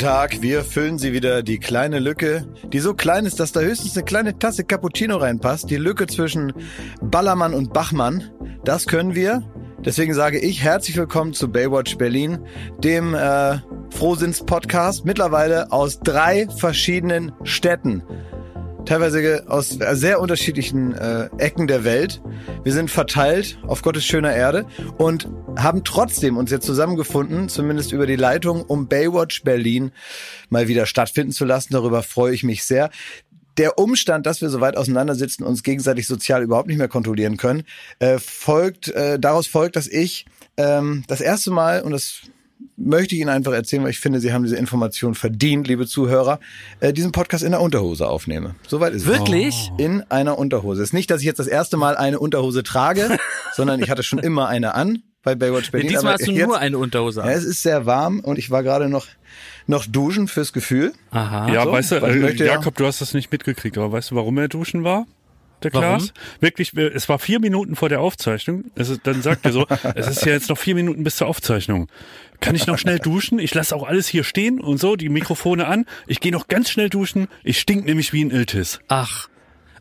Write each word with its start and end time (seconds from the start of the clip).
Tag, 0.00 0.40
wir 0.40 0.64
füllen 0.64 0.96
Sie 0.96 1.12
wieder. 1.12 1.42
Die 1.42 1.58
kleine 1.58 1.98
Lücke, 1.98 2.46
die 2.72 2.78
so 2.78 2.94
klein 2.94 3.26
ist, 3.26 3.38
dass 3.38 3.52
da 3.52 3.60
höchstens 3.60 3.94
eine 3.94 4.04
kleine 4.06 4.38
Tasse 4.38 4.64
Cappuccino 4.64 5.18
reinpasst. 5.18 5.68
Die 5.68 5.76
Lücke 5.76 6.06
zwischen 6.06 6.54
Ballermann 7.02 7.52
und 7.52 7.74
Bachmann, 7.74 8.30
das 8.64 8.86
können 8.86 9.14
wir. 9.14 9.42
Deswegen 9.84 10.14
sage 10.14 10.38
ich 10.38 10.62
herzlich 10.62 10.96
willkommen 10.96 11.34
zu 11.34 11.52
Baywatch 11.52 11.98
Berlin, 11.98 12.38
dem 12.82 13.14
äh, 13.14 13.58
Frohsinns-Podcast, 13.90 15.04
mittlerweile 15.04 15.70
aus 15.70 16.00
drei 16.00 16.48
verschiedenen 16.48 17.32
Städten 17.42 18.02
teilweise 18.90 19.44
aus 19.48 19.68
sehr 19.92 20.20
unterschiedlichen 20.20 20.92
äh, 20.94 21.28
Ecken 21.38 21.68
der 21.68 21.84
Welt. 21.84 22.20
Wir 22.64 22.72
sind 22.72 22.90
verteilt 22.90 23.56
auf 23.68 23.82
Gottes 23.82 24.04
schöner 24.04 24.34
Erde 24.34 24.66
und 24.98 25.28
haben 25.56 25.84
trotzdem 25.84 26.36
uns 26.36 26.50
jetzt 26.50 26.66
zusammengefunden, 26.66 27.48
zumindest 27.48 27.92
über 27.92 28.08
die 28.08 28.16
Leitung, 28.16 28.64
um 28.64 28.88
Baywatch 28.88 29.44
Berlin 29.44 29.92
mal 30.48 30.66
wieder 30.66 30.86
stattfinden 30.86 31.30
zu 31.30 31.44
lassen. 31.44 31.72
Darüber 31.72 32.02
freue 32.02 32.34
ich 32.34 32.42
mich 32.42 32.64
sehr 32.64 32.90
der 33.58 33.78
Umstand, 33.78 34.26
dass 34.26 34.40
wir 34.40 34.48
so 34.48 34.60
weit 34.60 34.76
auseinandersitzen, 34.76 35.44
uns 35.44 35.62
gegenseitig 35.62 36.08
sozial 36.08 36.42
überhaupt 36.42 36.66
nicht 36.66 36.78
mehr 36.78 36.88
kontrollieren 36.88 37.36
können, 37.36 37.62
äh, 38.00 38.18
folgt, 38.18 38.88
äh, 38.88 39.20
daraus 39.20 39.46
folgt, 39.46 39.76
dass 39.76 39.86
ich 39.86 40.26
ähm, 40.56 41.04
das 41.06 41.20
erste 41.20 41.52
Mal, 41.52 41.82
und 41.82 41.92
das 41.92 42.22
möchte 42.80 43.14
ich 43.14 43.20
Ihnen 43.20 43.30
einfach 43.30 43.52
erzählen, 43.52 43.82
weil 43.82 43.90
ich 43.90 44.00
finde, 44.00 44.20
Sie 44.20 44.32
haben 44.32 44.42
diese 44.42 44.56
Information 44.56 45.14
verdient, 45.14 45.68
liebe 45.68 45.86
Zuhörer, 45.86 46.40
äh, 46.80 46.92
diesen 46.92 47.12
Podcast 47.12 47.44
in 47.44 47.52
der 47.52 47.60
Unterhose 47.60 48.08
aufnehme. 48.08 48.54
Soweit 48.66 48.94
ist 48.94 49.06
Wirklich? 49.06 49.48
es. 49.48 49.70
Wirklich? 49.70 49.86
In 49.86 50.02
einer 50.10 50.38
Unterhose. 50.38 50.82
Es 50.82 50.88
ist 50.88 50.92
nicht, 50.92 51.10
dass 51.10 51.20
ich 51.20 51.26
jetzt 51.26 51.38
das 51.38 51.46
erste 51.46 51.76
Mal 51.76 51.96
eine 51.96 52.18
Unterhose 52.18 52.62
trage, 52.62 53.18
sondern 53.54 53.82
ich 53.82 53.90
hatte 53.90 54.02
schon 54.02 54.18
immer 54.18 54.48
eine 54.48 54.74
an 54.74 55.02
bei 55.22 55.34
Baywatch 55.34 55.70
Berlin. 55.70 55.88
Nee, 55.88 55.94
diesmal 55.94 56.14
hast 56.14 56.26
du 56.26 56.32
jetzt, 56.32 56.46
nur 56.46 56.58
eine 56.58 56.78
Unterhose 56.78 57.22
an. 57.22 57.28
Ja, 57.28 57.34
es 57.34 57.44
ist 57.44 57.62
sehr 57.62 57.86
warm 57.86 58.20
und 58.20 58.38
ich 58.38 58.50
war 58.50 58.62
gerade 58.62 58.88
noch 58.88 59.06
noch 59.66 59.86
duschen 59.86 60.26
fürs 60.26 60.52
Gefühl. 60.52 60.92
Aha. 61.10 61.52
Ja, 61.52 61.64
so, 61.64 61.72
weißt 61.72 61.92
du, 61.92 61.96
äh, 61.96 62.44
Jakob, 62.44 62.74
du 62.76 62.86
hast 62.86 63.00
das 63.00 63.14
nicht 63.14 63.30
mitgekriegt, 63.30 63.78
aber 63.78 63.92
weißt 63.92 64.10
du, 64.10 64.16
warum 64.16 64.36
er 64.38 64.48
duschen 64.48 64.82
war? 64.82 65.06
Der 65.64 65.70
Klaas. 65.70 66.12
Wirklich, 66.40 66.76
es 66.76 67.08
war 67.08 67.18
vier 67.18 67.40
Minuten 67.40 67.76
vor 67.76 67.88
der 67.88 68.00
Aufzeichnung. 68.00 68.64
Ist, 68.74 69.00
dann 69.04 69.22
sagt 69.22 69.44
er 69.44 69.52
so, 69.52 69.66
es 69.94 70.08
ist 70.08 70.24
ja 70.24 70.32
jetzt 70.32 70.48
noch 70.48 70.58
vier 70.58 70.74
Minuten 70.74 71.04
bis 71.04 71.16
zur 71.16 71.26
Aufzeichnung. 71.26 71.88
Kann 72.40 72.54
ich 72.54 72.66
noch 72.66 72.78
schnell 72.78 72.98
duschen? 72.98 73.38
Ich 73.38 73.54
lasse 73.54 73.76
auch 73.76 73.86
alles 73.86 74.08
hier 74.08 74.24
stehen 74.24 74.60
und 74.60 74.78
so, 74.78 74.96
die 74.96 75.08
Mikrofone 75.08 75.66
an. 75.66 75.84
Ich 76.06 76.20
gehe 76.20 76.32
noch 76.32 76.48
ganz 76.48 76.70
schnell 76.70 76.88
duschen. 76.88 77.28
Ich 77.44 77.60
stink 77.60 77.84
nämlich 77.84 78.12
wie 78.12 78.24
ein 78.24 78.30
Iltis. 78.30 78.80
Ach. 78.88 79.28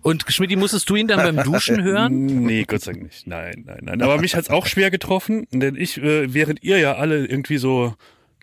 Und 0.02 0.26
Schmidt, 0.30 0.56
musstest 0.58 0.90
du 0.90 0.96
ihn 0.96 1.08
dann 1.08 1.36
beim 1.36 1.44
Duschen 1.44 1.84
hören? 1.84 2.26
Nee, 2.26 2.64
Gott 2.66 2.82
sei 2.82 2.94
Dank 2.94 3.04
nicht. 3.04 3.28
Nein, 3.28 3.64
nein, 3.66 3.80
nein. 3.82 4.02
Aber 4.02 4.18
mich 4.18 4.36
hat's 4.36 4.50
auch 4.50 4.66
schwer 4.66 4.92
getroffen, 4.92 5.48
denn 5.52 5.76
ich, 5.76 5.98
äh, 5.98 6.34
während 6.34 6.64
ihr 6.64 6.80
ja 6.80 6.96
alle 6.96 7.26
irgendwie 7.26 7.58
so 7.58 7.96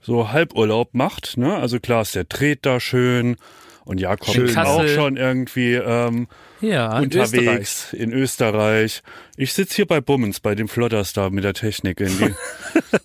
so 0.06 0.30
Halburlaub 0.30 0.94
macht, 0.94 1.36
ne? 1.36 1.56
Also 1.56 1.80
klar 1.80 2.02
ist 2.02 2.14
der 2.14 2.24
dreht 2.24 2.64
da 2.64 2.78
schön 2.78 3.36
und 3.84 3.98
Jakob 4.00 4.36
ist 4.36 4.56
auch 4.56 4.86
schon 4.86 5.16
irgendwie 5.16 5.74
ähm, 5.74 6.28
ja, 6.60 6.98
unterwegs 6.98 7.92
in 7.92 8.00
Österreich. 8.00 8.00
in 8.00 8.12
Österreich. 8.12 9.02
Ich 9.38 9.52
sitz 9.52 9.74
hier 9.74 9.86
bei 9.86 10.00
Bummens, 10.00 10.40
bei 10.40 10.54
dem 10.54 10.66
Flotterstar 10.66 11.28
mit 11.30 11.44
der 11.44 11.52
Technik 11.52 11.98
die, 11.98 12.34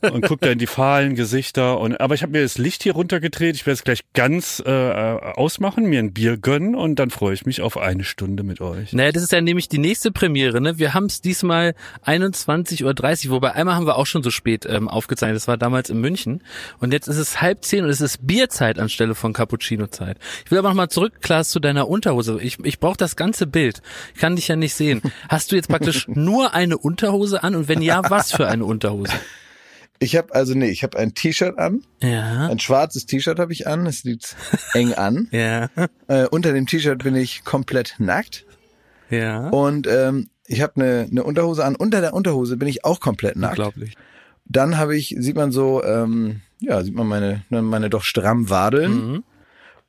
und 0.12 0.26
guck 0.26 0.40
da 0.40 0.52
in 0.52 0.60
die 0.60 0.68
fahlen 0.68 1.16
Gesichter. 1.16 1.78
Und, 1.78 2.00
aber 2.00 2.16
ich 2.16 2.22
habe 2.22 2.32
mir 2.32 2.42
das 2.42 2.58
Licht 2.58 2.84
hier 2.84 2.94
runtergedreht. 2.94 3.56
Ich 3.56 3.66
werde 3.66 3.74
es 3.74 3.84
gleich 3.84 4.02
ganz 4.14 4.64
äh, 4.66 4.72
ausmachen, 4.72 5.86
mir 5.86 6.00
ein 6.00 6.14
Bier 6.14 6.38
gönnen 6.38 6.74
und 6.74 7.00
dann 7.00 7.10
freue 7.10 7.34
ich 7.34 7.46
mich 7.46 7.62
auf 7.62 7.78
eine 7.78 8.06
Stunde 8.06 8.44
mit 8.44 8.62
euch. 8.62 8.94
Naja, 8.94 9.12
das 9.12 9.24
ist 9.24 9.34
ja 9.34 9.42
nämlich 9.42 9.68
die 9.68 9.78
nächste 9.78 10.12
Premiere. 10.12 10.62
Ne? 10.62 10.78
Wir 10.78 10.94
haben 10.94 11.08
es 11.08 11.20
diesmal 11.20 11.76
21.30 12.06 13.26
Uhr, 13.26 13.32
wobei 13.32 13.52
einmal 13.52 13.76
haben 13.76 13.86
wir 13.86 13.98
auch 13.98 14.08
schon 14.08 14.24
so 14.24 14.32
spät 14.32 14.66
ähm, 14.70 14.88
aufgezeichnet. 14.88 15.36
Das 15.36 15.50
war 15.50 15.58
damals 15.58 15.90
in 15.90 16.00
München. 16.00 16.44
Und 16.80 16.94
jetzt 16.94 17.10
ist 17.10 17.18
es 17.18 17.42
halb 17.42 17.66
zehn 17.66 17.84
und 17.84 17.90
es 17.90 18.00
ist 18.00 18.26
Bierzeit 18.26 18.80
anstelle 18.80 19.16
von 19.16 19.34
Cappuccino-Zeit. 19.34 20.18
Ich 20.46 20.52
will 20.52 20.60
aber 20.60 20.70
nochmal 20.70 20.90
zurück, 20.90 21.16
Klaas, 21.22 21.50
zu 21.50 21.60
deiner 21.60 21.90
Unterhose. 21.90 22.40
Ich, 22.42 22.58
ich 22.64 22.80
brauche 22.80 22.98
das 22.98 23.18
ganze 23.18 23.48
Bild. 23.48 23.82
Ich 24.16 24.22
kann 24.22 24.38
dich 24.38 24.48
ja 24.48 24.56
nicht 24.56 24.76
sehen. 24.76 25.02
Hast 25.28 25.52
du 25.52 25.58
jetzt 25.58 25.68
praktisch 25.68 26.08
nur 26.24 26.54
eine 26.54 26.78
Unterhose 26.78 27.44
an 27.44 27.56
und 27.56 27.68
wenn 27.68 27.82
ja, 27.82 28.02
was 28.10 28.32
für 28.32 28.48
eine 28.48 28.66
Unterhose? 28.66 29.14
Ich 30.00 30.16
habe 30.16 30.34
also 30.34 30.56
nee, 30.56 30.70
ich 30.70 30.84
habe 30.84 30.98
ein 30.98 31.14
T-Shirt 31.14 31.60
an. 31.60 31.84
Ja. 32.02 32.48
Ein 32.48 32.60
schwarzes 32.60 33.06
T-Shirt 33.06 33.38
habe 33.38 33.54
ich 33.54 33.68
an. 33.68 33.86
Es 33.86 34.04
liegt 34.04 34.36
eng 34.74 34.94
an. 34.94 35.28
ja. 35.32 35.70
Äh, 36.08 36.26
unter 36.26 36.54
dem 36.54 36.66
T-Shirt 36.66 37.04
bin 37.04 37.16
ich 37.16 37.44
komplett 37.44 37.96
nackt. 38.00 38.46
Ja. 39.12 39.50
Und 39.50 39.86
ähm, 39.88 40.30
ich 40.48 40.62
habe 40.62 40.74
eine, 40.78 41.08
eine 41.10 41.24
Unterhose 41.24 41.64
an. 41.64 41.76
Unter 41.76 42.02
der 42.02 42.14
Unterhose 42.14 42.58
bin 42.58 42.68
ich 42.68 42.84
auch 42.84 43.00
komplett 43.00 43.36
nackt. 43.36 43.60
Unglaublich. 43.60 43.96
Dann 44.46 44.78
habe 44.78 44.98
ich, 44.98 45.16
sieht 45.20 45.36
man 45.36 45.52
so, 45.52 45.84
ähm, 45.84 46.42
ja, 46.60 46.84
sieht 46.84 46.96
man 46.96 47.08
meine, 47.08 47.44
meine 47.50 47.90
doch 47.90 48.04
stramm 48.04 48.50
Wadeln. 48.50 49.12
Mhm. 49.12 49.24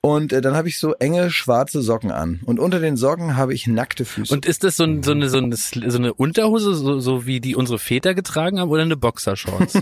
Und 0.05 0.33
äh, 0.33 0.41
dann 0.41 0.57
habe 0.57 0.69
ich 0.69 0.81
so 0.81 0.95
enge 0.95 1.31
schwarze 1.31 1.81
Socken 1.81 2.11
an. 2.11 2.41
Und 2.45 2.59
unter 2.59 2.81
den 2.81 2.97
Socken 2.97 3.37
habe 3.37 3.55
ich 3.55 3.69
nackte 3.69 4.05
Füße. 4.05 4.35
Und 4.35 4.47
ist 4.47 4.65
das 4.65 4.77
so, 4.77 4.83
ein, 4.83 5.05
so, 5.05 5.13
eine, 5.13 5.29
so, 5.29 5.39
eine, 5.39 5.57
so 5.57 5.97
eine 5.97 6.13
Unterhose, 6.13 6.75
so, 6.75 6.99
so 6.99 7.25
wie 7.25 7.39
die 7.39 7.55
unsere 7.55 7.79
Väter 7.79 8.13
getragen 8.13 8.59
haben, 8.59 8.69
oder 8.69 8.83
eine 8.83 8.97
Boxershorts? 8.97 9.75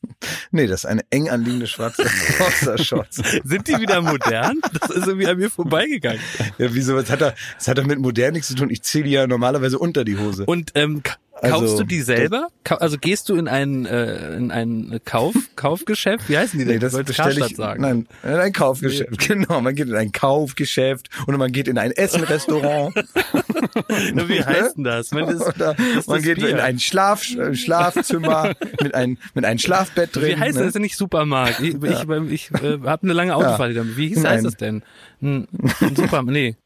nee, 0.52 0.66
das 0.66 0.80
ist 0.80 0.86
eine 0.86 1.02
eng 1.10 1.28
anliegende 1.28 1.66
schwarze 1.66 2.02
Boxershorts. 2.38 3.16
Sind 3.44 3.68
die 3.68 3.78
wieder 3.78 4.00
modern? 4.00 4.58
Das 4.80 4.88
ist 4.88 5.06
irgendwie 5.06 5.26
an 5.26 5.36
mir 5.36 5.50
vorbeigegangen. 5.50 6.20
Ja, 6.56 6.72
wieso? 6.72 6.96
Was 6.96 7.10
hat, 7.10 7.20
er, 7.20 7.34
das 7.58 7.68
hat 7.68 7.76
doch 7.76 7.84
mit 7.84 7.98
modern 7.98 8.32
nichts 8.32 8.48
zu 8.48 8.54
tun. 8.54 8.70
Ich 8.70 8.82
ziehe 8.82 9.04
die 9.04 9.10
ja 9.10 9.26
normalerweise 9.26 9.78
unter 9.78 10.04
die 10.06 10.16
Hose. 10.16 10.46
Und 10.46 10.72
ähm, 10.76 11.02
Kaufst 11.40 11.62
also, 11.62 11.78
du 11.78 11.84
die 11.84 12.02
selber? 12.02 12.48
Also 12.64 12.98
gehst 12.98 13.28
du 13.28 13.36
in 13.36 13.48
ein 13.48 13.86
äh, 13.86 14.34
in 14.34 14.50
ein 14.50 15.00
Kauf 15.04 15.34
Kaufgeschäft? 15.56 16.28
Wie 16.28 16.36
heißen 16.36 16.58
die 16.58 16.64
denn? 16.64 16.74
Nee, 16.74 16.80
das 16.80 16.96
bestelle 17.02 17.46
ich. 17.46 17.56
Sagen. 17.56 17.82
Nein, 17.82 18.08
in 18.22 18.30
ein 18.30 18.52
Kaufgeschäft. 18.52 19.18
Genau, 19.18 19.60
man 19.60 19.74
geht 19.74 19.88
in 19.88 19.94
ein 19.94 20.12
Kaufgeschäft 20.12 21.08
oder 21.26 21.38
man 21.38 21.52
geht 21.52 21.68
in 21.68 21.78
ein 21.78 21.92
Essenrestaurant. 21.92 22.94
wie 24.28 24.44
heißt 24.44 24.76
denn 24.76 24.84
das? 24.84 25.12
Man, 25.12 25.26
das, 25.26 25.42
oder 25.42 25.74
das 25.94 26.06
man 26.06 26.22
geht 26.22 26.36
Bier. 26.36 26.50
in 26.50 26.60
ein 26.60 26.78
Schlaf 26.78 27.22
Schlafzimmer 27.22 28.54
mit 28.82 28.94
ein 28.94 29.18
mit 29.34 29.44
einem 29.44 29.58
Schlafbett 29.58 30.16
drin. 30.16 30.36
Wie 30.36 30.36
heißt 30.36 30.58
ne? 30.58 30.64
das? 30.64 30.72
denn 30.72 30.82
nicht 30.82 30.96
Supermarkt. 30.96 31.60
Ich, 31.60 31.74
ja. 31.74 32.22
ich, 32.22 32.50
ich 32.52 32.62
äh, 32.62 32.78
habe 32.84 33.02
eine 33.02 33.12
lange 33.12 33.34
Autofahrt 33.34 33.72
ja. 33.72 33.82
Wie 33.96 34.08
hieß, 34.08 34.24
heißt 34.24 34.44
das 34.44 34.56
denn? 34.56 34.82
Ein, 35.22 35.46
ein 35.80 35.96
Supermarkt? 35.96 36.30
Nee. 36.30 36.56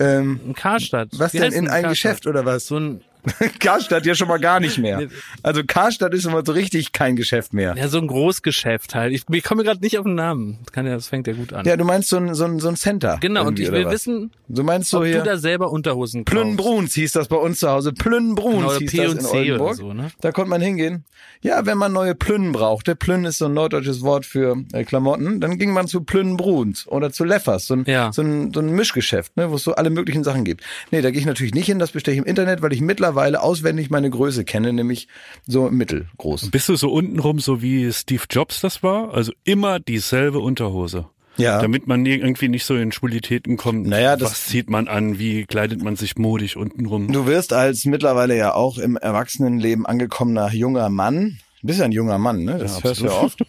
Ähm, 0.00 0.40
ein 0.46 0.54
Karstadt. 0.54 1.08
Was 1.16 1.32
Wie 1.32 1.38
denn 1.38 1.52
in 1.52 1.68
ein, 1.68 1.84
ein 1.84 1.90
Geschäft 1.90 2.26
oder 2.26 2.44
was? 2.44 2.66
So 2.66 2.78
ein 2.78 3.00
Karstadt 3.60 4.06
ja 4.06 4.14
schon 4.14 4.28
mal 4.28 4.38
gar 4.38 4.60
nicht 4.60 4.78
mehr. 4.78 5.08
Also 5.42 5.62
Karstadt 5.66 6.14
ist 6.14 6.26
immer 6.26 6.42
so 6.44 6.52
richtig 6.52 6.92
kein 6.92 7.16
Geschäft 7.16 7.52
mehr. 7.52 7.74
Ja, 7.76 7.88
so 7.88 7.98
ein 7.98 8.06
Großgeschäft 8.06 8.94
halt. 8.94 9.12
Ich, 9.12 9.24
ich 9.30 9.44
komme 9.44 9.64
gerade 9.64 9.80
nicht 9.80 9.98
auf 9.98 10.04
den 10.04 10.14
Namen. 10.14 10.58
Das, 10.64 10.72
kann 10.72 10.86
ja, 10.86 10.94
das 10.94 11.08
fängt 11.08 11.26
ja 11.26 11.32
gut 11.32 11.52
an. 11.52 11.66
Ja, 11.66 11.76
du 11.76 11.84
meinst 11.84 12.08
so 12.08 12.16
ein, 12.16 12.34
so 12.34 12.44
ein, 12.44 12.60
so 12.60 12.68
ein 12.68 12.76
Center. 12.76 13.18
Genau, 13.20 13.46
und 13.46 13.58
ich 13.58 13.70
will 13.70 13.88
wissen, 13.90 14.30
du 14.48 14.62
meinst 14.62 14.90
so 14.90 14.98
ob 14.98 15.04
hier, 15.04 15.18
du 15.18 15.24
da 15.24 15.36
selber 15.36 15.70
Unterhosen 15.70 16.24
kaufst. 16.24 16.40
Plünnbruns 16.40 16.94
hieß 16.94 17.12
das 17.12 17.28
bei 17.28 17.36
uns 17.36 17.60
zu 17.60 17.68
Hause. 17.68 17.92
Plünnbruns 17.92 18.78
genau, 18.78 18.90
hieß 18.90 18.92
das 18.92 19.14
in 19.14 19.26
Oldenburg. 19.26 19.74
So, 19.74 19.92
ne? 19.92 20.10
Da 20.20 20.32
konnte 20.32 20.50
man 20.50 20.60
hingehen. 20.60 21.04
Ja, 21.40 21.66
wenn 21.66 21.78
man 21.78 21.92
neue 21.92 22.14
Plünnen 22.14 22.52
brauchte, 22.52 22.96
Plünn 22.96 23.24
ist 23.24 23.38
so 23.38 23.46
ein 23.46 23.54
norddeutsches 23.54 24.02
Wort 24.02 24.26
für 24.26 24.56
äh, 24.72 24.84
Klamotten, 24.84 25.40
dann 25.40 25.58
ging 25.58 25.72
man 25.72 25.86
zu 25.86 26.02
Plünnbruns 26.02 26.88
oder 26.88 27.12
zu 27.12 27.24
Leffers, 27.24 27.66
so 27.66 27.74
ein, 27.74 27.84
ja. 27.86 28.12
so 28.12 28.22
ein, 28.22 28.52
so 28.52 28.60
ein 28.60 28.70
Mischgeschäft, 28.70 29.36
ne, 29.36 29.50
wo 29.50 29.54
es 29.54 29.62
so 29.62 29.74
alle 29.74 29.90
möglichen 29.90 30.24
Sachen 30.24 30.44
gibt. 30.44 30.64
Nee, 30.90 31.00
da 31.00 31.10
gehe 31.10 31.20
ich 31.20 31.26
natürlich 31.26 31.54
nicht 31.54 31.66
hin, 31.66 31.78
das 31.78 31.92
bestelle 31.92 32.14
ich 32.14 32.18
im 32.18 32.24
Internet, 32.24 32.60
weil 32.62 32.72
ich 32.72 32.80
mittlerweile 32.80 33.17
auswendig 33.18 33.90
meine 33.90 34.10
Größe 34.10 34.44
kenne, 34.44 34.72
nämlich 34.72 35.08
so 35.46 35.70
mittelgroß. 35.70 36.50
Bist 36.50 36.68
du 36.68 36.76
so 36.76 36.90
untenrum, 36.90 37.38
so 37.40 37.62
wie 37.62 37.92
Steve 37.92 38.24
Jobs 38.30 38.60
das 38.60 38.82
war? 38.82 39.14
Also 39.14 39.32
immer 39.44 39.80
dieselbe 39.80 40.38
Unterhose. 40.38 41.06
Ja. 41.36 41.60
Damit 41.60 41.86
man 41.86 42.04
irgendwie 42.04 42.48
nicht 42.48 42.64
so 42.64 42.74
in 42.74 42.90
Schwulitäten 42.90 43.56
kommt. 43.56 43.86
Naja, 43.86 44.16
das 44.16 44.32
was 44.32 44.46
zieht 44.46 44.68
man 44.68 44.88
an? 44.88 45.20
Wie 45.20 45.44
kleidet 45.44 45.80
man 45.82 45.94
sich 45.94 46.16
modisch 46.16 46.56
untenrum? 46.56 47.12
Du 47.12 47.26
wirst 47.26 47.52
als 47.52 47.84
mittlerweile 47.84 48.36
ja 48.36 48.54
auch 48.54 48.76
im 48.76 48.96
Erwachsenenleben 48.96 49.86
angekommener 49.86 50.52
junger 50.52 50.88
Mann, 50.88 51.38
du 51.60 51.66
bist 51.66 51.78
ja 51.78 51.84
ein 51.84 51.92
junger 51.92 52.18
Mann, 52.18 52.44
ne? 52.44 52.58
Das 52.58 52.78
ja, 52.78 52.84
hörst 52.84 53.00
du 53.00 53.06
ja 53.06 53.12
oft. 53.12 53.40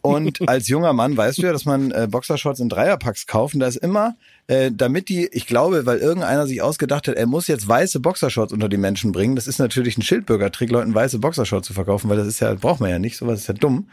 Und 0.00 0.48
als 0.48 0.68
junger 0.68 0.92
Mann 0.92 1.16
weißt 1.16 1.38
du 1.38 1.42
ja, 1.42 1.52
dass 1.52 1.64
man 1.64 1.90
äh, 1.90 2.08
Boxershorts 2.10 2.60
in 2.60 2.68
Dreierpacks 2.68 3.26
kauft. 3.26 3.54
Und 3.54 3.60
da 3.60 3.66
ist 3.66 3.76
immer, 3.76 4.16
äh, 4.46 4.70
damit 4.72 5.08
die, 5.08 5.26
ich 5.26 5.46
glaube, 5.46 5.86
weil 5.86 5.98
irgendeiner 5.98 6.46
sich 6.46 6.62
ausgedacht 6.62 7.08
hat, 7.08 7.16
er 7.16 7.26
muss 7.26 7.46
jetzt 7.46 7.68
weiße 7.68 8.00
Boxershorts 8.00 8.52
unter 8.52 8.68
die 8.68 8.78
Menschen 8.78 9.12
bringen. 9.12 9.36
Das 9.36 9.46
ist 9.46 9.58
natürlich 9.58 9.98
ein 9.98 10.02
Schildbürgertrick, 10.02 10.70
Leuten 10.70 10.94
weiße 10.94 11.18
Boxershorts 11.18 11.66
zu 11.66 11.74
verkaufen, 11.74 12.08
weil 12.08 12.16
das 12.16 12.26
ist 12.26 12.40
ja, 12.40 12.54
braucht 12.54 12.80
man 12.80 12.90
ja 12.90 12.98
nicht, 12.98 13.16
sowas 13.16 13.40
ist 13.40 13.48
ja 13.48 13.54
dumm. 13.54 13.88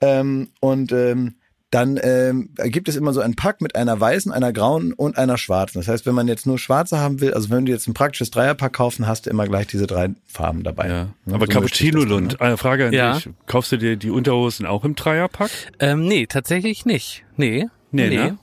Ähm, 0.00 0.48
und 0.60 0.92
ähm, 0.92 1.34
dann 1.76 2.00
ähm, 2.02 2.48
gibt 2.56 2.88
es 2.88 2.96
immer 2.96 3.12
so 3.12 3.20
einen 3.20 3.36
Pack 3.36 3.60
mit 3.60 3.76
einer 3.76 4.00
weißen, 4.00 4.32
einer 4.32 4.50
grauen 4.50 4.94
und 4.94 5.18
einer 5.18 5.36
schwarzen. 5.36 5.78
Das 5.78 5.88
heißt, 5.88 6.06
wenn 6.06 6.14
man 6.14 6.26
jetzt 6.26 6.46
nur 6.46 6.58
schwarze 6.58 6.98
haben 6.98 7.20
will, 7.20 7.34
also 7.34 7.50
wenn 7.50 7.66
du 7.66 7.72
jetzt 7.72 7.86
ein 7.86 7.92
praktisches 7.92 8.30
Dreierpack 8.30 8.72
kaufen, 8.72 9.06
hast 9.06 9.26
du 9.26 9.30
immer 9.30 9.46
gleich 9.46 9.66
diese 9.66 9.86
drei 9.86 10.08
Farben 10.26 10.62
dabei. 10.62 10.88
Ja. 10.88 11.08
Aber 11.30 11.44
so 11.44 11.52
Cappuccino 11.52 12.02
Lund, 12.02 12.32
ne? 12.32 12.40
eine 12.40 12.56
Frage 12.56 12.86
an 12.86 12.94
ja. 12.94 13.16
dich. 13.16 13.28
Kaufst 13.44 13.72
du 13.72 13.76
dir 13.76 13.96
die 13.96 14.08
Unterhosen 14.08 14.64
auch 14.64 14.86
im 14.86 14.94
Dreierpack? 14.94 15.50
Ähm, 15.78 16.08
nee, 16.08 16.26
tatsächlich 16.26 16.86
nicht. 16.86 17.24
Nee. 17.36 17.66
Nee, 17.90 18.08
nee. 18.08 18.16
Ne? 18.16 18.38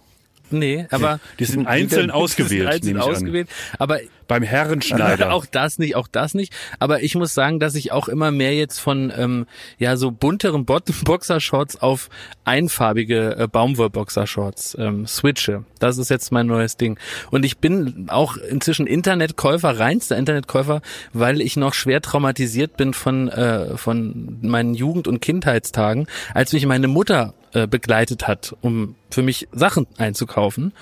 Nee, 0.52 0.86
aber 0.92 1.20
die 1.40 1.46
sind 1.46 1.66
einzeln 1.66 2.12
ausgewählt. 2.12 2.84
Die 2.84 2.88
sind 2.90 2.98
einzeln 2.98 3.16
ausgewählt. 3.16 3.50
Aber 3.80 4.00
beim 4.34 4.42
Herrenschneider. 4.42 5.32
auch 5.32 5.46
das 5.46 5.78
nicht, 5.78 5.96
auch 5.96 6.08
das 6.08 6.34
nicht. 6.34 6.52
Aber 6.80 7.04
ich 7.04 7.14
muss 7.14 7.36
sagen, 7.36 7.60
dass 7.60 7.76
ich 7.76 7.92
auch 7.92 8.08
immer 8.08 8.32
mehr 8.32 8.56
jetzt 8.56 8.80
von 8.80 9.14
ähm, 9.16 9.46
ja 9.78 9.96
so 9.96 10.10
bunteren 10.10 10.66
Boxershorts 11.06 11.80
auf 11.80 12.10
einfarbige 12.44 13.38
äh, 13.38 13.48
Baumwollboxershorts 13.48 14.76
ähm, 14.80 15.06
switche. 15.06 15.66
Das 15.78 16.00
ist 16.00 16.10
jetzt 16.10 16.32
mein 16.32 16.48
neues 16.48 16.78
Ding. 16.78 16.98
Und 17.30 17.46
ich 17.46 17.60
bin 17.60 18.08
auch 18.10 18.38
inzwischen 18.38 18.88
Internetkäufer, 18.88 19.78
reinster 19.78 20.18
Internetkäufer, 20.18 20.82
weil 21.14 21.40
ich 21.40 21.56
noch 21.56 21.76
schwer 21.76 22.02
traumatisiert 22.02 22.76
bin 22.76 22.96
von 22.96 23.30
äh, 23.30 23.78
von 23.78 24.40
meinen 24.42 24.74
Jugend- 24.74 25.08
und 25.08 25.20
Kindheitstagen, 25.22 26.08
als 26.34 26.54
mich 26.54 26.66
meine 26.66 26.88
Mutter 26.88 27.36
äh, 27.54 27.68
begleitet 27.68 28.28
hat, 28.28 28.56
um 28.62 28.96
für 29.10 29.22
mich 29.22 29.48
Sachen 29.52 29.88
einzukaufen. 29.98 30.74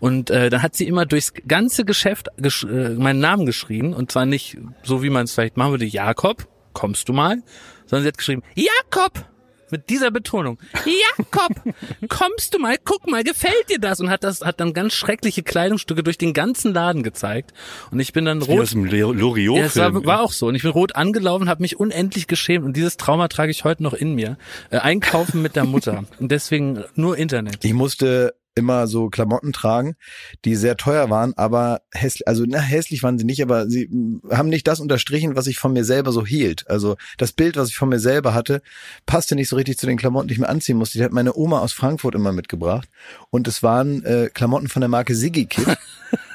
Und 0.00 0.30
äh, 0.30 0.50
dann 0.50 0.62
hat 0.62 0.76
sie 0.76 0.86
immer 0.86 1.06
durchs 1.06 1.32
ganze 1.46 1.84
Geschäft 1.84 2.28
gesch 2.36 2.64
äh, 2.64 2.90
meinen 2.90 3.20
Namen 3.20 3.46
geschrien. 3.46 3.94
Und 3.94 4.12
zwar 4.12 4.26
nicht 4.26 4.58
so, 4.82 5.02
wie 5.02 5.10
man 5.10 5.24
es 5.24 5.32
vielleicht 5.32 5.56
machen 5.56 5.72
würde, 5.72 5.86
Jakob, 5.86 6.46
kommst 6.72 7.08
du 7.08 7.12
mal? 7.12 7.42
Sondern 7.86 8.02
sie 8.02 8.08
hat 8.08 8.18
geschrieben, 8.18 8.42
Jakob! 8.54 9.24
Mit 9.70 9.90
dieser 9.90 10.10
Betonung. 10.10 10.58
Jakob, 10.84 11.74
kommst 12.08 12.54
du 12.54 12.58
mal, 12.58 12.76
guck 12.82 13.06
mal, 13.06 13.22
gefällt 13.22 13.68
dir 13.70 13.78
das? 13.78 14.00
Und 14.00 14.10
hat 14.10 14.24
das, 14.24 14.40
hat 14.40 14.60
dann 14.60 14.72
ganz 14.72 14.94
schreckliche 14.94 15.42
Kleidungsstücke 15.42 16.02
durch 16.02 16.18
den 16.18 16.32
ganzen 16.32 16.72
Laden 16.72 17.02
gezeigt. 17.02 17.52
Und 17.90 18.00
ich 18.00 18.12
bin 18.12 18.24
dann 18.24 18.42
rot. 18.42 18.60
Aus 18.60 18.70
dem 18.70 18.84
Loriot. 18.84 19.58
Ja, 19.58 19.64
es 19.64 19.76
war, 19.76 20.04
war 20.04 20.20
auch 20.22 20.32
so. 20.32 20.46
Und 20.46 20.54
ich 20.54 20.62
bin 20.62 20.70
rot 20.70 20.96
angelaufen, 20.96 21.48
habe 21.48 21.62
mich 21.62 21.78
unendlich 21.78 22.26
geschämt. 22.26 22.64
Und 22.64 22.76
dieses 22.76 22.96
Trauma 22.96 23.28
trage 23.28 23.50
ich 23.50 23.64
heute 23.64 23.82
noch 23.82 23.94
in 23.94 24.14
mir. 24.14 24.36
Äh, 24.70 24.78
einkaufen 24.78 25.42
mit 25.42 25.56
der 25.56 25.64
Mutter. 25.64 26.04
Und 26.18 26.32
deswegen 26.32 26.84
nur 26.94 27.16
Internet. 27.16 27.64
Ich 27.64 27.74
musste 27.74 28.34
immer 28.58 28.86
so 28.86 29.08
Klamotten 29.08 29.52
tragen, 29.52 29.96
die 30.44 30.56
sehr 30.56 30.76
teuer 30.76 31.10
waren, 31.10 31.32
aber 31.36 31.80
hässlich, 31.92 32.28
also 32.28 32.44
na, 32.46 32.58
hässlich 32.58 33.02
waren 33.02 33.18
sie 33.18 33.24
nicht, 33.24 33.42
aber 33.42 33.68
sie 33.68 33.88
haben 34.30 34.48
nicht 34.48 34.66
das 34.66 34.80
unterstrichen, 34.80 35.36
was 35.36 35.46
ich 35.46 35.58
von 35.58 35.72
mir 35.72 35.84
selber 35.84 36.12
so 36.12 36.26
hielt. 36.26 36.68
Also 36.68 36.96
das 37.16 37.32
Bild, 37.32 37.56
was 37.56 37.70
ich 37.70 37.76
von 37.76 37.88
mir 37.88 38.00
selber 38.00 38.34
hatte, 38.34 38.62
passte 39.06 39.34
nicht 39.34 39.48
so 39.48 39.56
richtig 39.56 39.78
zu 39.78 39.86
den 39.86 39.96
Klamotten, 39.96 40.28
die 40.28 40.34
ich 40.34 40.40
mir 40.40 40.48
anziehen 40.48 40.76
musste. 40.76 40.98
Die 40.98 41.04
hat 41.04 41.12
meine 41.12 41.36
Oma 41.36 41.60
aus 41.60 41.72
Frankfurt 41.72 42.14
immer 42.14 42.32
mitgebracht 42.32 42.88
und 43.30 43.48
es 43.48 43.62
waren 43.62 44.04
äh, 44.04 44.30
Klamotten 44.32 44.68
von 44.68 44.80
der 44.80 44.88
Marke 44.88 45.14
Siggy 45.14 45.46
Kid. 45.46 45.76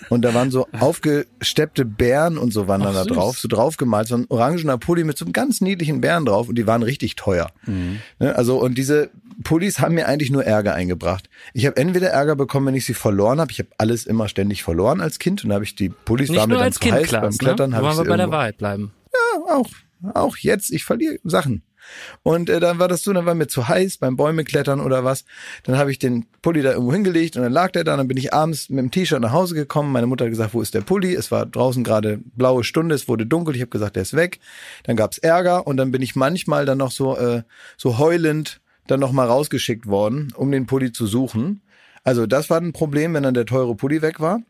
Und 0.09 0.21
da 0.21 0.33
waren 0.33 0.51
so 0.51 0.67
aufgesteppte 0.79 1.85
Bären 1.85 2.37
und 2.37 2.53
so 2.53 2.67
waren 2.67 2.81
dann 2.81 2.93
da 2.93 3.03
drauf, 3.03 3.39
so 3.39 3.47
draufgemalt, 3.47 4.07
so 4.07 4.15
ein 4.15 4.25
orangener 4.29 4.77
Pulli 4.77 5.03
mit 5.03 5.17
so 5.17 5.25
einem 5.25 5.33
ganz 5.33 5.59
niedlichen 5.59 6.01
Bären 6.01 6.25
drauf 6.25 6.49
und 6.49 6.55
die 6.55 6.67
waren 6.67 6.83
richtig 6.83 7.15
teuer. 7.15 7.49
Mhm. 7.65 7.99
Ne, 8.19 8.35
also 8.35 8.57
und 8.61 8.77
diese 8.77 9.09
Pullis 9.43 9.79
haben 9.79 9.95
mir 9.95 10.07
eigentlich 10.07 10.31
nur 10.31 10.43
Ärger 10.45 10.73
eingebracht. 10.73 11.29
Ich 11.53 11.65
habe 11.65 11.77
entweder 11.77 12.09
Ärger 12.09 12.35
bekommen, 12.35 12.67
wenn 12.67 12.75
ich 12.75 12.85
sie 12.85 12.93
verloren 12.93 13.39
habe. 13.39 13.51
Ich 13.51 13.59
habe 13.59 13.69
alles 13.77 14.05
immer 14.05 14.27
ständig 14.27 14.63
verloren 14.63 15.01
als 15.01 15.19
Kind 15.19 15.43
und 15.43 15.53
habe 15.53 15.63
ich 15.63 15.75
die 15.75 15.89
Pullis 15.89 16.29
Nicht 16.29 16.39
war 16.39 16.47
mir 16.47 16.53
nur 16.53 16.59
dann 16.59 16.67
als 16.67 16.75
zu 16.75 16.81
kind, 16.81 16.95
heiß 16.95 17.07
Klaas, 17.07 17.21
beim 17.21 17.37
Klettern. 17.37 17.71
Ne? 17.71 17.81
Wollen 17.81 17.97
wir 17.97 18.05
bei 18.05 18.17
der 18.17 18.31
Wahrheit 18.31 18.57
bleiben. 18.57 18.93
Ja, 19.13 19.53
auch. 19.55 19.69
Auch 20.13 20.37
jetzt, 20.37 20.71
ich 20.71 20.83
verliere 20.83 21.17
Sachen. 21.23 21.63
Und 22.23 22.49
äh, 22.49 22.59
dann 22.59 22.79
war 22.79 22.87
das 22.87 23.03
so, 23.03 23.13
dann 23.13 23.25
war 23.25 23.35
mir 23.35 23.47
zu 23.47 23.67
heiß 23.67 23.97
beim 23.97 24.15
Bäume 24.15 24.43
klettern 24.43 24.79
oder 24.79 25.03
was. 25.03 25.25
Dann 25.63 25.77
habe 25.77 25.91
ich 25.91 25.99
den 25.99 26.25
Pulli 26.41 26.61
da 26.61 26.71
irgendwo 26.71 26.93
hingelegt 26.93 27.35
und 27.35 27.43
dann 27.43 27.51
lag 27.51 27.71
der 27.71 27.83
da. 27.83 27.97
Dann 27.97 28.07
bin 28.07 28.17
ich 28.17 28.33
abends 28.33 28.69
mit 28.69 28.79
dem 28.79 28.91
T-Shirt 28.91 29.19
nach 29.19 29.31
Hause 29.31 29.55
gekommen. 29.55 29.91
Meine 29.91 30.07
Mutter 30.07 30.25
hat 30.25 30.31
gesagt, 30.31 30.53
wo 30.53 30.61
ist 30.61 30.73
der 30.73 30.81
Pulli? 30.81 31.13
Es 31.13 31.31
war 31.31 31.45
draußen 31.45 31.83
gerade 31.83 32.19
blaue 32.35 32.63
Stunde, 32.63 32.95
es 32.95 33.07
wurde 33.07 33.25
dunkel. 33.25 33.55
Ich 33.55 33.61
habe 33.61 33.69
gesagt, 33.69 33.95
der 33.95 34.03
ist 34.03 34.15
weg. 34.15 34.39
Dann 34.83 34.95
gab's 34.95 35.17
Ärger 35.17 35.67
und 35.67 35.77
dann 35.77 35.91
bin 35.91 36.01
ich 36.01 36.15
manchmal 36.15 36.65
dann 36.65 36.77
noch 36.77 36.91
so 36.91 37.17
äh, 37.17 37.43
so 37.77 37.97
heulend 37.97 38.61
dann 38.87 38.99
noch 38.99 39.11
mal 39.11 39.27
rausgeschickt 39.27 39.87
worden, 39.87 40.33
um 40.35 40.51
den 40.51 40.65
Pulli 40.65 40.91
zu 40.91 41.07
suchen. 41.07 41.61
Also 42.03 42.25
das 42.25 42.49
war 42.49 42.59
ein 42.59 42.73
Problem, 42.73 43.13
wenn 43.13 43.23
dann 43.23 43.33
der 43.33 43.45
teure 43.45 43.75
Pulli 43.75 44.01
weg 44.01 44.19
war. 44.19 44.41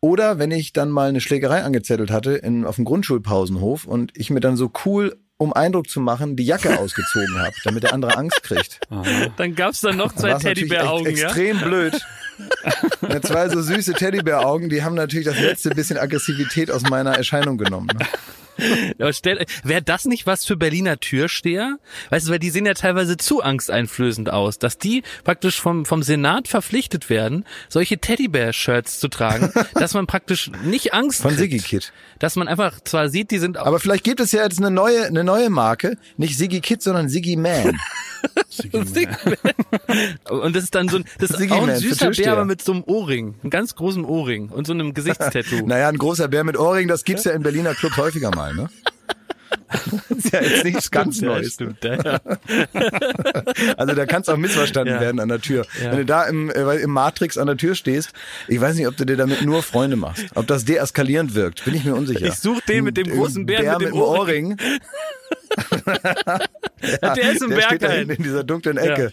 Oder 0.00 0.38
wenn 0.38 0.50
ich 0.50 0.72
dann 0.72 0.90
mal 0.90 1.08
eine 1.08 1.20
Schlägerei 1.20 1.62
angezettelt 1.62 2.10
hatte 2.10 2.32
in, 2.32 2.64
auf 2.64 2.76
dem 2.76 2.84
Grundschulpausenhof 2.84 3.86
und 3.86 4.12
ich 4.14 4.30
mir 4.30 4.40
dann 4.40 4.56
so 4.56 4.70
cool, 4.84 5.16
um 5.38 5.52
Eindruck 5.52 5.88
zu 5.88 6.00
machen, 6.00 6.36
die 6.36 6.44
Jacke 6.44 6.78
ausgezogen 6.78 7.38
habe, 7.38 7.54
damit 7.64 7.82
der 7.82 7.92
andere 7.92 8.16
Angst 8.16 8.42
kriegt. 8.42 8.80
Dann 9.36 9.54
gab's 9.54 9.80
dann 9.80 9.96
noch 9.96 10.14
zwei 10.14 10.34
Teddybär-Augen, 10.34 11.16
ja? 11.16 11.24
Extrem 11.24 11.60
blöd. 11.60 12.00
Ja, 13.02 13.20
zwei 13.22 13.48
so 13.48 13.62
süße 13.62 13.94
Teddybär-Augen, 13.94 14.68
die 14.68 14.82
haben 14.82 14.94
natürlich 14.94 15.26
das 15.26 15.40
letzte 15.40 15.70
bisschen 15.70 15.98
Aggressivität 15.98 16.70
aus 16.70 16.82
meiner 16.82 17.12
Erscheinung 17.12 17.56
genommen. 17.56 17.88
Ne? 17.98 18.06
Aber 18.98 19.12
stell, 19.12 19.44
wäre 19.64 19.82
das 19.82 20.04
nicht 20.04 20.26
was 20.26 20.44
für 20.44 20.56
Berliner 20.56 20.98
Türsteher? 20.98 21.78
Weißt 22.10 22.28
du, 22.28 22.32
weil 22.32 22.38
die 22.38 22.50
sehen 22.50 22.66
ja 22.66 22.74
teilweise 22.74 23.16
zu 23.16 23.42
angsteinflößend 23.42 24.30
aus, 24.30 24.58
dass 24.58 24.78
die 24.78 25.02
praktisch 25.24 25.60
vom, 25.60 25.84
vom 25.84 26.02
Senat 26.02 26.48
verpflichtet 26.48 27.10
werden, 27.10 27.44
solche 27.68 27.98
Teddybär-Shirts 27.98 29.00
zu 29.00 29.08
tragen, 29.08 29.52
dass 29.74 29.94
man 29.94 30.06
praktisch 30.06 30.50
nicht 30.64 30.94
Angst 30.94 31.22
Von. 31.22 31.36
Siggy 31.36 31.58
Kid. 31.58 31.92
Dass 32.18 32.36
man 32.36 32.48
einfach 32.48 32.80
zwar 32.84 33.08
sieht, 33.08 33.30
die 33.30 33.38
sind 33.38 33.58
Aber 33.58 33.80
vielleicht 33.80 34.04
gibt 34.04 34.20
es 34.20 34.32
ja 34.32 34.42
jetzt 34.42 34.58
eine 34.58 34.70
neue, 34.70 35.06
eine 35.06 35.24
neue 35.24 35.50
Marke. 35.50 35.98
Nicht 36.16 36.38
Siggy 36.38 36.60
Kid, 36.60 36.82
sondern 36.82 37.08
Siggy 37.08 37.36
Man. 37.36 37.78
Und 40.30 40.56
das 40.56 40.64
ist 40.64 40.74
dann 40.74 40.88
so 40.88 40.98
ein, 40.98 41.04
das 41.18 41.30
ist 41.30 41.52
auch 41.52 41.62
ein 41.62 41.66
Man 41.66 41.78
süßer 41.78 42.10
Bär, 42.10 42.32
aber 42.32 42.44
mit 42.44 42.62
so 42.62 42.72
einem 42.72 42.84
Ohrring, 42.84 43.34
einem 43.42 43.50
ganz 43.50 43.74
großen 43.74 44.04
Ohrring 44.04 44.48
und 44.48 44.66
so 44.66 44.72
einem 44.72 44.94
Gesichtstattoo. 44.94 45.66
Naja, 45.66 45.88
ein 45.88 45.98
großer 45.98 46.28
Bär 46.28 46.44
mit 46.44 46.56
Ohrring, 46.56 46.88
das 46.88 47.04
gibt's 47.04 47.24
ja 47.24 47.32
in 47.32 47.42
Berliner 47.42 47.74
Club 47.74 47.96
häufiger 47.96 48.34
mal, 48.34 48.45
ne? 48.54 48.68
ist 50.16 50.32
ja 50.32 50.40
jetzt 50.42 50.64
nichts 50.64 50.90
ganz 50.92 51.20
Ja, 51.20 51.28
Neues. 51.28 51.54
stimmt, 51.54 51.82
ja. 51.84 51.98
Also 53.76 53.94
da 53.94 54.06
kann 54.06 54.22
es 54.22 54.28
auch 54.28 54.36
missverstanden 54.36 54.94
Ja. 54.94 55.00
werden 55.00 55.20
an 55.20 55.28
der 55.28 55.40
Tür. 55.40 55.66
Ja. 55.82 55.90
Wenn 55.90 55.98
du 55.98 56.04
da 56.04 56.24
im, 56.24 56.50
äh, 56.50 56.76
im 56.76 56.90
Matrix 56.90 57.36
an 57.38 57.46
der 57.46 57.56
Tür 57.56 57.74
stehst, 57.74 58.10
ich 58.48 58.60
weiß 58.60 58.76
nicht, 58.76 58.86
ob 58.86 58.96
du 58.96 59.04
dir 59.04 59.16
damit 59.16 59.42
nur 59.42 59.62
Freunde 59.62 59.96
machst. 59.96 60.26
Ob 60.34 60.46
das 60.46 60.64
deeskalierend 60.64 61.34
wirkt, 61.34 61.64
bin 61.64 61.74
ich 61.74 61.84
mir 61.84 61.94
unsicher. 61.94 62.26
Ich 62.26 62.34
such 62.34 62.60
den 62.62 62.84
mit 62.84 62.96
dem 62.96 63.06
Ein- 63.08 63.16
großen 63.18 63.42
ein 63.42 63.46
Bären 63.46 63.64
Bär 63.64 63.78
mit 63.78 63.88
dem 63.88 63.94
Ohrring. 63.94 64.56
ja, 67.02 67.14
Der 67.14 67.32
ist 67.32 67.42
im 67.42 67.50
der 67.50 67.60
steht 67.62 67.82
da 67.82 67.88
in 67.94 68.08
dieser 68.22 68.44
dunklen 68.44 68.76
Ecke. 68.78 69.12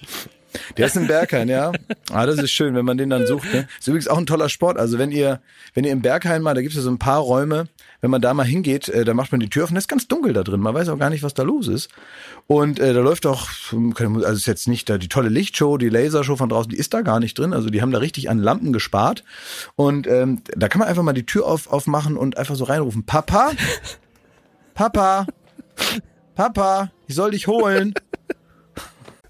Der 0.78 0.88
ist 0.88 0.96
im 0.96 1.08
Berghain, 1.08 1.50
ja. 1.50 1.72
Ah, 2.12 2.26
das 2.26 2.38
ist 2.38 2.52
schön, 2.52 2.76
wenn 2.76 2.86
man 2.86 2.98
den 2.98 3.10
dann 3.10 3.26
sucht. 3.26 3.52
Ne? 3.54 3.68
Ist 3.80 3.88
übrigens 3.88 4.08
auch 4.08 4.18
ein 4.18 4.26
toller 4.26 4.50
Sport. 4.50 4.78
Also 4.78 4.98
wenn 4.98 5.12
ihr, 5.12 5.42
wenn 5.74 5.84
ihr 5.84 5.92
im 5.92 6.02
Berghain 6.02 6.42
mal, 6.42 6.54
da 6.54 6.62
gibt 6.62 6.72
es 6.72 6.78
ja 6.78 6.84
so 6.84 6.92
ein 6.92 7.00
paar 7.00 7.20
Räume, 7.20 7.68
wenn 8.02 8.12
man 8.12 8.22
da 8.22 8.34
mal 8.34 8.46
hingeht, 8.46 8.90
äh, 8.90 9.06
da 9.06 9.14
macht 9.14 9.32
man 9.32 9.40
die 9.40 9.50
Tür 9.50 9.64
es 9.64 9.72
ist 9.72 9.88
ganz 9.88 10.08
dunkel 10.08 10.34
da 10.34 10.44
drin. 10.44 10.60
Man 10.60 10.74
weiß 10.74 10.90
auch 10.90 11.00
gar 11.00 11.10
nicht, 11.10 11.24
was 11.24 11.34
da 11.34 11.44
los 11.44 11.68
ist. 11.68 11.90
Und 12.48 12.80
äh, 12.80 12.94
da 12.94 13.00
läuft 13.00 13.26
auch, 13.26 13.48
also 13.72 14.34
ist 14.34 14.46
jetzt 14.46 14.68
nicht 14.68 14.90
da 14.90 14.98
die 14.98 15.08
tolle 15.08 15.30
Lichtshow, 15.30 15.78
die 15.78 15.90
Lasershow 15.90 16.36
von 16.36 16.50
draußen, 16.50 16.70
die 16.70 16.78
ist 16.78 16.94
da 16.94 17.02
gar 17.02 17.20
nicht 17.20 17.38
drin. 17.40 17.54
Also 17.54 17.70
die 17.70 17.82
haben 17.82 17.92
da 17.92 18.00
richtig 18.00 18.30
an 18.30 18.40
Lampen 18.40 18.74
gespart. 18.74 19.24
Und 19.76 20.08
ähm, 20.08 20.42
da 20.56 20.68
kann 20.68 20.80
man 20.80 20.88
einfach 20.88 21.04
mal 21.04 21.14
die 21.14 21.26
Tür 21.26 21.46
auf, 21.46 21.72
aufmachen 21.72 22.18
und 22.18 22.38
einfach 22.38 22.56
so 22.56 22.66
reinrufen. 22.66 23.06
Papa, 23.06 23.52
Papa, 24.74 25.28
Papa, 26.36 26.92
ich 27.08 27.16
soll 27.16 27.32
dich 27.32 27.48
holen. 27.48 27.94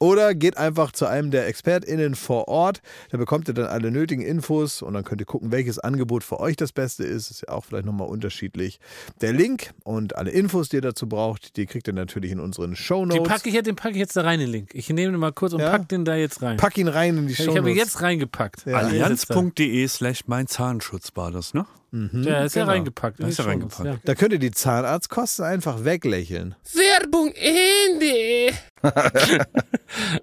Oder 0.00 0.34
geht 0.34 0.56
einfach 0.56 0.92
zu 0.92 1.04
einem 1.04 1.30
der 1.30 1.46
ExpertInnen 1.46 2.14
vor 2.14 2.48
Ort. 2.48 2.80
Da 3.10 3.18
bekommt 3.18 3.48
ihr 3.48 3.54
dann 3.54 3.66
alle 3.66 3.90
nötigen 3.90 4.22
Infos 4.22 4.80
und 4.80 4.94
dann 4.94 5.04
könnt 5.04 5.20
ihr 5.20 5.26
gucken, 5.26 5.52
welches 5.52 5.78
Angebot 5.78 6.24
für 6.24 6.40
euch 6.40 6.56
das 6.56 6.72
Beste 6.72 7.04
ist. 7.04 7.30
Ist 7.30 7.42
ja 7.46 7.54
auch 7.54 7.66
vielleicht 7.66 7.84
nochmal 7.84 8.08
unterschiedlich. 8.08 8.80
Der 9.20 9.34
Link 9.34 9.74
und 9.84 10.16
alle 10.16 10.30
Infos, 10.30 10.70
die 10.70 10.76
ihr 10.76 10.82
dazu 10.82 11.06
braucht, 11.06 11.58
die 11.58 11.66
kriegt 11.66 11.86
ihr 11.86 11.92
natürlich 11.92 12.32
in 12.32 12.40
unseren 12.40 12.76
Show 12.76 13.04
Notes. 13.04 13.22
Den 13.22 13.24
packe 13.24 13.50
ich, 13.50 13.62
den 13.62 13.76
packe 13.76 13.92
ich 13.92 13.98
jetzt 13.98 14.16
da 14.16 14.22
rein, 14.22 14.40
den 14.40 14.48
Link. 14.48 14.70
Ich 14.72 14.88
nehme 14.88 15.12
den 15.12 15.20
mal 15.20 15.32
kurz 15.32 15.52
und 15.52 15.60
ja? 15.60 15.70
pack 15.70 15.86
den 15.90 16.06
da 16.06 16.16
jetzt 16.16 16.40
rein. 16.40 16.56
Pack 16.56 16.78
ihn 16.78 16.88
rein 16.88 17.18
in 17.18 17.26
die 17.26 17.34
Show 17.34 17.42
Notes. 17.42 17.54
Ich 17.54 17.58
habe 17.58 17.70
ihn 17.70 17.76
jetzt 17.76 18.00
reingepackt. 18.00 18.64
Ja. 18.64 18.78
Allianz.de 18.78 19.86
slash 19.86 20.26
mein 20.26 20.46
Zahnschutz 20.46 21.12
war 21.14 21.30
das, 21.30 21.52
ne? 21.52 21.66
Mhm, 21.92 22.22
ja, 22.22 22.44
ist 22.44 22.54
genau. 22.54 22.66
ja 22.66 22.72
reingepackt. 22.72 23.20
Ist 23.20 23.38
ja 23.38 23.44
reingepackt. 23.44 23.84
Ja. 23.84 23.96
Da 24.04 24.14
könnt 24.14 24.32
ihr 24.32 24.38
die 24.38 24.52
Zahnarztkosten 24.52 25.44
einfach 25.44 25.84
weglächeln. 25.84 26.54
Werbung 26.72 27.32
Ende. 27.34 28.54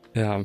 ja. 0.13 0.43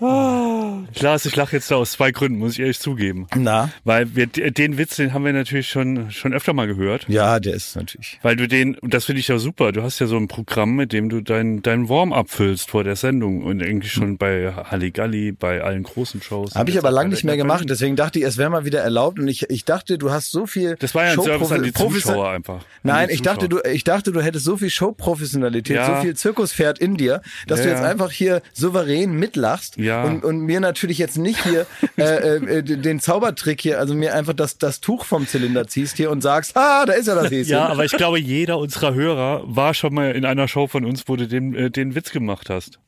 Oh. 0.00 0.78
Klaas, 0.94 1.26
ich 1.26 1.36
lache 1.36 1.56
jetzt 1.56 1.70
da 1.70 1.76
aus 1.76 1.92
zwei 1.92 2.10
Gründen, 2.10 2.38
muss 2.38 2.54
ich 2.54 2.60
ehrlich 2.60 2.80
zugeben. 2.80 3.26
Na? 3.36 3.70
Weil 3.84 4.14
wir 4.16 4.26
den 4.26 4.78
Witz, 4.78 4.96
den 4.96 5.12
haben 5.12 5.24
wir 5.24 5.32
natürlich 5.32 5.68
schon 5.68 6.10
schon 6.10 6.32
öfter 6.32 6.52
mal 6.52 6.66
gehört. 6.66 7.06
Ja, 7.08 7.38
der 7.38 7.54
ist 7.54 7.76
natürlich. 7.76 8.18
Weil 8.22 8.36
du 8.36 8.48
den, 8.48 8.76
und 8.76 8.94
das 8.94 9.04
finde 9.04 9.20
ich 9.20 9.28
ja 9.28 9.38
super, 9.38 9.72
du 9.72 9.82
hast 9.82 9.98
ja 9.98 10.06
so 10.06 10.16
ein 10.16 10.28
Programm, 10.28 10.76
mit 10.76 10.92
dem 10.92 11.08
du 11.10 11.20
dein, 11.20 11.62
dein 11.62 11.88
Warm-up 11.88 12.30
füllst 12.30 12.70
vor 12.70 12.84
der 12.84 12.96
Sendung 12.96 13.42
und 13.42 13.60
irgendwie 13.60 13.88
schon 13.88 14.16
bei 14.16 14.52
Halligalli, 14.52 15.32
bei 15.32 15.62
allen 15.62 15.82
großen 15.82 16.22
Shows. 16.22 16.54
Habe 16.54 16.70
ich 16.70 16.78
aber 16.78 16.90
lange 16.90 17.10
nicht 17.10 17.24
mehr 17.24 17.36
gemacht, 17.36 17.66
deswegen 17.68 17.96
dachte 17.96 18.18
ich, 18.18 18.24
es 18.24 18.38
wäre 18.38 18.50
mal 18.50 18.64
wieder 18.64 18.80
erlaubt 18.80 19.18
und 19.18 19.28
ich, 19.28 19.50
ich 19.50 19.64
dachte, 19.64 19.98
du 19.98 20.10
hast 20.10 20.30
so 20.30 20.46
viel 20.46 20.76
Das 20.78 20.94
war 20.94 21.04
ja 21.04 21.12
ein 21.12 21.20
Service 21.20 21.52
an 21.52 21.62
die 21.62 21.72
Zuschauer 21.72 22.30
einfach. 22.30 22.64
Nein, 22.82 23.08
ich 23.10 23.22
dachte, 23.22 23.48
du, 23.48 23.60
ich 23.60 23.84
dachte, 23.84 24.12
du 24.12 24.22
hättest 24.22 24.44
so 24.44 24.56
viel 24.56 24.70
Showprofessionalität, 24.70 25.76
ja. 25.76 25.96
so 25.96 26.02
viel 26.02 26.16
Zirkuspferd 26.16 26.78
in 26.78 26.96
dir, 26.96 27.20
dass 27.46 27.60
ja, 27.60 27.66
du 27.66 27.70
jetzt 27.72 27.82
einfach 27.82 28.10
hier 28.10 28.40
souverän 28.54 29.12
mitlachst 29.12 29.76
ja. 29.76 29.89
Und, 30.04 30.24
und 30.24 30.40
mir 30.40 30.60
natürlich 30.60 30.98
jetzt 30.98 31.18
nicht 31.18 31.42
hier 31.44 31.66
äh, 31.98 32.36
äh, 32.36 32.62
den 32.62 33.00
Zaubertrick 33.00 33.60
hier, 33.60 33.78
also 33.78 33.94
mir 33.94 34.14
einfach 34.14 34.34
das, 34.34 34.58
das 34.58 34.80
Tuch 34.80 35.04
vom 35.04 35.26
Zylinder 35.26 35.66
ziehst 35.66 35.96
hier 35.96 36.10
und 36.10 36.20
sagst, 36.22 36.56
ah, 36.56 36.86
da 36.86 36.92
ist 36.92 37.08
ja 37.08 37.14
das 37.14 37.30
Häschen. 37.30 37.52
Ja, 37.52 37.66
aber 37.66 37.84
ich 37.84 37.92
glaube, 37.92 38.18
jeder 38.18 38.58
unserer 38.58 38.94
Hörer 38.94 39.42
war 39.44 39.74
schon 39.74 39.94
mal 39.94 40.12
in 40.12 40.24
einer 40.24 40.48
Show 40.48 40.66
von 40.66 40.84
uns, 40.84 41.04
wo 41.06 41.16
du 41.16 41.26
den, 41.26 41.54
äh, 41.54 41.70
den 41.70 41.94
Witz 41.94 42.10
gemacht 42.10 42.50
hast. 42.50 42.78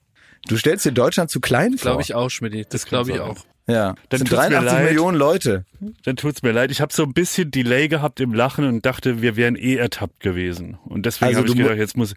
Du 0.48 0.56
stellst 0.56 0.84
dir 0.84 0.92
Deutschland 0.92 1.30
zu 1.30 1.40
klein 1.40 1.78
vor. 1.78 1.92
Glaube 1.92 2.02
ich 2.02 2.14
auch, 2.14 2.28
Schmidt. 2.28 2.74
Das 2.74 2.86
glaube 2.86 3.12
ich 3.12 3.20
auch. 3.20 3.36
Ja, 3.68 3.94
dann 4.08 4.18
sind 4.18 4.32
83 4.32 4.80
Millionen 4.80 5.16
Leute. 5.16 5.64
Dann 6.04 6.16
tut's 6.16 6.42
mir 6.42 6.50
leid. 6.50 6.72
Ich 6.72 6.80
habe 6.80 6.92
so 6.92 7.04
ein 7.04 7.12
bisschen 7.12 7.52
Delay 7.52 7.86
gehabt 7.86 8.18
im 8.18 8.34
Lachen 8.34 8.66
und 8.66 8.84
dachte, 8.84 9.22
wir 9.22 9.36
wären 9.36 9.54
eh 9.54 9.76
ertappt 9.76 10.20
gewesen. 10.20 10.78
Und 10.84 11.06
deswegen 11.06 11.28
also 11.28 11.40
habe 11.40 11.48
ich 11.48 11.56
gedacht, 11.56 11.78
jetzt 11.78 11.96
muss 11.96 12.14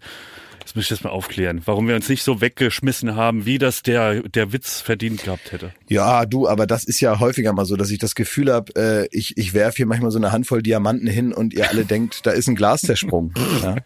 das 0.66 0.74
muss 0.74 0.84
ich 0.86 0.90
jetzt 0.90 1.04
mal 1.04 1.10
aufklären, 1.10 1.62
warum 1.64 1.86
wir 1.86 1.94
uns 1.94 2.08
nicht 2.08 2.24
so 2.24 2.40
weggeschmissen 2.40 3.14
haben, 3.14 3.46
wie 3.46 3.58
das 3.58 3.84
der, 3.84 4.22
der 4.22 4.52
Witz 4.52 4.80
verdient 4.80 5.22
gehabt 5.22 5.52
hätte. 5.52 5.72
Ja, 5.88 6.26
du, 6.26 6.48
aber 6.48 6.66
das 6.66 6.82
ist 6.82 7.00
ja 7.00 7.20
häufiger 7.20 7.52
mal 7.52 7.64
so, 7.64 7.76
dass 7.76 7.88
ich 7.90 8.00
das 8.00 8.16
Gefühl 8.16 8.52
habe, 8.52 8.74
äh, 8.74 9.08
ich, 9.12 9.36
ich 9.38 9.54
werfe 9.54 9.76
hier 9.76 9.86
manchmal 9.86 10.10
so 10.10 10.18
eine 10.18 10.32
Handvoll 10.32 10.62
Diamanten 10.62 11.06
hin 11.06 11.32
und 11.32 11.54
ihr 11.54 11.70
alle 11.70 11.84
denkt, 11.84 12.26
da 12.26 12.32
ist 12.32 12.48
ein 12.48 12.56
Glas 12.56 12.80
zersprungen. 12.80 13.32
ja? 13.62 13.76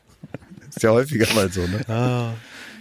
Ist 0.70 0.82
ja 0.82 0.90
häufiger 0.92 1.26
mal 1.34 1.52
so, 1.52 1.66
ne? 1.66 1.86
Ah. 1.86 2.32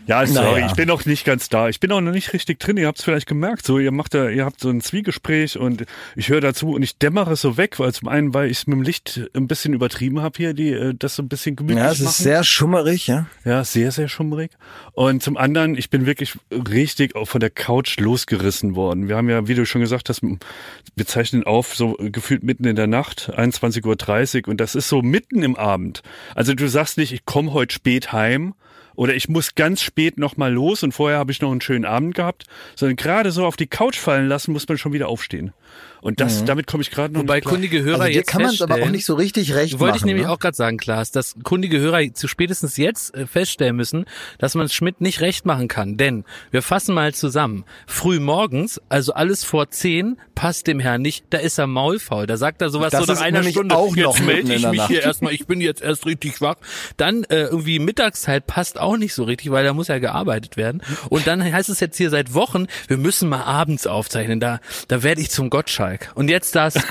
Ja, 0.07 0.25
sorry, 0.25 0.53
naja. 0.53 0.67
ich 0.67 0.73
bin 0.73 0.87
noch 0.87 1.05
nicht 1.05 1.25
ganz 1.25 1.49
da. 1.49 1.69
Ich 1.69 1.79
bin 1.79 1.91
auch 1.91 2.01
noch 2.01 2.11
nicht 2.11 2.33
richtig 2.33 2.59
drin. 2.59 2.77
Ihr 2.77 2.87
habt 2.87 2.97
es 2.99 3.03
vielleicht 3.05 3.27
gemerkt. 3.27 3.65
So, 3.65 3.77
ihr 3.79 3.91
macht 3.91 4.13
da, 4.13 4.29
ihr 4.29 4.43
habt 4.45 4.59
so 4.59 4.69
ein 4.69 4.81
Zwiegespräch 4.81 5.57
und 5.57 5.85
ich 6.15 6.29
höre 6.29 6.41
dazu 6.41 6.71
und 6.71 6.81
ich 6.81 6.97
dämmere 6.97 7.35
so 7.35 7.57
weg, 7.57 7.79
weil 7.79 7.93
zum 7.93 8.07
einen, 8.07 8.33
weil 8.33 8.49
ich 8.49 8.59
es 8.59 8.67
mit 8.67 8.75
dem 8.77 8.81
Licht 8.81 9.21
ein 9.35 9.47
bisschen 9.47 9.73
übertrieben 9.73 10.21
habe 10.21 10.37
hier, 10.37 10.53
die 10.53 10.69
äh, 10.71 10.93
das 10.97 11.15
so 11.15 11.23
ein 11.23 11.29
bisschen 11.29 11.55
gemütlich 11.55 11.83
Ja, 11.83 11.91
es 11.91 11.99
ist 11.99 12.05
machen. 12.05 12.23
sehr 12.23 12.43
schummerig, 12.43 13.07
ja. 13.07 13.27
Ja, 13.45 13.63
sehr, 13.63 13.91
sehr 13.91 14.07
schummerig. 14.07 14.51
Und 14.93 15.21
zum 15.21 15.37
anderen, 15.37 15.77
ich 15.77 15.89
bin 15.89 16.05
wirklich 16.05 16.37
richtig 16.51 17.15
auch 17.15 17.25
von 17.27 17.39
der 17.39 17.49
Couch 17.51 17.99
losgerissen 17.99 18.75
worden. 18.75 19.09
Wir 19.09 19.15
haben 19.15 19.29
ja, 19.29 19.47
wie 19.47 19.55
du 19.55 19.65
schon 19.65 19.81
gesagt 19.81 20.09
hast, 20.09 20.21
wir 20.23 21.05
zeichnen 21.05 21.43
auf, 21.43 21.75
so 21.75 21.95
gefühlt 21.99 22.43
mitten 22.43 22.65
in 22.65 22.75
der 22.75 22.87
Nacht, 22.87 23.31
21.30 23.35 24.43
Uhr 24.43 24.47
und 24.49 24.59
das 24.59 24.75
ist 24.75 24.89
so 24.89 25.01
mitten 25.01 25.43
im 25.43 25.55
Abend. 25.55 26.01
Also 26.35 26.53
du 26.53 26.67
sagst 26.67 26.97
nicht, 26.97 27.11
ich 27.13 27.25
komme 27.25 27.53
heute 27.53 27.73
spät 27.73 28.11
heim, 28.11 28.53
oder 28.99 29.15
ich 29.15 29.29
muss 29.29 29.55
ganz 29.55 29.81
spät 29.81 30.17
nochmal 30.17 30.51
los 30.51 30.83
und 30.83 30.91
vorher 30.91 31.19
habe 31.19 31.31
ich 31.31 31.39
noch 31.39 31.51
einen 31.51 31.61
schönen 31.61 31.85
Abend 31.85 32.15
gehabt, 32.15 32.43
sondern 32.75 32.97
gerade 32.97 33.31
so 33.31 33.45
auf 33.45 33.55
die 33.55 33.65
Couch 33.65 33.97
fallen 33.97 34.27
lassen, 34.27 34.51
muss 34.51 34.67
man 34.67 34.77
schon 34.77 34.91
wieder 34.91 35.07
aufstehen. 35.07 35.53
Und 36.01 36.19
das, 36.19 36.41
mhm. 36.41 36.45
damit 36.45 36.67
komme 36.67 36.81
ich 36.81 36.91
gerade 36.91 37.13
noch 37.13 37.21
Wobei 37.21 37.41
kundige 37.41 37.83
Hörer 37.83 38.01
also 38.01 38.13
jetzt 38.13 38.27
kann 38.27 38.41
man 38.41 38.53
es 38.53 38.61
aber 38.61 38.75
auch 38.75 38.89
nicht 38.89 39.05
so 39.05 39.15
richtig 39.15 39.53
recht 39.53 39.79
Wollte 39.79 39.91
machen, 39.93 39.97
ich 39.97 40.05
nämlich 40.05 40.25
ne? 40.25 40.31
auch 40.31 40.39
gerade 40.39 40.55
sagen, 40.55 40.77
Klaas, 40.77 41.11
dass 41.11 41.35
kundige 41.43 41.79
Hörer 41.79 42.13
zu 42.13 42.27
spätestens 42.27 42.77
jetzt 42.77 43.13
äh, 43.15 43.27
feststellen 43.27 43.75
müssen, 43.75 44.05
dass 44.37 44.55
man 44.55 44.69
Schmidt 44.69 45.01
nicht 45.01 45.21
recht 45.21 45.45
machen 45.45 45.67
kann. 45.67 45.97
Denn 45.97 46.23
wir 46.51 46.61
fassen 46.61 46.95
mal 46.95 47.13
zusammen. 47.13 47.65
Früh 47.87 48.19
morgens, 48.19 48.81
also 48.89 49.13
alles 49.13 49.43
vor 49.43 49.69
zehn, 49.69 50.17
passt 50.39 50.67
dem 50.67 50.79
Herrn 50.79 51.01
nicht. 51.01 51.25
Da 51.31 51.39
ist 51.39 51.57
er 51.57 51.67
maulfaul. 51.67 52.25
Da 52.25 52.37
sagt 52.37 52.61
er 52.61 52.69
sowas 52.69 52.91
das 52.91 53.05
so 53.05 53.13
nach 53.13 53.19
einer 53.19 53.43
Stunde. 53.43 53.75
Auch 53.75 53.93
jetzt 53.93 54.23
melde 54.23 54.53
ich 54.53 54.65
mich 54.65 54.87
hier 54.87 55.03
erstmal. 55.03 55.33
Ich 55.33 55.45
bin 55.47 55.59
jetzt 55.59 55.81
erst 55.81 56.05
richtig 56.05 56.39
wach. 56.39 56.55
Dann 56.95 57.25
äh, 57.25 57.43
irgendwie 57.43 57.79
Mittagszeit 57.79 58.47
passt 58.47 58.79
auch 58.79 58.95
nicht 58.95 59.13
so 59.13 59.25
richtig, 59.25 59.51
weil 59.51 59.65
da 59.65 59.73
muss 59.73 59.89
ja 59.89 59.99
gearbeitet 59.99 60.55
werden. 60.55 60.81
Und 61.09 61.27
dann 61.27 61.43
heißt 61.43 61.69
es 61.69 61.81
jetzt 61.81 61.97
hier 61.97 62.09
seit 62.09 62.33
Wochen, 62.33 62.67
wir 62.87 62.95
müssen 62.95 63.27
mal 63.27 63.43
abends 63.43 63.85
aufzeichnen. 63.85 64.39
Da, 64.39 64.61
da 64.87 65.03
werde 65.03 65.19
ich 65.19 65.29
zum 65.29 65.49
Gottschalk. 65.89 66.11
Und 66.15 66.29
jetzt 66.29 66.55
da 66.55 66.69
das. 66.69 66.75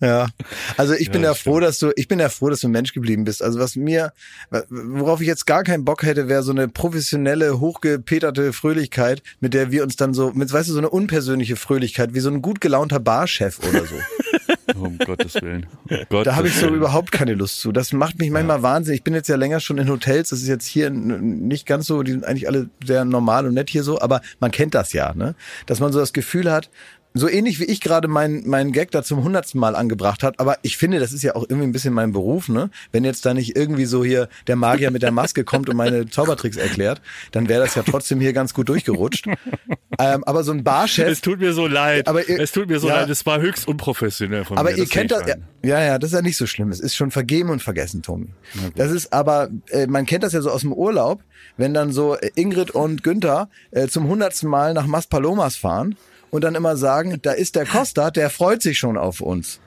ja, 0.00 0.26
also 0.78 0.94
ich 0.94 1.10
bin 1.10 1.22
ja, 1.22 1.28
ja 1.28 1.34
froh, 1.34 1.60
dass 1.60 1.78
du, 1.78 1.92
ich 1.96 2.08
bin 2.08 2.18
ja 2.18 2.30
froh, 2.30 2.48
dass 2.48 2.60
du 2.60 2.68
Mensch 2.68 2.94
geblieben 2.94 3.24
bist. 3.24 3.42
Also 3.42 3.58
was 3.58 3.76
mir, 3.76 4.14
worauf 4.70 5.20
ich 5.20 5.26
jetzt 5.26 5.46
gar 5.46 5.64
keinen 5.64 5.84
Bock 5.84 6.02
hätte, 6.02 6.28
wäre 6.28 6.42
so 6.42 6.52
eine 6.52 6.66
professionelle, 6.66 7.60
hochgepeterte 7.60 8.54
Fröhlichkeit, 8.54 9.22
mit 9.40 9.52
der 9.52 9.70
wir 9.70 9.82
uns 9.82 9.96
dann 9.96 10.14
so, 10.14 10.30
mit, 10.32 10.50
weißt 10.50 10.70
du, 10.70 10.72
so 10.72 10.78
eine 10.78 10.88
unpersönliche 10.88 11.56
Fröhlichkeit, 11.56 12.14
wie 12.14 12.20
so 12.20 12.30
ein 12.30 12.40
gut 12.40 12.62
gelaunter 12.62 13.00
Barchef 13.00 13.58
oder 13.58 13.84
so. 13.84 13.96
um 14.78 14.98
Gottes 14.98 15.34
Willen. 15.42 15.66
Um 15.88 15.98
Gottes 16.08 16.24
da 16.24 16.36
habe 16.36 16.48
ich 16.48 16.54
so 16.54 16.66
Willen. 16.66 16.76
überhaupt 16.76 17.12
keine 17.12 17.34
Lust 17.34 17.60
zu. 17.60 17.72
Das 17.72 17.92
macht 17.92 18.18
mich 18.18 18.30
manchmal 18.30 18.58
ja. 18.58 18.62
wahnsinnig. 18.62 19.00
Ich 19.00 19.04
bin 19.04 19.14
jetzt 19.14 19.28
ja 19.28 19.36
länger 19.36 19.60
schon 19.60 19.78
in 19.78 19.88
Hotels. 19.88 20.30
Das 20.30 20.40
ist 20.40 20.48
jetzt 20.48 20.66
hier 20.66 20.90
nicht 20.90 21.66
ganz 21.66 21.86
so, 21.86 22.02
die 22.02 22.12
sind 22.12 22.24
eigentlich 22.24 22.48
alle 22.48 22.68
sehr 22.84 23.04
normal 23.04 23.46
und 23.46 23.54
nett 23.54 23.70
hier 23.70 23.82
so, 23.82 24.00
aber 24.00 24.20
man 24.40 24.50
kennt 24.50 24.74
das 24.74 24.92
ja, 24.92 25.14
ne? 25.14 25.34
Dass 25.66 25.80
man 25.80 25.92
so 25.92 25.98
das 25.98 26.12
Gefühl 26.12 26.50
hat, 26.50 26.70
so 27.16 27.28
ähnlich 27.28 27.60
wie 27.60 27.64
ich 27.64 27.80
gerade 27.80 28.08
meinen 28.08 28.48
mein 28.48 28.72
Gag 28.72 28.90
da 28.90 29.04
zum 29.04 29.22
hundertsten 29.22 29.60
Mal 29.60 29.76
angebracht 29.76 30.24
hat, 30.24 30.40
aber 30.40 30.58
ich 30.62 30.76
finde, 30.76 30.98
das 30.98 31.12
ist 31.12 31.22
ja 31.22 31.36
auch 31.36 31.44
irgendwie 31.48 31.68
ein 31.68 31.72
bisschen 31.72 31.94
mein 31.94 32.10
Beruf, 32.10 32.48
ne? 32.48 32.70
Wenn 32.90 33.04
jetzt 33.04 33.24
da 33.24 33.34
nicht 33.34 33.56
irgendwie 33.56 33.84
so 33.84 34.04
hier 34.04 34.28
der 34.48 34.56
Magier 34.56 34.90
mit 34.90 35.02
der 35.02 35.12
Maske 35.12 35.44
kommt 35.44 35.68
und 35.68 35.76
meine 35.76 36.10
Zaubertricks 36.10 36.56
erklärt, 36.56 37.00
dann 37.30 37.48
wäre 37.48 37.62
das 37.62 37.76
ja 37.76 37.84
trotzdem 37.84 38.20
hier 38.20 38.32
ganz 38.32 38.52
gut 38.52 38.68
durchgerutscht. 38.68 39.26
Ähm, 39.96 40.24
aber 40.24 40.42
so 40.42 40.50
ein 40.50 40.64
Barchef. 40.64 41.08
Es 41.08 41.20
tut 41.20 41.38
mir 41.38 41.52
so 41.52 41.68
leid. 41.68 42.08
Aber 42.08 42.28
ihr, 42.28 42.40
es 42.40 42.50
tut 42.50 42.68
mir 42.68 42.80
so 42.80 42.88
ja, 42.88 43.02
leid. 43.02 43.10
Es 43.10 43.24
war 43.26 43.40
höchst 43.40 43.68
unprofessionell 43.68 44.44
von 44.44 44.58
aber 44.58 44.70
mir. 44.70 44.74
Aber 44.74 44.82
ihr 44.82 44.88
kennt 44.88 45.12
das. 45.12 45.24
Ja, 45.24 45.36
ja, 45.62 45.80
ja, 45.80 45.98
das 46.00 46.10
ist 46.10 46.16
ja 46.16 46.22
nicht 46.22 46.36
so 46.36 46.48
schlimm. 46.48 46.70
Es 46.70 46.80
ist 46.80 46.96
schon 46.96 47.12
vergeben 47.12 47.50
und 47.50 47.62
vergessen, 47.62 48.02
Tommy. 48.02 48.26
Das 48.74 48.90
ist 48.90 49.12
aber, 49.12 49.50
äh, 49.70 49.86
man 49.86 50.04
kennt 50.04 50.24
das 50.24 50.32
ja 50.32 50.40
so 50.40 50.50
aus 50.50 50.62
dem 50.62 50.72
Urlaub, 50.72 51.22
wenn 51.56 51.74
dann 51.74 51.92
so 51.92 52.16
Ingrid 52.34 52.72
und 52.72 53.04
Günther 53.04 53.48
äh, 53.70 53.86
zum 53.86 54.08
hundertsten 54.08 54.48
Mal 54.48 54.74
nach 54.74 54.86
Maspalomas 54.86 55.56
fahren 55.56 55.96
und 56.34 56.42
dann 56.42 56.56
immer 56.56 56.76
sagen, 56.76 57.20
da 57.22 57.30
ist 57.30 57.54
der 57.54 57.64
Costa, 57.64 58.10
der 58.10 58.28
freut 58.28 58.60
sich 58.60 58.76
schon 58.76 58.96
auf 58.96 59.20
uns. 59.20 59.60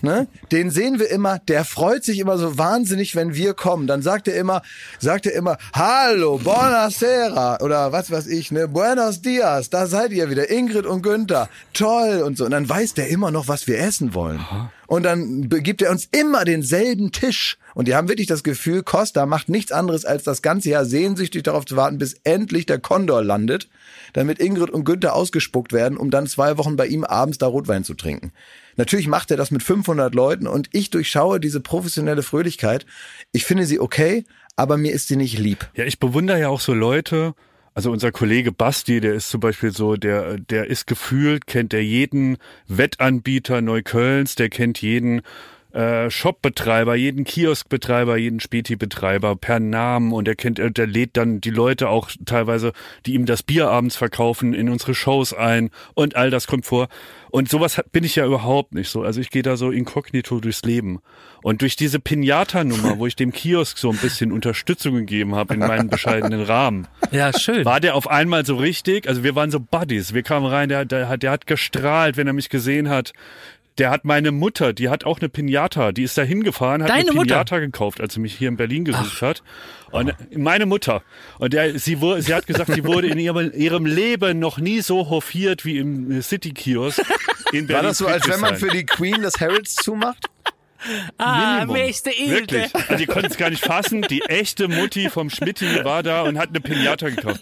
ne? 0.00 0.28
Den 0.52 0.70
sehen 0.70 1.00
wir 1.00 1.10
immer, 1.10 1.40
der 1.40 1.64
freut 1.64 2.04
sich 2.04 2.20
immer 2.20 2.38
so 2.38 2.56
wahnsinnig, 2.56 3.16
wenn 3.16 3.34
wir 3.34 3.54
kommen. 3.54 3.88
Dann 3.88 4.00
sagt 4.00 4.28
er 4.28 4.36
immer, 4.36 4.62
sagt 5.00 5.26
er 5.26 5.32
immer, 5.32 5.58
hallo, 5.74 6.38
buonasera 6.38 7.58
oder 7.62 7.90
was 7.90 8.12
weiß 8.12 8.28
ich, 8.28 8.52
ne, 8.52 8.68
buenos 8.68 9.22
dias, 9.22 9.70
da 9.70 9.88
seid 9.88 10.12
ihr 10.12 10.30
wieder, 10.30 10.48
Ingrid 10.50 10.86
und 10.86 11.02
Günther, 11.02 11.48
toll 11.72 12.22
und 12.24 12.38
so. 12.38 12.44
Und 12.44 12.52
dann 12.52 12.68
weiß 12.68 12.94
der 12.94 13.08
immer 13.08 13.32
noch, 13.32 13.48
was 13.48 13.66
wir 13.66 13.80
essen 13.80 14.14
wollen. 14.14 14.46
Und 14.86 15.02
dann 15.02 15.48
gibt 15.48 15.82
er 15.82 15.90
uns 15.90 16.08
immer 16.12 16.44
denselben 16.44 17.10
Tisch. 17.10 17.58
Und 17.74 17.88
die 17.88 17.96
haben 17.96 18.08
wirklich 18.08 18.28
das 18.28 18.44
Gefühl, 18.44 18.84
Costa 18.84 19.26
macht 19.26 19.48
nichts 19.48 19.72
anderes, 19.72 20.04
als 20.04 20.22
das 20.22 20.42
ganze 20.42 20.70
Jahr 20.70 20.84
sehnsüchtig 20.84 21.42
darauf 21.42 21.64
zu 21.64 21.74
warten, 21.74 21.98
bis 21.98 22.14
endlich 22.22 22.66
der 22.66 22.78
Kondor 22.78 23.24
landet, 23.24 23.68
damit 24.12 24.38
Ingrid 24.38 24.70
und 24.70 24.84
Günther 24.84 25.14
ausgespuckt 25.14 25.72
werden, 25.72 25.98
um 25.98 26.10
dann 26.10 26.26
zwei 26.26 26.58
Wochen 26.58 26.76
bei 26.76 26.86
ihm 26.86 27.04
abends 27.04 27.38
da 27.38 27.46
Rotwein 27.46 27.84
zu 27.84 27.94
trinken. 27.94 28.32
Natürlich 28.76 29.08
macht 29.08 29.30
er 29.30 29.36
das 29.36 29.50
mit 29.50 29.62
500 29.62 30.14
Leuten 30.14 30.46
und 30.46 30.68
ich 30.72 30.90
durchschaue 30.90 31.40
diese 31.40 31.60
professionelle 31.60 32.22
Fröhlichkeit. 32.22 32.86
Ich 33.32 33.44
finde 33.44 33.66
sie 33.66 33.80
okay, 33.80 34.24
aber 34.56 34.76
mir 34.76 34.92
ist 34.92 35.08
sie 35.08 35.16
nicht 35.16 35.38
lieb. 35.38 35.68
Ja, 35.74 35.84
ich 35.84 35.98
bewundere 35.98 36.40
ja 36.40 36.48
auch 36.48 36.60
so 36.60 36.74
Leute, 36.74 37.34
also 37.74 37.90
unser 37.90 38.12
Kollege 38.12 38.52
Basti, 38.52 39.00
der 39.00 39.14
ist 39.14 39.30
zum 39.30 39.40
Beispiel 39.40 39.70
so, 39.70 39.96
der, 39.96 40.38
der 40.38 40.66
ist 40.66 40.86
gefühlt, 40.86 41.46
kennt 41.46 41.72
er 41.72 41.82
jeden 41.82 42.36
Wettanbieter 42.66 43.60
Neuköllns, 43.60 44.34
der 44.34 44.48
kennt 44.48 44.82
jeden 44.82 45.22
äh, 45.72 46.10
Shopbetreiber, 46.10 46.94
jeden 46.94 47.24
Kioskbetreiber, 47.24 48.16
jeden 48.16 48.40
Späti-Betreiber 48.40 49.36
per 49.36 49.60
Namen 49.60 50.12
und 50.12 50.26
er 50.26 50.34
kennt, 50.34 50.58
der 50.58 50.86
lädt 50.86 51.16
dann 51.16 51.40
die 51.40 51.50
Leute 51.50 51.88
auch 51.88 52.10
teilweise, 52.24 52.72
die 53.06 53.14
ihm 53.14 53.26
das 53.26 53.42
Bier 53.42 53.68
abends 53.68 53.96
verkaufen, 53.96 54.52
in 54.54 54.68
unsere 54.68 54.94
Shows 54.94 55.32
ein 55.32 55.70
und 55.94 56.16
all 56.16 56.30
das 56.30 56.46
kommt 56.46 56.66
vor. 56.66 56.88
Und 57.30 57.48
sowas 57.48 57.80
bin 57.92 58.02
ich 58.02 58.16
ja 58.16 58.26
überhaupt 58.26 58.74
nicht 58.74 58.88
so. 58.88 59.02
Also 59.02 59.20
ich 59.20 59.30
gehe 59.30 59.42
da 59.42 59.56
so 59.56 59.70
inkognito 59.70 60.40
durchs 60.40 60.62
Leben. 60.62 61.00
Und 61.42 61.62
durch 61.62 61.76
diese 61.76 62.00
Pinata-Nummer, 62.00 62.98
wo 62.98 63.06
ich 63.06 63.14
dem 63.14 63.32
Kiosk 63.32 63.78
so 63.78 63.90
ein 63.90 63.96
bisschen 63.96 64.32
Unterstützung 64.32 64.96
gegeben 64.96 65.36
habe 65.36 65.54
in 65.54 65.60
meinem 65.60 65.88
bescheidenen 65.88 66.42
Rahmen. 66.42 66.88
Ja, 67.12 67.32
schön. 67.32 67.64
War 67.64 67.80
der 67.80 67.94
auf 67.94 68.08
einmal 68.08 68.44
so 68.44 68.56
richtig, 68.56 69.08
also 69.08 69.22
wir 69.22 69.36
waren 69.36 69.50
so 69.50 69.60
Buddies. 69.60 70.12
Wir 70.12 70.22
kamen 70.22 70.46
rein, 70.46 70.68
der, 70.68 70.84
der, 70.84 71.16
der 71.16 71.30
hat 71.30 71.46
gestrahlt, 71.46 72.16
wenn 72.16 72.26
er 72.26 72.32
mich 72.32 72.48
gesehen 72.48 72.88
hat. 72.88 73.12
Der 73.78 73.90
hat 73.90 74.04
meine 74.04 74.30
Mutter, 74.30 74.72
die 74.72 74.88
hat 74.88 75.04
auch 75.04 75.20
eine 75.20 75.28
Pinata, 75.28 75.92
die 75.92 76.02
ist 76.02 76.18
da 76.18 76.22
hingefahren, 76.22 76.82
hat 76.82 76.90
Deine 76.90 77.10
eine 77.10 77.20
Pinata 77.20 77.38
Mutter? 77.56 77.60
gekauft, 77.60 78.00
als 78.00 78.14
sie 78.14 78.20
mich 78.20 78.34
hier 78.36 78.48
in 78.48 78.56
Berlin 78.56 78.84
gesucht 78.84 79.16
Ach. 79.18 79.22
hat. 79.22 79.42
Und 79.90 80.12
meine 80.36 80.66
Mutter. 80.66 81.02
Und 81.38 81.52
der, 81.52 81.78
sie, 81.78 82.00
wurde, 82.00 82.20
sie 82.22 82.34
hat 82.34 82.46
gesagt, 82.46 82.72
sie 82.72 82.84
wurde 82.84 83.08
in 83.08 83.18
ihrem, 83.20 83.50
ihrem 83.54 83.86
Leben 83.86 84.38
noch 84.38 84.58
nie 84.58 84.80
so 84.80 85.08
hofiert 85.08 85.64
wie 85.64 85.78
im 85.78 86.20
City-Kiosk 86.20 87.00
in 87.52 87.66
Berlin. 87.66 87.68
War 87.68 87.82
das 87.82 87.98
so, 87.98 88.06
als 88.06 88.28
wenn 88.28 88.40
man 88.40 88.56
für 88.56 88.68
die 88.68 88.84
Queen 88.84 89.22
das 89.22 89.40
Harrods 89.40 89.74
zumacht? 89.76 90.26
Ah, 91.18 91.64
Mächte 91.66 92.10
Wirklich. 92.10 92.74
Also 92.74 92.96
die 92.96 93.06
konnten 93.06 93.30
es 93.30 93.36
gar 93.36 93.50
nicht 93.50 93.64
fassen. 93.64 94.02
Die 94.02 94.22
echte 94.22 94.68
Mutti 94.68 95.10
vom 95.10 95.30
Schmitti 95.30 95.84
war 95.84 96.02
da 96.02 96.22
und 96.22 96.38
hat 96.38 96.50
eine 96.50 96.60
Pinata 96.60 97.08
gekauft. 97.10 97.40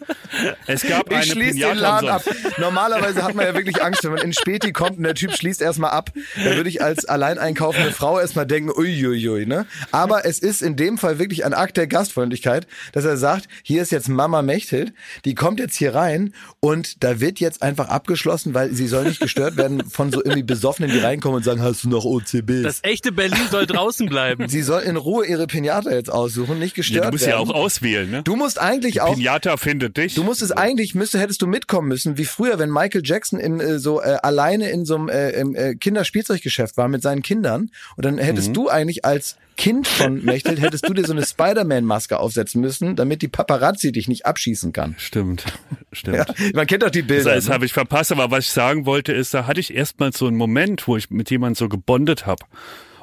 Es 0.66 0.82
gab 0.82 1.10
ich 1.10 1.16
eine 1.16 1.26
schließ 1.26 1.54
Pinata 1.54 1.72
den 1.72 1.78
Laden 1.80 2.08
ab. 2.08 2.22
Normalerweise 2.58 3.22
hat 3.22 3.34
man 3.34 3.46
ja 3.46 3.54
wirklich 3.54 3.82
Angst, 3.82 4.04
wenn 4.04 4.12
man 4.12 4.22
in 4.22 4.32
Späti 4.32 4.72
kommt 4.72 4.98
und 4.98 5.04
der 5.04 5.14
Typ 5.14 5.32
schließt 5.36 5.62
erstmal 5.62 5.90
ab. 5.90 6.10
Da 6.36 6.56
würde 6.56 6.68
ich 6.68 6.82
als 6.82 7.04
alleineinkaufende 7.04 7.92
Frau 7.92 8.18
erstmal 8.18 8.46
denken, 8.46 8.70
uiuiui, 8.70 9.46
ne? 9.46 9.66
Aber 9.92 10.24
es 10.24 10.38
ist 10.38 10.62
in 10.62 10.76
dem 10.76 10.98
Fall 10.98 11.18
wirklich 11.18 11.44
ein 11.44 11.54
Akt 11.54 11.76
der 11.76 11.86
Gastfreundlichkeit, 11.86 12.66
dass 12.92 13.04
er 13.04 13.16
sagt, 13.16 13.48
hier 13.62 13.82
ist 13.82 13.92
jetzt 13.92 14.08
Mama 14.08 14.42
Mechthild, 14.42 14.92
die 15.24 15.34
kommt 15.34 15.60
jetzt 15.60 15.76
hier 15.76 15.94
rein 15.94 16.34
und 16.60 17.02
da 17.04 17.20
wird 17.20 17.40
jetzt 17.40 17.62
einfach 17.62 17.88
abgeschlossen, 17.88 18.54
weil 18.54 18.72
sie 18.72 18.86
soll 18.86 19.04
nicht 19.04 19.20
gestört 19.20 19.56
werden 19.56 19.88
von 19.88 20.10
so 20.12 20.22
irgendwie 20.22 20.42
Besoffenen, 20.42 20.90
die 20.90 20.98
reinkommen 20.98 21.36
und 21.36 21.42
sagen, 21.44 21.62
hast 21.62 21.84
du 21.84 21.88
noch 21.88 22.04
OCB? 22.04 22.62
Das 22.62 22.80
echte 22.82 23.12
Berlin 23.30 23.48
soll 23.50 23.66
draußen 23.66 24.08
bleiben. 24.08 24.48
Sie 24.48 24.62
soll 24.62 24.82
in 24.82 24.96
Ruhe 24.96 25.26
ihre 25.26 25.46
Pinata 25.46 25.90
jetzt 25.90 26.10
aussuchen, 26.10 26.58
nicht 26.58 26.74
gestört 26.74 27.04
Ja, 27.04 27.10
du 27.10 27.14
musst 27.14 27.26
ja 27.26 27.38
werden. 27.38 27.50
auch 27.50 27.54
auswählen, 27.54 28.10
ne? 28.10 28.22
Du 28.22 28.36
musst 28.36 28.60
eigentlich 28.60 29.00
auch 29.00 29.14
Pinata 29.14 29.56
findet 29.56 29.96
dich. 29.96 30.14
Du 30.14 30.24
musstest 30.24 30.56
eigentlich, 30.56 30.94
müsste, 30.94 31.18
hättest 31.18 31.42
du 31.42 31.46
mitkommen 31.46 31.88
müssen, 31.88 32.18
wie 32.18 32.24
früher, 32.24 32.58
wenn 32.58 32.70
Michael 32.70 33.02
Jackson 33.04 33.38
in, 33.38 33.60
äh, 33.60 33.78
so 33.78 34.00
äh, 34.00 34.18
alleine 34.22 34.70
in 34.70 34.84
so 34.84 34.96
einem 34.96 35.08
äh, 35.08 35.30
im, 35.30 35.54
äh, 35.54 35.74
Kinderspielzeuggeschäft 35.74 36.76
war 36.76 36.88
mit 36.88 37.02
seinen 37.02 37.22
Kindern. 37.22 37.70
Und 37.96 38.04
dann 38.04 38.18
hättest 38.18 38.56
du 38.56 38.68
eigentlich 38.68 39.04
als 39.04 39.36
Kind 39.58 39.88
von 39.88 40.24
Mechthild, 40.24 40.60
hättest 40.60 40.88
du 40.88 40.94
dir 40.94 41.04
so 41.04 41.12
eine 41.12 41.26
Spider-Man-Maske 41.26 42.18
aufsetzen 42.20 42.60
müssen, 42.60 42.94
damit 42.94 43.22
die 43.22 43.28
Paparazzi 43.28 43.90
dich 43.90 44.06
nicht 44.06 44.24
abschießen 44.24 44.72
kann. 44.72 44.94
Stimmt, 44.98 45.44
stimmt. 45.92 46.16
Ja, 46.16 46.26
man 46.54 46.66
kennt 46.68 46.84
doch 46.84 46.90
die 46.90 47.02
Bilder. 47.02 47.34
Das, 47.34 47.34
das 47.34 47.48
ne? 47.48 47.54
habe 47.54 47.66
ich 47.66 47.72
verpasst, 47.72 48.12
aber 48.12 48.30
was 48.30 48.44
ich 48.44 48.50
sagen 48.52 48.86
wollte 48.86 49.12
ist, 49.12 49.34
da 49.34 49.48
hatte 49.48 49.58
ich 49.58 49.74
erstmal 49.74 50.12
so 50.12 50.28
einen 50.28 50.36
Moment, 50.36 50.86
wo 50.86 50.96
ich 50.96 51.10
mit 51.10 51.30
jemandem 51.30 51.56
so 51.56 51.68
gebondet 51.68 52.24
habe. 52.24 52.44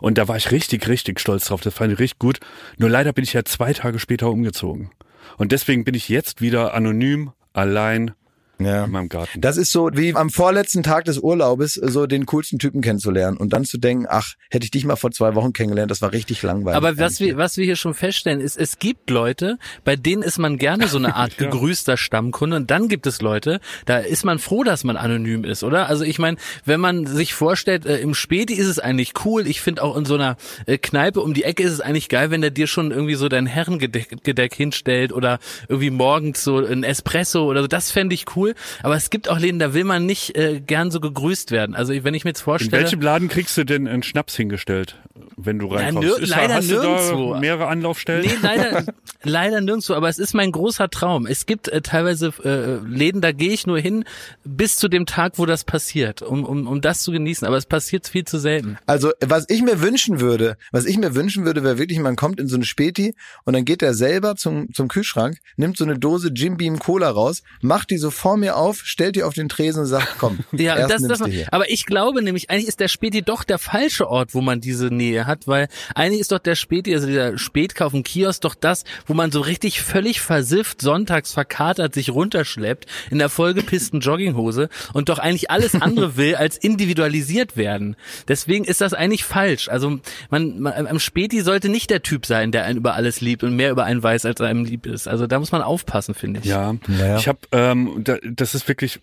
Und 0.01 0.17
da 0.17 0.27
war 0.27 0.37
ich 0.37 0.51
richtig, 0.51 0.87
richtig 0.87 1.19
stolz 1.19 1.45
drauf. 1.45 1.61
Das 1.61 1.73
fand 1.73 1.93
ich 1.93 1.99
richtig 1.99 2.19
gut. 2.19 2.39
Nur 2.77 2.89
leider 2.89 3.13
bin 3.13 3.23
ich 3.23 3.33
ja 3.33 3.43
zwei 3.45 3.73
Tage 3.73 3.99
später 3.99 4.29
umgezogen. 4.29 4.91
Und 5.37 5.51
deswegen 5.51 5.83
bin 5.83 5.95
ich 5.95 6.09
jetzt 6.09 6.41
wieder 6.41 6.73
anonym, 6.73 7.31
allein 7.53 8.11
ja. 8.59 8.85
in 8.85 8.91
meinem 8.91 9.09
Garten. 9.09 9.41
Das 9.41 9.57
ist 9.57 9.71
so 9.71 9.89
wie 9.93 10.15
am 10.15 10.29
vorletzten 10.29 10.83
Tag 10.83 11.05
des 11.05 11.19
Urlaubes 11.19 11.77
äh, 11.77 11.89
so 11.89 12.05
den 12.07 12.25
coolsten 12.25 12.59
Typen 12.59 12.81
kennenzulernen 12.81 13.37
und 13.37 13.53
dann 13.53 13.65
zu 13.65 13.77
denken, 13.77 14.05
ach, 14.07 14.33
hätte 14.49 14.65
ich 14.65 14.71
dich 14.71 14.85
mal 14.85 14.95
vor 14.95 15.11
zwei 15.11 15.35
Wochen 15.35 15.53
kennengelernt, 15.53 15.91
das 15.91 16.01
war 16.01 16.11
richtig 16.11 16.41
langweilig. 16.43 16.77
Aber 16.77 16.97
was 16.97 17.19
wir, 17.19 17.37
was 17.37 17.57
wir 17.57 17.65
hier 17.65 17.75
schon 17.75 17.93
feststellen, 17.93 18.39
ist, 18.39 18.57
es 18.57 18.79
gibt 18.79 19.09
Leute, 19.09 19.57
bei 19.83 19.95
denen 19.95 20.21
ist 20.21 20.37
man 20.37 20.57
gerne 20.57 20.87
so 20.87 20.97
eine 20.97 21.15
Art 21.15 21.37
gegrüßter 21.37 21.97
Stammkunde 21.97 22.57
und 22.57 22.71
dann 22.71 22.87
gibt 22.87 23.07
es 23.07 23.21
Leute, 23.21 23.59
da 23.85 23.97
ist 23.97 24.25
man 24.25 24.39
froh, 24.39 24.63
dass 24.63 24.83
man 24.83 24.97
anonym 24.97 25.43
ist, 25.43 25.63
oder? 25.63 25.87
Also 25.87 26.03
ich 26.03 26.19
meine, 26.19 26.37
wenn 26.65 26.79
man 26.79 27.05
sich 27.05 27.33
vorstellt, 27.33 27.85
äh, 27.85 27.99
im 27.99 28.13
Späti 28.13 28.53
ist 28.53 28.67
es 28.67 28.79
eigentlich 28.79 29.13
cool, 29.25 29.47
ich 29.47 29.61
finde 29.61 29.83
auch 29.83 29.97
in 29.97 30.05
so 30.05 30.15
einer 30.15 30.37
äh, 30.65 30.77
Kneipe 30.77 31.21
um 31.21 31.33
die 31.33 31.43
Ecke 31.43 31.63
ist 31.63 31.71
es 31.71 31.81
eigentlich 31.81 32.09
geil, 32.09 32.31
wenn 32.31 32.41
der 32.41 32.51
dir 32.51 32.67
schon 32.67 32.91
irgendwie 32.91 33.15
so 33.15 33.29
dein 33.29 33.45
Herrengedeck 33.45 34.23
Gedeck 34.23 34.53
hinstellt 34.53 35.11
oder 35.11 35.39
irgendwie 35.67 35.89
morgens 35.89 36.43
so 36.43 36.57
ein 36.57 36.83
Espresso 36.83 37.45
oder 37.45 37.61
so, 37.61 37.67
das 37.67 37.91
fände 37.91 38.13
ich 38.13 38.25
cool. 38.35 38.44
Aber 38.83 38.95
es 38.95 39.09
gibt 39.09 39.29
auch 39.29 39.39
Läden, 39.39 39.59
da 39.59 39.73
will 39.73 39.83
man 39.83 40.05
nicht 40.05 40.37
äh, 40.37 40.59
gern 40.59 40.91
so 40.91 40.99
gegrüßt 40.99 41.51
werden. 41.51 41.75
Also 41.75 41.93
wenn 42.03 42.13
ich 42.13 42.23
mir 42.23 42.29
jetzt 42.31 42.41
In 42.41 42.45
vorstelle... 42.45 42.83
welchem 42.83 43.01
Laden 43.01 43.27
kriegst 43.29 43.57
du 43.57 43.63
denn 43.63 43.87
einen 43.87 44.03
Schnaps 44.03 44.35
hingestellt, 44.35 44.97
wenn 45.37 45.59
du 45.59 45.67
reinkommst? 45.67 46.09
nir- 46.09 46.19
Ist 46.21 46.31
da- 46.31 46.37
leider 46.37 46.53
hast 46.55 46.69
du 46.69 46.75
nirgendwo. 46.75 47.33
da 47.33 47.39
mehrere 47.39 47.67
Anlaufstellen? 47.67 48.25
Nee, 48.25 48.37
leider, 48.41 48.85
leider 49.23 49.61
nirgendwo, 49.61 49.93
aber 49.93 50.09
es 50.09 50.19
ist 50.19 50.33
mein 50.33 50.51
großer 50.51 50.89
Traum. 50.89 51.25
Es 51.25 51.45
gibt 51.45 51.67
äh, 51.67 51.81
teilweise 51.81 52.33
äh, 52.43 52.85
Läden, 52.87 53.21
da 53.21 53.31
gehe 53.31 53.51
ich 53.51 53.65
nur 53.67 53.79
hin 53.79 54.05
bis 54.43 54.77
zu 54.77 54.87
dem 54.87 55.05
Tag, 55.05 55.33
wo 55.37 55.45
das 55.45 55.63
passiert, 55.63 56.21
um, 56.21 56.43
um, 56.43 56.67
um 56.67 56.81
das 56.81 57.01
zu 57.01 57.11
genießen. 57.11 57.47
Aber 57.47 57.57
es 57.57 57.65
passiert 57.65 58.07
viel 58.07 58.25
zu 58.25 58.37
selten. 58.39 58.77
Also, 58.85 59.11
was 59.25 59.45
ich 59.49 59.61
mir 59.61 59.81
wünschen 59.81 60.19
würde, 60.19 60.57
was 60.71 60.85
ich 60.85 60.97
mir 60.97 61.15
wünschen 61.15 61.45
würde, 61.45 61.63
wäre 61.63 61.77
wirklich, 61.77 61.99
man 61.99 62.15
kommt 62.15 62.39
in 62.39 62.47
so 62.47 62.55
eine 62.55 62.65
Späti 62.65 63.15
und 63.45 63.53
dann 63.53 63.65
geht 63.65 63.81
er 63.81 63.93
selber 63.93 64.35
zum, 64.35 64.73
zum 64.73 64.87
Kühlschrank, 64.87 65.37
nimmt 65.57 65.77
so 65.77 65.83
eine 65.83 65.97
Dose 65.97 66.29
Jim 66.33 66.57
Beam 66.57 66.79
Cola 66.79 67.09
raus, 67.09 67.43
macht 67.61 67.89
die 67.89 67.97
so 67.97 68.11
vor 68.35 68.39
mir 68.41 68.57
auf, 68.57 68.81
stellt 68.83 69.15
die 69.15 69.23
auf 69.23 69.33
den 69.33 69.47
Tresen 69.47 69.81
und 69.83 69.85
sagt, 69.85 70.15
komm, 70.19 70.39
Ja, 70.51 70.75
erst 70.75 70.93
das, 70.95 71.01
das, 71.03 71.19
du 71.19 71.25
hier. 71.27 71.47
aber 71.53 71.69
ich 71.71 71.85
glaube 71.85 72.21
nämlich, 72.21 72.49
eigentlich 72.49 72.67
ist 72.67 72.81
der 72.81 72.89
Späti 72.89 73.21
doch 73.21 73.45
der 73.45 73.59
falsche 73.59 74.09
Ort, 74.09 74.33
wo 74.33 74.41
man 74.41 74.59
diese 74.59 74.87
Nähe 74.87 75.25
hat, 75.25 75.47
weil 75.47 75.69
eigentlich 75.95 76.19
ist 76.19 76.33
doch 76.33 76.39
der 76.39 76.55
Späti, 76.55 76.93
also 76.93 77.07
dieser 77.07 77.37
Spätkauf 77.37 77.93
im 77.93 78.03
Kiosk, 78.03 78.41
doch 78.41 78.55
das, 78.55 78.83
wo 79.05 79.13
man 79.13 79.31
so 79.31 79.39
richtig 79.39 79.81
völlig 79.81 80.19
versifft, 80.19 80.81
sonntags 80.81 81.31
verkatert 81.31 81.93
sich 81.93 82.09
runterschleppt, 82.09 82.87
in 83.09 83.19
der 83.19 83.29
vollgepissten 83.29 84.01
Jogginghose 84.01 84.67
und 84.91 85.07
doch 85.07 85.19
eigentlich 85.19 85.49
alles 85.49 85.73
andere 85.81 86.17
will, 86.17 86.35
als 86.35 86.57
individualisiert 86.57 87.55
werden. 87.55 87.95
Deswegen 88.27 88.65
ist 88.65 88.81
das 88.81 88.93
eigentlich 88.93 89.23
falsch. 89.23 89.69
Also 89.69 89.99
man, 90.29 90.59
man 90.59 90.87
am 90.87 90.99
Späti 90.99 91.39
sollte 91.39 91.69
nicht 91.69 91.89
der 91.89 92.01
Typ 92.03 92.25
sein, 92.25 92.51
der 92.51 92.65
einen 92.65 92.79
über 92.79 92.95
alles 92.95 93.21
liebt 93.21 93.43
und 93.45 93.55
mehr 93.55 93.71
über 93.71 93.85
einen 93.85 94.03
weiß, 94.03 94.25
als 94.25 94.41
einem 94.41 94.65
lieb 94.65 94.85
ist. 94.87 95.07
Also 95.07 95.25
da 95.25 95.39
muss 95.39 95.53
man 95.53 95.61
aufpassen, 95.61 96.13
finde 96.15 96.41
ich. 96.41 96.47
Ja, 96.47 96.75
Naja. 96.87 97.17
ich 97.17 97.29
habe, 97.29 97.39
ähm, 97.53 98.01
da, 98.03 98.17
das 98.31 98.55
ist 98.55 98.67
wirklich. 98.67 98.99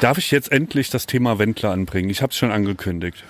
Darf 0.00 0.18
ich 0.18 0.30
jetzt 0.30 0.50
endlich 0.52 0.90
das 0.90 1.06
Thema 1.06 1.38
Wendler 1.38 1.70
anbringen? 1.70 2.10
Ich 2.10 2.22
habe 2.22 2.30
es 2.30 2.36
schon 2.36 2.50
angekündigt. 2.50 3.24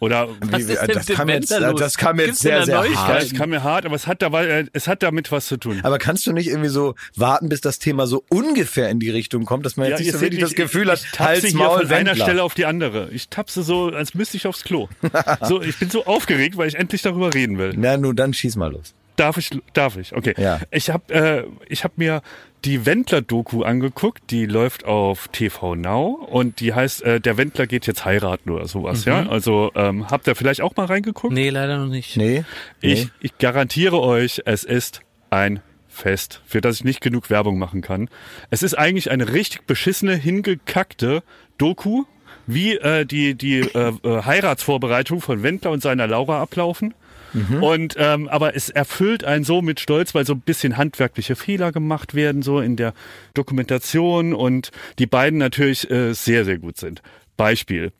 Oder 0.00 0.28
Was 0.40 0.62
ist 0.62 0.70
denn 0.80 0.88
das, 0.94 1.06
kam 1.08 1.28
jetzt, 1.28 1.50
los? 1.50 1.78
das 1.78 1.98
kam 1.98 2.16
jetzt 2.18 2.26
Gibt's 2.28 2.40
sehr, 2.40 2.64
sehr 2.64 2.74
da 2.82 2.86
ja, 2.86 2.96
hart. 3.06 3.22
es 3.22 3.34
kam 3.34 3.50
mir 3.50 3.62
hart, 3.62 3.84
aber 3.84 3.94
es 3.94 4.06
hat 4.06 4.22
dabei, 4.22 4.64
es 4.72 4.88
hat 4.88 5.02
damit 5.02 5.30
was 5.30 5.44
zu 5.44 5.58
tun. 5.58 5.80
Aber 5.82 5.98
kannst 5.98 6.26
du 6.26 6.32
nicht 6.32 6.48
irgendwie 6.48 6.70
so 6.70 6.94
warten, 7.16 7.50
bis 7.50 7.60
das 7.60 7.78
Thema 7.78 8.06
so 8.06 8.24
ungefähr 8.30 8.88
in 8.88 8.98
die 8.98 9.10
Richtung 9.10 9.44
kommt, 9.44 9.66
dass 9.66 9.76
man 9.76 9.88
jetzt 9.90 9.98
nicht 9.98 10.06
ihr 10.06 10.12
so 10.14 10.20
wirklich 10.22 10.40
das 10.40 10.52
ich- 10.52 10.56
Gefühl 10.56 10.90
hat, 10.90 11.00
ich 11.04 11.10
tapse 11.12 11.48
hier 11.48 11.56
Maul, 11.58 11.80
von 11.82 11.86
einer 11.92 12.06
Wendler. 12.06 12.24
Stelle 12.24 12.42
auf 12.42 12.54
die 12.54 12.64
andere. 12.64 13.10
Ich 13.10 13.28
tapse 13.28 13.62
so, 13.62 13.88
als 13.88 14.14
müsste 14.14 14.38
ich 14.38 14.46
aufs 14.46 14.64
Klo. 14.64 14.88
so, 15.42 15.60
ich 15.60 15.78
bin 15.78 15.90
so 15.90 16.06
aufgeregt, 16.06 16.56
weil 16.56 16.68
ich 16.68 16.76
endlich 16.76 17.02
darüber 17.02 17.34
reden 17.34 17.58
will. 17.58 17.74
Na, 17.76 17.98
nun, 17.98 18.16
dann 18.16 18.32
schieß 18.32 18.56
mal 18.56 18.72
los. 18.72 18.94
Darf 19.16 19.36
ich? 19.36 19.50
Darf 19.72 19.96
ich? 19.96 20.14
Okay. 20.14 20.34
Ja. 20.38 20.60
Ich 20.70 20.90
habe 20.90 21.12
äh, 21.12 21.44
ich 21.68 21.84
hab 21.84 21.98
mir 21.98 22.22
die 22.64 22.86
Wendler-Doku 22.86 23.62
angeguckt. 23.62 24.30
Die 24.30 24.46
läuft 24.46 24.84
auf 24.84 25.28
TV 25.28 25.74
Now 25.74 26.26
und 26.30 26.60
die 26.60 26.74
heißt 26.74 27.02
äh, 27.02 27.20
Der 27.20 27.36
Wendler 27.36 27.66
geht 27.66 27.86
jetzt 27.86 28.04
heiraten 28.04 28.50
oder 28.50 28.68
sowas. 28.68 29.04
Ja. 29.04 29.28
Also 29.28 29.72
ähm, 29.74 30.10
habt 30.10 30.26
ihr 30.26 30.34
vielleicht 30.34 30.60
auch 30.60 30.76
mal 30.76 30.86
reingeguckt? 30.86 31.32
Nee, 31.32 31.50
leider 31.50 31.78
noch 31.78 31.90
nicht. 31.90 32.16
Nee? 32.16 32.44
Ich, 32.80 33.04
nee. 33.04 33.10
ich 33.20 33.38
garantiere 33.38 34.00
euch, 34.00 34.42
es 34.44 34.64
ist 34.64 35.02
ein 35.30 35.60
Fest, 35.88 36.40
für 36.46 36.60
das 36.60 36.76
ich 36.76 36.84
nicht 36.84 37.00
genug 37.00 37.30
Werbung 37.30 37.58
machen 37.58 37.82
kann. 37.82 38.08
Es 38.50 38.62
ist 38.62 38.74
eigentlich 38.74 39.10
eine 39.10 39.32
richtig 39.32 39.66
beschissene, 39.66 40.14
hingekackte 40.14 41.22
Doku, 41.58 42.04
wie 42.46 42.76
äh, 42.76 43.04
die, 43.04 43.34
die 43.34 43.60
äh, 43.60 43.92
äh, 44.02 44.22
Heiratsvorbereitung 44.22 45.20
von 45.20 45.42
Wendler 45.42 45.70
und 45.72 45.82
seiner 45.82 46.06
Laura 46.06 46.40
ablaufen. 46.40 46.94
Mhm. 47.32 47.62
Und 47.62 47.94
ähm, 47.98 48.28
aber 48.28 48.56
es 48.56 48.68
erfüllt 48.68 49.24
einen 49.24 49.44
so 49.44 49.62
mit 49.62 49.80
Stolz, 49.80 50.14
weil 50.14 50.26
so 50.26 50.34
ein 50.34 50.40
bisschen 50.40 50.76
handwerkliche 50.76 51.36
Fehler 51.36 51.72
gemacht 51.72 52.14
werden, 52.14 52.42
so 52.42 52.60
in 52.60 52.76
der 52.76 52.94
Dokumentation 53.34 54.34
und 54.34 54.70
die 54.98 55.06
beiden 55.06 55.38
natürlich 55.38 55.90
äh, 55.90 56.12
sehr, 56.12 56.44
sehr 56.44 56.58
gut 56.58 56.76
sind. 56.76 57.02
Beispiel. 57.36 57.92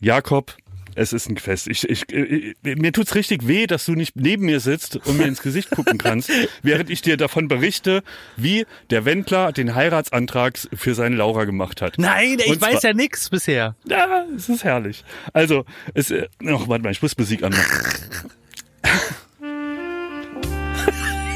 Jakob 0.00 0.56
es 0.94 1.12
ist 1.12 1.28
ein 1.28 1.36
Fest. 1.36 1.66
Ich, 1.68 1.88
ich, 1.88 2.08
ich, 2.08 2.56
äh, 2.64 2.74
mir 2.76 2.92
tut's 2.92 3.14
richtig 3.14 3.46
weh, 3.46 3.66
dass 3.66 3.84
du 3.84 3.94
nicht 3.94 4.16
neben 4.16 4.46
mir 4.46 4.60
sitzt 4.60 4.96
und 4.96 5.18
mir 5.18 5.26
ins 5.26 5.42
Gesicht 5.42 5.70
gucken 5.70 5.98
kannst, 5.98 6.30
während 6.62 6.90
ich 6.90 7.02
dir 7.02 7.16
davon 7.16 7.48
berichte, 7.48 8.02
wie 8.36 8.66
der 8.90 9.04
Wendler 9.04 9.52
den 9.52 9.74
Heiratsantrag 9.74 10.58
für 10.72 10.94
seine 10.94 11.16
Laura 11.16 11.44
gemacht 11.44 11.82
hat. 11.82 11.98
Nein, 11.98 12.38
ich 12.38 12.46
und 12.46 12.60
weiß 12.60 12.80
zwar, 12.80 12.90
ja 12.90 12.96
nix 12.96 13.30
bisher. 13.30 13.76
Ja, 13.88 14.24
es 14.36 14.48
ist 14.48 14.64
herrlich. 14.64 15.04
Also, 15.32 15.64
es, 15.94 16.10
äh, 16.10 16.28
oh, 16.44 16.68
warte 16.68 16.84
mal, 16.84 16.92
ich 16.92 17.02
muss 17.02 17.16
Musik 17.18 17.42
anmachen. 17.42 17.64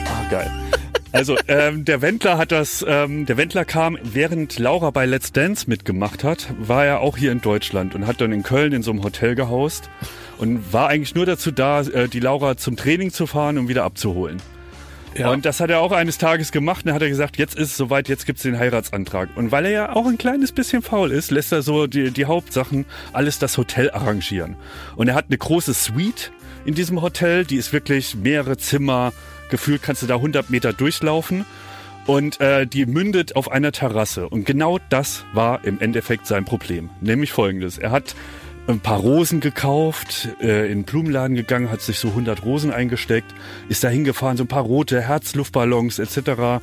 oh, 0.06 0.30
geil. 0.30 0.50
Also 1.12 1.36
ähm, 1.48 1.86
der 1.86 2.02
Wendler 2.02 2.36
hat 2.36 2.52
das, 2.52 2.84
ähm, 2.86 3.24
der 3.24 3.38
Wendler 3.38 3.64
kam, 3.64 3.96
während 4.02 4.58
Laura 4.58 4.90
bei 4.90 5.06
Let's 5.06 5.32
Dance 5.32 5.64
mitgemacht 5.68 6.22
hat, 6.22 6.48
war 6.58 6.84
er 6.84 7.00
auch 7.00 7.16
hier 7.16 7.32
in 7.32 7.40
Deutschland 7.40 7.94
und 7.94 8.06
hat 8.06 8.20
dann 8.20 8.30
in 8.30 8.42
Köln 8.42 8.72
in 8.72 8.82
so 8.82 8.90
einem 8.90 9.02
Hotel 9.02 9.34
gehaust 9.34 9.88
und 10.36 10.72
war 10.72 10.88
eigentlich 10.88 11.14
nur 11.14 11.24
dazu 11.24 11.50
da, 11.50 11.80
äh, 11.80 12.08
die 12.08 12.20
Laura 12.20 12.58
zum 12.58 12.76
Training 12.76 13.10
zu 13.10 13.26
fahren 13.26 13.56
und 13.56 13.68
wieder 13.68 13.84
abzuholen. 13.84 14.36
Ja. 15.16 15.30
Und 15.30 15.46
das 15.46 15.60
hat 15.60 15.70
er 15.70 15.80
auch 15.80 15.92
eines 15.92 16.18
Tages 16.18 16.52
gemacht 16.52 16.84
und 16.84 16.88
dann 16.88 16.94
hat 16.94 17.02
er 17.02 17.08
gesagt, 17.08 17.38
jetzt 17.38 17.56
ist 17.56 17.70
es 17.70 17.76
soweit, 17.76 18.08
jetzt 18.08 18.26
gibt's 18.26 18.42
den 18.42 18.58
Heiratsantrag. 18.58 19.30
Und 19.34 19.50
weil 19.50 19.64
er 19.64 19.70
ja 19.70 19.96
auch 19.96 20.06
ein 20.06 20.18
kleines 20.18 20.52
bisschen 20.52 20.82
faul 20.82 21.10
ist, 21.10 21.30
lässt 21.30 21.52
er 21.52 21.62
so 21.62 21.86
die, 21.86 22.10
die 22.10 22.26
Hauptsachen, 22.26 22.84
alles 23.12 23.38
das 23.38 23.56
Hotel 23.56 23.90
arrangieren. 23.90 24.56
Und 24.94 25.08
er 25.08 25.14
hat 25.14 25.26
eine 25.28 25.38
große 25.38 25.74
Suite 25.74 26.30
in 26.68 26.74
diesem 26.74 27.00
Hotel, 27.02 27.44
die 27.44 27.56
ist 27.56 27.72
wirklich 27.72 28.14
mehrere 28.14 28.56
Zimmer, 28.56 29.12
Gefühlt 29.48 29.82
kannst 29.82 30.02
du 30.02 30.06
da 30.06 30.16
100 30.16 30.50
Meter 30.50 30.72
durchlaufen 30.72 31.44
und 32.06 32.40
äh, 32.40 32.66
die 32.66 32.86
mündet 32.86 33.36
auf 33.36 33.50
einer 33.50 33.72
Terrasse. 33.72 34.28
Und 34.28 34.44
genau 34.44 34.78
das 34.90 35.24
war 35.32 35.64
im 35.64 35.80
Endeffekt 35.80 36.26
sein 36.26 36.44
Problem. 36.44 36.90
Nämlich 37.00 37.32
folgendes. 37.32 37.78
Er 37.78 37.90
hat 37.90 38.14
ein 38.66 38.80
paar 38.80 38.98
Rosen 38.98 39.40
gekauft, 39.40 40.28
äh, 40.42 40.70
in 40.70 40.80
den 40.80 40.84
Blumenladen 40.84 41.34
gegangen, 41.34 41.70
hat 41.70 41.80
sich 41.80 41.98
so 41.98 42.08
100 42.08 42.44
Rosen 42.44 42.70
eingesteckt, 42.70 43.34
ist 43.70 43.82
da 43.82 43.88
hingefahren, 43.88 44.36
so 44.36 44.44
ein 44.44 44.48
paar 44.48 44.62
rote 44.62 45.00
Herzluftballons 45.00 45.98
etc. 45.98 46.60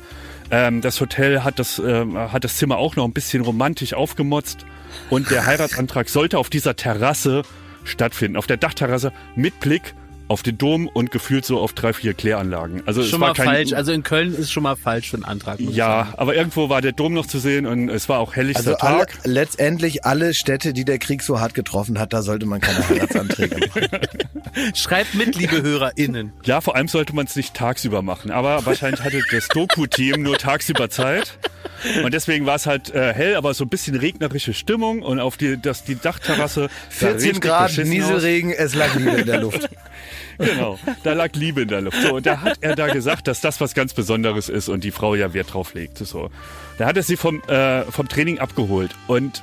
Ähm, 0.52 0.80
das 0.80 1.00
Hotel 1.00 1.42
hat 1.42 1.58
das, 1.58 1.80
äh, 1.80 2.06
hat 2.14 2.44
das 2.44 2.56
Zimmer 2.56 2.78
auch 2.78 2.94
noch 2.94 3.04
ein 3.04 3.12
bisschen 3.12 3.42
romantisch 3.42 3.94
aufgemotzt 3.94 4.64
und 5.10 5.32
der 5.32 5.46
Heiratsantrag 5.46 6.08
sollte 6.08 6.38
auf 6.38 6.48
dieser 6.48 6.76
Terrasse 6.76 7.42
stattfinden, 7.86 8.36
auf 8.36 8.46
der 8.46 8.56
Dachterrasse 8.56 9.12
mit 9.34 9.60
Blick 9.60 9.94
auf 10.28 10.42
den 10.42 10.58
Dom 10.58 10.88
und 10.88 11.10
gefühlt 11.10 11.44
so 11.44 11.58
auf 11.58 11.72
drei, 11.72 11.92
vier 11.92 12.14
Kläranlagen. 12.14 12.82
Also 12.86 13.02
schon 13.02 13.06
es 13.06 13.12
war 13.12 13.28
mal 13.28 13.34
kein, 13.34 13.46
falsch. 13.46 13.72
Also 13.72 13.92
in 13.92 14.02
Köln 14.02 14.34
ist 14.34 14.52
schon 14.52 14.62
mal 14.62 14.76
falsch 14.76 15.10
für 15.10 15.16
einen 15.16 15.24
Antrag. 15.24 15.60
Ja, 15.60 16.14
aber 16.16 16.34
irgendwo 16.34 16.68
war 16.68 16.82
der 16.82 16.92
Dom 16.92 17.14
noch 17.14 17.26
zu 17.26 17.38
sehen 17.38 17.66
und 17.66 17.88
es 17.88 18.08
war 18.08 18.18
auch 18.18 18.34
helligster 18.34 18.72
also 18.72 18.80
Tag. 18.80 19.18
Alle, 19.22 19.34
letztendlich 19.34 20.04
alle 20.04 20.34
Städte, 20.34 20.72
die 20.72 20.84
der 20.84 20.98
Krieg 20.98 21.22
so 21.22 21.40
hart 21.40 21.54
getroffen 21.54 21.98
hat, 21.98 22.12
da 22.12 22.22
sollte 22.22 22.46
man 22.46 22.60
keine 22.60 22.88
Heiratsanträge 22.88 23.56
machen. 23.56 23.88
Schreibt 24.74 25.14
mit, 25.14 25.36
liebe 25.36 25.62
HörerInnen. 25.62 26.32
Ja, 26.44 26.60
vor 26.60 26.76
allem 26.76 26.88
sollte 26.88 27.14
man 27.14 27.26
es 27.26 27.36
nicht 27.36 27.54
tagsüber 27.54 28.02
machen. 28.02 28.30
Aber 28.30 28.66
wahrscheinlich 28.66 29.02
hatte 29.02 29.22
das 29.30 29.48
Doku-Team 29.48 30.22
nur 30.22 30.38
tagsüber 30.38 30.90
Zeit. 30.90 31.38
Und 32.02 32.14
deswegen 32.14 32.46
war 32.46 32.56
es 32.56 32.66
halt 32.66 32.92
äh, 32.94 33.12
hell, 33.12 33.36
aber 33.36 33.54
so 33.54 33.64
ein 33.64 33.68
bisschen 33.68 33.96
regnerische 33.96 34.54
Stimmung 34.54 35.02
und 35.02 35.20
auf 35.20 35.36
die, 35.36 35.60
das, 35.60 35.84
die 35.84 35.96
Dachterrasse. 35.96 36.68
14 36.90 37.40
Grad, 37.40 37.76
Nieselregen, 37.76 38.50
es 38.50 38.74
lag 38.74 38.94
Liebe 38.94 39.10
in 39.10 39.26
der 39.26 39.40
Luft. 39.40 39.68
Genau, 40.38 40.78
da 41.02 41.12
lag 41.12 41.32
Liebe 41.34 41.62
in 41.62 41.68
der 41.68 41.80
Luft. 41.80 42.00
So, 42.02 42.16
und 42.16 42.26
da 42.26 42.40
hat 42.40 42.58
er 42.60 42.76
da 42.76 42.88
gesagt, 42.88 43.28
dass 43.28 43.40
das 43.40 43.60
was 43.60 43.74
ganz 43.74 43.94
Besonderes 43.94 44.48
ist 44.48 44.68
und 44.68 44.84
die 44.84 44.90
Frau 44.90 45.14
ja 45.14 45.32
Wert 45.32 45.54
drauf 45.54 45.74
legt. 45.74 45.98
So. 45.98 46.30
Da 46.78 46.86
hat 46.86 46.96
er 46.96 47.02
sie 47.02 47.16
vom, 47.16 47.42
äh, 47.44 47.82
vom 47.84 48.08
Training 48.08 48.38
abgeholt 48.38 48.90
und 49.06 49.42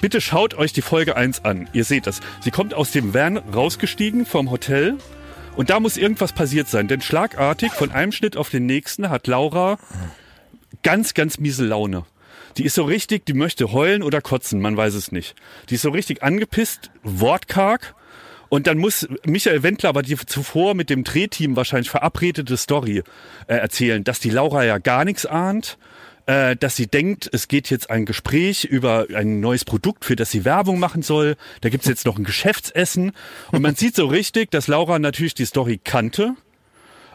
bitte 0.00 0.20
schaut 0.20 0.54
euch 0.54 0.72
die 0.72 0.82
Folge 0.82 1.16
1 1.16 1.44
an. 1.44 1.68
Ihr 1.72 1.84
seht 1.84 2.06
das. 2.06 2.20
Sie 2.40 2.50
kommt 2.50 2.74
aus 2.74 2.90
dem 2.90 3.14
Van 3.14 3.36
rausgestiegen 3.36 4.26
vom 4.26 4.50
Hotel 4.50 4.96
und 5.56 5.70
da 5.70 5.80
muss 5.80 5.96
irgendwas 5.96 6.32
passiert 6.32 6.68
sein, 6.68 6.88
denn 6.88 7.00
schlagartig 7.00 7.72
von 7.72 7.90
einem 7.90 8.12
Schnitt 8.12 8.36
auf 8.36 8.48
den 8.48 8.66
nächsten 8.66 9.10
hat 9.10 9.26
Laura 9.26 9.78
ganz, 10.82 11.14
ganz 11.14 11.38
miese 11.38 11.64
Laune. 11.64 12.04
Die 12.56 12.64
ist 12.64 12.74
so 12.74 12.84
richtig, 12.84 13.24
die 13.24 13.32
möchte 13.32 13.72
heulen 13.72 14.02
oder 14.02 14.20
kotzen, 14.20 14.60
man 14.60 14.76
weiß 14.76 14.94
es 14.94 15.12
nicht. 15.12 15.34
Die 15.70 15.76
ist 15.76 15.82
so 15.82 15.90
richtig 15.90 16.22
angepisst, 16.22 16.90
wortkarg 17.02 17.94
und 18.52 18.66
dann 18.66 18.76
muss 18.76 19.08
Michael 19.24 19.62
Wendler 19.62 19.88
aber 19.88 20.02
die 20.02 20.14
zuvor 20.14 20.74
mit 20.74 20.90
dem 20.90 21.04
Drehteam 21.04 21.56
wahrscheinlich 21.56 21.88
verabredete 21.88 22.58
Story 22.58 23.02
äh, 23.46 23.54
erzählen, 23.54 24.04
dass 24.04 24.20
die 24.20 24.28
Laura 24.28 24.62
ja 24.62 24.76
gar 24.76 25.06
nichts 25.06 25.24
ahnt, 25.24 25.78
äh, 26.26 26.54
dass 26.56 26.76
sie 26.76 26.86
denkt, 26.86 27.30
es 27.32 27.48
geht 27.48 27.70
jetzt 27.70 27.88
ein 27.88 28.04
Gespräch 28.04 28.64
über 28.64 29.06
ein 29.14 29.40
neues 29.40 29.64
Produkt, 29.64 30.04
für 30.04 30.16
das 30.16 30.32
sie 30.32 30.44
Werbung 30.44 30.78
machen 30.78 31.00
soll. 31.00 31.36
Da 31.62 31.70
gibt's 31.70 31.86
jetzt 31.86 32.04
noch 32.04 32.18
ein 32.18 32.24
Geschäftsessen. 32.24 33.12
Und 33.52 33.62
man 33.62 33.74
sieht 33.74 33.96
so 33.96 34.04
richtig, 34.04 34.50
dass 34.50 34.68
Laura 34.68 34.98
natürlich 34.98 35.32
die 35.32 35.46
Story 35.46 35.80
kannte 35.82 36.34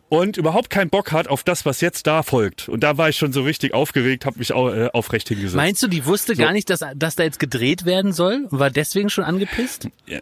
und 0.09 0.37
überhaupt 0.37 0.69
keinen 0.69 0.89
Bock 0.89 1.11
hat 1.11 1.27
auf 1.27 1.43
das, 1.43 1.65
was 1.65 1.81
jetzt 1.81 2.07
da 2.07 2.23
folgt. 2.23 2.69
Und 2.69 2.81
da 2.81 2.97
war 2.97 3.09
ich 3.09 3.17
schon 3.17 3.33
so 3.33 3.43
richtig 3.43 3.73
aufgeregt, 3.73 4.25
habe 4.25 4.39
mich 4.39 4.53
auch, 4.53 4.69
äh, 4.69 4.89
aufrecht 4.93 5.27
hingesetzt. 5.27 5.55
Meinst 5.55 5.83
du, 5.83 5.87
die 5.87 6.05
wusste 6.05 6.35
so. 6.35 6.41
gar 6.41 6.53
nicht, 6.53 6.69
dass, 6.69 6.81
dass 6.95 7.15
da 7.15 7.23
jetzt 7.23 7.39
gedreht 7.39 7.85
werden 7.85 8.13
soll 8.13 8.47
und 8.49 8.59
war 8.59 8.69
deswegen 8.69 9.09
schon 9.09 9.23
angepisst? 9.23 9.89
Ja, 10.05 10.19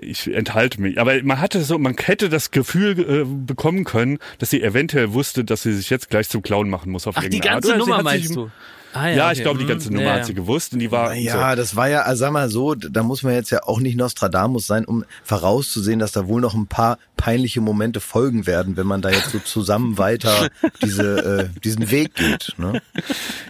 ich 0.00 0.32
enthalte 0.32 0.80
mich. 0.80 1.00
Aber 1.00 1.20
man 1.22 1.40
hatte 1.40 1.62
so, 1.62 1.78
man 1.78 1.96
hätte 1.96 2.28
das 2.28 2.50
Gefühl 2.50 2.98
äh, 2.98 3.24
bekommen 3.24 3.84
können, 3.84 4.18
dass 4.38 4.50
sie 4.50 4.62
eventuell 4.62 5.12
wusste, 5.12 5.44
dass 5.44 5.62
sie 5.62 5.72
sich 5.72 5.90
jetzt 5.90 6.10
gleich 6.10 6.28
zum 6.28 6.42
Clown 6.42 6.68
machen 6.70 6.92
muss 6.92 7.06
auf 7.06 7.16
Ach, 7.16 7.24
die 7.24 7.40
ganze 7.40 7.72
Art. 7.72 7.78
Nummer 7.80 8.02
meinst 8.02 8.36
du? 8.36 8.50
Ah, 8.92 9.08
ja, 9.08 9.16
ja 9.16 9.24
okay. 9.24 9.32
ich 9.34 9.42
glaube, 9.42 9.58
die 9.58 9.66
ganze 9.66 9.92
Nummer 9.92 10.06
ja, 10.06 10.12
hat 10.14 10.26
sie 10.26 10.34
gewusst 10.34 10.72
und 10.72 10.78
die 10.78 10.90
war. 10.90 11.14
Ja, 11.14 11.50
so. 11.50 11.56
das 11.56 11.76
war 11.76 11.88
ja, 11.88 12.02
also 12.02 12.20
sag 12.20 12.32
mal 12.32 12.48
so, 12.48 12.74
da 12.74 13.02
muss 13.02 13.22
man 13.22 13.34
jetzt 13.34 13.50
ja 13.50 13.62
auch 13.64 13.80
nicht 13.80 13.96
Nostradamus 13.96 14.66
sein, 14.66 14.84
um 14.84 15.04
vorauszusehen, 15.24 15.98
dass 15.98 16.12
da 16.12 16.26
wohl 16.26 16.40
noch 16.40 16.54
ein 16.54 16.66
paar 16.66 16.98
peinliche 17.16 17.60
Momente 17.60 18.00
folgen 18.00 18.46
werden, 18.46 18.76
wenn 18.76 18.86
man 18.86 19.02
da 19.02 19.10
jetzt 19.10 19.30
so 19.30 19.38
zusammen 19.38 19.98
weiter 19.98 20.48
diese, 20.82 21.50
äh, 21.54 21.60
diesen 21.60 21.90
Weg 21.90 22.14
geht. 22.14 22.54
Ne? 22.56 22.80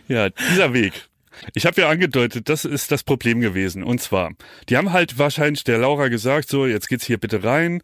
Ja, 0.08 0.28
dieser 0.30 0.72
Weg. 0.72 1.08
Ich 1.54 1.66
habe 1.66 1.80
ja 1.80 1.88
angedeutet, 1.88 2.48
das 2.48 2.64
ist 2.64 2.90
das 2.90 3.04
Problem 3.04 3.40
gewesen. 3.40 3.84
Und 3.84 4.00
zwar, 4.00 4.32
die 4.68 4.76
haben 4.76 4.92
halt 4.92 5.18
wahrscheinlich 5.18 5.64
der 5.64 5.78
Laura 5.78 6.08
gesagt, 6.08 6.48
so, 6.48 6.66
jetzt 6.66 6.88
geht's 6.88 7.04
hier 7.04 7.18
bitte 7.18 7.44
rein 7.44 7.82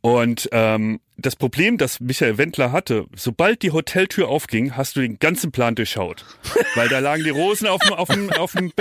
und 0.00 0.48
ähm, 0.52 1.00
das 1.18 1.36
Problem, 1.36 1.78
das 1.78 2.00
Michael 2.00 2.38
Wendler 2.38 2.72
hatte, 2.72 3.06
sobald 3.14 3.62
die 3.62 3.72
Hoteltür 3.72 4.28
aufging, 4.28 4.76
hast 4.76 4.96
du 4.96 5.00
den 5.00 5.18
ganzen 5.18 5.50
Plan 5.50 5.74
durchschaut. 5.74 6.24
Weil 6.74 6.88
da 6.88 6.98
lagen 6.98 7.24
die 7.24 7.30
Rosen 7.30 7.66
auf 7.66 7.80
dem, 7.80 7.92
auf 7.94 8.08
dem, 8.08 8.30
auf 8.32 8.52
dem, 8.52 8.72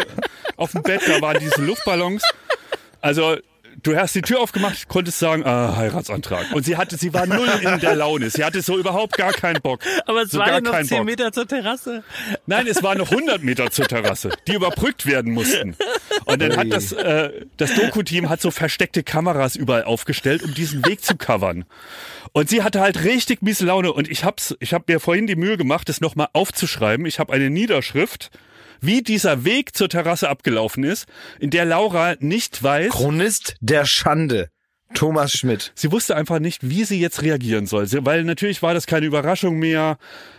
auf 0.57 0.71
dem 0.71 0.83
Bett, 0.83 1.01
da 1.07 1.21
waren 1.21 1.39
diese 1.39 1.61
Luftballons. 1.61 2.23
Also 3.01 3.37
du 3.83 3.95
hast 3.95 4.15
die 4.15 4.21
Tür 4.21 4.41
aufgemacht, 4.41 4.87
konntest 4.87 5.19
sagen, 5.19 5.45
ah, 5.45 5.75
Heiratsantrag. 5.75 6.51
Und 6.53 6.65
sie 6.65 6.77
hatte, 6.77 6.97
sie 6.97 7.13
war 7.13 7.25
null 7.25 7.47
in 7.61 7.79
der 7.79 7.95
Laune. 7.95 8.29
Sie 8.29 8.43
hatte 8.43 8.61
so 8.61 8.77
überhaupt 8.77 9.17
gar 9.17 9.31
keinen 9.31 9.61
Bock. 9.61 9.81
Aber 10.05 10.23
es 10.23 10.31
so 10.31 10.39
waren 10.39 10.63
noch 10.63 10.81
zehn 10.81 10.97
Bock. 10.97 11.05
Meter 11.05 11.31
zur 11.31 11.47
Terrasse. 11.47 12.03
Nein, 12.45 12.67
es 12.67 12.83
waren 12.83 12.97
noch 12.97 13.11
100 13.11 13.43
Meter 13.43 13.71
zur 13.71 13.85
Terrasse, 13.85 14.29
die 14.47 14.53
überbrückt 14.53 15.05
werden 15.05 15.33
mussten. 15.33 15.75
Und 16.25 16.41
dann 16.41 16.57
hat 16.57 16.71
das, 16.71 16.91
äh, 16.91 17.45
das 17.57 17.75
Doku-Team 17.75 18.29
hat 18.29 18.41
so 18.41 18.51
versteckte 18.51 19.03
Kameras 19.03 19.55
überall 19.55 19.83
aufgestellt, 19.83 20.43
um 20.43 20.53
diesen 20.53 20.85
Weg 20.85 21.03
zu 21.03 21.15
covern. 21.15 21.65
Und 22.35 22.49
sie 22.49 22.63
hatte 22.63 22.81
halt 22.81 23.05
richtig 23.05 23.41
miese 23.41 23.63
Laune. 23.65 23.93
Und 23.93 24.11
ich 24.11 24.25
hab's, 24.25 24.57
ich 24.59 24.73
hab 24.73 24.89
mir 24.89 24.99
vorhin 24.99 25.25
die 25.25 25.37
Mühe 25.37 25.55
gemacht, 25.55 25.87
das 25.87 26.01
nochmal 26.01 26.27
aufzuschreiben. 26.33 27.05
Ich 27.05 27.17
habe 27.17 27.31
eine 27.31 27.49
Niederschrift 27.49 28.29
wie 28.81 29.01
dieser 29.01 29.45
Weg 29.45 29.73
zur 29.73 29.87
Terrasse 29.87 30.27
abgelaufen 30.27 30.83
ist, 30.83 31.07
in 31.39 31.49
der 31.49 31.63
Laura 31.63 32.15
nicht 32.19 32.61
weiß. 32.61 32.91
Chronist 32.91 33.55
der 33.61 33.85
Schande. 33.85 34.49
Thomas 34.93 35.31
Schmidt. 35.31 35.71
Sie 35.75 35.93
wusste 35.93 36.17
einfach 36.17 36.39
nicht, 36.39 36.69
wie 36.69 36.83
sie 36.83 36.99
jetzt 36.99 37.21
reagieren 37.21 37.67
soll, 37.67 37.87
weil 38.05 38.25
natürlich 38.25 38.61
war 38.61 38.73
das 38.73 38.85
keine 38.85 39.05
Überraschung 39.05 39.57
mehr. 39.57 39.97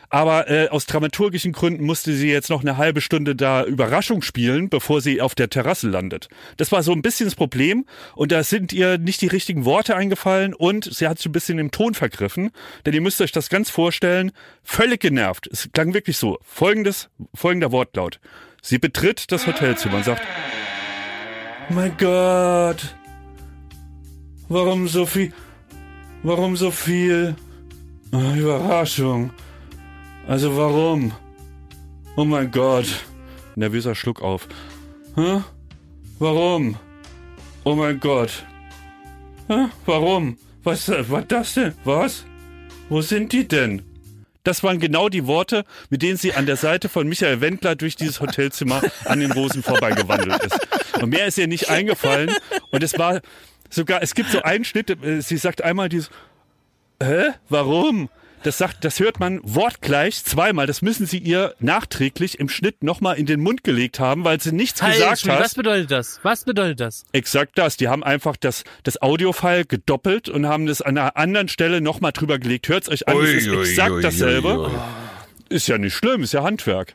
Aber 0.08 0.48
äh, 0.50 0.68
aus 0.68 0.86
dramaturgischen 0.86 1.52
Gründen 1.52 1.84
musste 1.84 2.14
sie 2.14 2.30
jetzt 2.30 2.50
noch 2.50 2.60
eine 2.60 2.76
halbe 2.76 3.00
Stunde 3.00 3.34
da 3.34 3.64
Überraschung 3.64 4.22
spielen, 4.22 4.68
bevor 4.68 5.00
sie 5.00 5.20
auf 5.20 5.34
der 5.34 5.50
Terrasse 5.50 5.88
landet. 5.88 6.28
Das 6.56 6.72
war 6.72 6.82
so 6.82 6.92
ein 6.92 7.02
bisschen 7.02 7.26
das 7.26 7.34
Problem 7.34 7.86
und 8.14 8.32
da 8.32 8.42
sind 8.42 8.72
ihr 8.72 8.98
nicht 8.98 9.20
die 9.20 9.26
richtigen 9.26 9.64
Worte 9.64 9.96
eingefallen 9.96 10.54
und 10.54 10.84
sie 10.92 11.08
hat 11.08 11.18
sich 11.18 11.26
ein 11.26 11.32
bisschen 11.32 11.58
im 11.58 11.70
Ton 11.70 11.94
vergriffen, 11.94 12.50
denn 12.84 12.94
ihr 12.94 13.00
müsst 13.00 13.20
euch 13.20 13.32
das 13.32 13.48
ganz 13.48 13.70
vorstellen, 13.70 14.32
völlig 14.62 15.00
genervt. 15.00 15.48
Es 15.50 15.68
klang 15.72 15.94
wirklich 15.94 16.16
so. 16.16 16.38
Folgendes, 16.42 17.08
folgender 17.34 17.72
Wortlaut. 17.72 18.20
Sie 18.62 18.78
betritt 18.78 19.30
das 19.30 19.46
Hotelzimmer 19.46 19.96
und 19.96 20.04
sagt, 20.04 20.22
mein 21.68 21.96
Gott, 21.98 22.96
warum 24.48 24.88
so 24.88 25.06
viel, 25.06 25.32
warum 26.22 26.56
so 26.56 26.70
viel 26.70 27.34
oh, 28.12 28.34
Überraschung? 28.36 29.30
Also 30.28 30.56
warum? 30.56 31.12
Oh 32.16 32.24
mein 32.24 32.50
Gott. 32.50 32.86
Nervöser 33.54 33.94
Schluck 33.94 34.22
auf. 34.22 34.48
Hä? 35.14 35.42
warum? 36.18 36.76
Oh 37.64 37.74
mein 37.74 38.00
Gott. 38.00 38.44
Hä? 39.48 39.66
Warum? 39.86 40.36
Was, 40.64 40.88
was 40.88 41.24
das 41.28 41.54
denn? 41.54 41.74
Was? 41.84 42.24
Wo 42.88 43.00
sind 43.02 43.32
die 43.32 43.46
denn? 43.46 43.82
Das 44.42 44.62
waren 44.62 44.78
genau 44.78 45.08
die 45.08 45.26
Worte, 45.26 45.64
mit 45.90 46.02
denen 46.02 46.16
sie 46.16 46.34
an 46.34 46.46
der 46.46 46.56
Seite 46.56 46.88
von 46.88 47.08
Michael 47.08 47.40
Wendler 47.40 47.76
durch 47.76 47.96
dieses 47.96 48.20
Hotelzimmer 48.20 48.80
an 49.04 49.20
den 49.20 49.32
Rosen 49.32 49.62
vorbeigewandelt 49.62 50.42
ist. 50.44 51.02
Und 51.02 51.10
mehr 51.10 51.26
ist 51.26 51.38
ihr 51.38 51.48
nicht 51.48 51.68
eingefallen. 51.68 52.30
Und 52.70 52.82
es 52.82 52.98
war 52.98 53.20
sogar, 53.70 54.02
es 54.02 54.14
gibt 54.14 54.30
so 54.30 54.42
einen 54.42 54.64
Schnitt, 54.64 54.90
äh, 55.04 55.20
sie 55.20 55.36
sagt 55.36 55.62
einmal 55.62 55.88
dieses, 55.88 56.10
hä? 57.02 57.30
Warum? 57.48 58.08
Das 58.42 58.58
sagt, 58.58 58.84
das 58.84 59.00
hört 59.00 59.18
man 59.18 59.40
wortgleich 59.42 60.22
zweimal. 60.24 60.66
Das 60.68 60.80
müssen 60.80 61.04
sie 61.06 61.18
ihr 61.18 61.54
nachträglich 61.58 62.38
im 62.38 62.48
Schnitt 62.48 62.84
nochmal 62.84 63.16
in 63.18 63.26
den 63.26 63.40
Mund 63.40 63.64
gelegt 63.64 63.98
haben, 63.98 64.22
weil 64.24 64.40
sie 64.40 64.52
nichts 64.52 64.82
Hi, 64.82 64.92
gesagt 64.92 65.28
hat. 65.28 65.40
Was 65.40 65.54
bedeutet 65.54 65.90
das? 65.90 66.20
Was 66.22 66.44
bedeutet 66.44 66.78
das? 66.80 67.04
Exakt 67.12 67.58
das. 67.58 67.76
Die 67.76 67.88
haben 67.88 68.04
einfach 68.04 68.36
das, 68.36 68.62
das 68.84 69.02
Audiofile 69.02 69.64
gedoppelt 69.64 70.28
und 70.28 70.46
haben 70.46 70.66
das 70.66 70.80
an 70.80 70.96
einer 70.96 71.16
anderen 71.16 71.48
Stelle 71.48 71.80
nochmal 71.80 72.12
drüber 72.12 72.38
gelegt. 72.38 72.68
Hört's 72.68 72.88
euch 72.88 73.08
an, 73.08 73.16
es 73.18 73.30
ist 73.42 73.48
Ui, 73.48 73.56
ui, 73.56 73.62
exakt 73.68 73.90
ui, 73.90 74.02
dasselbe. 74.02 74.48
ui, 74.60 74.66
ui. 74.66 74.70
Ist 75.48 75.68
ja 75.68 75.78
nicht 75.78 75.94
schlimm, 75.94 76.24
ist 76.24 76.32
ja 76.32 76.42
Handwerk. 76.42 76.94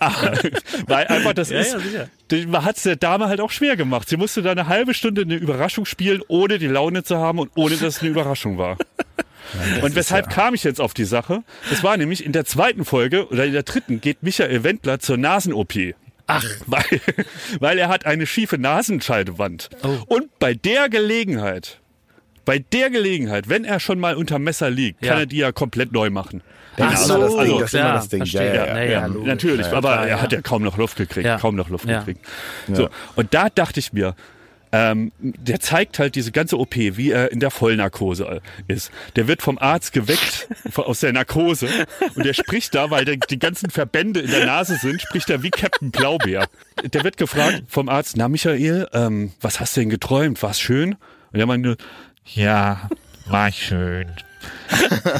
Aber- 0.00 0.32
Weil 0.88 1.06
einfach 1.06 1.32
das 1.32 1.50
Ja, 1.50 1.60
ist, 1.60 1.76
ja, 2.30 2.46
man 2.48 2.64
hat 2.64 2.76
es 2.76 2.82
der 2.82 2.96
Dame 2.96 3.28
halt 3.28 3.40
auch 3.40 3.52
schwer 3.52 3.76
gemacht. 3.76 4.08
Sie 4.08 4.16
musste 4.16 4.42
da 4.42 4.50
eine 4.50 4.66
halbe 4.66 4.94
Stunde 4.94 5.22
eine 5.22 5.36
Überraschung 5.36 5.84
spielen, 5.84 6.20
ohne 6.26 6.58
die 6.58 6.66
Laune 6.66 7.04
zu 7.04 7.18
haben 7.18 7.38
und 7.38 7.52
ohne, 7.54 7.76
dass 7.76 7.96
es 7.96 8.00
eine 8.00 8.10
Überraschung 8.10 8.58
war. 8.58 8.78
Und 9.82 9.94
weshalb 9.94 10.30
kam 10.30 10.54
ich 10.54 10.64
jetzt 10.64 10.80
auf 10.80 10.94
die 10.94 11.04
Sache? 11.04 11.42
Das 11.70 11.82
war 11.82 11.96
nämlich 11.96 12.24
in 12.24 12.32
der 12.32 12.44
zweiten 12.44 12.84
Folge 12.84 13.28
oder 13.28 13.44
in 13.44 13.52
der 13.52 13.62
dritten 13.62 14.00
geht 14.00 14.22
Michael 14.22 14.64
Wendler 14.64 14.98
zur 15.00 15.16
Nasen-OP. 15.16 15.74
Ach, 16.26 16.44
weil, 16.66 16.84
weil 17.60 17.78
er 17.78 17.88
hat 17.88 18.04
eine 18.06 18.26
schiefe 18.26 18.58
Nasenscheidewand. 18.58 19.70
Oh. 19.82 19.96
Und 20.06 20.38
bei 20.38 20.52
der 20.54 20.88
Gelegenheit, 20.90 21.80
bei 22.44 22.58
der 22.58 22.90
Gelegenheit, 22.90 23.48
wenn 23.48 23.64
er 23.64 23.80
schon 23.80 23.98
mal 23.98 24.14
unter 24.14 24.38
Messer 24.38 24.68
liegt, 24.70 25.02
Ja. 25.04 25.12
kann 25.12 25.20
er 25.20 25.26
die 25.26 25.38
ja 25.38 25.52
komplett 25.52 25.92
neu 25.92 26.10
machen. 26.10 26.42
Das 26.76 26.86
Ach 26.86 26.92
ist 26.94 27.06
so, 27.06 27.18
das 27.20 27.34
Ding, 27.36 27.58
das 27.58 27.62
ist 27.64 27.72
ja, 27.72 27.80
immer 27.80 27.92
das 27.94 28.08
Ding. 28.08 28.24
Ja, 28.24 28.42
ja, 28.42 28.54
Ja, 28.54 28.76
ja. 28.76 28.82
ja. 28.84 29.08
Natürlich, 29.08 29.66
Ja, 29.66 29.72
ja. 29.72 29.78
aber 29.78 29.92
klar, 29.94 30.02
er 30.04 30.08
ja. 30.16 30.20
hat 30.22 30.32
ja 30.32 30.40
kaum 30.42 30.62
noch 30.62 30.76
Luft 30.76 30.96
gekriegt, 30.96 31.26
Ja. 31.26 31.38
kaum 31.38 31.56
noch 31.56 31.70
Luft 31.70 31.86
Ja. 31.88 31.98
gekriegt. 32.00 32.24
So, 32.72 32.88
und 33.16 33.34
da 33.34 33.48
dachte 33.48 33.80
ich 33.80 33.92
mir, 33.92 34.14
ähm, 34.72 35.12
der 35.18 35.60
zeigt 35.60 35.98
halt 35.98 36.14
diese 36.14 36.32
ganze 36.32 36.58
OP, 36.58 36.76
wie 36.76 37.10
er 37.10 37.32
in 37.32 37.40
der 37.40 37.50
Vollnarkose 37.50 38.40
ist. 38.66 38.90
Der 39.16 39.26
wird 39.28 39.42
vom 39.42 39.58
Arzt 39.58 39.92
geweckt 39.92 40.48
aus 40.76 41.00
der 41.00 41.12
Narkose 41.12 41.68
und 42.14 42.24
der 42.24 42.34
spricht 42.34 42.74
da, 42.74 42.90
weil 42.90 43.04
der, 43.04 43.16
die 43.16 43.38
ganzen 43.38 43.70
Verbände 43.70 44.20
in 44.20 44.30
der 44.30 44.46
Nase 44.46 44.76
sind, 44.76 45.00
spricht 45.02 45.30
er 45.30 45.42
wie 45.42 45.50
Captain 45.50 45.90
Blaubeer. 45.90 46.46
Der 46.84 47.04
wird 47.04 47.16
gefragt 47.16 47.64
vom 47.68 47.88
Arzt, 47.88 48.16
na 48.16 48.28
Michael, 48.28 48.88
ähm, 48.92 49.32
was 49.40 49.60
hast 49.60 49.76
du 49.76 49.80
denn 49.80 49.90
geträumt? 49.90 50.42
War's 50.42 50.60
schön? 50.60 50.96
Und 51.32 51.40
er 51.40 51.46
meinte, 51.46 51.76
Ja, 52.24 52.88
war 53.26 53.50
schön. 53.52 54.10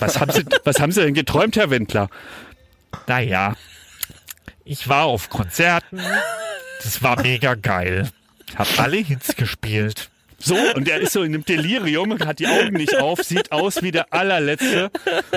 was 0.01 0.21
haben 0.21 0.33
Sie, 0.33 0.45
was 0.65 0.81
haben 0.81 0.93
Sie 0.93 1.03
denn 1.03 1.15
geträumt, 1.15 1.57
Herr 1.57 1.71
Wendler? 1.71 2.09
Naja, 3.07 3.55
ich 4.65 4.89
war 4.89 5.05
auf 5.05 5.29
Konzerten. 5.31 6.01
Das 6.83 7.03
war 7.03 7.21
mega 7.23 7.55
geil. 7.55 8.09
Hab 8.57 8.79
alle 8.81 8.97
Hits 8.99 9.37
gespielt. 9.37 10.11
So, 10.41 10.55
und 10.77 10.87
er 10.89 11.01
ist 11.01 11.13
so 11.15 11.23
in 11.25 11.35
einem 11.35 11.45
Delirium, 11.45 12.17
hat 12.21 12.39
die 12.39 12.47
Augen 12.47 12.75
nicht 12.75 12.97
auf, 12.99 13.25
sieht 13.25 13.51
aus 13.51 13.83
wie 13.83 13.91
der 13.91 14.13
allerletzte. 14.15 14.89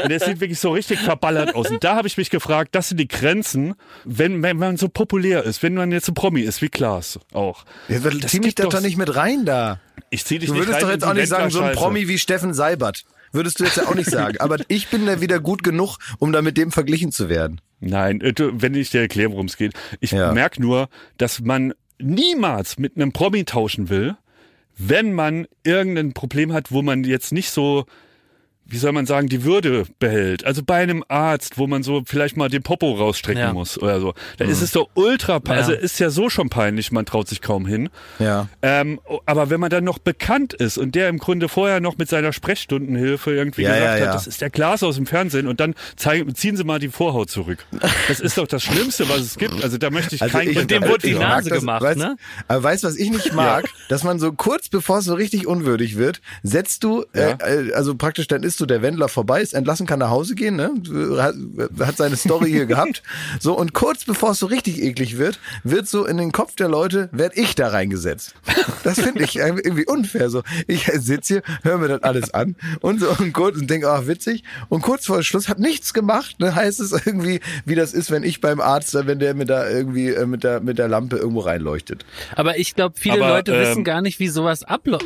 Und 0.03 0.11
er 0.11 0.19
sieht 0.19 0.39
wirklich 0.41 0.59
so 0.59 0.69
richtig 0.73 0.99
verballert 0.99 1.55
aus. 1.55 1.71
Und 1.71 1.83
da 1.83 1.95
habe 1.95 2.07
ich 2.07 2.17
mich 2.17 2.29
gefragt, 2.29 2.75
das 2.75 2.89
sind 2.89 2.99
die 2.99 3.07
Grenzen, 3.07 3.73
wenn, 4.05 4.43
wenn 4.43 4.57
man 4.57 4.77
so 4.77 4.89
populär 4.89 5.43
ist, 5.43 5.63
wenn 5.63 5.73
man 5.73 5.91
jetzt 5.91 6.07
ein 6.07 6.13
Promi 6.13 6.41
ist, 6.41 6.61
wie 6.61 6.69
Klaas 6.69 7.19
auch. 7.33 7.65
Jetzt 7.87 8.03
wird- 8.03 8.23
Das 8.23 8.29
zieh 8.31 8.37
mich 8.41 8.49
gibt 8.55 8.59
doch 8.59 8.69
doch- 8.69 8.81
nicht 8.81 8.95
mit 8.97 9.15
rein 9.15 9.43
da. 9.43 9.79
Ich 10.11 10.23
zieh 10.23 10.37
dich 10.37 10.49
Du 10.49 10.53
nicht 10.53 10.67
würdest 10.67 10.75
rein 10.75 10.81
doch 10.81 10.87
in 10.89 10.93
jetzt 10.93 11.03
die 11.03 11.07
auch 11.09 11.13
nicht 11.15 11.29
sagen, 11.29 11.49
so 11.49 11.61
ein. 11.61 11.73
Promi 11.75 12.07
wie 12.07 12.19
Steffen 12.19 12.53
Seibert. 12.53 13.03
Würdest 13.33 13.59
du 13.59 13.63
jetzt 13.63 13.77
ja 13.77 13.87
auch 13.87 13.95
nicht 13.95 14.09
sagen. 14.09 14.37
Aber 14.39 14.57
ich 14.67 14.89
bin 14.89 15.05
da 15.07 15.19
wieder 15.19 15.39
gut 15.39 15.63
genug, 15.63 15.97
um 16.19 16.31
da 16.31 16.41
mit 16.43 16.57
dem 16.57 16.69
verglichen 16.71 17.11
zu 17.11 17.27
werden. 17.27 17.59
Nein, 17.79 18.21
äh, 18.21 18.33
du, 18.33 18.51
wenn 18.61 18.75
ich 18.75 18.91
dir 18.91 19.01
erkläre, 19.01 19.31
worum 19.31 19.47
es 19.47 19.57
geht. 19.57 19.73
Ich 20.01 20.11
Ja. 20.11 20.31
merk 20.33 20.59
nur, 20.59 20.89
dass 21.17 21.39
man 21.39 21.73
niemals 22.01 22.77
mit 22.77 22.95
einem 22.95 23.11
Promi 23.11 23.45
tauschen 23.45 23.89
will, 23.89 24.15
wenn 24.77 25.13
man 25.13 25.47
irgendein 25.63 26.13
Problem 26.13 26.53
hat, 26.53 26.71
wo 26.71 26.81
man 26.81 27.03
jetzt 27.03 27.31
nicht 27.31 27.51
so, 27.51 27.85
wie 28.71 28.77
soll 28.77 28.91
man 28.93 29.05
sagen, 29.05 29.27
die 29.27 29.43
Würde 29.43 29.85
behält. 29.99 30.45
Also 30.45 30.63
bei 30.65 30.77
einem 30.81 31.03
Arzt, 31.07 31.57
wo 31.57 31.67
man 31.67 31.83
so 31.83 32.01
vielleicht 32.05 32.37
mal 32.37 32.49
den 32.49 32.63
Popo 32.63 32.93
rausstrecken 32.93 33.41
Ja. 33.41 33.53
muss 33.53 33.77
oder 33.77 33.99
so. 33.99 34.13
Da 34.37 34.45
ist 34.45 34.61
es 34.61 34.71
doch 34.71 34.89
ultra, 34.95 35.41
Ja. 35.45 35.53
also 35.53 35.73
ist 35.73 35.99
ja 35.99 36.09
so 36.09 36.29
schon 36.29 36.49
peinlich, 36.49 36.91
man 36.91 37.05
traut 37.05 37.27
sich 37.27 37.41
kaum 37.41 37.65
hin. 37.65 37.89
Ja. 38.19 38.47
Ähm, 38.61 38.99
aber 39.25 39.49
wenn 39.49 39.59
man 39.59 39.69
dann 39.69 39.83
noch 39.83 39.99
bekannt 39.99 40.53
ist 40.53 40.77
und 40.77 40.95
der 40.95 41.09
im 41.09 41.17
Grunde 41.19 41.49
vorher 41.49 41.79
noch 41.81 41.97
mit 41.97 42.09
seiner 42.09 42.33
Sprechstundenhilfe 42.33 43.31
irgendwie 43.33 43.63
Ja, 43.63 43.75
gesagt 43.75 43.99
ja, 43.99 44.07
hat, 44.07 44.15
das 44.15 44.27
ist 44.27 44.41
der 44.41 44.49
Glas 44.49 44.83
aus 44.83 44.95
dem 44.95 45.05
Fernsehen 45.05 45.47
und 45.47 45.59
dann 45.59 45.75
zeigen, 45.97 46.33
ziehen 46.35 46.55
Sie 46.57 46.63
mal 46.63 46.79
die 46.79 46.89
Vorhaut 46.89 47.29
zurück. 47.29 47.65
Das 48.07 48.19
ist 48.19 48.37
doch 48.37 48.47
das 48.47 48.63
Schlimmste, 48.63 49.07
was 49.09 49.19
es 49.19 49.37
gibt. 49.37 49.63
Also 49.63 49.77
da 49.77 49.89
möchte 49.89 50.15
ich 50.15 50.21
Also 50.21 50.37
kein 50.37 50.47
ich- 50.49 50.57
Kind 50.57 50.71
dem 50.71 50.83
wurde 50.87 51.07
die. 51.07 51.13
Nase 51.13 51.49
mag 51.49 51.59
gemacht, 51.59 51.81
weißt, 51.83 51.97
ne? 51.99 52.15
Aber 52.47 52.63
weißt 52.63 52.83
du, 52.83 52.87
was 52.87 52.95
ich 52.95 53.09
nicht 53.11 53.33
mag? 53.33 53.65
Dass 53.89 54.03
man 54.03 54.17
so 54.19 54.31
kurz 54.31 54.69
bevor 54.69 54.99
es 54.99 55.05
so 55.05 55.13
richtig 55.13 55.45
unwürdig 55.47 55.97
wird, 55.97 56.21
setzt 56.41 56.83
du, 56.83 57.03
Ja. 57.13 57.31
äh, 57.31 57.67
äh, 57.69 57.73
also 57.73 57.95
praktisch 57.95 58.27
dann 58.27 58.43
ist 58.43 58.60
du 58.61 58.65
der 58.65 58.81
Wendler 58.81 59.09
vorbei, 59.09 59.41
ist 59.41 59.53
entlassen, 59.53 59.85
kann 59.87 59.99
nach 59.99 60.09
Hause 60.09 60.35
gehen, 60.35 60.55
ne? 60.55 60.71
Hat, 61.17 61.35
hat 61.79 61.97
seine 61.97 62.15
Story 62.15 62.51
hier 62.51 62.65
gehabt. 62.65 63.03
So, 63.39 63.57
und 63.57 63.73
kurz 63.73 64.05
bevor 64.05 64.31
es 64.31 64.39
so 64.39 64.45
richtig 64.45 64.81
eklig 64.81 65.17
wird, 65.17 65.39
wird 65.63 65.87
so 65.87 66.05
in 66.05 66.17
den 66.17 66.31
Kopf 66.31 66.55
der 66.55 66.67
Leute, 66.67 67.09
werd 67.11 67.37
ich 67.37 67.55
da 67.55 67.69
reingesetzt. 67.69 68.35
Das 68.83 68.99
finde 68.99 69.23
ich 69.23 69.37
irgendwie 69.37 69.85
unfair. 69.85 70.29
So, 70.29 70.43
ich 70.67 70.85
sitze 70.85 71.33
hier, 71.33 71.43
höre 71.63 71.77
mir 71.77 71.87
das 71.87 72.03
alles 72.03 72.33
an 72.33 72.55
und 72.81 72.99
so 72.99 73.09
und 73.09 73.33
kurz 73.33 73.57
und 73.57 73.69
denke, 73.69 73.89
ach 73.89 74.07
witzig. 74.07 74.43
Und 74.69 74.81
kurz 74.81 75.05
vor 75.05 75.23
Schluss 75.23 75.49
hat 75.49 75.59
nichts 75.59 75.93
gemacht, 75.93 76.39
ne? 76.39 76.55
Heißt 76.55 76.79
es 76.79 76.91
irgendwie, 76.91 77.39
wie 77.65 77.75
das 77.75 77.93
ist, 77.93 78.11
wenn 78.11 78.23
ich 78.23 78.41
beim 78.41 78.59
Arzt, 78.59 78.93
wenn 78.93 79.19
der 79.19 79.33
mir 79.33 79.45
da 79.45 79.69
irgendwie 79.69 80.09
äh, 80.09 80.25
mit 80.25 80.43
der 80.43 80.59
mit 80.59 80.77
der 80.77 80.87
Lampe 80.87 81.17
irgendwo 81.17 81.39
reinleuchtet. 81.39 82.05
Aber 82.35 82.57
ich 82.57 82.75
glaube, 82.75 82.95
viele 82.97 83.23
Aber, 83.23 83.35
Leute 83.35 83.53
ähm, 83.53 83.61
wissen 83.61 83.83
gar 83.83 84.01
nicht, 84.01 84.19
wie 84.19 84.27
sowas 84.27 84.63
abläuft. 84.63 85.05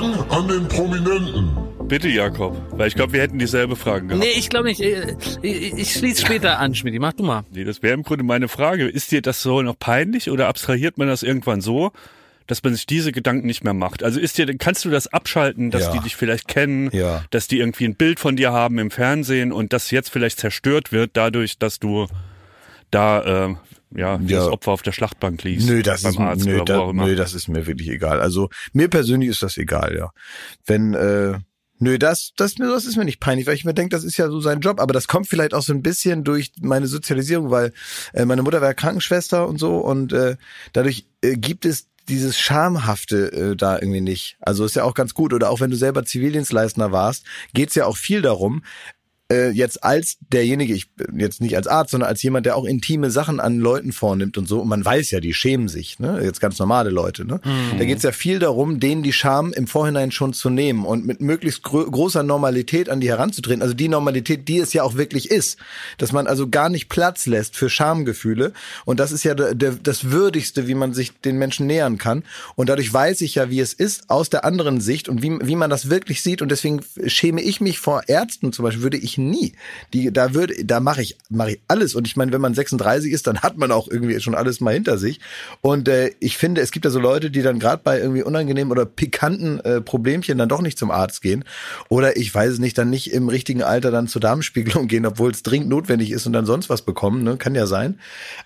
Fragen 0.00 0.30
an 0.30 0.48
den 0.48 0.68
Prominenten. 0.68 1.50
Bitte, 1.88 2.08
Jakob. 2.08 2.56
Weil 2.72 2.88
ich 2.88 2.94
glaube, 2.94 3.12
wir 3.14 3.20
hätten 3.22 3.38
dieselbe 3.38 3.74
Fragen 3.76 4.08
gehabt. 4.08 4.22
Nee, 4.24 4.32
ich 4.36 4.48
glaube 4.48 4.68
nicht. 4.68 4.80
Äh, 4.80 5.16
Ich, 5.42 5.72
ich 5.74 5.92
schließe 5.92 6.24
später 6.24 6.58
an, 6.58 6.74
Schmidt. 6.74 6.98
Mach 7.00 7.12
du 7.14 7.24
mal. 7.24 7.44
Nee, 7.52 7.64
das 7.64 7.82
wäre 7.82 7.94
im 7.94 8.02
Grunde 8.02 8.24
meine 8.24 8.48
Frage. 8.48 8.86
Ist 8.88 9.10
dir 9.10 9.22
das 9.22 9.42
so 9.42 9.62
noch 9.62 9.78
peinlich 9.78 10.30
oder 10.30 10.48
abstrahiert 10.48 10.98
man 10.98 11.08
das 11.08 11.22
irgendwann 11.22 11.60
so, 11.60 11.92
dass 12.46 12.62
man 12.62 12.74
sich 12.74 12.86
diese 12.86 13.10
Gedanken 13.12 13.46
nicht 13.46 13.64
mehr 13.64 13.74
macht? 13.74 14.02
Also 14.02 14.20
ist 14.20 14.36
dir, 14.38 14.46
kannst 14.58 14.84
du 14.84 14.90
das 14.90 15.06
abschalten, 15.08 15.70
dass 15.70 15.84
Ja. 15.84 15.92
die 15.92 16.00
dich 16.00 16.16
vielleicht 16.16 16.46
kennen, 16.48 16.90
Ja. 16.92 17.24
dass 17.30 17.48
die 17.48 17.58
irgendwie 17.58 17.86
ein 17.86 17.94
Bild 17.94 18.20
von 18.20 18.36
dir 18.36 18.52
haben 18.52 18.78
im 18.78 18.90
Fernsehen 18.90 19.52
und 19.52 19.72
das 19.72 19.90
jetzt 19.90 20.10
vielleicht 20.10 20.38
zerstört 20.38 20.92
wird 20.92 21.12
dadurch, 21.14 21.58
dass 21.58 21.78
du 21.78 22.06
da 22.90 23.46
äh, 23.48 23.54
ja, 23.94 24.18
wie 24.20 24.32
Ja. 24.32 24.40
das 24.40 24.48
Opfer 24.48 24.72
auf 24.72 24.82
der 24.82 24.92
Schlachtbank 24.92 25.42
liegst 25.44 25.66
Nö, 25.66 25.82
das 25.82 26.02
beim 26.02 26.12
ist, 26.12 26.18
Arzt 26.20 26.46
nö, 26.46 26.62
da, 26.64 26.92
nö, 26.92 27.16
das 27.16 27.34
ist 27.34 27.48
mir 27.48 27.66
wirklich 27.66 27.88
egal. 27.88 28.20
Also 28.20 28.48
mir 28.72 28.88
persönlich 28.88 29.30
ist 29.30 29.42
das 29.42 29.56
egal, 29.56 29.96
ja. 29.96 30.10
Wenn, 30.66 30.94
äh, 30.94 31.38
nö, 31.78 31.98
das, 31.98 32.32
das, 32.36 32.56
das 32.56 32.84
ist 32.84 32.96
mir 32.96 33.04
nicht 33.04 33.20
peinlich, 33.20 33.46
weil 33.46 33.54
ich 33.54 33.64
mir 33.64 33.74
denke, 33.74 33.94
das 33.96 34.04
ist 34.04 34.16
ja 34.16 34.28
so 34.28 34.40
sein 34.40 34.60
Job. 34.60 34.80
Aber 34.80 34.92
das 34.92 35.08
kommt 35.08 35.28
vielleicht 35.28 35.54
auch 35.54 35.62
so 35.62 35.72
ein 35.72 35.82
bisschen 35.82 36.24
durch 36.24 36.52
meine 36.60 36.86
Sozialisierung, 36.86 37.50
weil 37.50 37.72
äh, 38.12 38.24
meine 38.24 38.42
Mutter 38.42 38.60
war 38.60 38.74
Krankenschwester 38.74 39.46
und 39.48 39.58
so 39.58 39.78
und 39.78 40.12
äh, 40.12 40.36
dadurch 40.72 41.06
äh, 41.22 41.36
gibt 41.36 41.64
es 41.64 41.86
dieses 42.08 42.38
Schamhafte 42.38 43.32
äh, 43.32 43.56
da 43.56 43.76
irgendwie 43.76 44.00
nicht. 44.00 44.38
Also 44.40 44.64
ist 44.64 44.76
ja 44.76 44.84
auch 44.84 44.94
ganz 44.94 45.12
gut. 45.14 45.34
Oder 45.34 45.50
auch 45.50 45.60
wenn 45.60 45.70
du 45.70 45.76
selber 45.76 46.04
Zivildienstleister 46.04 46.90
warst, 46.90 47.24
geht's 47.52 47.74
ja 47.74 47.84
auch 47.84 47.96
viel 47.98 48.22
darum, 48.22 48.62
äh, 49.30 49.50
jetzt 49.50 49.84
als 49.84 50.16
derjenige, 50.32 50.72
ich 50.72 50.94
bin 50.94 51.20
jetzt 51.20 51.40
nicht 51.40 51.56
als 51.56 51.66
Arzt, 51.66 51.90
sondern 51.90 52.08
als 52.08 52.22
jemand, 52.22 52.46
der 52.46 52.56
auch 52.56 52.64
intime 52.64 53.10
Sachen 53.10 53.40
an 53.40 53.58
Leuten 53.58 53.92
vornimmt 53.92 54.38
und 54.38 54.48
so, 54.48 54.60
und 54.60 54.68
man 54.68 54.84
weiß 54.84 55.10
ja, 55.10 55.20
die 55.20 55.34
schämen 55.34 55.68
sich, 55.68 55.98
ne? 55.98 56.20
Jetzt 56.22 56.40
ganz 56.40 56.58
normale 56.58 56.90
Leute, 56.90 57.26
ne? 57.26 57.40
Da 57.78 57.84
geht's 57.84 58.02
ja 58.02 58.12
viel 58.12 58.38
darum, 58.38 58.80
denen 58.80 59.02
die 59.02 59.12
Scham 59.12 59.52
im 59.52 59.66
Vorhinein 59.66 60.12
schon 60.12 60.32
zu 60.32 60.48
nehmen 60.48 60.84
und 60.86 61.06
mit 61.06 61.20
möglichst 61.20 61.62
grö 61.62 61.84
großer 61.84 62.22
Normalität 62.22 62.88
an 62.88 63.00
die 63.00 63.08
heranzutreten. 63.08 63.62
Also 63.62 63.74
die 63.74 63.88
Normalität, 63.88 64.48
die 64.48 64.58
es 64.58 64.72
ja 64.72 64.82
auch 64.82 64.94
wirklich 64.94 65.30
ist. 65.30 65.58
Dass 65.98 66.12
man 66.12 66.26
also 66.26 66.48
gar 66.48 66.68
nicht 66.68 66.88
Platz 66.88 67.26
lässt 67.26 67.56
für 67.56 67.68
Schamgefühle. 67.68 68.52
Und 68.84 69.00
das 69.00 69.12
ist 69.12 69.24
ja 69.24 69.34
der, 69.34 69.54
der, 69.54 69.72
das 69.72 70.10
Würdigste, 70.10 70.68
wie 70.68 70.74
man 70.74 70.94
sich 70.94 71.20
den 71.20 71.36
Menschen 71.36 71.66
nähern 71.66 71.98
kann. 71.98 72.24
Und 72.56 72.68
dadurch 72.68 72.92
weiß 72.92 73.20
ich 73.22 73.34
ja, 73.34 73.50
wie 73.50 73.60
es 73.60 73.72
ist, 73.72 74.08
aus 74.08 74.30
der 74.30 74.44
anderen 74.44 74.80
Sicht 74.80 75.08
und 75.08 75.22
wie, 75.22 75.38
wie 75.42 75.56
man 75.56 75.70
das 75.70 75.90
wirklich 75.90 76.22
sieht. 76.22 76.40
Und 76.40 76.50
deswegen 76.50 76.80
schäme 77.06 77.42
ich 77.42 77.60
mich 77.60 77.78
vor 77.78 78.02
Ärzten 78.06 78.52
zum 78.52 78.64
Beispiel, 78.64 78.82
würde 78.82 78.96
ich 78.96 79.17
nie. 79.18 79.52
Die, 79.92 80.12
da 80.12 80.34
würde, 80.34 80.64
da 80.64 80.80
mache 80.80 81.02
ich, 81.02 81.18
mache 81.28 81.52
ich 81.52 81.60
alles. 81.68 81.94
Und 81.94 82.06
ich 82.06 82.16
meine, 82.16 82.32
wenn 82.32 82.40
man 82.40 82.54
36 82.54 83.12
ist, 83.12 83.26
dann 83.26 83.40
hat 83.40 83.58
man 83.58 83.72
auch 83.72 83.88
irgendwie 83.88 84.18
schon 84.20 84.34
alles 84.34 84.60
mal 84.60 84.74
hinter 84.74 84.98
sich. 84.98 85.20
Und 85.60 85.88
äh, 85.88 86.12
ich 86.20 86.36
finde, 86.36 86.60
es 86.60 86.70
gibt 86.70 86.84
ja 86.84 86.90
so 86.90 87.00
Leute, 87.00 87.30
die 87.30 87.42
dann 87.42 87.58
gerade 87.58 87.82
bei 87.82 87.98
irgendwie 87.98 88.22
unangenehmen 88.22 88.72
oder 88.72 88.86
pikanten 88.86 89.60
äh, 89.60 89.80
Problemchen 89.80 90.38
dann 90.38 90.48
doch 90.48 90.62
nicht 90.62 90.78
zum 90.78 90.90
Arzt 90.90 91.22
gehen. 91.22 91.44
Oder 91.88 92.16
ich 92.16 92.34
weiß 92.34 92.52
es 92.52 92.58
nicht, 92.58 92.78
dann 92.78 92.90
nicht 92.90 93.12
im 93.12 93.28
richtigen 93.28 93.62
Alter 93.62 93.90
dann 93.90 94.08
zur 94.08 94.20
Darmspiegelung 94.20 94.88
gehen, 94.88 95.06
obwohl 95.06 95.30
es 95.30 95.42
dringend 95.42 95.68
notwendig 95.68 96.10
ist 96.10 96.26
und 96.26 96.32
dann 96.32 96.46
sonst 96.46 96.70
was 96.70 96.82
bekommen. 96.82 97.22
Ne? 97.22 97.36
Kann 97.36 97.54
ja 97.54 97.66
sein. 97.66 97.98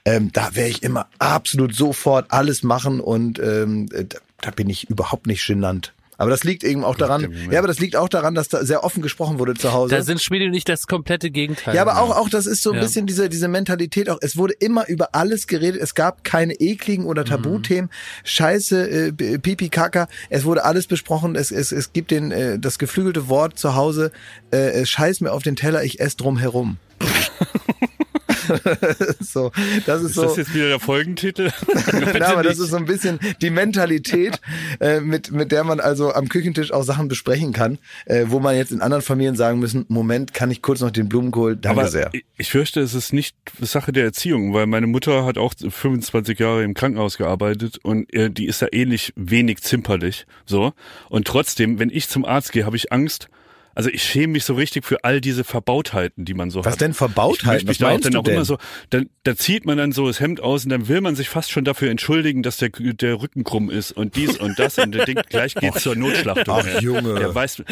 Ähm, 0.05 0.31
da 0.33 0.55
wäre 0.55 0.69
ich 0.69 0.83
immer 0.83 1.07
absolut 1.19 1.75
sofort 1.75 2.27
alles 2.31 2.63
machen 2.63 3.01
und 3.01 3.39
ähm, 3.39 3.89
da, 3.89 4.19
da 4.41 4.51
bin 4.51 4.69
ich 4.69 4.91
überhaupt 4.91 5.27
nicht 5.27 5.47
genannt. 5.47 5.93
Aber 6.23 6.31
das 6.31 6.45
liegt 6.45 6.63
eben 6.63 6.85
auch 6.85 6.95
daran, 6.95 7.35
ja, 7.51 7.59
aber 7.59 7.67
das 7.67 7.81
liegt 7.81 7.97
auch 7.97 8.09
daran, 8.09 8.37
dass 8.37 8.47
da 8.49 8.65
sehr 8.65 8.85
offen 8.85 9.03
gesprochen 9.03 9.41
wurde 9.41 9.55
zu 9.55 9.73
Hause. 9.73 9.93
Da 9.93 10.03
sind 10.03 10.23
Schmiede 10.23 10.51
nicht 10.51 10.69
das 10.69 10.87
komplette 10.87 11.33
Gegenteil. 11.33 11.75
Ja, 11.75 11.83
aber 11.83 11.99
auch, 12.01 12.17
auch 12.17 12.29
das 12.29 12.47
ist 12.47 12.63
so 12.63 12.71
ein 12.71 12.77
ja. 12.77 12.83
bisschen 12.83 13.09
diese, 13.09 13.29
diese 13.29 13.49
Mentalität 13.49 14.09
auch. 14.09 14.19
Es 14.21 14.37
wurde 14.37 14.55
immer 14.61 14.87
über 14.87 15.17
alles 15.17 15.49
geredet. 15.49 15.83
Es 15.83 15.97
gab 15.97 16.23
keine 16.23 16.55
ekligen 16.55 17.07
oder 17.07 17.25
Tabuthemen. 17.25 17.87
Mhm. 17.87 18.23
Scheiße, 18.23 18.89
äh, 19.09 19.13
Pipi, 19.13 19.69
Kaka. 19.69 20.07
Es 20.31 20.45
wurde 20.45 20.65
alles 20.65 20.87
besprochen. 20.87 21.35
Es, 21.35 21.51
es, 21.51 21.73
es 21.73 21.93
gibt 21.93 22.13
den, 22.13 22.31
äh, 22.31 22.57
das 22.57 22.79
geflügelte 22.79 23.27
Wort 23.27 23.59
zu 23.59 23.75
Hause. 23.75 24.13
Äh, 24.53 24.87
scheiß 24.87 25.23
mir 25.23 25.33
auf 25.33 25.43
den 25.43 25.57
Teller, 25.57 25.83
ich 25.83 25.99
esse 25.99 26.19
drum 26.19 26.39
herum. 26.39 26.77
so, 29.20 29.52
das 29.87 30.02
ist, 30.02 30.11
ist 30.11 30.14
so. 30.14 30.22
das 30.22 30.37
jetzt 30.37 30.55
wieder 30.55 30.68
der 30.68 30.81
Folgentitel? 30.81 31.50
Na, 32.18 32.26
aber 32.28 32.42
das 32.42 32.59
ist 32.59 32.70
so 32.70 32.76
ein 32.76 32.87
bisschen 32.87 33.18
die 33.40 33.50
Mentalität, 33.50 34.40
äh, 34.81 35.00
mit, 35.00 35.33
mit 35.33 35.52
der 35.52 35.64
man 35.64 35.81
also 35.81 36.12
am 36.12 36.28
Küchentisch 36.28 36.72
auch 36.72 36.83
Sachen 36.83 37.09
besprechen 37.09 37.52
kann, 37.52 37.78
äh, 38.07 38.26
wo 38.28 38.40
man 38.40 38.57
jetzt 38.57 38.72
in 38.72 38.81
anderen 38.81 39.02
Familien 39.02 39.37
sagen 39.37 39.59
müssen, 39.59 39.85
Moment, 39.88 40.35
kann 40.35 40.50
ich 40.50 40.62
kurz 40.62 40.81
noch 40.81 40.90
den 40.90 41.09
Blumenkohl? 41.09 41.57
Danke 41.57 41.81
aber 41.81 41.90
sehr. 41.90 42.11
Ich 42.37 42.50
fürchte, 42.50 42.81
es 42.81 42.94
ist 42.94 43.12
nicht 43.12 43.37
Sache 43.61 43.92
der 43.92 44.05
Erziehung, 44.05 44.55
weil 44.55 44.66
meine 44.66 44.87
Mutter 44.87 45.24
hat 45.24 45.38
auch 45.38 45.55
25 45.57 46.38
Jahre 46.38 46.64
im 46.64 46.74
Krankenhaus 46.74 47.18
gearbeitet 47.18 47.78
und 47.83 48.12
äh, 48.12 48.31
die 48.31 48.46
ist 48.46 48.62
da 48.62 48.66
ähnlich 48.72 49.12
wenig 49.16 49.62
zimperlich, 49.62 50.26
so. 50.46 50.72
Und 51.09 51.26
trotzdem, 51.26 51.78
wenn 51.78 51.90
ich 51.90 52.09
zum 52.09 52.24
Arzt 52.24 52.52
gehe, 52.52 52.66
habe 52.66 52.76
ich 52.76 52.92
Angst, 52.92 53.28
also 53.75 53.91
ich 53.91 54.03
schäme 54.03 54.35
mich 54.35 54.45
so 54.45 54.55
richtig 54.55 54.85
für 54.85 55.05
all 55.05 55.21
diese 55.21 55.45
Verbautheiten, 55.45 56.25
die 56.25 56.35
man 56.35 56.51
so 56.51 56.61
Was 56.61 56.67
hat. 56.67 56.73
Was 56.73 56.79
denn 56.79 56.95
Verbautheiten? 56.95 57.71
Ich 57.71 57.81
Was 57.81 57.89
auch 57.89 58.01
dann 58.01 58.17
auch 58.17 58.25
denn? 58.25 58.35
immer 58.35 58.45
so, 58.45 58.59
dann, 58.91 59.09
da 59.25 59.37
zieht 59.37 59.65
man 59.65 59.79
dann 59.79 59.93
so 59.93 60.07
das 60.07 60.21
Hemd 60.21 60.41
aus 60.41 60.65
und 60.65 60.71
dann 60.71 60.89
will 60.89 61.01
man 61.01 61.17
sich 61.17 61.29
fast 61.29 61.51
schon 61.51 61.65
dafür 61.65 61.91
entschuldigen, 61.91 62.43
dass 62.43 62.57
der, 62.59 62.71
der 62.71 63.21
Rücken 63.21 63.45
krumm 63.45 63.71
ist 63.71 63.93
und 63.93 64.17
dies 64.17 64.39
und 64.39 64.59
das 64.59 64.79
und 64.79 64.93
der 64.93 65.05
denkt, 65.05 65.27
gleich 65.31 65.55
geht's 65.55 65.83
zur 65.83 65.97
Notschlachtung. 65.97 66.55
Ach 66.55 66.81
Junge. 66.81 67.15
Der 67.15 67.35
weiß, 67.35 67.63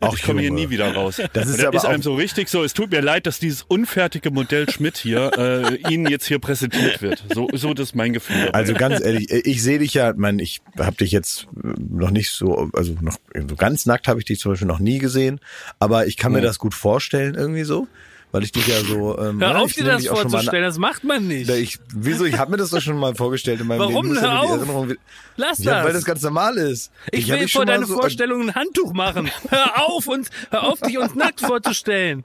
Ach, 0.00 0.14
ich 0.14 0.22
komme 0.22 0.40
hier 0.40 0.52
nie 0.52 0.70
wieder 0.70 0.94
raus. 0.94 1.20
Das 1.32 1.48
ist, 1.48 1.64
aber 1.64 1.76
ist 1.76 1.84
einem 1.84 2.02
so 2.02 2.14
richtig 2.14 2.48
so, 2.48 2.62
es 2.62 2.74
tut 2.74 2.90
mir 2.90 3.00
leid, 3.00 3.26
dass 3.26 3.38
dieses 3.38 3.62
unfertige 3.62 4.30
Modell 4.30 4.68
Schmidt 4.70 4.96
hier 4.96 5.32
äh, 5.36 5.92
Ihnen 5.92 6.06
jetzt 6.08 6.26
hier 6.26 6.38
präsentiert 6.38 7.02
wird. 7.02 7.24
So, 7.34 7.48
so 7.52 7.74
das 7.74 7.90
ist 7.90 7.94
mein 7.94 8.12
Gefühl. 8.12 8.50
Also 8.52 8.74
ganz 8.74 9.00
ehrlich, 9.00 9.30
ich 9.30 9.62
sehe 9.62 9.78
dich 9.78 9.94
ja, 9.94 10.12
mein, 10.16 10.38
ich 10.38 10.60
habe 10.78 10.96
dich 10.96 11.12
jetzt 11.12 11.48
noch 11.78 12.10
nicht 12.10 12.30
so, 12.30 12.70
also 12.72 12.96
noch 13.00 13.16
so 13.48 13.56
ganz 13.56 13.86
nackt 13.86 14.08
habe 14.08 14.20
ich 14.20 14.24
dich 14.24 14.38
zum 14.38 14.52
Beispiel 14.52 14.68
noch 14.68 14.78
nie 14.78 14.98
gesehen, 14.98 15.39
aber 15.78 16.06
ich 16.06 16.16
kann 16.16 16.32
mir 16.32 16.40
das 16.40 16.58
gut 16.58 16.74
vorstellen 16.74 17.34
irgendwie 17.34 17.64
so 17.64 17.88
weil 18.32 18.44
ich 18.44 18.52
dich 18.52 18.66
ja 18.66 18.80
so. 18.80 19.18
Ähm, 19.18 19.40
Hör 19.40 19.58
auf, 19.60 19.72
dir 19.72 19.84
das 19.84 20.06
vorzustellen, 20.06 20.62
das 20.62 20.78
macht 20.78 21.04
man 21.04 21.26
nicht. 21.26 21.50
Ich, 21.50 21.78
wieso? 21.94 22.24
Ich 22.24 22.38
habe 22.38 22.52
mir 22.52 22.56
das 22.58 22.70
doch 22.70 22.80
schon 22.80 22.96
mal 22.96 23.14
vorgestellt 23.14 23.60
in 23.60 23.66
meinem 23.66 23.80
Warum? 23.80 24.12
Leben. 24.12 24.22
Warum? 24.22 24.66
Hör 24.66 24.74
auf. 24.74 24.88
Lass 25.36 25.58
ja, 25.58 25.76
das. 25.76 25.84
weil 25.84 25.92
das 25.92 26.04
ganz 26.04 26.22
normal 26.22 26.56
ist. 26.56 26.92
Ich, 27.10 27.20
ich 27.20 27.28
will 27.28 27.48
vor 27.48 27.66
deine 27.66 27.86
so 27.86 27.94
Vorstellung 27.94 28.42
ein 28.42 28.54
Handtuch 28.54 28.92
machen. 28.92 29.30
hör 29.48 29.86
auf, 29.86 30.06
uns, 30.06 30.30
hör 30.50 30.64
auf, 30.64 30.80
dich 30.80 30.98
uns 30.98 31.14
nackt 31.14 31.40
vorzustellen. 31.40 32.24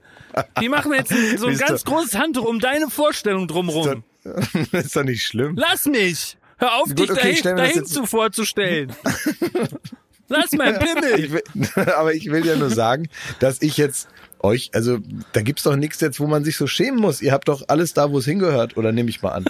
Die 0.62 0.69
machen 0.69 0.93
jetzt 0.93 1.13
so 1.38 1.47
ein 1.47 1.58
ganz 1.58 1.84
großes 1.86 2.15
Handtuch 2.15 2.45
um 2.45 2.60
deine 2.60 2.89
Vorstellung 2.89 3.47
drumrum. 3.47 4.04
Ist 4.23 4.63
doch, 4.73 4.73
ist 4.80 4.95
doch 4.95 5.04
nicht 5.04 5.23
schlimm. 5.23 5.56
Lass 5.58 5.86
mich. 5.86 6.38
Hör 6.58 6.75
auf, 6.75 6.86
Gut, 6.86 6.99
dich 6.99 7.12
okay, 7.12 7.41
dahin, 7.41 7.58
dahin 7.58 7.86
zu 7.86 8.06
vorzustellen. 8.06 8.93
Lass 10.28 10.52
mein 10.54 10.78
Pimmel! 10.80 11.20
Ich 11.20 11.32
will, 11.32 11.44
aber 11.96 12.14
ich 12.14 12.30
will 12.32 12.46
ja 12.46 12.56
nur 12.56 12.70
sagen, 12.70 13.08
dass 13.40 13.62
ich 13.62 13.78
jetzt 13.78 14.08
euch, 14.40 14.70
also 14.74 15.00
da 15.34 15.42
gibt's 15.42 15.64
doch 15.64 15.76
nichts 15.76 16.02
jetzt, 16.02 16.20
wo 16.20 16.28
man 16.28 16.44
sich 16.44 16.58
so 16.58 16.68
schämen 16.68 17.00
muss. 17.00 17.22
Ihr 17.22 17.32
habt 17.32 17.48
doch 17.48 17.64
alles 17.68 17.94
da, 17.94 18.12
wo 18.12 18.20
es 18.20 18.26
hingehört, 18.26 18.78
oder 18.78 18.92
nehme 18.92 19.10
ich 19.10 19.22
mal 19.22 19.32
an. 19.32 19.46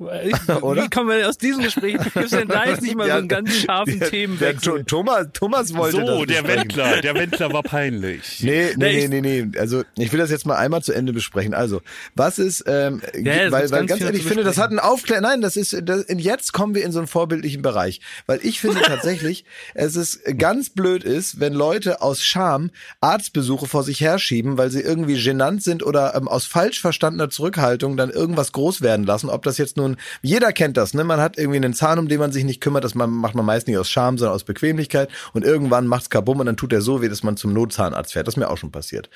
Wie 0.00 0.88
kommen 0.88 1.10
wir 1.10 1.28
aus 1.28 1.36
diesem 1.36 1.62
Gespräch? 1.62 1.98
Gibt's 2.14 2.30
denn 2.30 2.48
da 2.48 2.64
jetzt 2.64 2.80
nicht 2.80 2.96
mal 2.96 3.06
ja, 3.06 3.14
so 3.14 3.18
einen 3.18 3.28
ganz 3.28 3.54
scharfen 3.54 3.98
der, 3.98 4.10
Themenwechsel? 4.10 4.74
Der 4.76 4.86
Thomas, 4.86 5.26
Thomas 5.34 5.74
wollte 5.74 5.98
So, 5.98 6.24
das 6.24 6.36
der 6.36 6.48
Wendler, 6.48 7.00
der 7.02 7.14
Wendler 7.14 7.52
war 7.52 7.62
peinlich. 7.62 8.40
Nee, 8.50 8.74
nee, 8.76 9.06
nee, 9.06 9.20
nee, 9.20 9.42
nee. 9.42 9.58
Also 9.58 9.84
ich 9.96 10.12
will 10.12 10.18
das 10.18 10.30
jetzt 10.30 10.46
mal 10.46 10.56
einmal 10.56 10.82
zu 10.82 10.92
Ende 10.92 11.12
besprechen. 11.12 11.54
Also, 11.54 11.82
was 12.16 12.38
ist, 12.38 12.64
ähm, 12.66 13.00
ja, 13.14 13.50
weil, 13.52 13.70
weil 13.70 13.86
ganz 13.86 14.00
ehrlich, 14.00 14.22
ich 14.22 14.26
finde, 14.26 14.44
das 14.44 14.58
hat 14.58 14.70
einen 14.70 14.78
Aufklär. 14.78 15.20
Nein, 15.20 15.40
das 15.40 15.56
ist, 15.56 15.76
das, 15.84 16.06
jetzt 16.08 16.52
kommen 16.52 16.74
wir 16.74 16.84
in 16.84 16.90
so 16.90 16.98
einen 16.98 17.06
vorbildlichen 17.06 17.62
Bereich. 17.62 18.00
Weil 18.26 18.40
ich 18.42 18.60
finde 18.60 18.80
tatsächlich, 18.86 19.44
es 19.74 19.94
ist 19.94 20.20
ganz 20.38 20.70
blöd 20.70 21.04
ist, 21.04 21.38
wenn 21.38 21.52
Leute 21.52 22.02
aus 22.02 22.22
Scham 22.22 22.70
Arztbesuche 23.00 23.66
vor 23.66 23.84
sich 23.84 24.00
herschieben, 24.00 24.58
weil 24.58 24.70
sie 24.70 24.80
irgendwie 24.80 25.22
genannt 25.22 25.62
sind 25.62 25.82
oder 25.82 26.14
ähm, 26.14 26.26
aus 26.26 26.46
falsch 26.46 26.80
verstandener 26.80 27.30
Zurückhaltung 27.30 27.96
dann 27.96 28.10
irgendwas 28.10 28.52
groß 28.52 28.80
werden 28.80 29.06
lassen, 29.06 29.28
ob 29.28 29.42
das 29.42 29.58
jetzt 29.58 29.76
nun, 29.90 30.00
jeder 30.22 30.52
kennt 30.52 30.76
das, 30.76 30.94
ne? 30.94 31.04
Man 31.04 31.20
hat 31.20 31.38
irgendwie 31.38 31.56
einen 31.56 31.74
Zahn, 31.74 31.98
um 31.98 32.08
den 32.08 32.18
man 32.18 32.32
sich 32.32 32.44
nicht 32.44 32.60
kümmert, 32.60 32.84
das 32.84 32.94
macht 32.94 33.34
man 33.34 33.44
meist 33.44 33.66
nicht 33.66 33.78
aus 33.78 33.88
Scham, 33.88 34.18
sondern 34.18 34.34
aus 34.34 34.44
Bequemlichkeit 34.44 35.10
und 35.32 35.44
irgendwann 35.44 35.86
macht's 35.86 36.10
kabum 36.10 36.40
und 36.40 36.46
dann 36.46 36.56
tut 36.56 36.72
er 36.72 36.80
so 36.80 37.02
weh, 37.02 37.08
dass 37.08 37.22
man 37.22 37.36
zum 37.36 37.52
Notzahnarzt 37.52 38.12
fährt. 38.12 38.26
Das 38.26 38.34
ist 38.34 38.38
mir 38.38 38.48
auch 38.48 38.58
schon 38.58 38.72
passiert. 38.72 39.10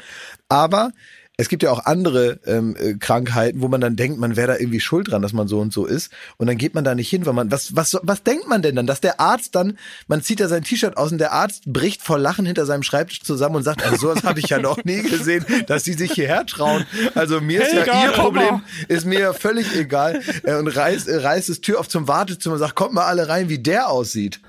Aber 0.48 0.92
es 1.36 1.48
gibt 1.48 1.64
ja 1.64 1.72
auch 1.72 1.84
andere 1.84 2.38
ähm, 2.46 2.76
äh, 2.78 2.94
Krankheiten, 2.94 3.60
wo 3.60 3.66
man 3.66 3.80
dann 3.80 3.96
denkt, 3.96 4.20
man 4.20 4.36
wäre 4.36 4.48
da 4.48 4.56
irgendwie 4.56 4.78
schuld 4.78 5.10
dran, 5.10 5.20
dass 5.20 5.32
man 5.32 5.48
so 5.48 5.58
und 5.58 5.72
so 5.72 5.84
ist. 5.84 6.12
Und 6.36 6.46
dann 6.46 6.56
geht 6.56 6.74
man 6.74 6.84
da 6.84 6.94
nicht 6.94 7.10
hin, 7.10 7.26
weil 7.26 7.32
man, 7.32 7.50
was, 7.50 7.74
was, 7.74 7.98
was 8.02 8.22
denkt 8.22 8.46
man 8.48 8.62
denn 8.62 8.76
dann? 8.76 8.86
Dass 8.86 9.00
der 9.00 9.18
Arzt 9.18 9.56
dann, 9.56 9.76
man 10.06 10.22
zieht 10.22 10.38
da 10.38 10.46
sein 10.46 10.62
T-Shirt 10.62 10.96
aus 10.96 11.10
und 11.10 11.18
der 11.18 11.32
Arzt 11.32 11.64
bricht 11.66 12.02
vor 12.02 12.20
Lachen 12.20 12.46
hinter 12.46 12.66
seinem 12.66 12.84
Schreibtisch 12.84 13.22
zusammen 13.22 13.56
und 13.56 13.62
sagt, 13.64 13.84
also 13.84 13.96
sowas 13.96 14.22
habe 14.22 14.38
ich 14.38 14.48
ja 14.48 14.60
noch 14.60 14.84
nie 14.84 15.02
gesehen, 15.02 15.44
dass 15.66 15.82
sie 15.82 15.94
sich 15.94 16.12
hierher 16.12 16.46
trauen. 16.46 16.86
Also 17.16 17.40
mir 17.40 17.62
ist 17.62 17.72
hey, 17.72 17.84
ja 17.84 18.04
ihr 18.04 18.12
Problem, 18.12 18.62
ist 18.86 19.04
mir 19.04 19.34
völlig 19.34 19.74
egal. 19.76 20.22
Äh, 20.44 20.54
und 20.54 20.68
reißt, 20.68 21.08
äh, 21.08 21.16
reißt 21.16 21.48
das 21.48 21.60
Tür 21.60 21.80
auf 21.80 21.88
zum 21.88 22.06
Wartezimmer 22.06 22.54
und 22.54 22.60
sagt, 22.60 22.76
kommt 22.76 22.94
mal 22.94 23.06
alle 23.06 23.28
rein, 23.28 23.48
wie 23.48 23.58
der 23.58 23.88
aussieht. 23.88 24.40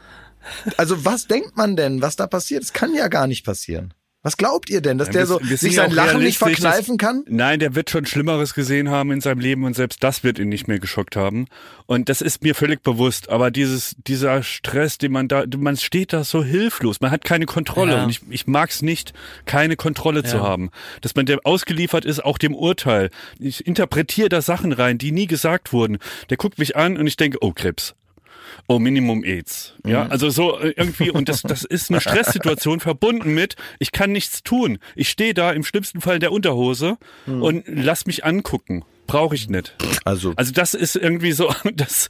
Also 0.78 1.04
was 1.04 1.26
denkt 1.26 1.58
man 1.58 1.76
denn, 1.76 2.04
was 2.04 2.15
da 2.15 2.28
passiert? 2.28 2.62
Das 2.62 2.74
kann 2.74 2.93
ja 2.93 3.08
gar 3.08 3.26
nicht 3.26 3.43
passieren. 3.43 3.93
Was 4.25 4.38
glaubt 4.38 4.71
ihr 4.71 4.81
denn, 4.81 4.97
dass 4.97 5.09
ja, 5.09 5.13
der 5.13 5.25
so 5.27 5.38
sich 5.38 5.75
sein 5.75 5.91
Lachen 5.91 6.23
nicht 6.23 6.39
verkneifen 6.39 6.97
kann? 6.97 7.23
Nein, 7.27 7.59
der 7.59 7.75
wird 7.75 7.91
schon 7.91 8.07
Schlimmeres 8.07 8.55
gesehen 8.55 8.89
haben 8.89 9.11
in 9.11 9.21
seinem 9.21 9.39
Leben 9.39 9.65
und 9.65 9.75
selbst 9.75 10.03
das 10.03 10.23
wird 10.23 10.39
ihn 10.39 10.49
nicht 10.49 10.67
mehr 10.67 10.79
geschockt 10.79 11.15
haben. 11.15 11.45
Und 11.85 12.09
das 12.09 12.21
ist 12.21 12.41
mir 12.41 12.55
völlig 12.55 12.81
bewusst. 12.81 13.29
Aber 13.29 13.51
dieses, 13.51 13.95
dieser 14.07 14.41
Stress, 14.41 14.97
den 14.97 15.11
man 15.11 15.27
da, 15.27 15.43
man 15.55 15.77
steht 15.77 16.11
da 16.11 16.23
so 16.23 16.43
hilflos. 16.43 17.01
Man 17.01 17.11
hat 17.11 17.23
keine 17.23 17.45
Kontrolle. 17.45 17.91
Ja. 17.91 18.03
Und 18.05 18.09
ich, 18.09 18.21
ich 18.31 18.47
mag 18.47 18.71
es 18.71 18.81
nicht, 18.81 19.13
keine 19.45 19.75
Kontrolle 19.75 20.21
ja. 20.21 20.25
zu 20.25 20.41
haben. 20.41 20.71
Dass 21.01 21.13
man 21.13 21.27
der 21.27 21.38
ausgeliefert 21.43 22.03
ist, 22.03 22.25
auch 22.25 22.39
dem 22.39 22.55
Urteil. 22.55 23.11
Ich 23.38 23.67
interpretiere 23.67 24.29
da 24.29 24.41
Sachen 24.41 24.71
rein, 24.71 24.97
die 24.97 25.11
nie 25.11 25.27
gesagt 25.27 25.71
wurden. 25.71 25.99
Der 26.31 26.38
guckt 26.38 26.57
mich 26.57 26.75
an 26.75 26.97
und 26.97 27.05
ich 27.05 27.17
denke, 27.17 27.38
oh 27.41 27.51
Krebs 27.51 27.93
oh, 28.67 28.80
Minimum 28.80 29.23
AIDS. 29.23 29.73
Ja, 29.86 30.06
mhm. 30.06 30.12
also 30.12 30.30
so 30.30 30.60
äh, 30.60 30.73
irgendwie, 30.75 31.12
und 31.12 31.30
das, 31.30 31.41
das 31.41 31.63
ist 31.63 31.89
eine 31.89 32.01
Stresssituation 32.01 32.80
verbunden 32.80 33.34
mit, 33.34 33.56
ich 33.80 33.91
kann 33.91 34.12
nichts 34.12 34.43
tun. 34.43 34.80
Ich 34.95 35.10
stehe 35.10 35.34
da 35.34 35.51
im 35.51 35.63
schlimmsten 35.63 36.01
Fall 36.01 36.15
in 36.15 36.19
der 36.21 36.32
Unterhose 36.32 36.97
mhm. 37.25 37.41
und 37.41 37.63
lass 37.67 38.06
mich 38.06 38.25
angucken. 38.25 38.84
Brauche 39.08 39.36
ich 39.36 39.49
nicht. 39.49 39.75
Also, 40.04 40.34
also 40.36 40.51
das 40.51 40.73
ist 40.73 40.95
irgendwie 40.95 41.32
so, 41.32 41.54
das, 41.73 42.08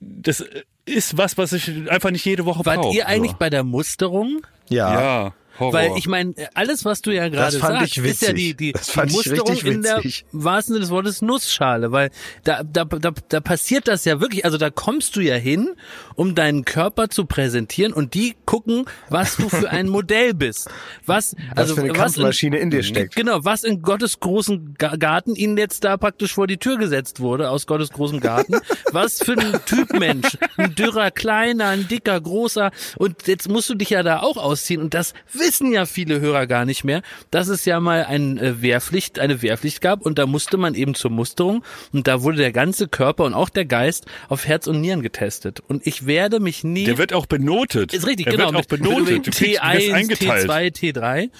das 0.00 0.44
ist 0.86 1.18
was, 1.18 1.36
was 1.36 1.52
ich 1.52 1.90
einfach 1.90 2.10
nicht 2.10 2.24
jede 2.24 2.46
Woche 2.46 2.62
brauche. 2.62 2.84
Wart 2.84 2.94
ihr 2.94 3.06
eigentlich 3.06 3.32
so. 3.32 3.38
bei 3.38 3.50
der 3.50 3.62
Musterung? 3.62 4.46
Ja. 4.68 5.00
Ja. 5.00 5.34
Horror. 5.60 5.72
Weil 5.72 5.92
ich 5.96 6.08
meine, 6.08 6.34
alles, 6.54 6.84
was 6.84 7.02
du 7.02 7.12
ja 7.12 7.28
gerade 7.28 7.58
sagst, 7.58 7.98
ist 7.98 8.22
ja 8.22 8.32
die, 8.32 8.54
die, 8.54 8.72
die 8.72 9.12
Musterung 9.12 9.56
in 9.58 9.82
der 9.82 10.02
wahrsten 10.32 10.74
Sinne 10.74 10.80
des 10.80 10.90
Wortes 10.90 11.22
Nussschale, 11.22 11.92
weil 11.92 12.10
da, 12.44 12.62
da, 12.62 12.84
da, 12.84 13.12
da 13.28 13.40
passiert 13.40 13.86
das 13.86 14.04
ja 14.04 14.20
wirklich, 14.20 14.44
also 14.44 14.58
da 14.58 14.70
kommst 14.70 15.16
du 15.16 15.20
ja 15.20 15.34
hin, 15.34 15.70
um 16.16 16.34
deinen 16.34 16.64
Körper 16.64 17.08
zu 17.08 17.26
präsentieren 17.26 17.92
und 17.92 18.14
die 18.14 18.36
gucken, 18.46 18.86
was 19.08 19.36
du 19.36 19.48
für 19.48 19.70
ein 19.70 19.88
Modell 19.90 20.34
bist. 20.34 20.70
Was, 21.06 21.36
also, 21.54 21.76
was 21.76 21.78
für 21.78 21.84
eine 21.84 21.92
Kampfmaschine 21.92 22.56
in, 22.56 22.64
in, 22.64 22.70
dir 22.70 22.82
steckt. 22.82 23.16
Genau, 23.16 23.44
was 23.44 23.64
in 23.64 23.82
Gottes 23.82 24.20
großen 24.20 24.74
Garten 24.74 25.34
ihnen 25.34 25.56
jetzt 25.56 25.84
da 25.84 25.96
praktisch 25.96 26.34
vor 26.34 26.46
die 26.46 26.56
Tür 26.56 26.78
gesetzt 26.78 27.20
wurde, 27.20 27.50
aus 27.50 27.66
Gottes 27.66 27.90
großem 27.90 28.20
Garten. 28.20 28.54
was 28.92 29.18
für 29.18 29.32
ein 29.32 29.60
Typ 29.66 29.92
Mensch. 29.98 30.38
Ein 30.56 30.74
dürrer, 30.74 31.10
kleiner, 31.10 31.68
ein 31.68 31.86
dicker, 31.86 32.20
großer. 32.20 32.70
Und 32.96 33.26
jetzt 33.26 33.48
musst 33.48 33.68
du 33.68 33.74
dich 33.74 33.90
ja 33.90 34.02
da 34.02 34.20
auch 34.20 34.36
ausziehen 34.36 34.80
und 34.80 34.94
das 34.94 35.12
wissen 35.32 35.49
wissen 35.50 35.72
ja 35.72 35.84
viele 35.84 36.20
Hörer 36.20 36.46
gar 36.46 36.64
nicht 36.64 36.84
mehr, 36.84 37.02
dass 37.32 37.48
es 37.48 37.64
ja 37.64 37.80
mal 37.80 38.04
ein 38.04 38.38
äh, 38.38 38.62
Wehrpflicht, 38.62 39.18
eine 39.18 39.42
Wehrpflicht 39.42 39.80
gab 39.80 40.06
und 40.06 40.16
da 40.16 40.26
musste 40.26 40.58
man 40.58 40.76
eben 40.76 40.94
zur 40.94 41.10
Musterung 41.10 41.64
und 41.92 42.06
da 42.06 42.22
wurde 42.22 42.36
der 42.36 42.52
ganze 42.52 42.86
Körper 42.86 43.24
und 43.24 43.34
auch 43.34 43.48
der 43.48 43.64
Geist 43.64 44.06
auf 44.28 44.46
Herz 44.46 44.68
und 44.68 44.80
Nieren 44.80 45.02
getestet. 45.02 45.58
Und 45.66 45.84
ich 45.88 46.06
werde 46.06 46.38
mich 46.38 46.62
nie. 46.62 46.84
Der 46.84 46.98
wird 46.98 47.12
auch 47.12 47.26
benotet. 47.26 47.92
Ist 47.92 48.06
richtig, 48.06 48.26
der 48.26 48.36
genau. 48.36 48.52
Wird 48.52 48.64
auch 48.64 48.68
benotet. 48.68 49.26
Mit 49.26 49.34
T1, 49.34 50.08
T2, 50.08 50.72
T3. 50.72 51.30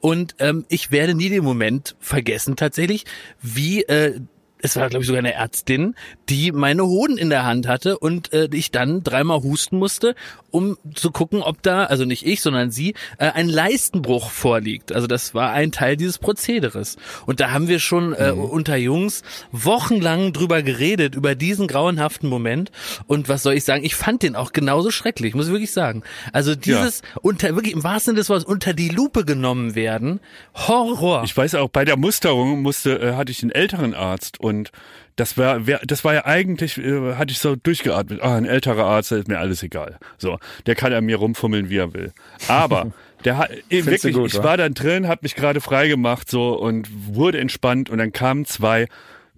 Und 0.00 0.34
ähm, 0.40 0.64
ich 0.68 0.90
werde 0.90 1.14
nie 1.14 1.28
den 1.28 1.44
Moment 1.44 1.94
vergessen 2.00 2.56
tatsächlich, 2.56 3.04
wie 3.40 3.82
äh, 3.84 4.18
es 4.62 4.76
war 4.76 4.88
glaube 4.88 5.02
ich 5.02 5.06
sogar 5.06 5.20
eine 5.20 5.34
Ärztin, 5.34 5.94
die 6.28 6.52
meine 6.52 6.84
Hoden 6.84 7.18
in 7.18 7.30
der 7.30 7.44
Hand 7.44 7.66
hatte 7.66 7.98
und 7.98 8.32
äh, 8.32 8.48
ich 8.52 8.70
dann 8.70 9.02
dreimal 9.02 9.42
husten 9.42 9.78
musste, 9.78 10.14
um 10.50 10.76
zu 10.94 11.10
gucken, 11.10 11.42
ob 11.42 11.62
da, 11.62 11.84
also 11.84 12.04
nicht 12.04 12.26
ich, 12.26 12.40
sondern 12.40 12.70
sie, 12.70 12.94
äh, 13.18 13.30
ein 13.30 13.48
Leistenbruch 13.48 14.30
vorliegt. 14.30 14.92
Also 14.92 15.06
das 15.06 15.34
war 15.34 15.52
ein 15.52 15.72
Teil 15.72 15.96
dieses 15.96 16.18
Prozederes. 16.18 16.96
Und 17.26 17.40
da 17.40 17.52
haben 17.52 17.68
wir 17.68 17.78
schon 17.78 18.12
äh, 18.12 18.32
mhm. 18.32 18.40
unter 18.40 18.76
Jungs 18.76 19.22
wochenlang 19.52 20.32
drüber 20.32 20.62
geredet, 20.62 21.14
über 21.14 21.34
diesen 21.34 21.66
grauenhaften 21.66 22.28
Moment. 22.28 22.70
Und 23.06 23.28
was 23.28 23.42
soll 23.42 23.54
ich 23.54 23.64
sagen, 23.64 23.84
ich 23.84 23.94
fand 23.94 24.22
den 24.22 24.36
auch 24.36 24.52
genauso 24.52 24.90
schrecklich, 24.90 25.34
muss 25.34 25.46
ich 25.46 25.52
wirklich 25.52 25.72
sagen. 25.72 26.02
Also 26.32 26.54
dieses 26.54 27.00
ja. 27.00 27.20
unter, 27.22 27.54
wirklich 27.54 27.74
im 27.74 27.84
wahrsten 27.84 28.10
Sinne 28.12 28.18
des 28.18 28.28
Wortes, 28.28 28.44
unter 28.44 28.74
die 28.74 28.88
Lupe 28.88 29.24
genommen 29.24 29.74
werden, 29.74 30.20
Horror. 30.54 31.22
Ich 31.24 31.36
weiß 31.36 31.54
auch, 31.54 31.68
bei 31.68 31.84
der 31.84 31.96
Musterung 31.96 32.62
musste, 32.62 33.00
äh, 33.00 33.14
hatte 33.14 33.32
ich 33.32 33.42
einen 33.42 33.52
älteren 33.52 33.94
Arzt 33.94 34.40
und 34.40 34.49
das 35.16 35.36
war, 35.36 35.60
das 35.60 36.04
war 36.04 36.14
ja 36.14 36.24
eigentlich, 36.24 36.78
äh, 36.78 37.14
hatte 37.14 37.32
ich 37.32 37.38
so 37.38 37.56
durchgeatmet. 37.56 38.22
Ah, 38.22 38.36
ein 38.36 38.46
älterer 38.46 38.84
Arzt, 38.84 39.12
ist 39.12 39.28
mir 39.28 39.38
alles 39.38 39.62
egal. 39.62 39.98
So, 40.18 40.38
der 40.66 40.74
kann 40.74 40.92
an 40.92 41.04
mir 41.04 41.16
rumfummeln, 41.16 41.68
wie 41.68 41.76
er 41.76 41.92
will. 41.92 42.12
Aber 42.48 42.92
der 43.24 43.36
hat 43.36 43.50
äh, 43.68 43.84
wirklich, 43.86 44.14
gut, 44.14 44.32
ich 44.32 44.42
war 44.42 44.56
dann 44.56 44.74
drin, 44.74 45.08
hab 45.08 45.22
mich 45.22 45.34
gerade 45.34 45.60
frei 45.60 45.88
gemacht 45.88 46.30
so 46.30 46.52
und 46.52 46.88
wurde 47.14 47.38
entspannt 47.38 47.90
und 47.90 47.98
dann 47.98 48.12
kamen 48.12 48.44
zwei 48.44 48.86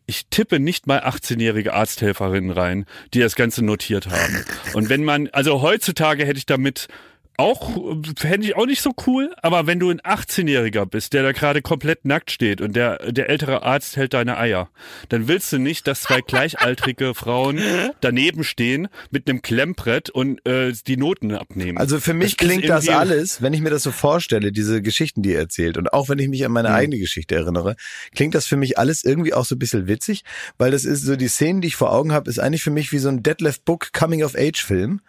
ich 0.04 0.26
tippe 0.26 0.58
nicht 0.58 0.86
mal 0.86 1.00
18-jährige 1.00 1.74
Arzthelferinnen 1.74 2.50
rein, 2.50 2.86
die 3.14 3.20
das 3.20 3.36
Ganze 3.36 3.64
notiert 3.64 4.08
haben. 4.08 4.44
Und 4.74 4.88
wenn 4.88 5.04
man, 5.04 5.28
also 5.32 5.62
heutzutage 5.62 6.26
hätte 6.26 6.38
ich 6.38 6.46
damit 6.46 6.88
auch, 7.36 8.02
fände 8.16 8.46
ich 8.46 8.56
auch 8.56 8.66
nicht 8.66 8.82
so 8.82 8.92
cool, 9.06 9.34
aber 9.42 9.66
wenn 9.66 9.78
du 9.78 9.90
ein 9.90 10.00
18-Jähriger 10.00 10.86
bist, 10.86 11.12
der 11.12 11.22
da 11.22 11.32
gerade 11.32 11.62
komplett 11.62 12.04
nackt 12.04 12.30
steht 12.30 12.60
und 12.60 12.76
der, 12.76 13.12
der 13.12 13.28
ältere 13.28 13.62
Arzt 13.62 13.96
hält 13.96 14.14
deine 14.14 14.38
Eier, 14.38 14.70
dann 15.08 15.28
willst 15.28 15.52
du 15.52 15.58
nicht, 15.58 15.86
dass 15.86 16.02
zwei 16.02 16.20
gleichaltrige 16.20 17.14
Frauen 17.14 17.60
daneben 18.00 18.44
stehen 18.44 18.88
mit 19.10 19.28
einem 19.28 19.42
Klemmbrett 19.42 20.10
und 20.10 20.46
äh, 20.46 20.72
die 20.86 20.96
Noten 20.96 21.32
abnehmen. 21.32 21.78
Also 21.78 22.00
für 22.00 22.14
mich 22.14 22.36
das 22.36 22.46
klingt 22.46 22.68
das 22.68 22.88
alles, 22.88 23.42
wenn 23.42 23.52
ich 23.52 23.60
mir 23.60 23.70
das 23.70 23.82
so 23.82 23.92
vorstelle, 23.92 24.52
diese 24.52 24.82
Geschichten, 24.82 25.22
die 25.22 25.30
ihr 25.30 25.38
erzählt 25.38 25.78
und 25.78 25.92
auch 25.92 26.08
wenn 26.08 26.18
ich 26.18 26.28
mich 26.28 26.44
an 26.44 26.52
meine 26.52 26.68
mhm. 26.68 26.74
eigene 26.74 26.98
Geschichte 26.98 27.34
erinnere, 27.34 27.76
klingt 28.14 28.34
das 28.34 28.46
für 28.46 28.56
mich 28.56 28.78
alles 28.78 29.04
irgendwie 29.04 29.34
auch 29.34 29.44
so 29.44 29.54
ein 29.54 29.58
bisschen 29.58 29.88
witzig, 29.88 30.24
weil 30.58 30.70
das 30.70 30.84
ist 30.84 31.02
so 31.02 31.16
die 31.16 31.28
Szenen, 31.28 31.60
die 31.60 31.68
ich 31.68 31.76
vor 31.76 31.92
Augen 31.92 32.12
habe, 32.12 32.28
ist 32.28 32.38
eigentlich 32.38 32.62
für 32.62 32.70
mich 32.70 32.92
wie 32.92 32.98
so 32.98 33.08
ein 33.08 33.22
Deadlift 33.22 33.64
Book 33.64 33.92
Coming 33.92 34.22
of 34.22 34.34
Age 34.36 34.62
Film, 34.62 35.00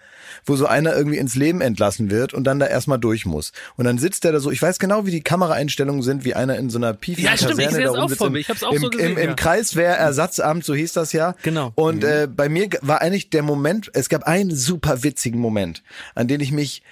wo 0.46 0.56
so 0.56 0.66
einer 0.66 0.96
irgendwie 0.96 1.18
ins 1.18 1.36
Leben 1.36 1.62
entlassen 1.62 2.10
wird 2.12 2.34
und 2.34 2.44
dann 2.44 2.60
da 2.60 2.68
erstmal 2.68 3.00
durch 3.00 3.26
muss. 3.26 3.52
Und 3.76 3.86
dann 3.86 3.98
sitzt 3.98 4.24
der 4.24 4.32
da 4.32 4.40
so, 4.40 4.52
ich 4.52 4.62
weiß 4.62 4.80
genau, 4.80 5.06
wie 5.06 5.12
die 5.12 5.22
Kameraeinstellungen 5.22 6.02
sind, 6.02 6.26
wie 6.26 6.34
einer 6.34 6.58
in 6.58 6.70
so 6.70 6.78
einer 6.78 6.94
piefigen 6.94 7.30
ja, 7.30 7.38
stimmt, 7.38 7.60
Kaserne 7.60 7.80
ich 7.80 7.86
da 7.86 7.92
auch 7.92 8.12
vor 8.12 8.30
mir. 8.30 8.40
Ich 8.40 8.50
hab's 8.50 8.64
auch 8.64 8.72
im, 8.72 8.82
so 8.82 8.90
gesehen, 8.90 9.12
im, 9.14 9.18
im 9.18 9.30
ja. 9.30 9.34
Kreiswehrersatzamt, 9.36 10.64
so 10.66 10.74
hieß 10.74 10.94
das 10.94 11.14
ja. 11.14 11.36
Genau. 11.44 11.72
Und 11.76 12.04
mhm. 12.04 12.10
äh, 12.10 12.28
bei 12.28 12.50
mir 12.50 12.70
war 12.82 13.02
eigentlich 13.02 13.30
der 13.30 13.44
Moment, 13.44 13.90
es 13.94 14.10
gab 14.10 14.24
einen 14.24 14.56
super 14.56 15.04
witzigen 15.04 15.40
Moment, 15.40 15.84
an 16.16 16.28
den 16.28 16.40
ich 16.40 16.52
mich 16.52 16.84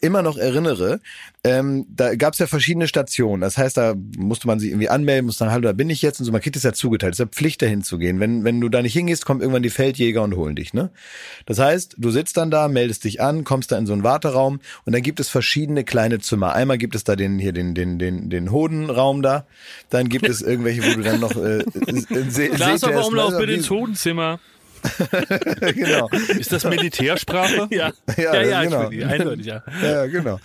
immer 0.00 0.22
noch 0.22 0.38
erinnere, 0.38 1.00
ähm, 1.42 1.86
da 1.88 2.14
gab 2.14 2.34
es 2.34 2.38
ja 2.38 2.46
verschiedene 2.46 2.86
Stationen. 2.86 3.40
Das 3.40 3.58
heißt, 3.58 3.76
da 3.76 3.94
musste 4.16 4.46
man 4.46 4.60
sich 4.60 4.70
irgendwie 4.70 4.88
anmelden, 4.88 5.26
musste 5.26 5.44
dann, 5.44 5.52
hallo, 5.52 5.62
da 5.62 5.72
bin 5.72 5.90
ich 5.90 6.02
jetzt 6.02 6.20
und 6.20 6.26
so. 6.26 6.32
Man 6.32 6.40
kriegt 6.40 6.56
es 6.56 6.62
ja 6.62 6.72
zugeteilt. 6.72 7.14
Es 7.14 7.18
ist 7.18 7.24
ja 7.24 7.30
Pflicht, 7.30 7.62
dahin 7.62 7.82
zu 7.82 7.98
gehen. 7.98 8.20
Wenn, 8.20 8.44
wenn 8.44 8.60
du 8.60 8.68
da 8.68 8.82
nicht 8.82 8.92
hingehst, 8.92 9.24
kommen 9.24 9.40
irgendwann 9.40 9.62
die 9.62 9.70
Feldjäger 9.70 10.22
und 10.22 10.36
holen 10.36 10.56
dich. 10.56 10.74
Ne? 10.74 10.90
Das 11.46 11.58
heißt, 11.58 11.96
du 11.98 12.10
sitzt 12.10 12.36
dann 12.36 12.50
da, 12.50 12.68
meldest 12.68 13.04
dich 13.04 13.20
an, 13.20 13.44
kommst 13.44 13.72
da 13.72 13.78
in 13.78 13.86
so 13.86 13.92
einen 13.92 14.04
Warteraum 14.04 14.60
und 14.84 14.92
dann 14.92 15.02
gibt 15.02 15.20
es 15.20 15.28
verschiedene 15.28 15.84
kleine 15.84 16.18
Zimmer. 16.20 16.52
Einmal 16.52 16.78
gibt 16.78 16.94
es 16.94 17.04
da 17.04 17.16
den 17.16 17.38
hier 17.38 17.52
den 17.52 17.74
den 17.74 17.98
den 17.98 18.30
den 18.30 18.52
Hodenraum 18.52 19.22
da. 19.22 19.46
Dann 19.88 20.08
gibt 20.08 20.28
es 20.28 20.42
irgendwelche, 20.42 20.82
wo 20.82 20.96
du 20.96 21.02
dann 21.02 21.20
noch 21.20 21.36
äh, 21.36 21.64
Se 22.30 22.48
Glas 22.50 22.84
auf 22.84 23.06
Umlauf 23.06 23.36
bitte 23.38 23.52
ins 23.52 23.70
Hodenzimmer. 23.70 24.40
genau. 25.74 26.08
Ist 26.38 26.52
das 26.52 26.64
Militärsprache? 26.64 27.68
ja, 27.70 27.92
ja, 28.16 28.34
ja, 28.34 28.42
ja 28.42 28.64
genau. 28.64 28.88
eindeutig, 29.08 29.46
ja. 29.46 29.62
ja, 29.82 30.06
genau. 30.06 30.40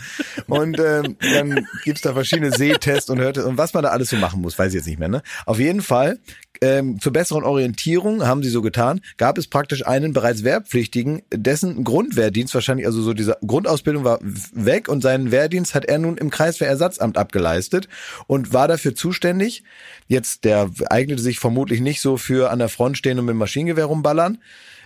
Und 0.48 0.80
ähm, 0.80 1.18
dann 1.20 1.68
gibt's 1.84 2.02
da 2.02 2.14
verschiedene 2.14 2.52
Sehtests 2.52 3.10
und 3.10 3.20
hört 3.20 3.38
und 3.38 3.58
was 3.58 3.74
man 3.74 3.84
da 3.84 3.90
alles 3.90 4.10
so 4.10 4.18
machen 4.18 4.42
muss, 4.42 4.58
weiß 4.58 4.70
ich 4.70 4.76
jetzt 4.76 4.88
nicht 4.88 5.00
mehr. 5.00 5.10
Ne? 5.10 5.22
Auf 5.46 5.60
jeden 5.60 5.82
Fall 5.82 6.20
ähm, 6.62 7.00
zur 7.00 7.14
besseren 7.14 7.44
Orientierung, 7.44 8.26
haben 8.26 8.44
sie 8.44 8.50
so 8.50 8.62
getan, 8.62 9.02
gab 9.18 9.38
es 9.38 9.48
praktisch 9.48 9.86
einen 9.86 10.14
bereits 10.14 10.44
Wehrpflichtigen, 10.44 11.22
dessen 11.34 11.84
Grundwehrdienst 11.84 12.54
wahrscheinlich, 12.54 12.86
also 12.86 13.02
so 13.02 13.14
diese 13.14 13.38
Grundausbildung 13.46 14.04
war 14.04 14.20
weg 14.22 14.88
und 14.88 15.02
seinen 15.02 15.32
Wehrdienst 15.32 15.76
hat 15.76 15.86
er 15.86 16.00
nun 16.00 16.18
im 16.18 16.30
Kreiswehrersatzamt 16.30 17.18
abgeleistet 17.18 17.88
und 18.28 18.54
war 18.54 18.68
dafür 18.68 18.96
zuständig. 18.96 19.64
Jetzt, 20.08 20.44
der 20.44 20.70
eignete 20.90 21.22
sich 21.22 21.40
vermutlich 21.40 21.82
nicht 21.82 22.02
so 22.02 22.18
für 22.18 22.52
an 22.52 22.60
der 22.60 22.70
Front 22.70 22.98
stehen 22.98 23.20
und 23.20 23.26
mit 23.26 23.34
dem 23.34 23.40
Maschinengewehr 23.40 23.86
rumballern, 23.86 24.25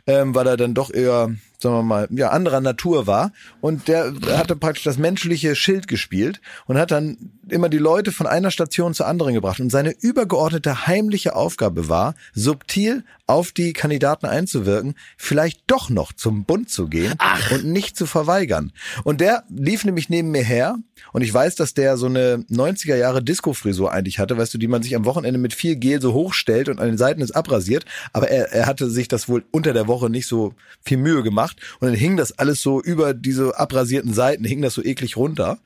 ähm, 0.07 0.35
weil 0.35 0.47
er 0.47 0.57
dann 0.57 0.73
doch 0.73 0.91
eher 0.91 1.33
sagen 1.61 1.75
wir 1.75 1.83
mal, 1.83 2.07
ja, 2.11 2.29
anderer 2.29 2.61
Natur 2.61 3.05
war. 3.05 3.31
Und 3.61 3.87
der 3.87 4.13
hatte 4.29 4.55
praktisch 4.55 4.83
das 4.83 4.97
menschliche 4.97 5.55
Schild 5.55 5.87
gespielt 5.87 6.39
und 6.65 6.77
hat 6.77 6.91
dann 6.91 7.31
immer 7.49 7.69
die 7.69 7.77
Leute 7.77 8.11
von 8.11 8.27
einer 8.27 8.51
Station 8.51 8.93
zur 8.93 9.07
anderen 9.07 9.33
gebracht. 9.33 9.59
Und 9.59 9.69
seine 9.69 9.93
übergeordnete 9.99 10.87
heimliche 10.87 11.35
Aufgabe 11.35 11.89
war, 11.89 12.15
subtil 12.33 13.03
auf 13.27 13.51
die 13.51 13.73
Kandidaten 13.73 14.25
einzuwirken, 14.25 14.95
vielleicht 15.17 15.61
doch 15.67 15.89
noch 15.89 16.13
zum 16.13 16.45
Bund 16.45 16.69
zu 16.69 16.87
gehen 16.87 17.13
Ach. 17.19 17.51
und 17.51 17.65
nicht 17.65 17.95
zu 17.95 18.07
verweigern. 18.07 18.71
Und 19.03 19.21
der 19.21 19.43
lief 19.49 19.85
nämlich 19.85 20.09
neben 20.09 20.31
mir 20.31 20.43
her 20.43 20.77
und 21.13 21.21
ich 21.21 21.33
weiß, 21.33 21.55
dass 21.55 21.73
der 21.73 21.97
so 21.97 22.07
eine 22.07 22.45
90er 22.49 22.95
Jahre 22.95 23.23
Disco-Frisur 23.23 23.91
eigentlich 23.91 24.19
hatte, 24.19 24.37
weißt 24.37 24.53
du, 24.53 24.57
die 24.57 24.67
man 24.67 24.81
sich 24.81 24.95
am 24.95 25.05
Wochenende 25.05 25.39
mit 25.39 25.53
viel 25.53 25.75
Gel 25.75 26.01
so 26.01 26.13
hochstellt 26.13 26.69
und 26.69 26.79
an 26.79 26.87
den 26.87 26.97
Seiten 26.97 27.21
ist 27.21 27.31
abrasiert. 27.35 27.85
Aber 28.13 28.29
er, 28.29 28.51
er 28.51 28.65
hatte 28.65 28.89
sich 28.89 29.07
das 29.07 29.29
wohl 29.29 29.43
unter 29.51 29.73
der 29.73 29.87
Woche 29.87 30.09
nicht 30.09 30.27
so 30.27 30.53
viel 30.81 30.97
Mühe 30.97 31.21
gemacht 31.21 31.48
gemacht 31.49 31.77
und 31.79 31.87
dann 31.87 31.95
hing 31.95 32.17
das 32.17 32.37
alles 32.37 32.61
so 32.61 32.81
über 32.81 33.13
diese 33.13 33.57
abrasierten 33.57 34.13
Seiten, 34.13 34.43
hing 34.43 34.61
das 34.61 34.73
so 34.73 34.83
eklig 34.83 35.17
runter. 35.17 35.59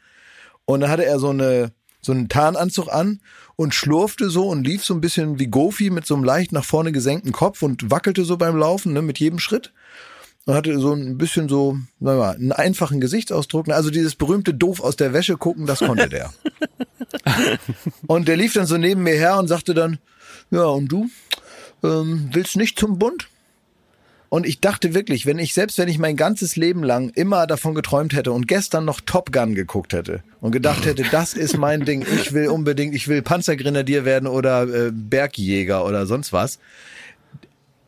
Und 0.65 0.81
dann 0.81 0.89
hatte 0.89 1.05
er 1.05 1.19
so 1.19 1.29
eine 1.29 1.71
so 2.05 2.11
einen 2.11 2.27
Tarnanzug 2.27 2.89
an 2.89 3.21
und 3.55 3.73
schlurfte 3.73 4.29
so 4.29 4.49
und 4.49 4.65
lief 4.65 4.83
so 4.83 4.93
ein 4.93 4.99
bisschen 4.99 5.39
wie 5.39 5.47
Goofy 5.47 5.89
mit 5.89 6.05
so 6.05 6.15
einem 6.15 6.25
leicht 6.25 6.51
nach 6.51 6.65
vorne 6.65 6.91
gesenkten 6.91 7.31
Kopf 7.31 7.61
und 7.61 7.91
wackelte 7.91 8.25
so 8.25 8.35
beim 8.35 8.57
Laufen, 8.57 8.91
ne, 8.91 9.01
mit 9.01 9.19
jedem 9.19 9.39
Schritt. 9.39 9.71
Und 10.45 10.53
hatte 10.53 10.77
so 10.79 10.91
ein 10.91 11.17
bisschen 11.17 11.47
so, 11.47 11.77
sagen 12.01 12.17
wir 12.17 12.25
mal, 12.25 12.35
einen 12.35 12.51
einfachen 12.51 12.99
Gesichtsausdruck. 12.99 13.69
Also 13.69 13.89
dieses 13.89 14.15
berühmte 14.15 14.53
Doof 14.53 14.81
aus 14.81 14.97
der 14.97 15.13
Wäsche 15.13 15.37
gucken, 15.37 15.65
das 15.65 15.79
konnte 15.79 16.09
der. 16.09 16.33
und 18.07 18.27
der 18.27 18.35
lief 18.35 18.51
dann 18.51 18.65
so 18.65 18.75
neben 18.75 19.03
mir 19.03 19.15
her 19.15 19.39
und 19.39 19.47
sagte 19.47 19.73
dann, 19.73 19.99
ja, 20.51 20.65
und 20.65 20.89
du, 20.89 21.09
ähm, 21.83 22.31
willst 22.33 22.57
nicht 22.57 22.77
zum 22.77 22.99
Bund? 22.99 23.29
Und 24.33 24.47
ich 24.47 24.59
dachte 24.59 24.95
wirklich, 24.95 25.27
wenn 25.27 25.37
ich, 25.37 25.53
selbst 25.53 25.77
wenn 25.77 25.87
ich 25.87 25.99
mein 25.99 26.15
ganzes 26.15 26.55
Leben 26.55 26.81
lang 26.81 27.09
immer 27.09 27.45
davon 27.45 27.75
geträumt 27.75 28.15
hätte 28.15 28.31
und 28.31 28.47
gestern 28.47 28.83
noch 28.83 28.99
Top 28.99 29.31
Gun 29.31 29.53
geguckt 29.53 29.93
hätte 29.93 30.23
und 30.41 30.51
gedacht 30.51 30.87
hätte, 30.87 31.03
das 31.11 31.35
ist 31.35 31.55
mein 31.55 31.85
Ding, 31.85 32.03
ich 32.11 32.33
will 32.33 32.47
unbedingt, 32.47 32.95
ich 32.95 33.07
will 33.07 33.21
Panzergrenadier 33.21 34.05
werden 34.05 34.25
oder 34.25 34.63
äh, 34.63 34.91
Bergjäger 34.91 35.85
oder 35.85 36.07
sonst 36.07 36.33
was. 36.33 36.57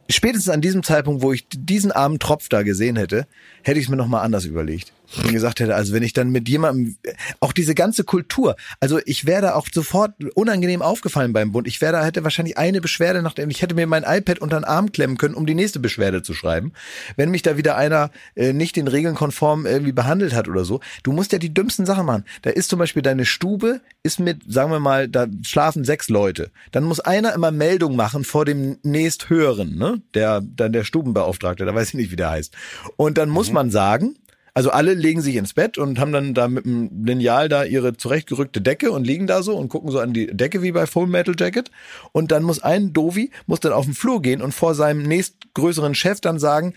Spätestens 0.07 0.53
an 0.53 0.61
diesem 0.61 0.83
Zeitpunkt, 0.83 1.23
wo 1.23 1.33
ich 1.33 1.47
diesen 1.49 1.91
armen 1.91 2.19
Tropf 2.19 2.47
da 2.47 2.61
gesehen 2.61 2.95
hätte, 2.95 3.25
hätte 3.63 3.79
ich 3.79 3.85
es 3.85 3.89
mir 3.89 3.97
nochmal 3.97 4.23
anders 4.23 4.45
überlegt 4.45 4.93
gesagt 5.31 5.59
hätte, 5.59 5.75
also 5.75 5.93
wenn 5.93 6.03
ich 6.03 6.13
dann 6.13 6.29
mit 6.29 6.47
jemandem, 6.49 6.97
auch 7.39 7.53
diese 7.53 7.75
ganze 7.75 8.03
Kultur, 8.03 8.55
also 8.79 8.99
ich 9.05 9.25
wäre 9.25 9.41
da 9.41 9.55
auch 9.55 9.67
sofort 9.71 10.13
unangenehm 10.35 10.81
aufgefallen 10.81 11.33
beim 11.33 11.51
Bund. 11.51 11.67
Ich 11.67 11.81
wäre 11.81 11.93
da, 11.93 12.05
hätte 12.05 12.23
wahrscheinlich 12.23 12.57
eine 12.57 12.81
Beschwerde 12.81 13.21
nach 13.21 13.33
dem, 13.33 13.49
ich 13.49 13.61
hätte 13.61 13.75
mir 13.75 13.87
mein 13.87 14.03
iPad 14.03 14.39
unter 14.39 14.59
den 14.59 14.65
Arm 14.65 14.91
klemmen 14.91 15.17
können, 15.17 15.35
um 15.35 15.45
die 15.45 15.55
nächste 15.55 15.79
Beschwerde 15.79 16.21
zu 16.21 16.33
schreiben. 16.33 16.73
Wenn 17.15 17.31
mich 17.31 17.41
da 17.41 17.57
wieder 17.57 17.75
einer 17.75 18.11
äh, 18.35 18.53
nicht 18.53 18.75
den 18.75 18.87
Regeln 18.87 19.15
konform 19.15 19.65
irgendwie 19.65 19.91
behandelt 19.91 20.33
hat 20.33 20.47
oder 20.47 20.65
so. 20.65 20.79
Du 21.03 21.11
musst 21.11 21.31
ja 21.31 21.39
die 21.39 21.53
dümmsten 21.53 21.85
Sachen 21.85 22.05
machen. 22.05 22.25
Da 22.41 22.49
ist 22.49 22.69
zum 22.69 22.79
Beispiel 22.79 23.01
deine 23.01 23.25
Stube, 23.25 23.81
ist 24.03 24.19
mit, 24.19 24.41
sagen 24.47 24.71
wir 24.71 24.79
mal, 24.79 25.07
da 25.07 25.27
schlafen 25.43 25.83
sechs 25.83 26.09
Leute. 26.09 26.51
Dann 26.71 26.83
muss 26.83 26.99
einer 26.99 27.33
immer 27.33 27.51
Meldung 27.51 27.95
machen 27.95 28.23
vor 28.23 28.45
dem 28.45 28.77
nächsthöheren, 28.83 29.75
ne? 29.77 30.01
Der, 30.13 30.41
dann 30.41 30.73
der 30.73 30.83
Stubenbeauftragte, 30.83 31.65
da 31.65 31.73
weiß 31.73 31.89
ich 31.89 31.93
nicht, 31.95 32.11
wie 32.11 32.15
der 32.15 32.29
heißt. 32.29 32.53
Und 32.97 33.17
dann 33.17 33.29
muss 33.29 33.49
mhm. 33.49 33.53
man 33.53 33.71
sagen, 33.71 34.15
also 34.55 34.71
alle 34.71 34.93
legen 34.93 35.21
sich 35.21 35.35
ins 35.35 35.53
Bett 35.53 35.77
und 35.77 35.99
haben 35.99 36.13
dann 36.13 36.33
da 36.33 36.47
mit 36.47 36.65
dem 36.65 37.05
Lineal 37.05 37.49
da 37.49 37.65
ihre 37.65 37.97
zurechtgerückte 37.97 38.61
Decke 38.61 38.89
und 38.89 39.05
liegen 39.05 39.27
da 39.27 39.43
so 39.43 39.57
und 39.57 39.67
gucken 39.67 39.91
so 39.91 39.99
an 39.99 40.13
die 40.13 40.27
Decke 40.27 40.61
wie 40.61 40.71
bei 40.71 40.87
Full 40.87 41.07
Metal 41.07 41.35
Jacket. 41.37 41.71
Und 42.13 42.31
dann 42.31 42.41
muss 42.41 42.63
ein 42.63 42.93
Dovi, 42.93 43.31
muss 43.47 43.59
dann 43.59 43.73
auf 43.73 43.83
den 43.83 43.93
Flur 43.93 44.21
gehen 44.21 44.41
und 44.41 44.53
vor 44.53 44.73
seinem 44.73 45.03
nächstgrößeren 45.03 45.93
Chef 45.93 46.21
dann 46.21 46.39
sagen, 46.39 46.73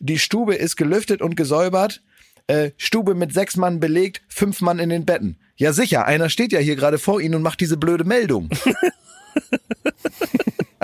die 0.00 0.18
Stube 0.18 0.54
ist 0.54 0.76
gelüftet 0.76 1.22
und 1.22 1.34
gesäubert. 1.34 2.02
äh, 2.46 2.72
Stube 2.76 3.14
mit 3.14 3.32
sechs 3.32 3.56
Mann 3.56 3.80
belegt, 3.80 4.20
fünf 4.28 4.60
Mann 4.60 4.78
in 4.78 4.90
den 4.90 5.06
Betten. 5.06 5.38
Ja 5.56 5.72
sicher, 5.72 6.04
einer 6.04 6.28
steht 6.28 6.52
ja 6.52 6.58
hier 6.58 6.76
gerade 6.76 6.98
vor 6.98 7.22
Ihnen 7.22 7.36
und 7.36 7.42
macht 7.42 7.60
diese 7.60 7.78
blöde 7.78 8.04
Meldung. 8.04 8.50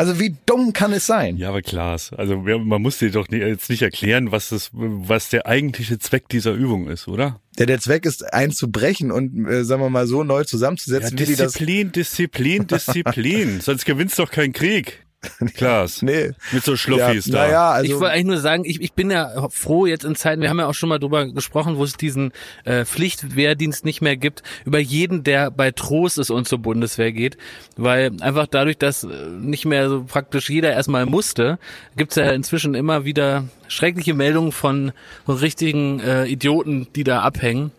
Also 0.00 0.18
wie 0.18 0.34
dumm 0.46 0.72
kann 0.72 0.94
es 0.94 1.04
sein? 1.04 1.36
Ja, 1.36 1.50
aber 1.50 1.60
Klaas, 1.60 2.14
also 2.14 2.38
man 2.38 2.80
muss 2.80 2.96
dir 2.96 3.10
doch 3.10 3.30
jetzt 3.30 3.68
nicht 3.68 3.82
erklären, 3.82 4.32
was 4.32 4.48
das, 4.48 4.70
was 4.72 5.28
der 5.28 5.46
eigentliche 5.46 5.98
Zweck 5.98 6.26
dieser 6.30 6.52
Übung 6.52 6.88
ist, 6.88 7.06
oder? 7.06 7.38
Ja, 7.58 7.66
der 7.66 7.80
Zweck 7.80 8.06
ist, 8.06 8.32
einzubrechen 8.32 9.12
und, 9.12 9.46
äh, 9.46 9.62
sagen 9.62 9.82
wir 9.82 9.90
mal, 9.90 10.06
so 10.06 10.24
neu 10.24 10.44
zusammenzusetzen, 10.44 11.18
ja, 11.18 11.22
wie 11.22 11.26
die 11.26 11.36
das. 11.36 11.52
Disziplin, 11.52 11.92
Disziplin, 11.92 12.66
Disziplin. 12.66 13.60
Sonst 13.60 13.84
gewinnst 13.84 14.18
du 14.18 14.22
doch 14.22 14.30
keinen 14.30 14.54
Krieg. 14.54 15.04
Klaas. 15.54 16.02
nee. 16.02 16.32
Mit 16.52 16.64
so 16.64 16.76
Schluffis 16.76 17.26
ja, 17.26 17.32
da. 17.32 17.46
Naja, 17.46 17.70
also. 17.70 17.92
ich 17.92 18.00
wollte 18.00 18.14
eigentlich 18.14 18.26
nur 18.26 18.38
sagen, 18.38 18.64
ich, 18.64 18.80
ich 18.80 18.92
bin 18.94 19.10
ja 19.10 19.48
froh 19.50 19.86
jetzt 19.86 20.04
in 20.04 20.14
Zeiten, 20.14 20.40
wir 20.40 20.48
haben 20.48 20.58
ja 20.58 20.66
auch 20.66 20.74
schon 20.74 20.88
mal 20.88 20.98
drüber 20.98 21.26
gesprochen, 21.26 21.76
wo 21.76 21.84
es 21.84 21.94
diesen 21.94 22.32
äh, 22.64 22.84
Pflichtwehrdienst 22.84 23.84
nicht 23.84 24.00
mehr 24.00 24.16
gibt, 24.16 24.42
über 24.64 24.78
jeden, 24.78 25.22
der 25.22 25.50
bei 25.50 25.72
Trost 25.72 26.18
ist 26.18 26.30
und 26.30 26.48
zur 26.48 26.58
Bundeswehr 26.58 27.12
geht, 27.12 27.36
weil 27.76 28.12
einfach 28.20 28.46
dadurch, 28.46 28.78
dass 28.78 29.04
äh, 29.04 29.08
nicht 29.26 29.66
mehr 29.66 29.88
so 29.90 30.04
praktisch 30.04 30.48
jeder 30.48 30.72
erstmal 30.72 31.04
musste, 31.04 31.58
gibt's 31.96 32.16
ja 32.16 32.30
inzwischen 32.30 32.74
immer 32.74 33.04
wieder 33.04 33.44
schreckliche 33.68 34.14
Meldungen 34.14 34.52
von 34.52 34.92
so 35.26 35.34
richtigen 35.34 36.00
äh, 36.00 36.24
Idioten, 36.26 36.88
die 36.94 37.04
da 37.04 37.20
abhängen 37.20 37.72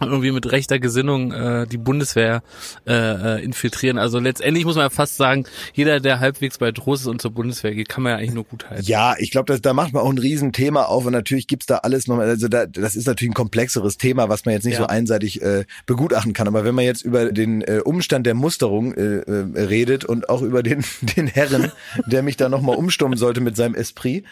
irgendwie 0.00 0.32
mit 0.32 0.50
rechter 0.50 0.78
Gesinnung 0.78 1.32
äh, 1.32 1.66
die 1.66 1.78
Bundeswehr 1.78 2.42
äh, 2.86 2.92
äh, 3.38 3.44
infiltrieren. 3.44 3.98
Also 3.98 4.18
letztendlich 4.18 4.64
muss 4.64 4.76
man 4.76 4.84
ja 4.84 4.90
fast 4.90 5.16
sagen, 5.16 5.44
jeder, 5.74 6.00
der 6.00 6.20
halbwegs 6.20 6.58
bei 6.58 6.72
Trost 6.72 7.02
ist 7.02 7.08
und 7.08 7.22
zur 7.22 7.30
Bundeswehr 7.30 7.74
geht, 7.74 7.88
kann 7.88 8.02
man 8.02 8.12
ja 8.12 8.18
eigentlich 8.18 8.34
nur 8.34 8.44
gut 8.44 8.68
halten. 8.68 8.84
Ja, 8.84 9.14
ich 9.18 9.30
glaube, 9.30 9.58
da 9.60 9.72
macht 9.72 9.92
man 9.92 10.02
auch 10.02 10.10
ein 10.10 10.18
Riesenthema 10.18 10.84
auf 10.84 11.06
und 11.06 11.12
natürlich 11.12 11.46
gibt's 11.46 11.66
da 11.66 11.78
alles 11.78 12.06
nochmal, 12.06 12.28
also 12.28 12.48
da, 12.48 12.66
das 12.66 12.94
ist 12.96 13.06
natürlich 13.06 13.30
ein 13.30 13.34
komplexeres 13.34 13.96
Thema, 13.96 14.28
was 14.28 14.44
man 14.44 14.54
jetzt 14.54 14.64
nicht 14.64 14.74
Ja. 14.74 14.80
so 14.80 14.86
einseitig 14.86 15.40
äh, 15.42 15.64
begutachten 15.86 16.32
kann. 16.32 16.48
Aber 16.48 16.64
wenn 16.64 16.74
man 16.74 16.84
jetzt 16.84 17.02
über 17.02 17.32
den 17.32 17.62
äh, 17.62 17.80
Umstand 17.84 18.26
der 18.26 18.34
Musterung 18.34 18.92
äh, 18.94 19.18
äh, 19.20 19.62
redet 19.62 20.04
und 20.04 20.28
auch 20.28 20.42
über 20.42 20.62
den, 20.62 20.84
den 21.16 21.26
Herren, 21.26 21.72
der 22.06 22.22
mich 22.22 22.36
da 22.36 22.48
nochmal 22.48 22.76
umstummen 22.76 23.18
sollte 23.18 23.40
mit 23.40 23.56
seinem 23.56 23.74
Esprit, 23.74 24.24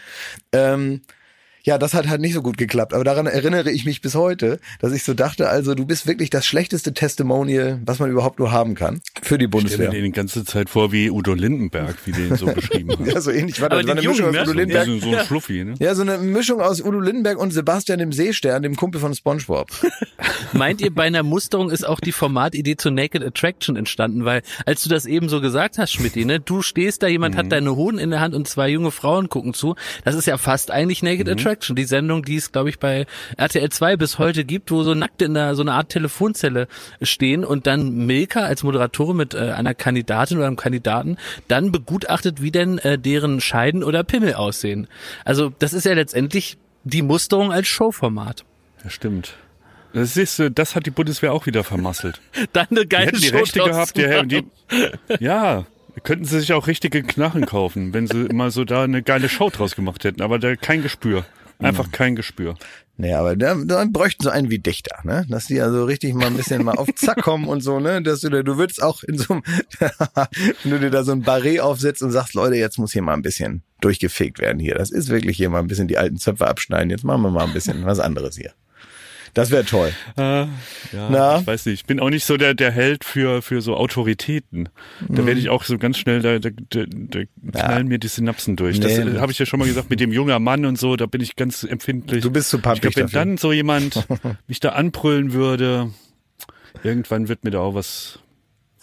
ähm, 0.52 1.00
ja, 1.64 1.78
das 1.78 1.94
hat 1.94 2.08
halt 2.08 2.20
nicht 2.20 2.34
so 2.34 2.42
gut 2.42 2.58
geklappt. 2.58 2.94
Aber 2.94 3.04
daran 3.04 3.26
erinnere 3.26 3.70
ich 3.70 3.84
mich 3.84 4.00
bis 4.00 4.14
heute, 4.14 4.60
dass 4.80 4.92
ich 4.92 5.02
so 5.02 5.14
dachte, 5.14 5.48
also 5.48 5.74
du 5.74 5.86
bist 5.86 6.06
wirklich 6.06 6.30
das 6.30 6.46
schlechteste 6.46 6.92
Testimonial, 6.94 7.80
was 7.84 7.98
man 7.98 8.10
überhaupt 8.10 8.38
nur 8.38 8.52
haben 8.52 8.74
kann 8.74 9.00
für 9.22 9.38
die 9.38 9.44
Ich 9.46 9.48
stelle 9.48 9.48
Bundeswehr. 9.48 9.88
mir 9.88 9.94
den 9.94 10.04
die 10.04 10.12
ganze 10.12 10.44
Zeit 10.44 10.68
vor 10.68 10.92
wie 10.92 11.10
Udo 11.10 11.32
Lindenberg, 11.34 11.96
wie 12.04 12.12
den 12.12 12.36
so 12.36 12.46
beschrieben 12.46 12.90
hat. 12.98 13.06
Ja, 13.06 13.20
so 13.20 13.30
ähnlich 13.30 13.60
war 13.60 13.70
Aber 13.72 13.82
das. 13.82 13.88
War 13.88 13.94
den 13.94 13.98
eine 14.04 14.08
Mischung 14.08 14.26
Jungen, 14.26 14.38
aus 14.40 14.46
ne? 14.46 14.50
Udo 14.50 14.58
Lindenberg. 14.58 14.86
So, 14.86 14.98
so 14.98 15.16
ein 15.16 15.24
Schluffi, 15.26 15.64
ne? 15.64 15.74
Ja, 15.78 15.94
so 15.94 16.02
eine 16.02 16.18
Mischung 16.18 16.60
aus 16.60 16.80
Udo 16.82 17.00
Lindenberg 17.00 17.38
und 17.38 17.52
Sebastian 17.52 17.98
dem 17.98 18.12
Seestern, 18.12 18.62
dem 18.62 18.76
Kumpel 18.76 19.00
von 19.00 19.14
SpongeBob. 19.14 19.68
Meint 20.52 20.80
ihr, 20.82 20.94
bei 20.94 21.04
einer 21.04 21.22
Musterung 21.22 21.70
ist 21.70 21.86
auch 21.86 22.00
die 22.00 22.12
Formatidee 22.12 22.76
zu 22.76 22.90
Naked 22.90 23.24
Attraction 23.24 23.76
entstanden? 23.76 24.24
Weil, 24.24 24.42
als 24.66 24.82
du 24.82 24.88
das 24.90 25.06
eben 25.06 25.28
so 25.28 25.40
gesagt 25.40 25.78
hast, 25.78 25.92
Schmidti, 25.92 26.24
ne, 26.26 26.40
du 26.40 26.60
stehst 26.62 27.02
da, 27.02 27.06
jemand 27.06 27.36
hat 27.36 27.50
deine 27.50 27.74
Hoden 27.74 27.98
in 27.98 28.10
der 28.10 28.20
Hand 28.20 28.34
und 28.34 28.46
zwei 28.46 28.68
junge 28.68 28.90
Frauen 28.90 29.28
gucken 29.30 29.54
zu. 29.54 29.74
Das 30.04 30.14
ist 30.14 30.26
ja 30.26 30.36
fast 30.36 30.70
eigentlich 30.70 31.02
Naked 31.02 31.28
Attraction. 31.28 31.53
Die 31.61 31.84
Sendung, 31.84 32.24
die 32.24 32.36
es, 32.36 32.52
glaube 32.52 32.68
ich, 32.68 32.78
bei 32.78 33.07
RTL 33.36 33.68
2 33.68 33.96
bis 33.96 34.18
heute 34.18 34.44
gibt, 34.44 34.70
wo 34.70 34.82
so 34.82 34.94
Nackte 34.94 35.24
in 35.24 35.34
der, 35.34 35.55
so 35.55 35.62
eine 35.62 35.72
Art 35.72 35.88
Telefonzelle 35.88 36.68
stehen 37.02 37.44
und 37.44 37.66
dann 37.66 38.07
Milka 38.07 38.40
als 38.40 38.62
Moderatorin 38.62 39.16
mit 39.16 39.34
äh, 39.34 39.50
einer 39.50 39.74
Kandidatin 39.74 40.38
oder 40.38 40.46
einem 40.46 40.57
Kandidaten 40.57 41.16
dann 41.48 41.72
begutachtet, 41.72 42.42
wie 42.42 42.50
denn 42.50 42.78
äh, 42.78 42.98
deren 42.98 43.40
Scheiden 43.40 43.84
oder 43.84 44.05
Pimmel 44.05 44.34
aussehen. 44.34 44.88
Also, 45.24 45.52
das 45.59 45.72
ist 45.72 45.84
ja 45.84 45.94
letztendlich 45.94 46.57
die 46.84 47.02
Musterung 47.02 47.52
als 47.52 47.66
Showformat. 47.68 48.44
Ja, 48.82 48.90
stimmt. 48.90 49.34
Das 49.94 50.16
ist, 50.16 50.38
äh, 50.40 50.50
das 50.50 50.74
hat 50.74 50.86
die 50.86 50.90
Bundeswehr 50.90 51.32
auch 51.32 51.46
wieder 51.46 51.64
vermasselt. 51.64 52.20
Dann 52.52 52.66
eine 52.70 52.80
Die 52.80 52.88
geile 52.88 53.07
hätten 53.07 53.20
die 53.20 53.28
Show 53.28 53.36
Rechte 53.36 53.61
gehabt, 53.61 53.96
die, 53.96 54.07
machen. 54.07 54.28
die, 54.28 54.44
ja, 55.20 55.66
könnten 56.02 56.24
sie 56.24 56.40
sich 56.40 56.52
auch 56.52 56.66
richtige 56.66 57.02
Knarren 57.02 57.46
kaufen, 57.46 57.94
wenn 57.94 58.07
sie 58.07 58.24
mal 58.32 58.50
so 58.50 58.64
da 58.64 58.82
eine 58.82 59.02
geile 59.02 59.28
Show 59.28 59.50
draus 59.50 59.76
gemacht 59.76 60.05
hätten. 60.05 60.22
Aber 60.22 60.38
da 60.38 60.57
kein 60.57 60.82
Gespür. 60.82 61.24
Einfach 61.64 61.90
kein 61.90 62.16
Gespür. 62.16 62.56
Nee, 62.96 63.12
aber 63.12 63.34
da, 63.34 63.56
da 63.56 63.84
bräuchten 63.90 64.22
so 64.22 64.30
einen 64.30 64.50
wie 64.50 64.60
Dichter, 64.60 65.00
ne? 65.02 65.26
Dass 65.28 65.46
die 65.46 65.60
also 65.60 65.84
richtig 65.84 66.14
mal 66.14 66.26
ein 66.26 66.36
bisschen 66.36 66.62
mal 66.62 66.76
auf 66.76 66.88
Zack 66.94 67.22
kommen 67.22 67.48
und 67.48 67.60
so, 67.60 67.80
ne? 67.80 68.00
Dass 68.02 68.20
du, 68.20 68.30
du 68.30 68.56
würdest 68.56 68.82
auch 68.82 69.02
in 69.02 69.18
so 69.18 69.34
einem, 69.34 69.42
wenn 70.62 70.70
du 70.70 70.78
dir 70.78 70.90
da 70.90 71.02
so 71.02 71.10
ein 71.10 71.22
Barret 71.22 71.60
aufsetzt 71.60 72.02
und 72.02 72.12
sagst, 72.12 72.34
Leute, 72.34 72.54
jetzt 72.54 72.78
muss 72.78 72.92
hier 72.92 73.02
mal 73.02 73.14
ein 73.14 73.22
bisschen 73.22 73.62
durchgefegt 73.80 74.38
werden 74.38 74.60
hier. 74.60 74.76
Das 74.76 74.90
ist 74.90 75.08
wirklich 75.08 75.36
hier 75.36 75.50
mal 75.50 75.58
ein 75.58 75.66
bisschen 75.66 75.88
die 75.88 75.98
alten 75.98 76.18
Zöpfe 76.18 76.46
abschneiden. 76.46 76.90
Jetzt 76.90 77.04
machen 77.04 77.22
wir 77.22 77.30
mal 77.30 77.46
ein 77.46 77.52
bisschen 77.52 77.84
was 77.84 77.98
anderes 77.98 78.36
hier. 78.36 78.52
Das 79.35 79.51
wäre 79.51 79.64
toll. 79.64 79.93
Äh, 80.16 80.22
ja, 80.22 80.49
Na? 81.11 81.39
ich 81.41 81.47
weiß 81.47 81.66
nicht. 81.66 81.74
Ich 81.80 81.85
bin 81.87 81.99
auch 82.01 82.09
nicht 82.11 82.24
so 82.24 82.37
der, 82.37 82.55
der 82.55 82.70
Held 82.70 83.05
für, 83.05 83.43
für 83.43 83.61
so 83.61 83.76
Autoritäten. 83.76 84.68
Da 85.09 85.22
Mhm. 85.22 85.26
werde 85.26 85.41
ich 85.41 85.49
auch 85.51 85.64
so 85.64 85.76
ganz 85.76 85.99
schnell, 85.99 86.22
da, 86.22 86.39
da, 86.39 86.51
da, 86.70 86.85
da 86.87 87.20
knallen 87.61 87.89
mir 87.89 87.99
die 87.99 88.09
Synapsen 88.09 88.55
durch. 88.57 88.78
Nee, 88.78 88.85
das 88.97 89.05
das- 89.12 89.20
habe 89.20 89.32
ich 89.32 89.39
ja 89.39 89.45
schon 89.47 89.59
mal 89.59 89.66
gesagt, 89.68 89.91
mit 89.91 89.99
dem 90.01 90.12
junger 90.12 90.39
Mann 90.39 90.64
und 90.64 90.78
so, 90.78 90.97
da 90.97 91.07
bin 91.07 91.20
ich 91.20 91.37
ganz 91.37 91.64
empfindlich. 91.64 92.22
Du 92.22 92.30
bist 92.30 92.49
zu 92.51 92.59
ich 92.59 92.62
pappig 92.62 92.80
glaube, 92.82 92.97
wenn 92.97 93.03
dafür. 93.07 93.18
dann 93.18 93.37
so 93.37 93.53
jemand 93.53 94.07
mich 94.47 94.61
da 94.61 94.70
anbrüllen 94.70 95.32
würde, 95.32 95.91
irgendwann 96.82 97.28
wird 97.28 97.45
mir 97.45 97.51
da 97.51 97.59
auch 97.61 97.74
was 97.74 98.20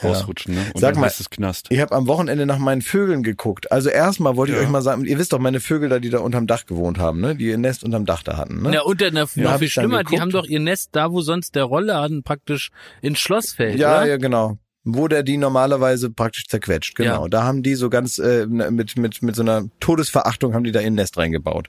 rausrutschen. 0.03 0.55
Ne? 0.55 0.61
Und 0.73 0.79
Sag 0.81 0.93
dann 0.93 1.01
mal, 1.01 1.07
ist 1.07 1.19
es 1.19 1.29
Knast. 1.29 1.67
Ich 1.69 1.79
habe 1.79 1.95
am 1.95 2.07
Wochenende 2.07 2.45
nach 2.45 2.57
meinen 2.57 2.81
Vögeln 2.81 3.23
geguckt. 3.23 3.71
Also 3.71 3.89
erstmal 3.89 4.35
wollte 4.35 4.53
ich 4.53 4.57
Ja. 4.59 4.63
euch 4.63 4.69
mal 4.69 4.81
sagen, 4.81 5.05
ihr 5.05 5.17
wisst 5.17 5.33
doch, 5.33 5.39
meine 5.39 5.59
Vögel 5.59 5.89
da, 5.89 5.99
die 5.99 6.09
da 6.09 6.19
unterm 6.19 6.47
Dach 6.47 6.65
gewohnt 6.65 6.97
haben, 6.99 7.21
ne? 7.21 7.35
Die 7.35 7.45
ihr 7.45 7.57
Nest 7.57 7.83
unterm 7.83 8.05
Dach 8.05 8.23
da 8.23 8.37
hatten, 8.37 8.61
ne? 8.61 8.73
Ja, 8.73 8.81
und 8.81 9.01
dann 9.01 9.13
noch 9.13 9.29
hab 9.37 9.59
viel 9.59 9.69
schlimmer, 9.69 10.03
die 10.03 10.19
haben 10.19 10.31
doch 10.31 10.45
ihr 10.45 10.59
Nest 10.59 10.89
da, 10.93 11.11
wo 11.11 11.21
sonst 11.21 11.55
der 11.55 11.63
Rollladen 11.63 12.23
praktisch 12.23 12.71
ins 13.01 13.19
Schloss 13.19 13.53
fällt, 13.53 13.77
Ja, 13.79 13.99
oder? 13.99 14.07
ja, 14.07 14.17
genau. 14.17 14.57
Wo 14.83 15.07
der 15.07 15.21
die 15.21 15.37
normalerweise 15.37 16.09
praktisch 16.09 16.47
zerquetscht, 16.47 16.95
genau. 16.95 17.23
Ja. 17.23 17.29
Da 17.29 17.43
haben 17.43 17.61
die 17.61 17.75
so 17.75 17.89
ganz 17.91 18.17
äh, 18.17 18.47
mit 18.47 18.97
mit 18.97 19.21
mit 19.21 19.35
so 19.35 19.43
einer 19.43 19.65
Todesverachtung 19.79 20.55
haben 20.55 20.63
die 20.63 20.71
da 20.71 20.79
ihr 20.81 20.89
Nest 20.89 21.17
reingebaut. 21.19 21.67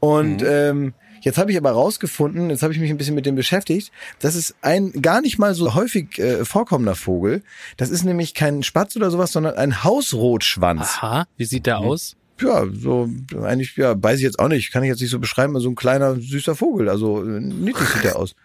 Und 0.00 0.42
ähm, 0.46 0.92
jetzt 1.26 1.38
habe 1.38 1.50
ich 1.50 1.58
aber 1.58 1.72
rausgefunden, 1.72 2.50
jetzt 2.50 2.62
habe 2.62 2.72
ich 2.72 2.78
mich 2.78 2.88
ein 2.88 2.96
bisschen 2.96 3.16
mit 3.16 3.26
dem 3.26 3.34
beschäftigt, 3.34 3.90
das 4.20 4.36
ist 4.36 4.54
ein 4.62 4.92
gar 5.02 5.20
nicht 5.20 5.38
mal 5.38 5.54
so 5.54 5.74
häufig 5.74 6.20
äh, 6.20 6.44
vorkommender 6.44 6.94
Vogel. 6.94 7.42
Das 7.76 7.90
ist 7.90 8.04
nämlich 8.04 8.32
kein 8.32 8.62
Spatz 8.62 8.94
oder 8.94 9.10
sowas, 9.10 9.32
sondern 9.32 9.56
ein 9.56 9.82
Hausrotschwanz. 9.82 10.98
Aha, 10.98 11.26
wie 11.36 11.44
sieht 11.44 11.66
der 11.66 11.78
aus? 11.78 12.14
Ja, 12.40 12.64
so 12.72 13.10
eigentlich, 13.42 13.76
ja, 13.76 14.00
weiß 14.00 14.18
ich 14.18 14.22
jetzt 14.22 14.38
auch 14.38 14.46
nicht, 14.48 14.70
kann 14.70 14.84
ich 14.84 14.88
jetzt 14.88 15.00
nicht 15.00 15.10
so 15.10 15.18
beschreiben, 15.18 15.58
so 15.58 15.68
ein 15.68 15.74
kleiner, 15.74 16.14
süßer 16.14 16.54
Vogel, 16.54 16.88
also 16.88 17.24
äh, 17.24 17.40
niedlich 17.40 17.88
sieht 17.88 18.04
der 18.04 18.16
aus. 18.16 18.36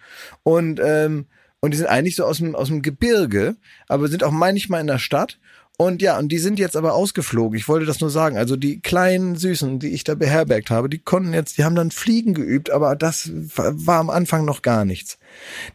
Und, 0.41 0.79
ähm, 0.83 1.27
und 1.59 1.71
die 1.71 1.77
sind 1.77 1.87
eigentlich 1.87 2.15
so 2.15 2.25
aus 2.25 2.39
dem, 2.39 2.55
aus 2.55 2.69
dem 2.69 2.81
Gebirge, 2.81 3.57
aber 3.87 4.07
sind 4.07 4.23
auch 4.23 4.31
manchmal 4.31 4.81
in 4.81 4.87
der 4.87 4.97
Stadt. 4.97 5.37
Und 5.81 6.03
ja, 6.03 6.19
und 6.19 6.31
die 6.31 6.37
sind 6.37 6.59
jetzt 6.59 6.77
aber 6.77 6.93
ausgeflogen. 6.93 7.57
Ich 7.57 7.67
wollte 7.67 7.87
das 7.87 8.01
nur 8.01 8.11
sagen. 8.11 8.37
Also 8.37 8.55
die 8.55 8.81
kleinen 8.81 9.35
Süßen, 9.35 9.79
die 9.79 9.87
ich 9.87 10.03
da 10.03 10.13
beherbergt 10.13 10.69
habe, 10.69 10.89
die 10.89 10.99
konnten 10.99 11.33
jetzt, 11.33 11.57
die 11.57 11.63
haben 11.63 11.73
dann 11.73 11.89
Fliegen 11.89 12.35
geübt, 12.35 12.69
aber 12.69 12.95
das 12.95 13.31
war 13.33 13.99
am 13.99 14.11
Anfang 14.11 14.45
noch 14.45 14.61
gar 14.61 14.85
nichts. 14.85 15.17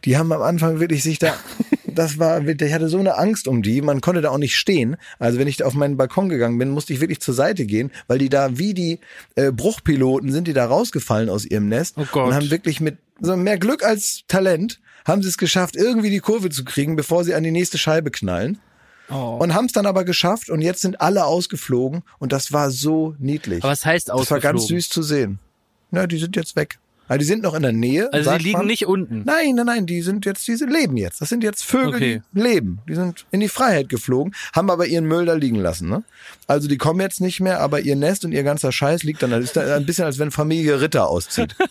Die 0.05 0.15
haben 0.15 0.31
am 0.31 0.41
Anfang 0.41 0.79
wirklich 0.79 1.03
sich 1.03 1.19
da, 1.19 1.33
das 1.85 2.19
war, 2.19 2.41
ich 2.47 2.73
hatte 2.73 2.87
so 2.87 2.99
eine 2.99 3.17
Angst 3.17 3.49
um 3.49 3.61
die, 3.61 3.81
man 3.81 3.99
konnte 3.99 4.21
da 4.21 4.29
auch 4.29 4.37
nicht 4.37 4.55
stehen. 4.55 4.95
Also 5.19 5.39
wenn 5.39 5.47
ich 5.49 5.57
da 5.57 5.65
auf 5.65 5.73
meinen 5.73 5.97
Balkon 5.97 6.29
gegangen 6.29 6.57
bin, 6.57 6.69
musste 6.69 6.93
ich 6.93 7.01
wirklich 7.01 7.19
zur 7.19 7.33
Seite 7.33 7.65
gehen, 7.65 7.91
weil 8.07 8.17
die 8.17 8.29
da 8.29 8.57
wie 8.57 8.73
die 8.73 9.01
äh, 9.35 9.51
Bruchpiloten 9.51 10.31
sind 10.31 10.47
die 10.47 10.53
da 10.53 10.67
rausgefallen 10.67 11.27
aus 11.27 11.43
ihrem 11.43 11.67
Nest 11.67 11.97
Oh 11.97 12.05
Gott. 12.09 12.27
und 12.29 12.33
haben 12.33 12.49
wirklich 12.49 12.79
mit 12.79 12.97
so 13.19 13.35
mehr 13.35 13.57
Glück 13.57 13.83
als 13.83 14.23
Talent 14.29 14.79
haben 15.05 15.21
sie 15.21 15.29
es 15.29 15.37
geschafft, 15.37 15.75
irgendwie 15.75 16.09
die 16.09 16.19
Kurve 16.19 16.49
zu 16.49 16.63
kriegen, 16.63 16.95
bevor 16.95 17.23
sie 17.23 17.33
an 17.33 17.43
die 17.43 17.51
nächste 17.51 17.77
Scheibe 17.77 18.11
knallen. 18.11 18.59
Oh. 19.09 19.37
Und 19.39 19.53
haben 19.53 19.65
es 19.65 19.71
dann 19.71 19.85
aber 19.85 20.03
geschafft 20.03 20.49
und 20.49 20.61
jetzt 20.61 20.81
sind 20.81 20.99
alle 21.01 21.25
ausgeflogen 21.25 22.03
und 22.19 22.31
das 22.33 22.51
war 22.51 22.71
so 22.71 23.15
niedlich. 23.19 23.63
Aber 23.63 23.71
was 23.71 23.85
heißt 23.85 24.09
das 24.09 24.13
war 24.13 24.19
ausgeflogen? 24.21 24.57
ganz 24.57 24.67
süß 24.67 24.89
zu 24.89 25.01
sehen. 25.03 25.39
Na, 25.91 26.07
die 26.07 26.17
sind 26.17 26.35
jetzt 26.35 26.55
weg. 26.55 26.79
Also 27.09 27.19
die 27.19 27.25
sind 27.25 27.41
noch 27.43 27.53
in 27.53 27.61
der 27.61 27.71
Nähe. 27.71 28.11
Also 28.11 28.37
die 28.37 28.43
liegen 28.43 28.57
man. 28.57 28.67
nicht 28.67 28.85
unten. 28.85 29.23
Nein, 29.25 29.55
nein, 29.55 29.65
nein, 29.65 29.85
die 29.85 30.01
sind 30.01 30.25
jetzt, 30.25 30.45
die 30.45 30.57
sind, 30.57 30.69
leben 30.73 30.97
jetzt. 30.97 31.21
Das 31.21 31.29
sind 31.29 31.41
jetzt 31.41 31.63
Vögel, 31.63 31.95
Okay. 31.95 32.21
die 32.33 32.41
leben. 32.41 32.79
Die 32.89 32.95
sind 32.95 33.25
in 33.31 33.39
die 33.39 33.47
Freiheit 33.47 33.87
geflogen, 33.87 34.35
haben 34.53 34.69
aber 34.69 34.87
ihren 34.87 35.05
Müll 35.05 35.25
da 35.25 35.33
liegen 35.33 35.55
lassen. 35.55 35.87
Ne? 35.87 36.03
Also 36.47 36.67
die 36.67 36.77
kommen 36.77 36.99
jetzt 36.99 37.21
nicht 37.21 37.39
mehr, 37.39 37.61
aber 37.61 37.79
ihr 37.79 37.95
Nest 37.95 38.25
und 38.25 38.33
ihr 38.33 38.43
ganzer 38.43 38.73
Scheiß 38.73 39.03
liegt 39.03 39.23
dann. 39.23 39.31
Das 39.31 39.41
ist 39.45 39.57
ein 39.57 39.85
bisschen, 39.85 40.03
als 40.03 40.19
wenn 40.19 40.31
Familie 40.31 40.81
Ritter 40.81 41.07
auszieht. 41.07 41.55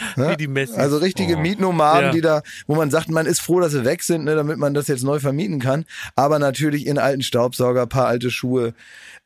Wie 0.16 0.36
die 0.36 0.48
Messi. 0.48 0.74
Also 0.76 0.98
richtige 0.98 1.36
Mietnomaden, 1.36 2.06
Ja. 2.06 2.10
die 2.12 2.20
da, 2.20 2.42
wo 2.66 2.74
man 2.74 2.90
sagt, 2.90 3.10
man 3.10 3.26
ist 3.26 3.40
froh, 3.40 3.60
dass 3.60 3.72
sie 3.72 3.84
weg 3.84 4.02
sind, 4.02 4.24
ne, 4.24 4.34
damit 4.34 4.58
man 4.58 4.74
das 4.74 4.88
jetzt 4.88 5.04
neu 5.04 5.18
vermieten 5.20 5.58
kann. 5.60 5.84
Aber 6.16 6.38
natürlich 6.38 6.86
ihren 6.86 6.98
alten 6.98 7.22
Staubsauger, 7.22 7.86
paar 7.86 8.06
alte 8.06 8.30
Schuhe, 8.30 8.74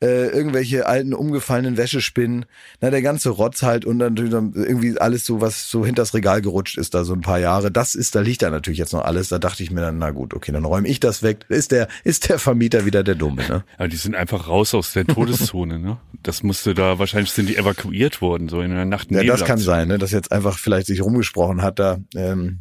äh, 0.01 0.27
irgendwelche 0.27 0.87
alten 0.87 1.13
umgefallenen 1.13 1.77
Wäschespinnen, 1.77 2.45
na, 2.81 2.89
der 2.89 3.01
ganze 3.01 3.29
Rotz 3.29 3.61
halt 3.61 3.85
und 3.85 3.99
dann 3.99 4.15
irgendwie 4.15 4.99
alles 4.99 5.25
so, 5.25 5.41
was 5.41 5.69
so 5.69 5.85
hinters 5.85 6.13
Regal 6.13 6.41
gerutscht 6.41 6.77
ist, 6.77 6.93
da 6.93 7.03
so 7.03 7.13
ein 7.13 7.21
paar 7.21 7.39
Jahre. 7.39 7.71
Das 7.71 7.95
ist, 7.95 8.15
da 8.15 8.21
liegt 8.21 8.41
da 8.41 8.49
natürlich 8.49 8.79
jetzt 8.79 8.93
noch 8.93 9.05
alles. 9.05 9.29
Da 9.29 9.39
dachte 9.39 9.61
ich 9.61 9.71
mir 9.71 9.81
dann, 9.81 9.99
na 9.99 10.11
gut, 10.11 10.33
okay, 10.33 10.51
dann 10.51 10.65
räume 10.65 10.87
ich 10.87 10.99
das 10.99 11.23
weg. 11.23 11.45
Ist 11.49 11.71
der, 11.71 11.87
ist 12.03 12.29
der 12.29 12.39
Vermieter 12.39 12.85
wieder 12.85 13.03
der 13.03 13.15
Dumme, 13.15 13.47
ne? 13.47 13.63
Aber 13.77 13.87
die 13.87 13.95
sind 13.95 14.15
einfach 14.15 14.47
raus 14.47 14.73
aus 14.73 14.93
der 14.93 15.05
Todeszone, 15.05 15.79
ne? 15.79 15.97
Das 16.23 16.43
musste 16.43 16.73
da, 16.73 16.99
wahrscheinlich 16.99 17.31
sind 17.31 17.47
die 17.47 17.57
evakuiert 17.57 18.21
worden, 18.21 18.49
so 18.49 18.61
in 18.61 18.71
einer 18.71 18.85
Nacht. 18.85 19.11
Ja, 19.11 19.23
das 19.23 19.45
kann 19.45 19.59
sein, 19.59 19.87
ne? 19.87 19.97
Dass 19.97 20.11
jetzt 20.11 20.31
einfach 20.31 20.47
einfach 20.47 20.59
vielleicht 20.59 20.87
sich 20.87 21.01
rumgesprochen 21.01 21.61
hat 21.61 21.79
da, 21.79 21.97
ähm, 22.15 22.59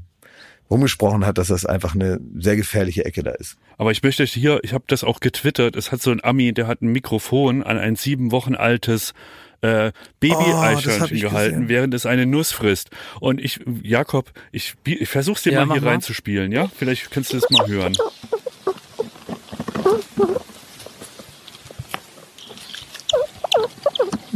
rumgesprochen 0.70 1.24
hat, 1.24 1.38
dass 1.38 1.48
das 1.48 1.64
einfach 1.64 1.94
eine 1.94 2.20
sehr 2.36 2.56
gefährliche 2.56 3.04
Ecke 3.04 3.22
da 3.22 3.32
ist. 3.32 3.56
Aber 3.78 3.92
ich 3.92 4.02
möchte 4.02 4.24
hier, 4.24 4.60
ich 4.62 4.72
habe 4.72 4.84
das 4.86 5.04
auch 5.04 5.20
getwittert, 5.20 5.76
es 5.76 5.92
hat 5.92 6.02
so 6.02 6.10
ein 6.10 6.22
Ami, 6.22 6.52
der 6.52 6.66
hat 6.66 6.82
ein 6.82 6.88
Mikrofon 6.88 7.62
an 7.62 7.78
ein 7.78 7.96
sieben 7.96 8.32
Wochen 8.32 8.54
altes 8.54 9.14
äh, 9.62 9.92
Baby-Eichhörnchen 10.20 11.18
oh, 11.18 11.20
gehalten, 11.20 11.54
gesehen. 11.54 11.68
während 11.68 11.94
es 11.94 12.06
eine 12.06 12.26
Nuss 12.26 12.52
frisst. 12.52 12.90
Und 13.20 13.40
ich, 13.40 13.60
Jakob, 13.82 14.32
ich, 14.52 14.74
ich 14.84 15.08
versuch's 15.08 15.42
dir 15.42 15.52
ja, 15.52 15.64
mal 15.64 15.74
hier 15.74 15.82
mal. 15.82 15.90
reinzuspielen, 15.90 16.52
ja? 16.52 16.68
Vielleicht 16.76 17.10
kannst 17.10 17.32
du 17.32 17.38
das 17.38 17.50
mal 17.50 17.66
hören. 17.66 17.96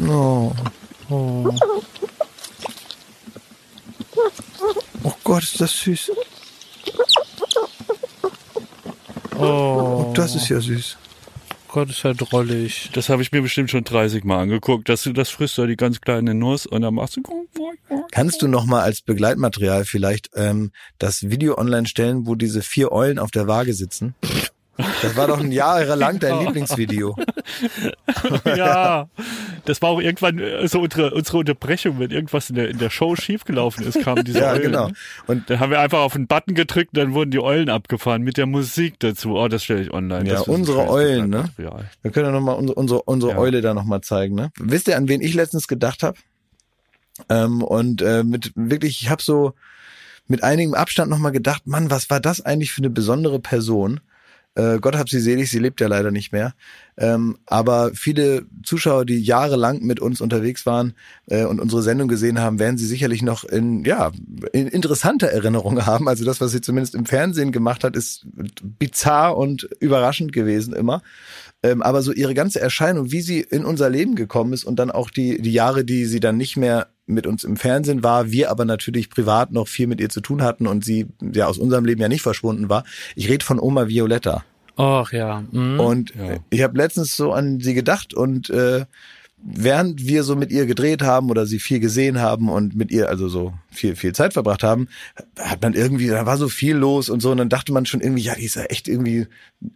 Oh. 0.08 0.52
Oh. 1.10 1.54
Oh 5.20 5.32
Gott, 5.32 5.42
ist 5.42 5.60
das 5.60 5.72
süß. 5.72 6.12
Oh. 9.38 10.12
Das 10.14 10.34
ist 10.34 10.48
ja 10.48 10.60
süß. 10.60 10.96
Gott, 11.68 11.88
ist 11.88 12.02
ja 12.02 12.12
drollig. 12.14 12.90
Das 12.94 13.08
habe 13.08 13.22
ich 13.22 13.30
mir 13.30 13.42
bestimmt 13.42 13.70
schon 13.70 13.84
30 13.84 14.24
Mal 14.24 14.40
angeguckt. 14.40 14.88
Das, 14.88 15.08
das 15.14 15.30
frisst 15.30 15.56
du 15.56 15.66
die 15.66 15.76
ganz 15.76 16.00
kleine 16.00 16.34
Nuss 16.34 16.66
und 16.66 16.82
dann 16.82 16.94
machst 16.94 17.16
du. 17.16 17.22
Kannst 18.10 18.42
du 18.42 18.48
noch 18.48 18.66
mal 18.66 18.82
als 18.82 19.02
Begleitmaterial 19.02 19.84
vielleicht 19.84 20.30
ähm, 20.34 20.72
das 20.98 21.30
Video 21.30 21.56
online 21.56 21.86
stellen, 21.86 22.26
wo 22.26 22.34
diese 22.34 22.62
vier 22.62 22.90
Eulen 22.90 23.20
auf 23.20 23.30
der 23.30 23.46
Waage 23.46 23.72
sitzen? 23.72 24.14
Das 25.02 25.16
war 25.16 25.26
doch 25.26 25.40
ein 25.40 25.52
Jahre 25.52 25.94
lang 25.94 26.18
dein 26.18 26.32
genau. 26.32 26.42
Lieblingsvideo. 26.44 27.16
ja, 28.44 29.08
das 29.64 29.82
war 29.82 29.90
auch 29.90 30.00
irgendwann 30.00 30.38
äh, 30.38 30.66
so 30.68 30.80
unsere, 30.80 31.12
unsere 31.12 31.38
Unterbrechung, 31.38 31.98
wenn 31.98 32.10
irgendwas 32.10 32.50
in 32.50 32.56
der, 32.56 32.68
in 32.68 32.78
der 32.78 32.90
Show 32.90 33.16
schiefgelaufen 33.16 33.86
ist, 33.86 34.00
kamen 34.02 34.24
diese 34.24 34.38
ja, 34.40 34.52
Eulen. 34.52 34.62
genau. 34.62 34.90
Und 35.26 35.50
dann 35.50 35.60
haben 35.60 35.70
wir 35.70 35.80
einfach 35.80 36.00
auf 36.00 36.14
einen 36.14 36.26
Button 36.26 36.54
gedrückt, 36.54 36.90
dann 36.94 37.14
wurden 37.14 37.30
die 37.30 37.40
Eulen 37.40 37.68
abgefahren 37.68 38.22
mit 38.22 38.36
der 38.36 38.46
Musik 38.46 38.98
dazu. 39.00 39.36
Oh, 39.36 39.48
das 39.48 39.64
stelle 39.64 39.82
ich 39.82 39.92
online. 39.92 40.28
Ja, 40.28 40.40
unsere 40.40 40.88
Eulen, 40.88 41.30
ne? 41.30 41.50
Wir 41.56 42.10
können 42.10 42.26
ja 42.26 42.32
nochmal 42.32 42.56
unsere, 42.56 42.74
unsere, 42.74 43.02
unsere 43.02 43.32
ja. 43.32 43.38
Eule 43.38 43.60
da 43.60 43.74
nochmal 43.74 44.00
zeigen, 44.00 44.34
ne? 44.34 44.50
Wisst 44.58 44.88
ihr, 44.88 44.96
an 44.96 45.08
wen 45.08 45.20
ich 45.20 45.34
letztens 45.34 45.68
gedacht 45.68 46.02
habe? 46.02 46.18
Ähm, 47.28 47.62
und 47.62 48.02
äh, 48.02 48.24
mit 48.24 48.52
wirklich, 48.54 49.02
ich 49.02 49.10
habe 49.10 49.22
so 49.22 49.54
mit 50.26 50.42
einigem 50.44 50.74
Abstand 50.74 51.10
nochmal 51.10 51.32
gedacht, 51.32 51.66
Mann, 51.66 51.90
was 51.90 52.08
war 52.08 52.20
das 52.20 52.40
eigentlich 52.40 52.72
für 52.72 52.80
eine 52.80 52.90
besondere 52.90 53.40
Person? 53.40 54.00
Äh, 54.54 54.78
Gott 54.80 54.96
hab 54.96 55.08
sie 55.08 55.20
selig, 55.20 55.50
sie 55.50 55.58
lebt 55.58 55.80
ja 55.80 55.86
leider 55.86 56.10
nicht 56.10 56.32
mehr. 56.32 56.54
Ähm, 56.98 57.38
aber 57.46 57.92
viele 57.94 58.46
Zuschauer, 58.64 59.04
die 59.04 59.20
jahrelang 59.20 59.82
mit 59.82 60.00
uns 60.00 60.20
unterwegs 60.20 60.66
waren 60.66 60.94
äh, 61.26 61.44
und 61.44 61.60
unsere 61.60 61.82
Sendung 61.82 62.08
gesehen 62.08 62.40
haben, 62.40 62.58
werden 62.58 62.76
sie 62.76 62.86
sicherlich 62.86 63.22
noch 63.22 63.44
in, 63.44 63.84
ja, 63.84 64.10
in 64.52 64.66
interessanter 64.66 65.28
Erinnerung 65.28 65.86
haben. 65.86 66.08
Also 66.08 66.24
das, 66.24 66.40
was 66.40 66.50
sie 66.50 66.60
zumindest 66.60 66.94
im 66.94 67.06
Fernsehen 67.06 67.52
gemacht 67.52 67.84
hat, 67.84 67.96
ist 67.96 68.26
bizarr 68.62 69.36
und 69.36 69.68
überraschend 69.78 70.32
gewesen 70.32 70.74
immer. 70.74 71.02
Ähm, 71.62 71.82
aber 71.82 72.00
so 72.02 72.12
ihre 72.12 72.34
ganze 72.34 72.60
Erscheinung, 72.60 73.12
wie 73.12 73.20
sie 73.20 73.40
in 73.40 73.64
unser 73.64 73.90
Leben 73.90 74.14
gekommen 74.14 74.52
ist 74.52 74.64
und 74.64 74.76
dann 74.78 74.90
auch 74.90 75.10
die, 75.10 75.42
die 75.42 75.52
Jahre, 75.52 75.84
die 75.84 76.06
sie 76.06 76.20
dann 76.20 76.36
nicht 76.36 76.56
mehr 76.56 76.88
mit 77.06 77.26
uns 77.26 77.44
im 77.44 77.56
Fernsehen 77.56 78.02
war, 78.02 78.30
wir 78.30 78.50
aber 78.50 78.64
natürlich 78.64 79.10
privat 79.10 79.52
noch 79.52 79.68
viel 79.68 79.86
mit 79.86 80.00
ihr 80.00 80.08
zu 80.08 80.20
tun 80.20 80.42
hatten 80.42 80.66
und 80.66 80.84
sie 80.84 81.06
ja 81.20 81.46
aus 81.46 81.58
unserem 81.58 81.84
Leben 81.84 82.00
ja 82.00 82.08
nicht 82.08 82.22
verschwunden 82.22 82.68
war. 82.68 82.84
Ich 83.14 83.28
rede 83.28 83.44
von 83.44 83.60
Oma 83.60 83.88
Violetta. 83.88 84.44
Ach 84.76 85.12
ja. 85.12 85.44
Mhm. 85.50 85.80
Und 85.80 86.14
ja. 86.14 86.38
ich 86.48 86.62
habe 86.62 86.78
letztens 86.78 87.14
so 87.14 87.32
an 87.32 87.60
sie 87.60 87.74
gedacht 87.74 88.14
und 88.14 88.48
äh, 88.48 88.86
während 89.42 90.06
wir 90.06 90.22
so 90.22 90.36
mit 90.36 90.50
ihr 90.52 90.66
gedreht 90.66 91.02
haben 91.02 91.30
oder 91.30 91.46
sie 91.46 91.58
viel 91.58 91.80
gesehen 91.80 92.20
haben 92.20 92.48
und 92.48 92.74
mit 92.76 92.90
ihr 92.90 93.08
also 93.08 93.28
so 93.28 93.54
viel 93.70 93.96
viel 93.96 94.12
Zeit 94.12 94.32
verbracht 94.32 94.62
haben, 94.62 94.88
hat 95.38 95.62
man 95.62 95.74
irgendwie 95.74 96.08
da 96.08 96.26
war 96.26 96.36
so 96.36 96.48
viel 96.48 96.76
los 96.76 97.08
und 97.08 97.20
so 97.20 97.30
und 97.30 97.38
dann 97.38 97.48
dachte 97.48 97.72
man 97.72 97.86
schon 97.86 98.00
irgendwie 98.00 98.22
ja, 98.22 98.34
die 98.34 98.44
ist 98.44 98.56
ja 98.56 98.64
echt 98.64 98.88
irgendwie 98.88 99.26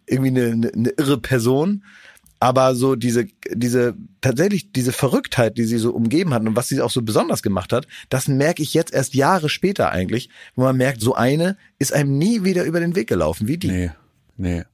irgendwie 0.06 0.30
eine, 0.30 0.52
eine, 0.52 0.72
eine 0.72 0.90
irre 0.90 1.18
Person 1.18 1.82
aber 2.44 2.74
so 2.74 2.94
diese, 2.94 3.26
diese, 3.54 3.94
tatsächlich 4.20 4.70
diese 4.70 4.92
Verrücktheit, 4.92 5.56
die 5.56 5.64
sie 5.64 5.78
so 5.78 5.92
umgeben 5.92 6.34
hat 6.34 6.42
und 6.42 6.54
was 6.54 6.68
sie 6.68 6.82
auch 6.82 6.90
so 6.90 7.00
besonders 7.00 7.42
gemacht 7.42 7.72
hat, 7.72 7.86
das 8.10 8.28
merke 8.28 8.62
ich 8.62 8.74
jetzt 8.74 8.92
erst 8.92 9.14
Jahre 9.14 9.48
später 9.48 9.90
eigentlich, 9.92 10.28
wo 10.54 10.64
man 10.64 10.76
merkt, 10.76 11.00
so 11.00 11.14
eine 11.14 11.56
ist 11.78 11.94
einem 11.94 12.18
nie 12.18 12.44
wieder 12.44 12.64
über 12.64 12.80
den 12.80 12.96
Weg 12.96 13.08
gelaufen, 13.08 13.48
wie 13.48 13.56
die. 13.56 13.68
Nee, 13.68 13.90
nee. 14.36 14.64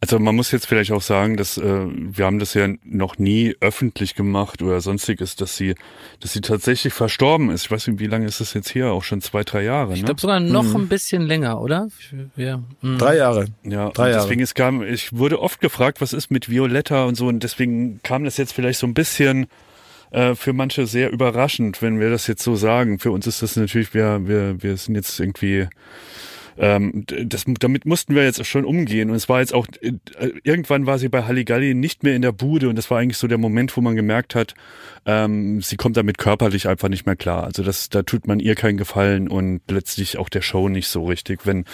Also 0.00 0.18
man 0.18 0.34
muss 0.34 0.50
jetzt 0.50 0.66
vielleicht 0.66 0.92
auch 0.92 1.02
sagen, 1.02 1.36
dass 1.36 1.58
äh, 1.58 1.86
wir 1.86 2.24
haben 2.24 2.38
das 2.38 2.54
ja 2.54 2.68
noch 2.84 3.18
nie 3.18 3.54
öffentlich 3.60 4.14
gemacht 4.14 4.62
oder 4.62 4.80
sonstiges, 4.80 5.36
dass 5.36 5.56
sie, 5.56 5.74
dass 6.20 6.32
sie 6.32 6.40
tatsächlich 6.40 6.92
verstorben 6.92 7.50
ist. 7.50 7.64
Ich 7.64 7.70
weiß 7.70 7.88
nicht, 7.88 8.00
wie 8.00 8.06
lange 8.06 8.26
ist 8.26 8.40
das 8.40 8.54
jetzt 8.54 8.70
hier? 8.70 8.92
Auch 8.92 9.04
schon 9.04 9.20
zwei, 9.20 9.44
drei 9.44 9.62
Jahre. 9.62 9.92
Ich 9.94 10.00
ne? 10.00 10.06
glaube 10.06 10.20
sogar 10.20 10.40
noch 10.40 10.64
mhm. 10.64 10.76
ein 10.76 10.88
bisschen 10.88 11.22
länger, 11.22 11.60
oder? 11.60 11.88
Ja. 12.36 12.62
Mhm. 12.82 12.98
Drei 12.98 13.16
Jahre. 13.16 13.46
Ja. 13.64 13.90
Drei 13.90 14.10
Jahre. 14.10 14.22
Deswegen 14.22 14.40
ist 14.40 14.54
kam, 14.54 14.82
ich 14.82 15.16
wurde 15.16 15.40
oft 15.40 15.60
gefragt, 15.60 16.00
was 16.00 16.12
ist 16.12 16.30
mit 16.30 16.48
Violetta 16.48 17.04
und 17.04 17.14
so, 17.14 17.26
und 17.26 17.42
deswegen 17.42 18.00
kam 18.02 18.24
das 18.24 18.36
jetzt 18.36 18.52
vielleicht 18.52 18.78
so 18.78 18.86
ein 18.86 18.94
bisschen 18.94 19.46
äh, 20.10 20.34
für 20.34 20.52
manche 20.52 20.86
sehr 20.86 21.10
überraschend, 21.10 21.82
wenn 21.82 22.00
wir 22.00 22.10
das 22.10 22.26
jetzt 22.26 22.42
so 22.42 22.56
sagen. 22.56 22.98
Für 22.98 23.12
uns 23.12 23.26
ist 23.26 23.42
das 23.42 23.56
natürlich, 23.56 23.94
wir, 23.94 24.26
wir, 24.26 24.62
wir 24.62 24.76
sind 24.76 24.94
jetzt 24.96 25.20
irgendwie 25.20 25.68
ähm, 26.60 27.04
das, 27.06 27.44
damit 27.58 27.86
mussten 27.86 28.14
wir 28.14 28.22
jetzt 28.22 28.44
schon 28.44 28.66
umgehen. 28.66 29.08
Und 29.08 29.16
es 29.16 29.30
war 29.30 29.40
jetzt 29.40 29.54
auch, 29.54 29.66
äh, 29.80 29.92
irgendwann 30.44 30.84
war 30.84 30.98
sie 30.98 31.08
bei 31.08 31.22
Halligalli 31.22 31.72
nicht 31.74 32.02
mehr 32.02 32.14
in 32.14 32.20
der 32.20 32.32
Bude 32.32 32.68
und 32.68 32.76
das 32.76 32.90
war 32.90 32.98
eigentlich 32.98 33.16
so 33.16 33.26
der 33.26 33.38
Moment, 33.38 33.74
wo 33.78 33.80
man 33.80 33.96
gemerkt 33.96 34.34
hat, 34.34 34.54
ähm, 35.06 35.62
sie 35.62 35.76
kommt 35.76 35.96
damit 35.96 36.18
körperlich 36.18 36.68
einfach 36.68 36.90
nicht 36.90 37.06
mehr 37.06 37.16
klar. 37.16 37.44
Also 37.44 37.62
das, 37.62 37.88
da 37.88 38.02
tut 38.02 38.26
man 38.26 38.40
ihr 38.40 38.56
keinen 38.56 38.76
Gefallen 38.76 39.26
und 39.26 39.62
letztlich 39.70 40.18
auch 40.18 40.28
der 40.28 40.42
Show 40.42 40.68
nicht 40.68 40.88
so 40.88 41.06
richtig. 41.06 41.46
Wenn, 41.46 41.64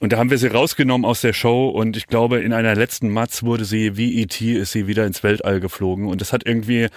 und 0.00 0.12
da 0.12 0.18
haben 0.18 0.30
wir 0.30 0.36
sie 0.36 0.48
rausgenommen 0.48 1.06
aus 1.06 1.22
der 1.22 1.32
Show 1.32 1.70
und 1.70 1.96
ich 1.96 2.06
glaube, 2.06 2.40
in 2.40 2.52
einer 2.52 2.74
letzten 2.74 3.08
Matz 3.08 3.42
wurde 3.42 3.64
sie, 3.64 3.96
wie 3.96 4.20
E.T., 4.20 4.52
ist 4.52 4.72
sie 4.72 4.86
wieder 4.86 5.06
ins 5.06 5.22
Weltall 5.22 5.60
geflogen 5.60 6.06
und 6.06 6.20
das 6.20 6.34
hat 6.34 6.46
irgendwie 6.46 6.88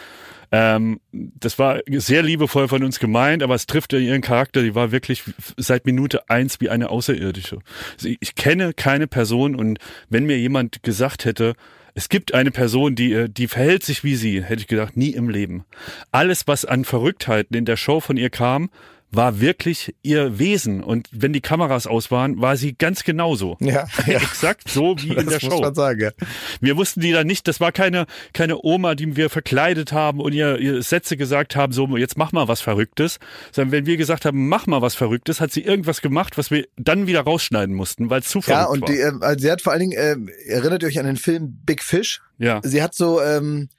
ähm, 0.54 1.00
das 1.12 1.58
war 1.58 1.80
sehr 1.90 2.22
liebevoll 2.22 2.68
von 2.68 2.84
uns 2.84 3.00
gemeint, 3.00 3.42
aber 3.42 3.56
es 3.56 3.66
trifft 3.66 3.92
ihren 3.92 4.22
Charakter. 4.22 4.62
Die 4.62 4.76
war 4.76 4.92
wirklich 4.92 5.24
seit 5.58 5.88
Minute 5.88 6.30
eins 6.30 6.62
wie 6.62 6.70
eine 6.70 6.90
Außerirdische. 6.92 7.58
Ich 8.04 8.36
kenne 8.36 8.74
keine 8.76 9.08
Person 9.08 9.56
und 9.56 9.80
wenn 10.10 10.28
mir 10.28 10.38
jemand 10.38 10.84
gesagt 10.84 11.26
hätte, 11.26 11.56
es 11.96 12.08
gibt 12.08 12.36
eine 12.36 12.52
Person, 12.52 12.94
die, 12.94 13.30
die 13.30 13.48
verhält 13.48 13.84
sich 13.84 14.04
wie 14.04 14.16
sie, 14.16 14.44
hätte 14.44 14.62
ich 14.62 14.68
gedacht, 14.68 14.96
nie 14.96 15.10
im 15.10 15.28
Leben. 15.28 15.66
Alles, 16.12 16.48
was 16.48 16.66
an 16.66 16.86
Verrücktheiten 16.86 17.58
in 17.58 17.66
der 17.66 17.78
Show 17.78 18.00
von 18.00 18.18
ihr 18.18 18.30
kam, 18.30 18.70
war 19.14 19.40
wirklich 19.40 19.96
ihr 20.02 20.40
Wesen. 20.40 20.84
Und 20.84 21.08
wenn 21.12 21.34
die 21.34 21.42
Kameras 21.42 21.86
aus 21.88 22.10
waren, 22.10 22.42
war 22.42 22.58
sie 22.58 22.74
ganz 22.74 23.04
genauso. 23.04 23.58
Ja, 23.60 23.86
ja. 24.08 24.18
Exakt 24.18 24.70
so 24.70 24.96
wie 24.98 25.14
in 25.14 25.28
der 25.28 25.40
Show. 25.40 25.50
Muss 25.50 25.62
man 25.62 25.76
sagen, 25.76 26.02
ja. 26.02 26.12
Wir 26.60 26.78
wussten 26.78 27.00
die 27.02 27.12
da 27.12 27.24
nicht, 27.24 27.48
das 27.48 27.60
war 27.60 27.72
keine, 27.72 28.08
keine 28.34 28.58
Oma, 28.64 28.96
die 28.96 29.16
wir 29.16 29.30
verkleidet 29.30 29.92
haben 29.92 30.20
und 30.20 30.34
ihr, 30.34 30.58
ihr 30.58 30.82
Sätze 30.82 31.16
gesagt 31.16 31.56
haben, 31.56 31.72
so, 31.74 31.96
jetzt 31.96 32.18
mach 32.18 32.32
mal 32.32 32.48
was 32.48 32.62
Verrücktes. 32.62 33.20
Sondern 33.52 33.72
wenn 33.72 33.86
wir 33.86 33.98
gesagt 33.98 34.26
haben, 34.26 34.48
mach 34.48 34.66
mal 34.66 34.82
was 34.82 34.96
Verrücktes, 34.96 35.40
hat 35.40 35.52
sie 35.52 35.62
irgendwas 35.62 36.02
gemacht, 36.02 36.38
was 36.38 36.50
wir 36.50 36.66
dann 36.76 37.06
wieder 37.06 37.22
rausschneiden 37.22 37.76
mussten, 37.76 38.10
weil 38.10 38.22
es 38.22 38.30
zu 38.30 38.42
verrückt 38.42 38.66
war. 38.66 38.66
Ja, 38.66 38.72
und 38.72 38.90
die, 38.90 39.26
äh, 39.26 39.40
sie 39.40 39.52
hat 39.52 39.62
vor 39.62 39.74
allen 39.74 39.82
Dingen, 39.82 39.94
äh, 39.94 40.16
erinnert 40.52 40.82
ihr 40.82 40.88
euch 40.88 41.00
an 41.00 41.06
den 41.06 41.18
Film 41.18 41.60
Big 41.66 41.84
Fish? 41.84 42.22
Ja. 42.40 42.62
Sie 42.64 42.82
hat 42.82 42.96
so, 42.96 43.22
ähm, 43.22 43.70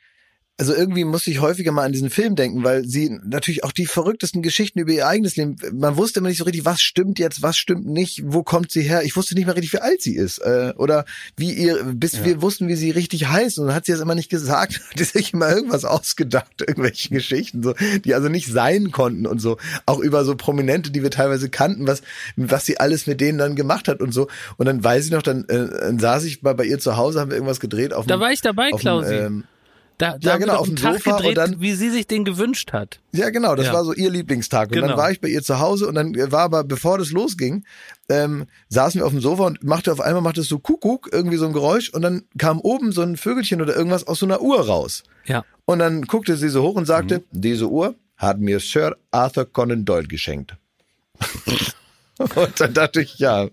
also 0.57 0.75
irgendwie 0.75 1.05
muss 1.05 1.27
ich 1.27 1.41
häufiger 1.41 1.73
mal 1.73 1.85
an 1.85 1.93
diesen 1.93 2.11
Film 2.11 2.37
denken, 2.37 2.63
weil 2.63 2.85
sie 2.85 3.19
natürlich 3.25 3.65
auch 3.65 3.73
die 3.73 3.87
verrücktesten 3.87 4.41
Geschichten 4.41 4.79
über 4.79 4.93
ihr 4.93 5.09
eigenes 5.09 5.35
Leben, 5.35 5.57
man 5.73 5.97
wusste 5.97 6.21
immer 6.21 6.29
nicht 6.29 6.39
so 6.39 6.45
richtig, 6.45 6.65
was 6.65 6.81
stimmt 6.81 7.19
jetzt, 7.19 7.43
was 7.43 7.57
stimmt 7.57 7.87
nicht, 7.87 8.23
wo 8.25 8.45
kommt 8.45 8.71
sie 8.71 8.83
her. 8.83 9.03
Ich 9.03 9.17
wusste 9.17 9.35
nicht 9.35 9.47
mehr 9.47 9.57
richtig, 9.57 9.73
wie 9.73 9.81
alt 9.81 10.01
sie 10.01 10.15
ist 10.15 10.39
äh, 10.39 10.73
oder 10.77 11.07
wie 11.37 11.53
ihr, 11.53 11.83
bis 11.85 12.13
ja. 12.13 12.25
wir 12.25 12.43
wussten, 12.43 12.69
wie 12.69 12.77
sie 12.77 12.93
richtig 12.93 13.27
heißt 13.27 13.59
und 13.59 13.67
dann 13.67 13.75
hat 13.75 13.87
sie 13.87 13.93
das 13.93 14.01
immer 14.01 14.15
nicht 14.15 14.31
gesagt, 14.31 14.81
hat 14.91 14.99
sie 14.99 15.05
sich 15.05 15.33
immer 15.33 15.51
irgendwas 15.51 15.85
ausgedacht, 15.85 16.61
irgendwelche 16.61 17.09
Geschichten, 17.09 17.63
so, 17.63 17.75
die 18.05 18.15
also 18.15 18.29
nicht 18.29 18.47
sein 18.47 18.93
konnten 18.93 19.27
und 19.27 19.41
so, 19.41 19.59
auch 19.87 19.99
über 19.99 20.25
so 20.25 20.37
Prominente, 20.37 20.93
die 20.93 21.03
wir 21.03 21.11
teilweise 21.11 21.49
kannten, 21.49 21.87
was 21.87 22.03
was 22.37 22.65
sie 22.65 22.79
alles 22.79 23.07
mit 23.07 23.21
denen 23.21 23.39
dann 23.39 23.57
gemacht 23.57 23.89
hat 23.89 24.01
und 24.01 24.13
so. 24.13 24.29
Und 24.57 24.67
dann 24.67 24.83
weiß 24.83 25.07
ich 25.07 25.11
noch, 25.11 25.23
dann, 25.23 25.45
äh, 25.49 25.69
dann 25.69 25.99
saß 25.99 26.25
ich 26.25 26.43
mal 26.43 26.55
bei 26.55 26.65
ihr 26.65 26.79
zu 26.79 26.97
Hause, 26.97 27.21
haben 27.21 27.31
wir 27.31 27.37
irgendwas 27.37 27.61
gedreht 27.61 27.93
auf 27.93 28.07
Da 28.07 28.17
dem, 28.17 28.21
war 28.21 28.33
ich 28.33 28.41
dabei, 28.41 28.71
Klausi. 28.71 29.15
Ähm, 29.15 29.45
da, 29.99 30.19
da 30.19 30.31
ja, 30.31 30.37
genau, 30.39 30.57
auf 30.57 30.67
dem 30.67 30.77
Tag 30.77 30.95
Sofa 30.95 31.17
gedreht, 31.17 31.29
und 31.31 31.35
dann, 31.37 31.61
wie 31.61 31.73
sie 31.75 31.91
sich 31.91 32.07
den 32.07 32.25
gewünscht 32.25 32.73
hat. 32.73 33.01
Ja, 33.13 33.31
genau, 33.31 33.55
das 33.55 33.67
ja. 33.67 33.73
war 33.73 33.85
so 33.85 33.93
ihr 33.93 34.11
Lieblingstag. 34.11 34.69
Und 34.69 34.75
genau. 34.75 34.89
dann 34.89 34.97
war 34.97 35.11
ich 35.11 35.21
bei 35.21 35.29
ihr 35.29 35.43
zu 35.43 35.61
Hause 35.61 35.87
und 35.87 35.95
dann 35.95 36.15
war 36.33 36.43
aber, 36.43 36.65
bevor 36.65 36.99
das 36.99 37.11
losging, 37.11 37.65
ähm, 38.09 38.47
saßen 38.69 39.01
wir 39.01 39.07
auf 39.07 39.13
dem 39.13 39.21
Sofa 39.21 39.45
und 39.45 39.63
machte 39.63 39.93
auf 39.93 40.01
einmal 40.01 40.23
machte 40.23 40.41
es 40.41 40.49
so 40.49 40.59
Kuckuck, 40.59 41.11
irgendwie 41.13 41.37
so 41.37 41.47
ein 41.47 41.53
Geräusch 41.53 41.91
und 41.91 42.03
dann 42.03 42.25
kam 42.39 42.61
oben 42.61 42.93
so 42.93 43.03
ein 43.03 43.17
Vögelchen 43.17 43.63
oder 43.63 43.77
irgendwas 43.77 44.07
aus 44.07 44.19
so 44.19 44.27
einer 44.27 44.41
Uhr 44.41 44.61
raus. 44.67 45.05
Ja. 45.27 45.45
Und 45.65 45.79
dann 45.79 46.03
guckte 46.03 46.37
sie 46.37 46.49
so 46.49 46.63
hoch 46.63 46.75
und 46.75 46.87
sagte, 46.87 47.19
mhm. 47.19 47.25
diese 47.31 47.69
Uhr 47.69 47.95
hat 48.17 48.41
mir 48.41 48.61
Sir 48.61 48.97
Arthur 49.11 49.47
Conan 49.47 49.85
Doyle 49.85 50.09
geschenkt. 50.09 50.57
Und 52.19 52.61
dann 52.61 52.73
dachte 52.73 53.03
ich, 53.03 53.19
ja, 53.19 53.49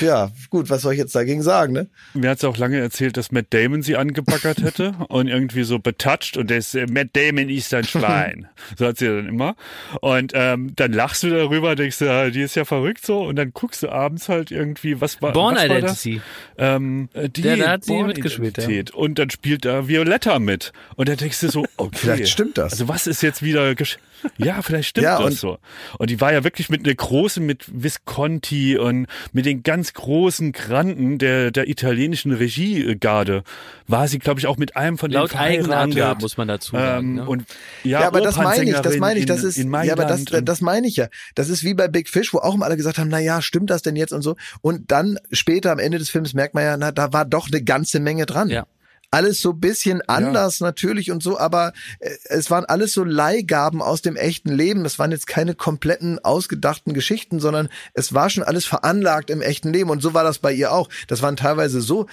ja, 0.00 0.30
gut, 0.50 0.70
was 0.70 0.82
soll 0.82 0.92
ich 0.92 1.00
jetzt 1.00 1.16
dagegen 1.16 1.42
sagen, 1.42 1.72
ne? 1.72 1.88
Mir 2.14 2.30
hat 2.30 2.38
es 2.38 2.44
auch 2.44 2.56
lange 2.56 2.78
erzählt, 2.78 3.16
dass 3.16 3.32
Matt 3.32 3.46
Damon 3.50 3.82
sie 3.82 3.96
angebaggert 3.96 4.62
hätte 4.62 4.94
und 5.08 5.26
irgendwie 5.26 5.64
so 5.64 5.80
betatscht 5.80 6.36
und 6.36 6.48
der 6.48 6.58
ist, 6.58 6.76
äh, 6.76 6.86
Matt 6.86 7.08
Damon 7.14 7.48
ist 7.48 7.74
ein 7.74 7.84
Schwein. 7.84 8.46
so 8.78 8.86
hat 8.86 8.98
sie 8.98 9.06
dann 9.06 9.26
immer. 9.26 9.56
Und 10.00 10.32
ähm, 10.34 10.72
dann 10.76 10.92
lachst 10.92 11.24
du 11.24 11.30
darüber, 11.30 11.74
denkst 11.74 11.98
du, 11.98 12.04
ja, 12.04 12.30
die 12.30 12.42
ist 12.42 12.54
ja 12.54 12.64
verrückt 12.64 13.04
so 13.04 13.24
und 13.24 13.34
dann 13.34 13.52
guckst 13.52 13.82
du 13.82 13.88
abends 13.88 14.28
halt 14.28 14.52
irgendwie, 14.52 15.00
was 15.00 15.20
war, 15.20 15.32
Born 15.32 15.56
was 15.56 15.64
Identity. 15.64 16.14
War 16.16 16.22
das? 16.56 16.76
Ähm, 16.76 17.08
äh, 17.14 17.28
die 17.28 17.42
Der, 17.42 17.56
da 17.56 17.70
hat 17.70 17.84
sie 17.84 18.00
mitgespielt, 18.00 18.58
ja. 18.58 18.94
Und 18.94 19.18
dann 19.18 19.30
spielt 19.30 19.64
da 19.64 19.88
Violetta 19.88 20.38
mit. 20.38 20.72
Und 20.94 21.08
dann 21.08 21.16
denkst 21.16 21.40
du 21.40 21.50
so, 21.50 21.64
okay. 21.76 21.98
Vielleicht 21.98 22.28
stimmt 22.28 22.58
das. 22.58 22.72
Also 22.72 22.86
was 22.86 23.08
ist 23.08 23.22
jetzt 23.22 23.42
wieder, 23.42 23.74
gesch 23.74 23.98
ja, 24.36 24.62
vielleicht 24.62 24.90
stimmt 24.90 25.04
Ja, 25.04 25.18
das 25.18 25.26
und- 25.26 25.38
so. 25.38 25.58
Und 25.98 26.10
die 26.10 26.20
war 26.20 26.32
ja 26.32 26.44
wirklich 26.44 26.68
mit 26.68 26.84
einer 26.84 26.94
großen, 26.94 27.44
mit 27.44 27.64
Visconti 27.72 28.76
und 28.76 29.06
mit 29.32 29.46
den 29.46 29.62
ganz 29.62 29.92
großen 29.92 30.52
Granten 30.52 31.18
der, 31.18 31.50
der 31.50 31.68
italienischen 31.68 32.32
Regiegarde 32.32 33.42
war 33.86 34.08
sie, 34.08 34.18
glaube 34.18 34.40
ich, 34.40 34.46
auch 34.46 34.56
mit 34.56 34.76
einem 34.76 34.98
von 34.98 35.10
Laut 35.10 35.32
den 35.32 35.38
eigenen. 35.38 35.72
Angaben 35.72 36.20
muss 36.20 36.36
man 36.36 36.48
dazu 36.48 36.72
sagen. 36.72 37.08
Ähm, 37.08 37.14
ne? 37.16 37.26
Und 37.28 37.44
ja, 37.84 38.00
Ja, 38.00 38.06
aber 38.08 38.20
das 38.20 38.36
meine 38.36 38.64
ich, 38.70 38.76
das 38.78 38.96
meine 38.98 39.18
ich, 39.20 39.26
das 39.26 39.42
in, 39.42 39.48
ist, 39.48 39.56
in 39.58 39.72
ja, 39.84 39.92
aber 39.92 40.04
das, 40.04 40.24
das 40.24 40.60
meine 40.60 40.86
ich 40.86 40.96
ja. 40.96 41.08
Das 41.34 41.48
ist 41.48 41.64
wie 41.64 41.74
bei 41.74 41.88
Big 41.88 42.08
Fish, 42.08 42.32
wo 42.34 42.38
auch 42.38 42.54
immer 42.54 42.66
alle 42.66 42.76
gesagt 42.76 42.98
haben, 42.98 43.08
na 43.08 43.18
ja, 43.18 43.40
stimmt 43.42 43.70
das 43.70 43.82
denn 43.82 43.96
jetzt 43.96 44.12
und 44.12 44.22
so. 44.22 44.36
Und 44.60 44.90
dann 44.90 45.18
später 45.32 45.72
am 45.72 45.78
Ende 45.78 45.98
des 45.98 46.10
Films 46.10 46.34
merkt 46.34 46.54
man 46.54 46.64
ja, 46.64 46.76
na, 46.76 46.92
da 46.92 47.12
war 47.12 47.24
doch 47.24 47.48
eine 47.48 47.62
ganze 47.62 48.00
Menge 48.00 48.26
dran. 48.26 48.50
Ja. 48.50 48.66
Alles 49.10 49.40
so 49.40 49.52
bisschen 49.52 50.02
anders 50.06 50.60
natürlich 50.60 51.10
und 51.10 51.22
so, 51.22 51.38
aber 51.38 51.72
äh, 52.00 52.10
es 52.24 52.50
waren 52.50 52.64
alles 52.64 52.92
so 52.92 53.04
Leihgaben 53.04 53.80
aus 53.80 54.02
dem 54.02 54.16
echten 54.16 54.50
Leben. 54.50 54.84
Es 54.84 54.98
waren 54.98 55.12
jetzt 55.12 55.26
keine 55.26 55.54
kompletten 55.54 56.18
ausgedachten 56.18 56.94
Geschichten, 56.94 57.40
sondern 57.40 57.68
es 57.94 58.12
war 58.12 58.28
schon 58.30 58.42
alles 58.42 58.66
veranlagt 58.66 59.30
im 59.30 59.40
echten 59.40 59.72
Leben. 59.72 59.90
Und 59.90 60.02
so 60.02 60.14
war 60.14 60.24
das 60.24 60.38
bei 60.38 60.52
ihr 60.52 60.72
auch. 60.72 60.88
Das 61.06 61.22
waren 61.22 61.36
teilweise 61.36 61.80
so, 61.80 62.06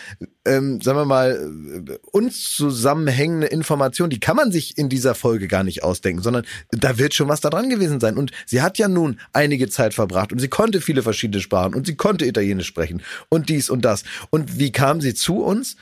ähm, 0.45 0.79
sagen 0.81 0.97
wir 0.97 1.05
mal, 1.05 1.85
äh, 1.87 1.97
unzusammenhängende 2.11 3.47
Informationen, 3.47 4.09
die 4.09 4.19
kann 4.19 4.37
man 4.37 4.51
sich 4.51 4.77
in 4.77 4.89
dieser 4.89 5.15
Folge 5.15 5.47
gar 5.47 5.63
nicht 5.63 5.83
ausdenken, 5.83 6.21
sondern 6.21 6.45
da 6.71 6.97
wird 6.97 7.13
schon 7.13 7.27
was 7.27 7.41
da 7.41 7.49
dran 7.49 7.69
gewesen 7.69 7.99
sein. 7.99 8.17
Und 8.17 8.31
sie 8.45 8.61
hat 8.61 8.77
ja 8.77 8.87
nun 8.87 9.19
einige 9.33 9.69
Zeit 9.69 9.93
verbracht 9.93 10.31
und 10.31 10.39
sie 10.39 10.47
konnte 10.47 10.81
viele 10.81 11.03
verschiedene 11.03 11.41
Sprachen 11.41 11.75
und 11.75 11.87
sie 11.87 11.95
konnte 11.95 12.25
Italienisch 12.25 12.67
sprechen 12.67 13.01
und 13.29 13.49
dies 13.49 13.69
und 13.69 13.83
das. 13.83 14.03
Und 14.29 14.59
wie 14.59 14.71
kam 14.71 15.01
sie 15.01 15.13
zu 15.13 15.43
uns? 15.43 15.75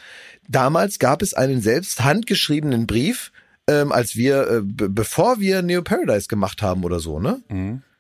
Damals 0.48 1.00
gab 1.00 1.22
es 1.22 1.34
einen 1.34 1.62
selbst 1.62 2.04
handgeschriebenen 2.04 2.86
Brief, 2.88 3.32
ähm, 3.68 3.92
als 3.92 4.16
wir, 4.16 4.48
äh, 4.50 4.62
be- 4.62 4.90
bevor 4.90 5.40
wir 5.40 5.62
Neo 5.62 5.82
Paradise 5.82 6.28
gemacht 6.28 6.62
haben 6.62 6.84
oder 6.84 7.00
so, 7.00 7.20
ne? 7.20 7.42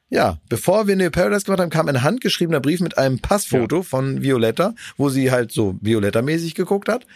Ja, 0.09 0.37
bevor 0.49 0.85
wir 0.87 0.95
Neo 0.95 1.09
Paradise 1.09 1.45
gemacht 1.45 1.59
haben, 1.61 1.69
kam 1.71 1.87
ein 1.87 2.03
handgeschriebener 2.03 2.59
Brief 2.59 2.81
mit 2.81 2.97
einem 2.97 3.19
Passfoto 3.19 3.81
von 3.81 4.21
Violetta, 4.21 4.75
wo 4.97 5.09
sie 5.09 5.31
halt 5.31 5.51
so 5.51 5.77
Violetta-mäßig 5.81 6.53
geguckt 6.53 6.87
hat. 6.89 7.07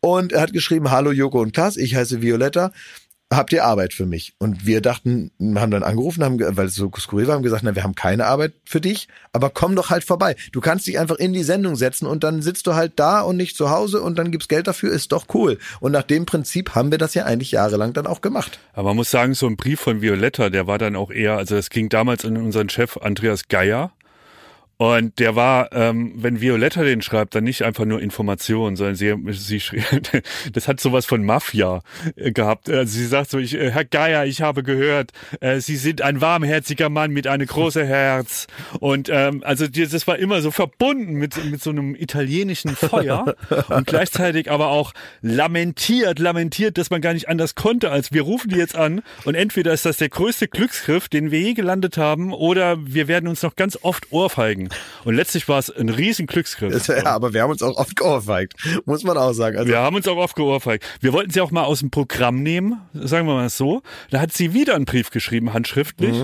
Und 0.00 0.32
er 0.32 0.40
hat 0.40 0.52
geschrieben, 0.54 0.90
hallo 0.90 1.12
Joko 1.12 1.40
und 1.42 1.52
Klaas, 1.52 1.76
ich 1.76 1.94
heiße 1.94 2.22
Violetta. 2.22 2.72
Habt 3.32 3.52
ihr 3.52 3.64
Arbeit 3.64 3.94
für 3.94 4.06
mich? 4.06 4.34
Und 4.38 4.66
wir 4.66 4.80
dachten, 4.80 5.30
haben 5.54 5.70
dann 5.70 5.84
angerufen, 5.84 6.24
haben, 6.24 6.40
weil 6.40 6.66
es 6.66 6.74
so 6.74 6.90
skurril 6.98 7.28
war, 7.28 7.36
haben 7.36 7.44
gesagt, 7.44 7.62
na, 7.62 7.76
wir 7.76 7.84
haben 7.84 7.94
keine 7.94 8.26
Arbeit 8.26 8.54
für 8.64 8.80
dich, 8.80 9.06
aber 9.32 9.50
komm 9.50 9.76
doch 9.76 9.88
halt 9.90 10.02
vorbei. 10.02 10.34
Du 10.50 10.60
kannst 10.60 10.88
dich 10.88 10.98
einfach 10.98 11.14
in 11.14 11.32
die 11.32 11.44
Sendung 11.44 11.76
setzen 11.76 12.06
und 12.06 12.24
dann 12.24 12.42
sitzt 12.42 12.66
du 12.66 12.74
halt 12.74 12.94
da 12.96 13.20
und 13.20 13.36
nicht 13.36 13.56
zu 13.56 13.70
Hause 13.70 14.02
und 14.02 14.18
dann 14.18 14.32
gibt's 14.32 14.48
Geld 14.48 14.66
dafür, 14.66 14.90
ist 14.90 15.12
doch 15.12 15.26
cool. 15.32 15.58
Und 15.78 15.92
nach 15.92 16.02
dem 16.02 16.26
Prinzip 16.26 16.74
haben 16.74 16.90
wir 16.90 16.98
das 16.98 17.14
ja 17.14 17.24
eigentlich 17.24 17.52
jahrelang 17.52 17.92
dann 17.92 18.08
auch 18.08 18.20
gemacht. 18.20 18.58
Aber 18.72 18.88
man 18.88 18.96
muss 18.96 19.12
sagen, 19.12 19.34
so 19.34 19.46
ein 19.46 19.56
Brief 19.56 19.78
von 19.78 20.02
Violetta, 20.02 20.50
der 20.50 20.66
war 20.66 20.78
dann 20.78 20.96
auch 20.96 21.12
eher, 21.12 21.36
also 21.36 21.54
das 21.54 21.70
ging 21.70 21.88
damals 21.88 22.24
an 22.24 22.36
unseren 22.36 22.68
Chef 22.68 22.96
Andreas 22.96 23.46
Geier. 23.46 23.92
Und 24.80 25.18
der 25.18 25.36
war, 25.36 25.74
ähm, 25.74 26.14
wenn 26.14 26.40
Violetta 26.40 26.82
den 26.82 27.02
schreibt, 27.02 27.34
dann 27.34 27.44
nicht 27.44 27.64
einfach 27.64 27.84
nur 27.84 28.00
Informationen, 28.00 28.76
sondern 28.76 28.94
sie, 28.94 29.14
sie 29.32 29.60
schrieb, 29.60 29.84
das 30.54 30.68
hat 30.68 30.80
sowas 30.80 31.04
von 31.04 31.22
Mafia 31.22 31.82
äh, 32.16 32.32
gehabt. 32.32 32.70
Also 32.70 32.90
sie 32.90 33.04
sagt 33.04 33.28
so, 33.28 33.36
ich, 33.36 33.54
äh, 33.54 33.72
Herr 33.72 33.84
Geier, 33.84 34.24
ich 34.24 34.40
habe 34.40 34.62
gehört, 34.62 35.10
äh, 35.40 35.60
Sie 35.60 35.76
sind 35.76 36.00
ein 36.00 36.22
warmherziger 36.22 36.88
Mann 36.88 37.10
mit 37.10 37.26
einem 37.26 37.46
großen 37.46 37.84
Herz. 37.84 38.46
Und 38.78 39.10
ähm, 39.12 39.42
also 39.44 39.66
das 39.68 40.06
war 40.06 40.18
immer 40.18 40.40
so 40.40 40.50
verbunden 40.50 41.12
mit, 41.12 41.44
mit 41.44 41.62
so 41.62 41.68
einem 41.68 41.94
italienischen 41.94 42.74
Feuer 42.74 43.34
und 43.68 43.86
gleichzeitig 43.86 44.50
aber 44.50 44.68
auch 44.68 44.94
lamentiert, 45.20 46.18
lamentiert, 46.18 46.78
dass 46.78 46.88
man 46.88 47.02
gar 47.02 47.12
nicht 47.12 47.28
anders 47.28 47.54
konnte, 47.54 47.90
als 47.90 48.12
wir 48.12 48.22
rufen 48.22 48.48
die 48.48 48.56
jetzt 48.56 48.76
an 48.76 49.02
und 49.26 49.34
entweder 49.34 49.74
ist 49.74 49.84
das 49.84 49.98
der 49.98 50.08
größte 50.08 50.48
Glücksgriff, 50.48 51.10
den 51.10 51.30
wir 51.30 51.40
je 51.40 51.52
gelandet 51.52 51.98
haben, 51.98 52.32
oder 52.32 52.78
wir 52.80 53.08
werden 53.08 53.28
uns 53.28 53.42
noch 53.42 53.56
ganz 53.56 53.78
oft 53.82 54.10
ohrfeigen. 54.10 54.69
Und 55.04 55.14
letztlich 55.14 55.48
war 55.48 55.58
es 55.58 55.70
ein 55.70 55.88
riesen 55.88 56.26
Glücksgriff. 56.26 56.86
Ja, 56.88 57.06
aber 57.06 57.32
wir 57.32 57.42
haben 57.42 57.50
uns 57.50 57.62
auch 57.62 57.76
oft 57.76 57.96
geohrfeigt, 57.96 58.54
muss 58.84 59.04
man 59.04 59.16
auch 59.16 59.32
sagen. 59.32 59.56
Also, 59.56 59.68
Wir 59.68 59.78
haben 59.78 59.96
uns 59.96 60.06
auch 60.08 60.16
oft 60.16 60.36
geohrfeigt. 60.36 60.84
Wir 61.00 61.12
wollten 61.12 61.30
sie 61.30 61.40
auch 61.40 61.50
mal 61.50 61.64
aus 61.64 61.80
dem 61.80 61.90
Programm 61.90 62.42
nehmen, 62.42 62.80
sagen 62.94 63.26
wir 63.26 63.34
mal 63.34 63.48
so. 63.50 63.82
Da 64.10 64.20
hat 64.20 64.32
sie 64.32 64.52
wieder 64.54 64.74
einen 64.74 64.84
Brief 64.84 65.10
geschrieben, 65.10 65.52
handschriftlich, 65.52 66.16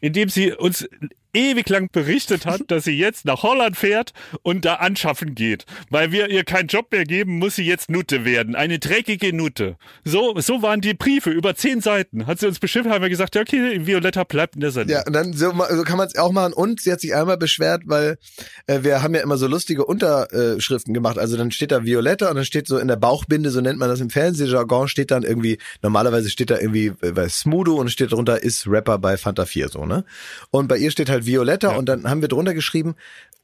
in 0.00 0.12
dem 0.12 0.28
sie 0.28 0.52
uns 0.52 0.88
ewig 1.34 1.68
lang 1.68 1.90
berichtet 1.90 2.46
hat, 2.46 2.62
dass 2.68 2.84
sie 2.84 2.96
jetzt 2.96 3.24
nach 3.24 3.42
Holland 3.42 3.76
fährt 3.76 4.12
und 4.42 4.64
da 4.64 4.74
anschaffen 4.74 5.34
geht. 5.34 5.66
Weil 5.90 6.12
wir 6.12 6.30
ihr 6.30 6.44
keinen 6.44 6.68
Job 6.68 6.92
mehr 6.92 7.04
geben, 7.04 7.38
muss 7.38 7.56
sie 7.56 7.64
jetzt 7.64 7.90
Nutte 7.90 8.24
werden. 8.24 8.54
Eine 8.54 8.78
dreckige 8.78 9.32
Nutte. 9.32 9.76
So, 10.04 10.38
so 10.40 10.62
waren 10.62 10.80
die 10.80 10.94
Briefe 10.94 11.30
über 11.30 11.54
zehn 11.54 11.80
Seiten. 11.80 12.26
Hat 12.26 12.40
sie 12.40 12.46
uns 12.46 12.58
beschimpft, 12.58 12.90
haben 12.90 13.02
wir 13.02 13.08
gesagt, 13.08 13.34
ja, 13.34 13.42
okay, 13.42 13.86
Violetta 13.86 14.24
bleibt 14.24 14.54
in 14.54 14.60
der 14.60 14.70
Sendung. 14.70 14.96
Ja, 14.96 15.06
und 15.06 15.12
dann 15.12 15.32
so, 15.32 15.52
so 15.70 15.82
kann 15.82 15.98
man 15.98 16.08
es 16.08 16.16
auch 16.16 16.32
machen. 16.32 16.52
Und 16.52 16.80
sie 16.80 16.92
hat 16.92 17.00
sich 17.00 17.14
einmal 17.14 17.36
beschwert, 17.36 17.82
weil 17.86 18.18
äh, 18.66 18.82
wir 18.82 19.02
haben 19.02 19.14
ja 19.14 19.22
immer 19.22 19.36
so 19.36 19.46
lustige 19.46 19.84
Unterschriften 19.84 20.94
gemacht. 20.94 21.18
Also 21.18 21.36
dann 21.36 21.50
steht 21.50 21.72
da 21.72 21.84
Violetta 21.84 22.28
und 22.28 22.36
dann 22.36 22.44
steht 22.44 22.66
so 22.66 22.78
in 22.78 22.88
der 22.88 22.96
Bauchbinde, 22.96 23.50
so 23.50 23.60
nennt 23.60 23.78
man 23.78 23.88
das 23.88 24.00
im 24.00 24.10
Fernsehjargon, 24.10 24.88
steht 24.88 25.10
dann 25.10 25.22
irgendwie, 25.22 25.58
normalerweise 25.82 26.30
steht 26.30 26.50
da 26.50 26.58
irgendwie 26.58 26.92
äh, 27.00 27.12
bei 27.12 27.28
Smudo 27.28 27.74
und 27.74 27.90
steht 27.90 28.12
drunter, 28.12 28.42
ist 28.42 28.66
Rapper 28.66 28.98
bei 28.98 29.16
Fanta 29.16 29.46
4, 29.46 29.68
so, 29.68 29.86
ne? 29.86 30.04
Und 30.50 30.68
bei 30.68 30.76
ihr 30.76 30.90
steht 30.90 31.08
halt 31.08 31.21
Violetta 31.26 31.70
und 31.76 31.86
dann 31.86 32.08
haben 32.08 32.20
wir 32.20 32.28
drunter 32.28 32.54
geschrieben, 32.54 32.94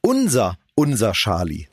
unser, 0.01 0.57
unser 0.75 1.11
Charlie. 1.13 1.67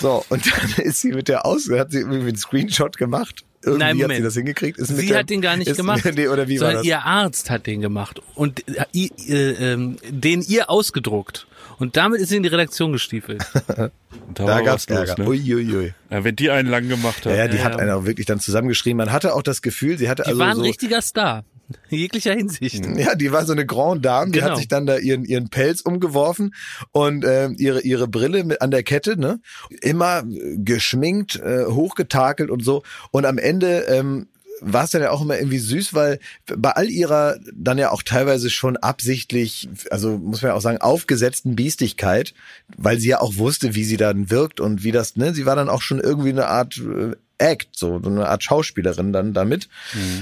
So, 0.00 0.24
und 0.28 0.44
dann 0.46 0.70
ist 0.84 1.00
sie 1.00 1.12
mit 1.12 1.28
der 1.28 1.46
Aus, 1.46 1.68
hat 1.70 1.92
sie 1.92 1.98
irgendwie 2.00 2.18
einen 2.20 2.36
Screenshot 2.36 2.96
gemacht. 2.98 3.44
Irgendwie 3.62 3.78
Nein, 3.80 3.88
hat 3.96 4.02
Moment. 4.02 4.16
sie 4.18 4.22
das 4.24 4.34
hingekriegt. 4.34 4.78
Ist 4.78 4.90
mit 4.90 5.00
Sie 5.00 5.06
der- 5.08 5.18
hat 5.18 5.30
den 5.30 5.40
gar 5.40 5.56
nicht 5.56 5.66
ist, 5.68 5.76
gemacht. 5.76 6.04
Nee, 6.14 6.28
oder 6.28 6.46
wie 6.46 6.60
war 6.60 6.66
sondern 6.68 6.76
das? 6.76 6.86
ihr 6.86 7.02
Arzt 7.04 7.50
hat 7.50 7.66
den 7.66 7.80
gemacht 7.80 8.20
und 8.36 8.62
äh, 8.68 8.84
äh, 8.94 9.72
ähm, 9.72 9.96
den 10.08 10.42
ihr 10.42 10.70
ausgedruckt. 10.70 11.46
Und 11.78 11.96
damit 11.96 12.20
ist 12.20 12.28
sie 12.30 12.36
in 12.36 12.42
die 12.42 12.48
Redaktion 12.48 12.92
gestiefelt. 12.92 13.44
Da, 14.34 14.44
Da 14.44 14.58
los, 14.60 14.84
Ärger. 14.86 15.22
ne? 15.22 15.26
Uiuiui. 15.28 15.94
ja, 16.10 16.22
wenn 16.24 16.36
die 16.36 16.50
einen 16.50 16.68
lang 16.68 16.86
gemacht 16.88 17.24
hat. 17.24 17.32
Ja, 17.32 17.38
ja, 17.38 17.48
die 17.48 17.56
Ja, 17.58 17.64
hat 17.64 17.72
ja. 17.74 17.78
einen 17.78 17.90
auch 17.92 18.04
wirklich 18.04 18.26
dann 18.26 18.40
zusammengeschrieben. 18.40 18.98
Man 18.98 19.10
hatte 19.10 19.34
auch 19.34 19.42
das 19.42 19.62
Gefühl, 19.62 19.96
sie 19.98 20.08
hatte 20.08 20.22
Die 20.22 20.28
also 20.28 20.38
war 20.40 20.48
ein 20.50 20.56
so, 20.56 20.62
richtiger 20.62 21.00
Star. 21.00 21.44
In 21.90 21.98
jeglicher 21.98 22.32
Hinsicht. 22.34 22.84
ja, 22.96 23.14
die 23.14 23.32
war 23.32 23.44
so 23.44 23.52
eine 23.52 23.66
Grande 23.66 24.02
Dame, 24.02 24.30
die 24.30 24.38
Genau. 24.38 24.50
hat 24.52 24.58
sich 24.58 24.68
dann 24.68 24.86
da 24.86 24.96
ihren 24.98 25.24
ihren 25.24 25.48
Pelz 25.50 25.80
umgeworfen 25.82 26.54
und 26.92 27.24
äh, 27.24 27.48
ihre 27.58 27.80
ihre 27.82 28.08
Brille 28.08 28.44
mit 28.44 28.62
an 28.62 28.70
der 28.70 28.82
Kette, 28.82 29.18
ne? 29.18 29.40
Immer 29.82 30.22
geschminkt, 30.56 31.36
äh, 31.36 31.66
hochgetakelt 31.66 32.50
und 32.50 32.64
so 32.64 32.82
und 33.10 33.24
am 33.26 33.38
Ende 33.38 33.80
ähm, 33.88 34.28
war 34.60 34.84
es 34.84 34.90
dann 34.90 35.02
ja 35.02 35.10
auch 35.12 35.22
immer 35.22 35.38
irgendwie 35.38 35.58
süß, 35.58 35.94
weil 35.94 36.18
bei 36.46 36.72
all 36.72 36.90
ihrer 36.90 37.36
dann 37.54 37.78
ja 37.78 37.90
auch 37.92 38.02
teilweise 38.02 38.50
schon 38.50 38.76
absichtlich, 38.76 39.68
also 39.90 40.18
muss 40.18 40.42
man 40.42 40.50
ja 40.50 40.54
auch 40.56 40.60
sagen, 40.60 40.78
aufgesetzten 40.80 41.54
Biestigkeit, 41.54 42.34
weil 42.76 42.98
sie 42.98 43.08
ja 43.08 43.20
auch 43.20 43.36
wusste, 43.36 43.76
wie 43.76 43.84
sie 43.84 43.96
dann 43.96 44.30
wirkt 44.30 44.58
und 44.58 44.82
wie 44.82 44.90
das, 44.90 45.14
ne, 45.16 45.32
sie 45.32 45.46
war 45.46 45.54
dann 45.54 45.68
auch 45.68 45.82
schon 45.82 46.00
irgendwie 46.00 46.30
eine 46.30 46.48
Art 46.48 46.78
äh, 46.78 47.14
Act, 47.38 47.68
so 47.76 48.00
eine 48.04 48.28
Art 48.28 48.42
Schauspielerin 48.42 49.12
dann 49.12 49.32
damit. 49.32 49.68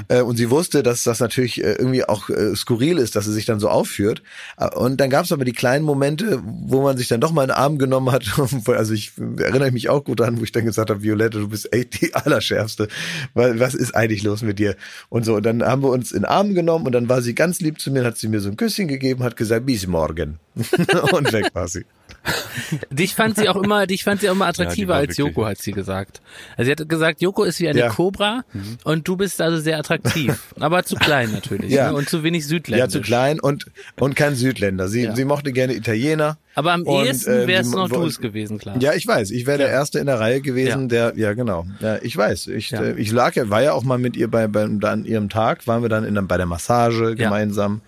Äh, 0.09 0.23
und 0.23 0.37
sie 0.37 0.51
wusste, 0.51 0.83
dass 0.83 1.03
das 1.03 1.21
natürlich 1.21 1.63
äh, 1.63 1.73
irgendwie 1.73 2.05
auch 2.05 2.29
äh, 2.29 2.55
skurril 2.55 2.99
ist, 2.99 3.17
dass 3.17 3.25
sie 3.25 3.33
sich 3.33 3.47
dann 3.47 3.61
so 3.61 3.69
aufführt. 3.69 4.23
Und 4.75 5.01
dann 5.01 5.11
gab 5.11 5.25
es 5.25 5.33
aber 5.33 5.45
die 5.45 5.53
kleinen 5.53 5.85
Momente, 5.85 6.43
wo 6.45 6.83
man 6.83 6.97
sich 6.97 7.09
dann 7.09 7.21
doch 7.21 7.33
mal 7.33 7.43
in 7.43 7.49
den 7.49 7.57
Arm 7.57 7.79
genommen 7.79 8.13
hat. 8.13 8.25
Also 8.67 8.93
ich 8.93 9.13
erinnere 9.39 9.71
mich 9.71 9.89
auch 9.89 10.05
gut 10.05 10.21
an, 10.21 10.39
wo 10.39 10.45
ich 10.45 10.53
dann 10.53 10.65
gesagt 10.65 10.91
habe, 10.91 11.03
Violette, 11.03 11.39
du 11.39 11.49
bist 11.49 11.73
echt 11.73 12.01
die 12.01 12.15
Allerschärfste. 12.15 12.89
Weil 13.33 13.59
was 13.59 13.75
ist 13.75 13.95
eigentlich 13.95 14.23
los 14.23 14.43
mit 14.43 14.59
dir? 14.59 14.77
Und 15.09 15.25
so, 15.25 15.37
und 15.37 15.47
dann 15.47 15.63
haben 15.63 15.83
wir 15.83 15.91
uns 15.91 16.13
in 16.13 16.21
den 16.21 16.25
Arm 16.27 16.55
genommen 16.55 16.87
und 16.87 16.93
dann 16.93 17.09
war 17.09 17.23
sie 17.23 17.35
ganz 17.35 17.61
lieb 17.61 17.81
zu 17.81 17.91
mir, 17.91 18.05
hat 18.05 18.19
sie 18.19 18.29
mir 18.29 18.41
so 18.41 18.51
ein 18.51 18.57
Küsschen 18.57 18.89
gegeben, 18.89 19.23
hat 19.23 19.37
gesagt, 19.37 19.67
bis 19.67 19.87
morgen. 19.87 20.39
und 21.13 21.33
weg 21.33 21.51
war 21.55 21.69
sie. 21.69 21.85
Dich 22.91 23.15
fand 23.15 23.37
sie 23.37 23.49
auch 23.49 23.57
immer, 23.57 23.87
dich 23.87 24.03
fand 24.05 24.21
sie 24.21 24.29
auch 24.29 24.35
immer 24.35 24.47
Ja, 24.47 24.51
attraktiver 24.51 24.95
war 24.95 24.97
als 25.01 25.17
Joko, 25.17 25.47
hat 25.47 25.59
sie 25.59 25.73
gesagt. 25.73 26.21
Also 26.57 26.67
sie 26.67 26.73
hat 26.73 26.89
gesagt, 26.89 27.21
Joko 27.23 27.45
ist 27.45 27.61
wie 27.61 27.69
eine 27.69 27.79
Ja. 27.79 27.89
Cobra 27.89 28.43
und 28.85 29.07
du 29.07 29.17
bist 29.17 29.41
also 29.41 29.59
sehr 29.59 29.79
attraktiv. 29.79 30.53
Aber 30.61 30.83
zu 30.85 30.97
klein 30.97 31.31
natürlich. 31.33 31.71
Ja. 31.71 31.91
Ne? 31.91 31.97
Und 31.97 32.09
zu 32.09 32.23
wenig 32.23 32.47
südländisch. 32.47 32.79
Ja, 32.81 32.89
zu 32.89 33.01
klein 33.01 33.39
und, 33.41 33.67
und 33.99 34.17
kein 34.17 34.35
Südländer. 34.35 34.89
Sie, 34.89 35.03
Ja. 35.05 35.15
sie 35.15 35.25
mochte 35.25 35.53
gerne 35.53 35.75
Italiener. 35.75 36.39
Aber 36.55 36.73
am 36.73 36.83
Und, 36.83 37.05
ehesten 37.05 37.43
äh, 37.43 37.47
wär's 37.47 37.71
die- 37.71 37.77
noch 37.77 37.89
du 37.91 38.05
es 38.07 38.19
gewesen, 38.19 38.59
klar. 38.59 38.77
Ja, 38.81 38.95
ich 38.95 39.07
weiß. 39.07 39.31
Ich 39.31 39.47
wäre 39.47 39.59
der 39.59 39.69
Erste 39.69 39.99
in 39.99 40.07
der 40.07 40.19
Reihe 40.19 40.41
gewesen, 40.41 40.89
Ja. 40.89 41.11
der, 41.11 41.13
ja 41.17 41.35
genau. 41.35 41.67
Ja, 41.81 41.99
ich 42.03 42.17
weiß. 42.17 42.47
Ich, 42.49 42.71
Ja. 42.71 42.83
äh, 42.83 42.93
ich 42.95 43.13
lag 43.13 43.35
ja, 43.37 43.51
war 43.51 43.63
ja 43.63 43.73
auch 43.73 43.85
mal 43.85 43.99
mit 43.99 44.17
ihr 44.17 44.29
bei, 44.31 44.47
bei 44.49 44.63
an 44.65 45.05
ihrem 45.05 45.29
Tag, 45.29 45.67
waren 45.67 45.83
wir 45.83 45.89
dann 45.91 46.05
in, 46.05 46.15
der- 46.15 46.23
bei 46.23 46.39
der 46.39 46.47
Massage 46.47 47.15
gemeinsam. 47.15 47.83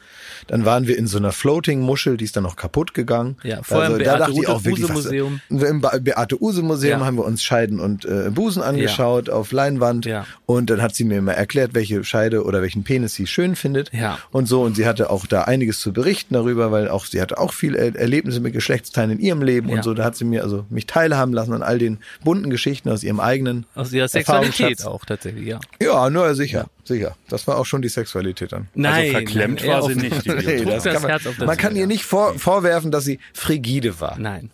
Dann 0.47 0.64
waren 0.64 0.86
wir 0.86 0.97
in 0.97 1.07
so 1.07 1.18
einer 1.18 1.32
Floating-Muschel, 1.32 2.16
die 2.16 2.24
ist 2.24 2.36
dann 2.36 2.45
noch 2.45 2.57
kaputt 2.57 2.95
gegangen. 2.95 3.36
Ja, 3.43 3.62
vorher 3.62 3.89
also, 3.91 3.99
im 3.99 4.05
da 4.05 4.18
dachte 4.18 4.32
ich 4.41 4.49
auch 4.49 4.64
wirklich, 4.64 4.84
Use 4.84 4.95
was- 4.95 5.05
Museum. 5.05 5.41
Im 5.51 5.80
Be- 5.80 6.01
Beate 6.03 6.41
Use 6.43 6.62
Museum 6.62 7.01
Ja. 7.01 7.07
haben 7.07 7.16
wir 7.16 7.24
uns 7.24 7.43
Scheiden 7.43 7.80
und 7.80 8.05
äh, 8.05 8.30
Busen 8.30 8.62
angeschaut 8.62 9.30
auf 9.30 9.53
Leinwand. 9.53 10.07
Ja. 10.07 10.26
Und 10.47 10.70
dann 10.70 10.80
hat 10.82 10.95
sie 10.95 11.05
mir 11.05 11.18
immer 11.18 11.34
erklärt, 11.34 11.74
welche 11.74 12.05
Scheide 12.05 12.45
oder 12.45 12.62
welchen 12.62 12.84
Penis 12.84 13.14
sie 13.14 13.26
schön 13.26 13.57
findet. 13.57 13.93
Ja. 13.93 14.18
Und 14.30 14.47
so. 14.47 14.62
Und 14.62 14.76
sie 14.76 14.86
hatte 14.86 15.11
auch 15.11 15.26
da 15.26 15.43
einiges 15.43 15.80
zu 15.80 15.93
berichten 15.93 16.34
darüber, 16.34 16.70
weil 16.72 16.89
auch 16.89 17.05
sie 17.05 17.20
hatte 17.20 17.39
auch 17.39 17.53
viel 17.53 17.74
Er- 17.74 17.95
Erlebnisse 17.97 18.41
mit 18.41 18.53
Geschlechtsteilen 18.53 19.11
in 19.12 19.18
ihrem 19.18 19.43
Leben 19.43 19.68
Ja. 19.68 19.76
und 19.76 19.82
so. 19.84 19.95
Da 19.95 20.05
hat 20.05 20.16
sie 20.16 20.24
mir 20.24 20.43
also 20.45 20.64
mich 20.70 20.86
teilhaben 20.86 21.32
lassen 21.32 21.53
an 21.53 21.62
all 21.62 21.78
den 21.78 21.99
bunten 22.24 22.51
Geschichten 22.51 22.89
aus 22.91 23.03
ihrem 23.03 23.20
eigenen 23.20 23.66
Aus 23.74 23.93
ihrer 23.93 24.09
Sexualität 24.09 24.84
auch 24.84 25.05
tatsächlich, 25.05 25.47
ja. 25.47 25.61
Ja, 25.80 26.11
nur 26.11 26.34
sicher, 26.34 26.66
sicher. 26.89 27.16
Das 27.28 27.47
war 27.47 27.59
auch 27.59 27.66
schon 27.66 27.82
die 27.82 27.89
Sexualität 27.89 28.53
dann. 28.53 28.68
Nein, 28.74 29.12
verklemmt 29.12 29.61
nein, 29.61 29.70
war 29.70 29.82
sie 29.84 29.95
nicht, 29.95 30.26
Nee, 30.26 30.64
das 30.64 30.82
das 30.82 30.93
kann 30.95 31.03
man 31.03 31.11
Herz 31.11 31.26
auf 31.26 31.36
das 31.36 31.47
man 31.47 31.57
kann 31.57 31.72
Feuer. 31.72 31.80
ihr 31.80 31.86
nicht 31.86 32.05
vor, 32.05 32.39
vorwerfen, 32.39 32.91
dass 32.91 33.05
sie 33.05 33.20
frigide 33.32 34.01
war. 34.01 34.18
Nein. 34.18 34.51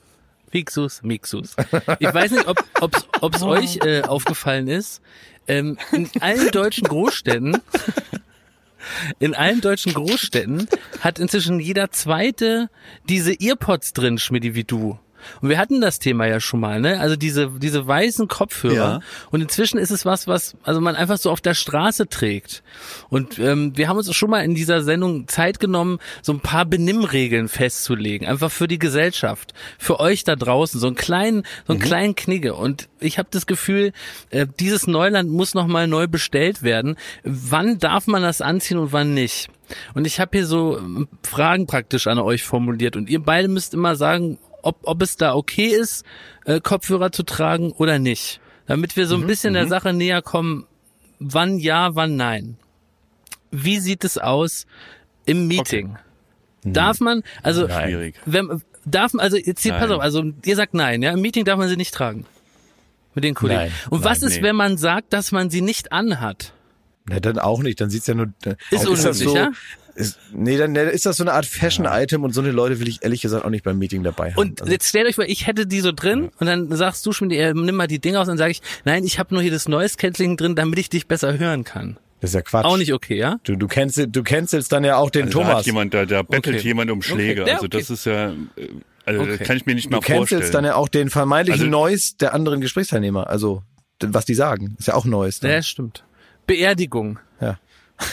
Fixus, 0.51 1.03
Mixus. 1.03 1.57
Ich 1.99 2.14
weiß 2.14 2.30
nicht, 2.30 2.47
ob 2.47 2.62
ob's, 2.80 3.07
ob's 3.20 3.43
euch 3.45 3.78
äh, 3.85 4.03
aufgefallen 4.03 4.68
ist. 4.68 5.01
Ähm, 5.49 5.78
in 5.91 6.09
allen 6.20 6.51
deutschen 6.53 6.87
Großstädten, 6.87 7.57
in 9.18 9.35
allen 9.35 9.61
deutschen 9.61 9.93
Großstädten 9.95 10.68
hat 11.01 11.18
inzwischen 11.18 11.59
jeder 11.59 11.91
zweite 11.91 12.70
diese 13.09 13.32
Earpods 13.32 13.95
drin, 13.95 14.18
Schmidti, 14.18 14.55
wie 14.55 14.64
du. 14.64 14.99
Und 15.41 15.49
wir 15.49 15.59
hatten 15.59 15.81
das 15.81 15.99
Thema 15.99 16.27
ja 16.27 16.41
schon 16.41 16.61
mal, 16.61 16.81
ne? 16.81 17.01
Also 17.01 17.16
diese, 17.16 17.51
diese 17.59 17.87
weißen 17.87 18.29
Kopfhörer. 18.29 18.75
Ja. 18.75 19.01
Und 19.31 19.41
inzwischen 19.41 19.79
ist 19.79 19.91
es 19.91 20.05
was, 20.05 20.27
was, 20.27 20.57
also 20.62 20.81
man 20.81 20.97
einfach 20.97 21.18
so 21.18 21.31
auf 21.31 21.41
der 21.41 21.55
Straße 21.55 22.09
trägt. 22.09 22.62
Und 23.09 23.39
ähm, 23.39 23.77
wir 23.77 23.89
haben 23.89 23.97
uns 23.97 24.14
schon 24.14 24.31
mal 24.31 24.45
in 24.45 24.55
dieser 24.55 24.83
Sendung 24.83 25.29
Zeit 25.29 25.61
genommen, 25.61 25.99
so 26.22 26.33
ein 26.33 26.41
paar 26.41 26.64
Benimmregeln 26.64 27.49
festzulegen. 27.49 28.27
Einfach 28.27 28.51
für 28.51 28.68
die 28.68 28.79
Gesellschaft. 28.79 29.55
Für 29.79 30.01
euch 30.01 30.25
da 30.25 30.37
draußen. 30.37 30.81
So 30.81 30.87
einen 30.87 30.97
kleinen, 30.97 31.45
so 31.66 31.72
einen 31.72 31.83
kleinen 31.83 32.14
Knigge. 32.14 32.55
Und 32.55 32.89
ich 33.01 33.18
habe 33.18 33.29
das 33.31 33.47
Gefühl, 33.47 33.93
äh, 34.31 34.47
dieses 34.61 34.87
Neuland 34.87 35.31
muss 35.31 35.55
nochmal 35.55 35.87
neu 35.87 36.07
bestellt 36.07 36.62
werden. 36.62 36.97
Wann 37.22 37.79
darf 37.79 38.07
man 38.07 38.22
das 38.22 38.41
anziehen 38.41 38.79
und 38.79 38.93
wann 38.93 39.14
nicht? 39.14 39.49
Und 39.95 40.07
ich 40.07 40.20
habe 40.20 40.37
hier 40.37 40.47
so 40.47 40.79
ähm, 40.79 41.09
Fragen 41.22 41.66
praktisch 41.66 42.07
an 42.07 42.18
euch 42.18 42.43
formuliert. 42.43 42.97
Und 42.97 43.09
ihr 43.09 43.20
beide 43.20 43.49
müsst 43.49 43.75
immer 43.75 43.97
sagen, 43.97 44.39
ob, 44.65 44.79
ob 44.83 45.03
es 45.03 45.17
da 45.17 45.35
okay 45.35 45.69
ist, 45.69 46.05
äh, 46.45 46.61
Kopfhörer 46.61 47.12
zu 47.12 47.23
tragen 47.23 47.73
oder 47.73 47.99
nicht. 47.99 48.41
Damit 48.67 48.97
wir 48.97 49.07
so 49.07 49.17
ein 49.17 49.27
bisschen 49.27 49.55
der 49.55 49.69
Sache 49.69 49.93
näher 49.93 50.23
kommen, 50.23 50.67
wann 51.19 51.59
ja, 51.59 51.95
wann 51.95 52.17
nein. 52.17 52.57
Wie 53.51 53.79
sieht 53.79 54.05
es 54.05 54.19
aus 54.19 54.67
im 55.27 55.47
Meeting? 55.47 55.97
Darf 56.65 57.01
man, 57.01 57.23
also, 57.43 57.69
Schwierig. 57.69 58.15
wenn, 58.25 58.62
darf 58.87 59.12
man, 59.12 59.23
also 59.23 59.37
jetzt 59.37 59.62
hier, 59.62 59.75
pass 59.75 59.91
auf, 59.91 60.01
also 60.01 60.25
ihr 60.45 60.57
sagt 60.57 60.73
nein, 60.73 61.03
ja, 61.03 61.12
im 61.12 61.21
Meeting 61.21 61.45
darf 61.45 61.59
man 61.59 61.69
sie 61.69 61.77
nicht 61.77 61.93
tragen. 61.93 62.25
Mit 63.15 63.23
den 63.23 63.35
Kollegen. 63.35 63.61
Nein. 63.61 63.73
Und 63.91 64.03
was 64.03 64.21
Nein, 64.23 64.31
ist, 64.31 64.37
nee. 64.39 64.43
wenn 64.43 64.57
man 64.57 64.77
sagt, 64.77 65.12
dass 65.12 65.31
man 65.31 65.51
sie 65.51 65.61
nicht 65.61 65.93
anhat? 65.93 66.53
Na, 67.07 67.21
dann 67.21 67.39
auch 67.39 67.62
nicht. 67.62 67.81
Dann 67.81 67.91
sieht's 67.91 68.07
ja 68.07 68.15
nur. 68.15 68.33
äh, 68.45 68.57
Ist 68.71 68.85
das 68.85 68.87
unhöflich, 68.87 69.29
so, 69.29 69.37
ja? 69.37 69.51
Ist, 69.97 70.19
nee, 70.33 70.57
dann 70.57 70.75
ist 70.75 71.07
das 71.07 71.19
so 71.19 71.25
eine 71.25 71.33
Art 71.33 71.47
Fashion-Item 71.47 72.25
und 72.25 72.33
so 72.33 72.41
eine 72.41 72.51
Leute 72.51 72.81
will 72.81 72.89
ich 72.89 73.03
ehrlich 73.05 73.23
gesagt 73.23 73.45
auch 73.45 73.51
nicht 73.51 73.63
beim 73.65 73.79
Meeting 73.79 74.03
dabei 74.03 74.31
haben. 74.33 74.39
Und 74.39 74.61
Also, 74.61 74.73
jetzt 74.73 74.89
stellt 74.89 75.07
euch 75.07 75.17
mal, 75.17 75.31
ich 75.31 75.47
hätte 75.47 75.67
die 75.67 75.81
so 75.81 75.93
drin 75.93 76.31
und 76.41 76.47
dann 76.47 76.75
sagst 76.75 77.07
du 77.07 77.13
schon, 77.13 77.31
äh, 77.31 77.55
nimm 77.55 77.77
mal 77.77 77.87
die 77.87 78.01
Dinger 78.01 78.21
aus 78.21 78.27
und 78.27 78.33
dann 78.33 78.39
sage 78.39 78.51
ich, 78.51 78.63
nein, 78.85 79.05
ich 79.05 79.19
habe 79.19 79.33
nur 79.35 79.43
hier 79.43 79.53
das 79.53 79.69
Noise 79.69 79.97
Cancelling 79.97 80.37
drin, 80.37 80.57
damit 80.57 80.79
ich 80.81 80.89
dich 80.91 81.07
besser 81.07 81.39
hören 81.39 81.63
kann. 81.65 81.97
das 82.21 82.31
ist 82.31 82.35
ja 82.35 82.43
Quatsch. 82.43 82.65
Auch 82.65 82.77
nicht 82.77 82.93
okay, 82.93 83.17
ja? 83.17 83.39
Du, 83.45 83.55
du, 83.57 83.69
cancel, 83.69 84.09
du 84.09 84.23
cancelst 84.25 84.73
dann 84.73 84.83
ja 84.85 84.97
auch 84.97 85.11
den 85.11 85.27
Also 85.27 85.39
da 85.39 85.45
Thomas. 85.45 85.59
hat 85.59 85.67
jemand, 85.67 85.95
da, 85.95 86.07
da 86.07 86.23
bettelt 86.23 86.57
Okay. 86.57 86.67
jemand 86.67 86.91
um 86.91 87.01
Schläge. 87.03 87.43
Okay. 87.43 87.51
Ja, 87.51 87.57
Also 87.57 87.69
das 87.69 87.83
okay. 87.85 87.93
ist 87.93 88.07
ja, 88.07 88.31
äh, 88.31 88.69
also 89.05 89.21
Okay. 89.21 89.37
das 89.39 89.47
kann 89.47 89.57
ich 89.59 89.67
mir 89.67 89.75
nicht 89.75 89.87
du 89.87 89.91
mal 89.91 90.01
cancelst 90.01 90.31
vorstellen. 90.31 90.53
dann 90.53 90.65
ja 90.65 90.75
auch 90.77 90.89
den 90.89 91.11
vermeintlichen 91.11 91.67
Also- 91.67 91.71
Noise 91.71 92.15
der 92.19 92.33
anderen 92.35 92.61
Gesprächsteilnehmer. 92.63 93.29
Also, 93.29 93.63
was 94.01 94.25
die 94.25 94.35
sagen. 94.35 94.75
Ist 94.79 94.89
ja 94.89 94.95
auch 94.95 95.05
Noise. 95.05 95.41
Dann. 95.43 95.51
Ja, 95.51 95.63
stimmt. 95.63 96.05
Beerdigung. 96.47 97.19
Ja. 98.01 98.07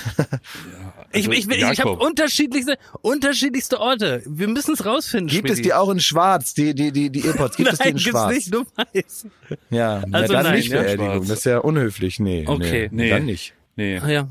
Ich, 1.13 1.27
Also, 1.27 1.31
ich, 1.31 1.49
ich, 1.49 1.71
ich 1.71 1.79
habe 1.81 1.91
unterschiedlichste, 1.91 2.77
unterschiedlichste 3.01 3.79
Orte. 3.79 4.21
Wir 4.25 4.47
müssen 4.47 4.73
es 4.75 4.85
rausfinden. 4.85 5.27
Gibt 5.27 5.49
es 5.49 5.55
Schmidti. 5.57 5.69
die 5.69 5.73
auch 5.73 5.89
in 5.89 5.99
schwarz, 5.99 6.53
die, 6.53 6.73
die, 6.73 6.91
die, 6.91 7.09
die 7.09 7.25
Earpods? 7.25 7.57
Gibt 7.57 7.71
es 7.73 7.79
die 7.79 7.83
Nein, 7.85 7.91
in 7.91 7.97
gibt's 7.97 8.09
schwarz? 8.11 8.33
nicht, 8.35 8.51
nur 8.53 8.65
weiß. 8.75 9.25
Ja, 9.69 10.03
Also 10.11 10.33
dann 10.33 10.43
nein, 10.43 10.55
nicht 10.55 10.69
ja? 10.71 10.81
Beerdigung. 10.81 11.15
Schwarz. 11.17 11.27
Das 11.27 11.37
ist 11.39 11.45
ja 11.45 11.57
unhöflich. 11.59 12.19
Nee, 12.19 12.45
Okay. 12.47 12.89
nee, 12.91 13.03
Nee. 13.03 13.09
dann 13.09 13.25
nicht. 13.25 13.53
Nee. 13.75 13.99
Ah, 13.99 14.09
ja. 14.09 14.27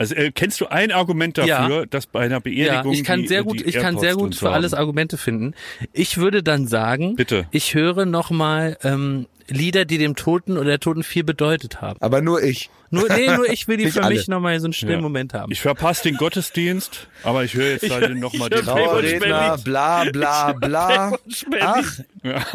Also 0.00 0.14
äh, 0.14 0.32
kennst 0.34 0.58
du 0.62 0.66
ein 0.66 0.92
Argument 0.92 1.36
dafür, 1.36 1.50
Ja. 1.80 1.84
dass 1.84 2.06
bei 2.06 2.20
einer 2.20 2.36
Ja, 2.36 2.38
Beerdigung 2.40 2.94
ich 2.94 3.04
kann 3.04 3.20
die, 3.20 3.28
sehr 3.28 3.42
gut, 3.42 3.60
die 3.60 3.64
ich 3.64 3.74
kann 3.76 3.98
sehr 3.98 4.14
gut 4.14 4.34
für 4.34 4.48
alles? 4.50 4.72
Argumente 4.72 5.18
finden. 5.18 5.52
Ich 5.92 6.16
würde 6.16 6.42
dann 6.42 6.66
sagen, 6.66 7.16
Bitte. 7.16 7.46
ich 7.50 7.74
höre 7.74 8.06
nochmal 8.06 8.78
ähm, 8.82 9.26
Lieder, 9.48 9.84
die 9.84 9.98
dem 9.98 10.16
Toten 10.16 10.52
oder 10.56 10.64
der 10.68 10.80
Toten 10.80 11.02
viel 11.02 11.22
bedeutet 11.24 11.82
haben. 11.82 12.00
Aber 12.00 12.22
nur 12.22 12.42
ich. 12.42 12.70
Nur, 12.88 13.08
nee, 13.12 13.26
nur 13.36 13.46
ich 13.50 13.68
will 13.68 13.76
die 13.76 13.90
für 13.90 14.02
alle. 14.02 14.14
mich 14.14 14.26
nochmal 14.26 14.58
so 14.58 14.66
einen 14.66 14.72
stillen 14.72 14.92
Ja. 14.94 15.00
Moment 15.02 15.34
haben. 15.34 15.52
Ich 15.52 15.60
verpasse 15.60 16.04
den 16.04 16.16
Gottesdienst, 16.16 17.06
aber 17.22 17.44
ich 17.44 17.52
höre 17.52 17.72
jetzt 17.72 17.90
halt 17.90 18.16
nochmal 18.16 18.48
ich 18.50 18.56
den 18.56 18.64
Trauerredner, 18.64 19.58
bla 19.58 20.04
bla 20.04 20.52
bla. 20.54 21.12
Ach, 21.60 21.82
Ja. 22.22 22.46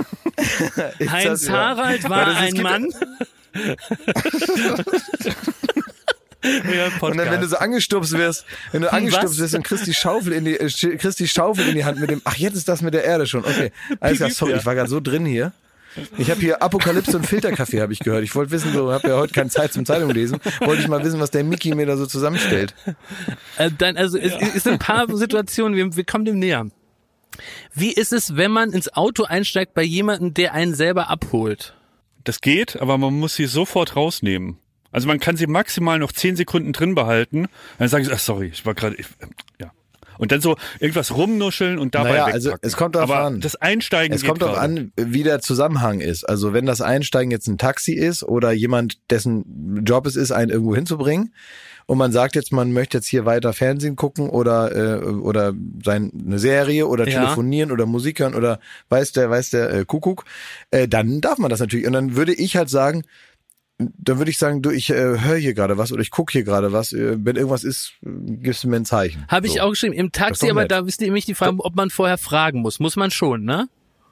Heinz 1.12 1.46
ja. 1.48 1.54
Harald 1.54 2.10
war 2.10 2.32
Ja, 2.32 2.38
ein 2.40 2.54
Mann. 2.64 2.88
Und 7.02 7.18
dann, 7.18 7.32
wenn 7.32 7.42
du 7.42 7.48
so 7.48 7.58
angestupst 7.58 8.14
wirst, 8.14 8.46
wenn 8.72 8.82
du 8.82 8.92
angestupst 8.92 9.40
wirst 9.40 9.56
und 9.56 9.64
kriegst 9.64 9.88
die 9.88 9.94
Schaufel 9.94 10.34
in 10.34 10.46
die, 10.46 10.56
äh, 10.56 10.98
kriegst 10.98 11.20
die 11.20 11.28
Schaufel 11.28 11.68
in 11.68 11.76
die 11.76 11.86
Hand 11.86 12.00
mit 12.00 12.10
dem, 12.10 12.22
ach, 12.24 12.36
jetzt 12.36 12.56
ist 12.56 12.68
das 12.68 12.82
mit 12.82 12.94
der 12.94 13.04
Erde 13.04 13.28
schon, 13.28 13.44
okay. 13.46 13.72
Alles 14.00 14.18
klar, 14.18 14.30
sorry, 14.30 14.54
ich 14.54 14.66
war 14.66 14.76
gerade 14.76 14.90
so 14.90 15.00
drin 15.00 15.26
hier. 15.26 15.54
Ich 16.18 16.30
habe 16.30 16.42
hier 16.42 16.62
Apokalypse 16.62 17.16
und 17.16 17.26
Filterkaffee, 17.26 17.82
habe 17.82 17.94
ich 17.94 18.00
gehört. 18.00 18.24
Ich 18.24 18.36
wollte 18.36 18.52
wissen, 18.52 18.74
so 18.74 18.92
habe 18.92 19.08
ja 19.08 19.16
heute 19.16 19.34
keine 19.34 19.50
Zeit 19.50 19.72
zum 19.72 19.86
Zeitung 19.86 20.10
lesen, 20.10 20.40
wollte 20.60 20.82
ich 20.82 20.88
mal 20.88 21.04
wissen, 21.04 21.20
was 21.20 21.32
der 21.32 21.44
Mickey 21.44 21.74
mir 21.74 21.86
da 21.86 21.96
so 21.96 22.06
zusammenstellt. 22.06 22.74
Äh, 23.58 23.72
dann, 23.78 23.96
also 23.96 24.18
es, 24.18 24.34
es 24.34 24.64
sind 24.64 24.74
ein 24.74 24.80
paar 24.80 25.06
Situationen, 25.16 25.78
wir, 25.78 25.96
wir 25.96 26.04
kommen 26.04 26.26
dem 26.26 26.40
näher. 26.40 26.68
Wie 27.74 27.94
ist 27.94 28.14
es, 28.14 28.36
wenn 28.36 28.52
man 28.52 28.72
ins 28.72 28.94
Auto 28.94 29.24
einsteigt 29.24 29.74
bei 29.74 29.84
jemandem, 29.84 30.34
der 30.34 30.54
einen 30.54 30.74
selber 30.74 31.10
abholt? 31.10 31.76
Das 32.24 32.42
geht, 32.42 32.82
aber 32.82 32.98
man 32.98 33.14
muss 33.14 33.36
sie 33.36 33.46
sofort 33.46 33.96
rausnehmen. 33.96 34.58
Also 34.96 35.08
man 35.10 35.20
kann 35.20 35.36
sie 35.36 35.46
maximal 35.46 36.00
noch 36.00 36.14
zehn 36.14 36.36
Sekunden 36.38 36.72
drin 36.72 36.96
behalten. 36.96 37.48
Dann 37.80 37.90
sage 37.90 38.04
ich, 38.06 38.14
ach 38.14 38.20
sorry, 38.20 38.48
ich 38.48 38.66
war 38.66 38.74
gerade, 38.74 38.96
ja. 39.60 39.72
Und 40.18 40.32
dann 40.32 40.40
so 40.40 40.56
irgendwas 40.80 41.14
rumnuscheln 41.14 41.78
und 41.78 41.94
dabei 41.94 42.12
Naja, 42.12 42.16
wegpacken. 42.28 42.34
also 42.34 42.54
es 42.62 42.78
kommt 42.78 42.96
darauf 42.96 43.12
an. 43.12 43.42
Das 43.42 43.58
Einsteigen 43.58 44.16
Es 44.16 44.22
geht 44.22 44.30
kommt 44.30 44.42
darauf 44.42 44.58
an, 44.58 44.94
wie 44.96 45.24
der 45.24 45.42
Zusammenhang 45.42 46.00
ist. 46.00 46.24
Also 46.24 46.54
wenn 46.54 46.66
das 46.66 46.80
Einsteigen 46.80 47.32
jetzt 47.32 47.48
ein 47.48 47.58
Taxi 47.58 47.92
ist 47.92 48.24
oder 48.24 48.54
jemand, 48.54 49.00
dessen 49.12 49.84
Job 49.86 50.08
es 50.08 50.16
ist, 50.16 50.32
einen 50.32 50.50
irgendwo 50.52 50.74
hinzubringen 50.74 51.34
und 51.86 51.98
man 51.98 52.14
sagt 52.14 52.36
jetzt, 52.36 52.54
man 52.54 52.72
möchte 52.72 52.98
jetzt 53.00 53.08
hier 53.08 53.26
weiter 53.26 53.52
Fernsehen 53.52 53.98
gucken 53.98 54.30
oder 54.30 54.74
äh, 54.74 55.04
oder 55.04 55.52
sein, 55.84 56.14
eine 56.26 56.40
Serie 56.40 56.88
oder 56.88 57.06
Ja. 57.06 57.20
telefonieren 57.20 57.72
oder 57.74 57.86
Musik 57.86 58.22
hören 58.22 58.36
oder 58.36 58.62
weiß 58.88 59.12
der 59.12 59.30
weiß 59.30 59.50
der 59.50 59.74
äh, 59.74 59.84
Kuckuck, 59.86 60.24
äh, 60.72 60.88
dann 60.88 61.20
darf 61.20 61.40
man 61.40 61.50
das 61.50 61.60
natürlich. 61.60 61.86
Und 61.88 61.92
dann 61.94 62.16
würde 62.16 62.34
ich 62.34 62.56
halt 62.56 62.70
sagen, 62.70 63.04
dann 63.78 64.18
würde 64.18 64.32
ich 64.32 64.38
sagen, 64.38 64.62
du, 64.62 64.70
ich 64.72 64.90
äh, 64.90 64.94
höre 65.20 65.36
hier 65.38 65.54
gerade 65.54 65.78
was 65.78 65.92
oder 65.92 66.02
ich 66.02 66.12
gucke 66.12 66.32
hier 66.32 66.44
gerade 66.44 66.72
was. 66.72 66.94
Äh, 66.94 67.18
wenn 67.20 67.36
irgendwas 67.36 67.64
ist, 67.64 67.94
gibst 68.02 68.64
du 68.64 68.70
mir 68.70 68.78
ein 68.78 68.86
Zeichen. 68.86 69.26
Habe 69.28 69.48
ich 69.48 69.54
So. 69.54 69.60
auch 69.62 69.70
geschrieben. 69.72 69.94
Im 69.94 70.12
Taxi, 70.12 70.50
aber 70.50 70.62
nett. 70.62 70.72
da 70.72 70.86
wisst 70.86 71.02
ihr 71.02 71.08
nämlich 71.08 71.26
die 71.26 71.34
Frage, 71.36 71.58
ob 71.60 71.76
man 71.76 71.90
vorher 71.90 72.18
fragen 72.18 72.62
muss. 72.62 72.80
Muss 72.80 72.96
man 72.96 73.12
schon, 73.12 73.44
ne? 73.44 73.68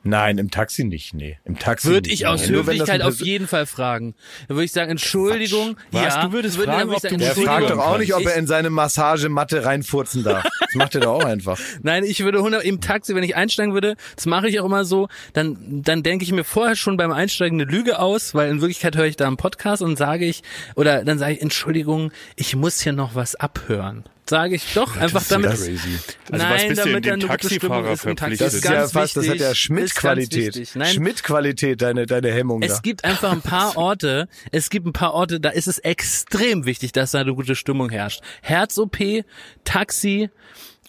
Nein, 0.06 0.38
im 0.38 0.52
Taxi 0.52 0.84
nicht, 0.84 1.14
nee. 1.14 1.38
Im 1.46 1.58
Taxi 1.58 1.88
Würde 1.88 2.10
nicht. 2.10 2.22
ich 2.22 2.28
aus 2.28 2.42
Nein, 2.42 2.52
Höflichkeit 2.52 3.02
auf 3.02 3.22
jeden 3.22 3.48
Fall 3.48 3.66
fragen. 3.66 4.16
Da 4.50 4.56
würde 4.56 4.66
ich 4.66 4.74
sagen, 4.74 4.92
Entschuldigung. 4.92 5.78
Was? 5.92 6.04
Ja, 6.16 6.26
Du 6.28 6.34
würdest 6.34 6.58
würde- 6.58 6.72
fragen, 6.74 6.80
dann 6.82 6.90
würde 6.90 7.02
sagen, 7.02 7.18
du 7.20 7.24
Der 7.26 7.36
fragt 7.36 7.70
doch 7.70 7.78
auch 7.80 7.98
nicht, 7.98 8.14
ob 8.14 8.26
er 8.26 8.36
in 8.36 8.46
seine 8.46 8.70
Massagematte 8.70 9.64
reinfurzen 9.66 10.24
darf. 10.24 10.44
Das 10.44 10.76
macht 10.76 10.96
er 10.96 11.02
doch 11.02 11.14
auch 11.22 11.26
einfach. 11.26 11.58
Nein, 11.84 12.04
ich 12.04 12.22
würde 12.24 12.40
100 12.40 12.64
im 12.66 12.82
Taxi, 12.82 13.16
wenn 13.16 13.24
ich 13.24 13.36
einsteigen 13.38 13.74
würde, 13.74 13.96
das 14.16 14.26
mache 14.26 14.50
ich 14.50 14.60
auch 14.60 14.66
immer 14.66 14.84
so, 14.86 15.08
dann 15.32 15.58
dann 15.84 16.04
denke 16.04 16.26
ich 16.26 16.32
mir 16.34 16.44
vorher 16.44 16.76
schon 16.76 16.98
beim 16.98 17.12
Einsteigen 17.12 17.60
eine 17.62 17.72
Lüge 17.72 18.00
aus, 18.00 18.34
weil 18.36 18.50
in 18.52 18.60
Wirklichkeit 18.60 18.98
höre 18.98 19.06
ich 19.06 19.16
da 19.16 19.28
einen 19.28 19.38
Podcast 19.38 19.82
und 19.82 19.98
sage 19.98 20.26
ich 20.26 20.44
oder 20.76 21.06
dann 21.06 21.18
sage 21.18 21.34
ich 21.34 21.42
Entschuldigung, 21.42 22.12
ich 22.36 22.56
muss 22.56 22.82
hier 22.82 22.94
noch 22.94 23.16
was 23.16 23.36
abhören. 23.36 24.04
Sage 24.26 24.56
ich 24.56 24.74
doch 24.74 24.96
einfach 24.96 25.22
ist 25.22 25.32
ja 25.32 25.38
damit. 25.38 25.58
crazy. 25.58 25.74
Also 26.32 26.46
was 26.46 26.64
Nein, 26.64 26.76
damit 26.76 27.06
da 27.06 27.10
den 27.10 27.14
eine 27.14 27.28
gute 27.28 27.50
Stimmung 27.54 27.84
Taxifahrer 27.84 27.92
ist 27.92 28.06
im 28.06 28.16
Taxi. 28.16 28.38
Das 28.38 28.54
ist 28.54 28.62
ganz 28.62 28.76
ja 28.76 28.88
fast, 28.88 29.18
das 29.18 29.28
hat 29.28 29.36
ja 29.38 29.54
Schmidt-Qualität. 29.54 30.68
Schmidt-Qualität, 30.68 31.82
deine, 31.82 32.06
deine 32.06 32.32
Hemmung 32.32 32.62
da. 32.62 32.68
es 32.68 32.82
gibt 32.82 33.04
einfach 33.04 33.32
ein 33.34 33.42
paar 33.42 33.76
Orte, 33.78 34.30
es 34.52 34.70
gibt 34.70 34.88
ein 34.88 34.94
paar 34.94 35.14
Orte, 35.14 35.42
da 35.42 35.50
ist 35.50 35.68
es 35.68 35.80
extrem 35.80 36.66
wichtig, 36.66 36.94
dass 36.94 37.12
da 37.12 37.20
eine 37.20 37.36
gute 37.36 37.56
Stimmung 37.56 37.90
herrscht. 37.90 38.22
Herz-OP, 38.42 38.98
Taxi 39.66 40.30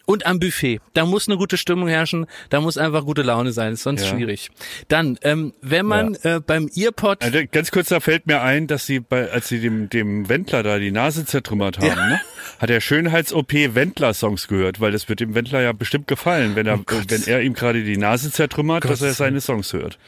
Und 0.06 0.26
am 0.26 0.38
Buffet. 0.38 0.80
Da 0.92 1.06
muss 1.06 1.28
eine 1.28 1.38
gute 1.38 1.56
Stimmung 1.56 1.88
herrschen, 1.88 2.26
da 2.50 2.60
muss 2.60 2.76
einfach 2.76 3.04
gute 3.04 3.22
Laune 3.22 3.52
sein, 3.52 3.72
ist 3.72 3.84
sonst 3.84 4.02
Ja. 4.02 4.08
schwierig. 4.08 4.50
Dann, 4.88 5.18
ähm, 5.22 5.54
wenn 5.62 5.86
man 5.86 6.14
äh, 6.22 6.40
beim 6.46 6.68
Earpod 6.74 7.22
Also 7.22 7.38
ganz 7.50 7.70
kurz, 7.70 7.88
da 7.88 8.00
fällt 8.00 8.26
mir 8.26 8.42
ein, 8.42 8.66
dass 8.66 8.84
sie 8.84 9.00
bei, 9.00 9.30
als 9.30 9.48
sie 9.48 9.60
dem, 9.60 9.88
dem 9.88 10.28
Wendler 10.28 10.62
da 10.62 10.78
die 10.78 10.90
Nase 10.90 11.24
zertrümmert 11.24 11.78
haben, 11.78 12.08
ne? 12.08 12.20
hat 12.58 12.68
er 12.68 12.80
Schönheits-OP 12.82 13.52
Wendler-Songs 13.74 14.48
gehört, 14.48 14.80
weil 14.80 14.92
das 14.92 15.08
wird 15.08 15.20
dem 15.20 15.34
Wendler 15.34 15.62
ja 15.62 15.72
bestimmt 15.72 16.06
gefallen, 16.06 16.54
wenn 16.54 16.66
er, 16.66 16.80
wenn 17.08 17.22
er 17.26 17.40
ihm 17.40 17.54
gerade 17.54 17.82
die 17.82 17.96
Nase 17.96 18.30
zertrümmert, 18.30 18.84
dass 18.84 19.00
er 19.00 19.14
seine 19.14 19.40
Songs 19.40 19.72
hört. 19.72 19.98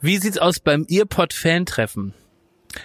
Wie 0.00 0.18
sieht's 0.18 0.38
aus 0.38 0.60
beim 0.60 0.86
Earpod-Fan-Treffen? 0.88 2.14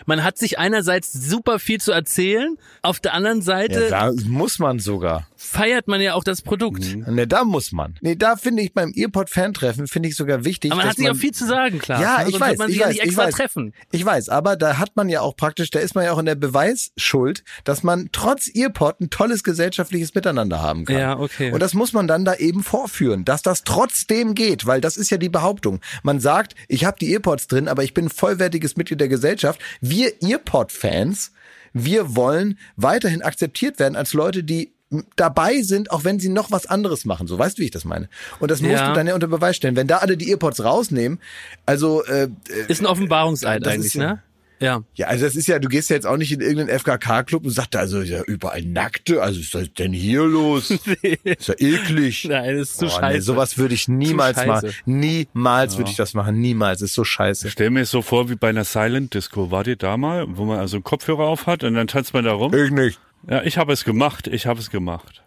Man 0.05 0.21
hat 0.23 0.37
sich 0.37 0.59
einerseits 0.59 1.13
super 1.13 1.59
viel 1.59 1.79
zu 1.79 1.93
erzählen, 1.93 2.57
auf 2.81 2.99
der 2.99 3.13
anderen 3.13 3.41
Seite 3.41 3.83
Ja, 3.89 4.11
da 4.11 4.13
muss 4.25 4.59
man 4.59 4.79
sogar. 4.79 5.27
Feiert 5.37 5.87
man 5.87 6.01
ja 6.01 6.15
auch 6.15 6.23
das 6.23 6.41
Produkt. 6.41 6.83
Ne, 7.07 7.27
da 7.27 7.43
muss 7.43 7.71
man. 7.71 7.95
Nee, 8.01 8.15
da 8.15 8.35
finde 8.35 8.63
ich 8.63 8.73
beim 8.73 8.91
Earpod-Fan-Treffen 8.95 9.87
finde 9.87 10.09
ich 10.09 10.15
sogar 10.15 10.43
wichtig. 10.43 10.71
Aber 10.71 10.79
man 10.79 10.87
dass 10.87 10.91
hat 10.91 10.97
sich 10.97 11.09
auch 11.09 11.15
viel 11.15 11.33
zu 11.33 11.45
sagen, 11.45 11.79
klar. 11.79 12.01
Ja, 12.01 12.23
ich 12.23 12.31
Sonst 12.31 12.39
weiß, 12.41 12.59
ich 12.59 12.65
sich 12.65 12.77
ja 12.77 12.85
weiß, 12.85 12.89
nicht 12.93 13.01
ich 13.01 13.07
extra 13.07 13.23
weiß. 13.25 13.33
treffen. 13.35 13.73
Ich 13.91 14.03
weiß, 14.03 14.29
aber 14.29 14.55
da 14.55 14.77
hat 14.77 14.95
man 14.95 15.09
ja 15.09 15.21
auch 15.21 15.35
praktisch, 15.35 15.69
da 15.69 15.79
ist 15.79 15.95
man 15.95 16.05
ja 16.05 16.11
auch 16.11 16.17
in 16.17 16.25
der 16.25 16.35
Beweisschuld, 16.35 17.43
dass 17.63 17.83
man 17.83 18.09
trotz 18.11 18.49
Earpod 18.53 18.99
ein 18.99 19.09
tolles 19.09 19.43
gesellschaftliches 19.43 20.15
Miteinander 20.15 20.61
haben 20.61 20.85
kann. 20.85 20.97
Ja, 20.97 21.19
okay. 21.19 21.51
Und 21.51 21.61
das 21.61 21.73
muss 21.73 21.93
man 21.93 22.07
dann 22.07 22.25
da 22.25 22.35
eben 22.35 22.63
vorführen, 22.63 23.23
dass 23.23 23.41
das 23.43 23.63
trotzdem 23.63 24.33
geht, 24.33 24.65
weil 24.65 24.81
das 24.81 24.97
ist 24.97 25.09
ja 25.11 25.17
die 25.17 25.29
Behauptung. 25.29 25.79
Man 26.03 26.19
sagt, 26.19 26.55
ich 26.67 26.85
habe 26.85 26.97
die 26.99 27.11
Earpods 27.13 27.47
drin, 27.47 27.67
aber 27.67 27.83
ich 27.83 27.93
bin 27.93 28.05
ein 28.05 28.09
vollwertiges 28.09 28.75
Mitglied 28.75 28.99
der 28.99 29.07
Gesellschaft. 29.07 29.61
Wir 29.81 30.21
Earpod-Fans, 30.21 31.31
wir 31.73 32.15
wollen 32.15 32.57
weiterhin 32.75 33.21
akzeptiert 33.21 33.79
werden 33.79 33.95
als 33.95 34.13
Leute, 34.13 34.43
die 34.43 34.73
dabei 35.15 35.61
sind, 35.61 35.91
auch 35.91 36.03
wenn 36.05 36.19
sie 36.19 36.29
noch 36.29 36.51
was 36.51 36.65
anderes 36.65 37.03
machen. 37.05 37.27
So, 37.27 37.37
weißt 37.37 37.57
du, 37.57 37.61
wie 37.61 37.65
ich 37.65 37.71
das 37.71 37.83
meine? 37.85 38.07
Und 38.39 38.51
das 38.51 38.61
musst 38.61 38.73
Ja. 38.75 38.87
du 38.89 38.93
dann 38.93 39.07
ja 39.07 39.13
unter 39.15 39.27
Beweis 39.27 39.55
stellen. 39.57 39.75
Wenn 39.75 39.87
da 39.87 39.97
alle 39.97 40.15
die 40.17 40.29
Earpods 40.31 40.63
rausnehmen, 40.63 41.19
also 41.65 42.03
äh, 42.05 42.29
Ist 42.67 42.79
ein 42.81 42.85
Offenbarungseid 42.85 43.65
Das 43.65 43.73
eigentlich, 43.73 43.87
ist 43.87 43.93
ja- 43.95 44.13
ne? 44.13 44.23
Ja. 44.59 44.81
ja, 44.95 45.05
also 45.05 45.23
das 45.25 45.35
ist 45.35 45.47
ja, 45.47 45.59
du 45.59 45.67
gehst 45.69 45.91
ja 45.91 45.95
jetzt 45.97 46.07
auch 46.07 46.17
nicht 46.17 46.31
in 46.31 46.41
irgendeinen 46.41 46.69
FKK-Club 46.79 47.43
und 47.45 47.51
sagst 47.51 47.75
da 47.75 47.79
also 47.79 48.01
ja 48.01 48.23
überall 48.23 48.63
Nackte, 48.63 49.21
also 49.21 49.39
was 49.39 49.53
ist 49.61 49.77
denn 49.77 49.93
hier 49.93 50.23
los? 50.23 50.71
Ist 51.03 51.47
ja 51.47 51.53
eklig. 51.59 52.25
Nein, 52.27 52.57
das 52.57 52.69
ist 52.71 52.77
zu 52.79 52.85
Oh, 52.87 52.89
scheiße. 52.89 53.13
Nee, 53.17 53.19
sowas 53.19 53.59
würde 53.59 53.75
ich 53.75 53.87
niemals 53.87 54.43
machen. 54.47 54.71
Niemals 54.85 55.77
würde 55.77 55.91
ich 55.91 55.95
das 55.97 56.15
machen. 56.15 56.41
Niemals. 56.41 56.81
ist 56.81 56.95
so 56.95 57.03
scheiße. 57.03 57.51
Stell 57.51 57.69
mir 57.69 57.81
es 57.81 57.91
so 57.91 58.01
vor 58.01 58.31
wie 58.31 58.35
bei 58.35 58.49
einer 58.49 58.63
Silent 58.63 59.13
Disco. 59.13 59.51
Wart 59.51 59.67
ihr 59.67 59.75
da 59.75 59.95
mal, 59.95 60.25
wo 60.27 60.45
man 60.45 60.57
also 60.57 60.77
einen 60.77 60.83
Kopfhörer 60.83 61.25
auf 61.25 61.45
hat 61.45 61.63
und 61.63 61.75
dann 61.75 61.85
tanzt 61.85 62.15
man 62.15 62.23
da 62.25 62.31
rum? 62.31 62.51
Ich 62.55 62.71
nicht. 62.71 62.99
Ja, 63.29 63.43
ich 63.43 63.57
habe 63.57 63.73
es 63.73 63.83
gemacht. 63.83 64.27
Ich 64.27 64.45
habe 64.47 64.59
es 64.59 64.69
gemacht. 64.69 65.23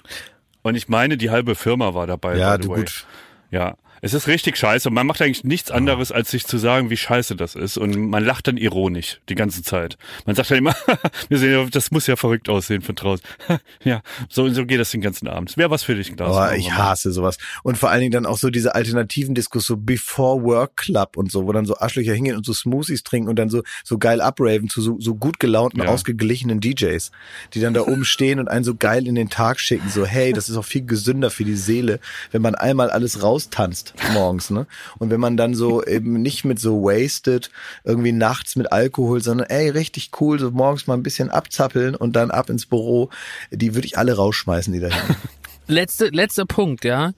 Und 0.62 0.74
ich 0.74 0.88
meine, 0.88 1.16
die 1.16 1.30
halbe 1.30 1.55
Firma 1.55 1.94
war 1.94 2.07
dabei. 2.07 2.36
Ja, 2.36 2.57
by 2.57 2.62
the 2.62 2.68
du 2.68 2.74
way. 2.74 2.80
gut. 2.80 3.07
Ja. 3.51 3.76
Es 4.03 4.14
ist 4.14 4.26
richtig 4.28 4.57
scheiße. 4.57 4.90
Man 4.90 5.07
macht 5.07 5.20
eigentlich 5.20 5.44
nichts 5.44 5.70
anderes, 5.70 6.11
als 6.12 6.30
sich 6.30 6.46
zu 6.46 6.59
sagen, 6.59 6.90
wie 6.90 6.96
scheiße 6.96 7.36
das 7.36 7.55
ist. 7.55 7.76
Und 7.76 7.96
man 7.96 8.24
lacht 8.24 8.46
dann 8.46 8.57
ironisch 8.57 9.20
die 9.28 9.34
ganze 9.34 9.62
Zeit. 9.62 9.98
Man 10.26 10.34
sagt 10.36 10.51
dann 10.51 10.59
immer, 10.59 10.74
wir 11.28 11.38
sehen, 11.38 11.53
ja, 11.53 11.64
das 11.70 11.90
muss 11.90 12.07
ja 12.07 12.16
verrückt 12.16 12.48
aussehen 12.48 12.82
von 12.82 12.94
draußen. 12.94 13.24
ja, 13.84 14.03
so, 14.28 14.48
so 14.48 14.64
geht 14.64 14.80
das 14.80 14.90
den 14.90 15.01
ganzen 15.01 15.28
Abend. 15.28 15.57
Wäre 15.57 15.70
was 15.70 15.82
für 15.82 15.94
dich, 15.94 16.16
Glas. 16.16 16.28
Aber 16.34 16.57
ich 16.57 16.72
hasse 16.72 17.12
sowas. 17.12 17.36
Und 17.62 17.76
vor 17.76 17.90
allen 17.90 18.01
Dingen 18.01 18.12
dann 18.12 18.26
auch 18.26 18.38
so 18.38 18.51
diese 18.51 18.74
alternativen 18.74 19.34
Diskus, 19.34 19.66
so 19.66 19.76
Before 19.76 20.42
Work 20.42 20.76
Club 20.76 21.16
und 21.16 21.30
so, 21.30 21.46
wo 21.46 21.53
dann 21.53 21.66
so 21.66 21.76
Arschlöcher 21.76 22.14
hingehen 22.14 22.36
und 22.36 22.46
so 22.46 22.53
Smoothies 22.53 23.03
trinken 23.03 23.28
und 23.28 23.36
dann 23.38 23.51
so, 23.51 23.62
so 23.84 23.98
geil 23.98 24.20
abraven 24.20 24.68
zu 24.68 24.80
so, 24.80 24.98
so 24.98 25.14
gut 25.14 25.38
gelaunten, 25.40 25.82
Ja. 25.82 25.88
ausgeglichenen 25.88 26.61
DJs, 26.61 27.11
die 27.55 27.61
dann 27.61 27.74
da 27.74 27.82
oben 27.82 28.05
stehen 28.05 28.38
und 28.38 28.48
einen 28.48 28.64
so 28.64 28.74
geil 28.74 29.07
in 29.07 29.14
den 29.14 29.28
Tag 29.28 29.61
schicken, 29.61 29.88
so 29.90 30.07
hey, 30.07 30.32
das 30.32 30.48
ist 30.48 30.57
auch 30.57 30.64
viel 30.64 30.86
gesünder 30.86 31.30
für 31.30 31.44
die 31.44 31.57
Seele, 31.57 32.01
wenn 32.32 32.42
man 32.42 32.55
einmal 32.55 32.90
alles 32.90 33.22
raustanzt 33.22 33.89
morgens, 34.12 34.51
ne? 34.51 34.66
Und 34.99 35.11
wenn 35.11 35.20
man 35.20 35.36
dann 35.36 35.55
so 35.55 35.84
eben 35.84 36.20
nicht 36.22 36.45
mit 36.45 36.59
so 36.59 36.82
wasted, 36.82 37.51
irgendwie 37.84 38.12
nachts 38.12 38.57
mit 38.57 38.72
Alkohol, 38.72 39.22
sondern 39.22 39.49
ey, 39.49 39.68
richtig 39.70 40.11
cool, 40.20 40.38
so 40.38 40.51
morgens 40.51 40.86
mal 40.86 40.95
ein 40.95 41.03
bisschen 41.03 41.30
abzappeln 41.30 41.95
und 41.95 42.14
dann 42.16 42.30
ab 42.30 42.51
ins 42.51 42.66
Büro, 42.66 43.11
die 43.51 43.74
würde 43.74 43.86
ich 43.86 43.99
alle 43.99 44.16
rausschmeißen, 44.16 44.72
die 44.72 44.80
da 44.80 44.91
letzte, 45.66 46.09
letzter 46.09 46.47
Punkt, 46.47 46.84
ja. 46.84 47.12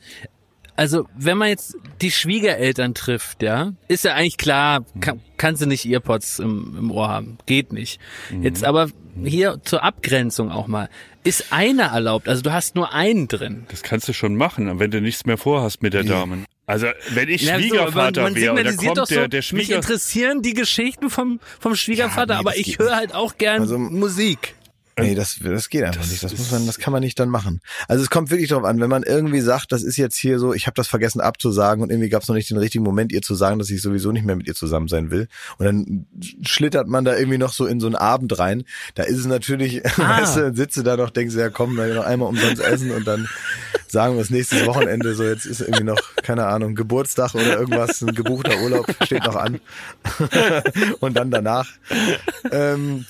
Also, 0.75 1.07
wenn 1.15 1.37
man 1.37 1.49
jetzt 1.49 1.77
die 2.01 2.11
Schwiegereltern 2.11 2.95
trifft, 2.95 3.43
ja, 3.43 3.73
ist 3.89 4.05
ja 4.05 4.15
eigentlich 4.15 4.39
klar, 4.39 4.85
kann, 5.01 5.21
kannst 5.37 5.61
du 5.61 5.67
nicht 5.67 5.85
Earpods 5.85 6.39
im, 6.39 6.77
im 6.79 6.91
Ohr 6.91 7.09
haben. 7.09 7.37
Geht 7.45 7.73
nicht. 7.73 8.01
Jetzt 8.41 8.65
aber 8.65 8.89
hier 9.23 9.61
zur 9.65 9.85
Abgrenzung 9.85 10.51
auch 10.51 10.69
mal. 10.69 10.89
Ist 11.25 11.53
einer 11.53 11.85
erlaubt? 11.85 12.29
Also 12.29 12.43
du 12.43 12.53
hast 12.53 12.75
nur 12.75 12.93
einen 12.93 13.29
drin. 13.29 13.67
Das 13.69 13.83
kannst 13.83 14.09
du 14.09 14.13
schon 14.13 14.35
machen, 14.35 14.79
wenn 14.79 14.91
du 14.91 15.01
nichts 15.01 15.27
mehr 15.27 15.37
vorhast 15.37 15.83
mit 15.83 15.93
der 15.93 16.05
Dame. 16.05 16.39
Also, 16.73 16.87
wenn 17.11 17.29
ich 17.29 17.43
Ja, 17.43 17.57
so, 17.57 17.61
Schwiegervater 17.61 18.23
man 18.23 18.35
wäre 18.35 18.53
und 18.53 18.57
da 18.57 18.71
signalisiert 18.71 18.87
kommt 18.87 18.99
doch 18.99 19.07
so, 19.07 19.15
der, 19.15 19.29
der 19.29 19.39
mich 19.41 19.47
Schwieger... 19.47 19.77
interessieren 19.77 20.41
die 20.41 20.55
Geschichten 20.55 21.11
vom, 21.11 21.39
vom 21.61 21.77
Schwiegervater, 21.77 22.33
Ja, 22.33 22.41
nee, 22.41 22.49
aber 22.49 22.57
ich 22.57 22.79
höre 22.79 22.97
halt 22.97 23.15
auch 23.15 23.37
gern 23.37 23.61
Also- 23.61 23.77
Musik. 23.77 24.55
Nee, 24.99 25.15
das, 25.15 25.39
das 25.43 25.71
geht 25.71 25.85
einfach 25.85 26.07
nicht. 26.07 26.23
Das 26.23 26.37
muss 26.37 26.51
man, 26.51 26.67
das 26.67 26.79
kann 26.79 26.93
man 26.93 27.03
nicht 27.03 27.19
dann 27.19 27.31
machen. 27.31 27.61
Also 27.89 28.03
es 28.03 28.11
kommt 28.11 28.31
wirklich 28.31 28.51
darauf 28.51 28.65
an, 28.65 28.79
wenn 28.79 28.91
man 28.91 29.03
irgendwie 29.03 29.41
sagt, 29.41 29.73
das 29.73 29.83
ist 29.83 29.97
jetzt 29.97 30.17
hier 30.17 30.39
so, 30.39 30.53
ich 30.53 30.67
habe 30.67 30.75
das 30.75 30.87
vergessen 30.87 31.21
abzusagen 31.23 31.83
und 31.83 31.91
irgendwie 31.91 32.11
gab 32.11 32.23
es 32.23 32.29
noch 32.29 32.35
nicht 32.35 32.51
den 32.51 32.59
richtigen 32.59 32.85
Moment, 32.85 33.11
ihr 33.11 33.23
zu 33.23 33.35
sagen, 33.35 33.59
dass 33.59 33.71
ich 33.71 33.81
sowieso 33.81 34.13
nicht 34.13 34.27
mehr 34.27 34.37
mit 34.37 34.47
ihr 34.47 34.55
zusammen 34.55 34.89
sein 34.89 35.11
will. 35.11 35.29
Und 35.57 35.65
dann 35.65 36.07
schlittert 36.43 36.89
man 36.89 37.07
da 37.07 37.17
irgendwie 37.17 37.39
noch 37.39 37.55
so 37.55 37.67
in 37.67 37.81
so 37.81 37.87
einen 37.87 37.97
Abend 37.97 38.39
rein. 38.39 38.65
Da 38.95 39.05
ist 39.05 39.19
es 39.19 39.27
natürlich, 39.27 39.83
Ah. 40.03 40.21
weißt 40.21 40.37
du, 40.37 40.53
du 40.53 40.83
da 40.83 40.97
noch, 40.97 41.11
denkst 41.11 41.35
du, 41.35 41.41
ja 41.41 41.49
komm, 41.49 41.77
dann 41.77 41.95
noch 41.95 42.05
einmal 42.05 42.29
umsonst 42.29 42.61
essen 42.63 42.91
und 42.91 43.07
dann 43.07 43.29
sagen 43.89 44.15
wir 44.17 44.23
es 44.23 44.31
nächstes 44.31 44.67
Wochenende, 44.67 45.15
so 45.15 45.23
jetzt 45.23 45.47
ist 45.47 45.61
irgendwie 45.61 45.85
noch, 45.85 46.01
keine 46.23 46.47
Ahnung, 46.47 46.75
Geburtstag 46.75 47.35
oder 47.35 47.59
irgendwas, 47.59 48.01
ein 48.03 48.15
gebuchter 48.15 48.61
Urlaub 48.63 48.87
steht 49.05 49.25
noch 49.25 49.37
an. 49.37 49.61
und 51.01 51.15
dann 51.17 51.31
danach. 51.31 51.69
Ähm, 52.51 53.05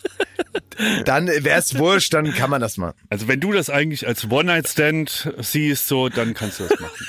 dann 1.05 1.29
wäre 1.29 1.59
es 1.59 1.72
wurscht, 1.79 2.15
dann 2.15 2.33
kann 2.33 2.51
man 2.51 2.61
das 2.61 2.77
mal. 2.77 2.95
Also 3.11 3.29
wenn 3.29 3.41
du 3.41 3.53
das 3.53 3.71
eigentlich 3.71 4.07
als 4.07 4.31
One-Night-Stand 4.31 5.33
siehst, 5.41 5.89
so, 5.89 6.09
dann 6.09 6.35
kannst 6.35 6.61
du 6.61 6.65
das 6.65 6.79
machen. 6.81 7.07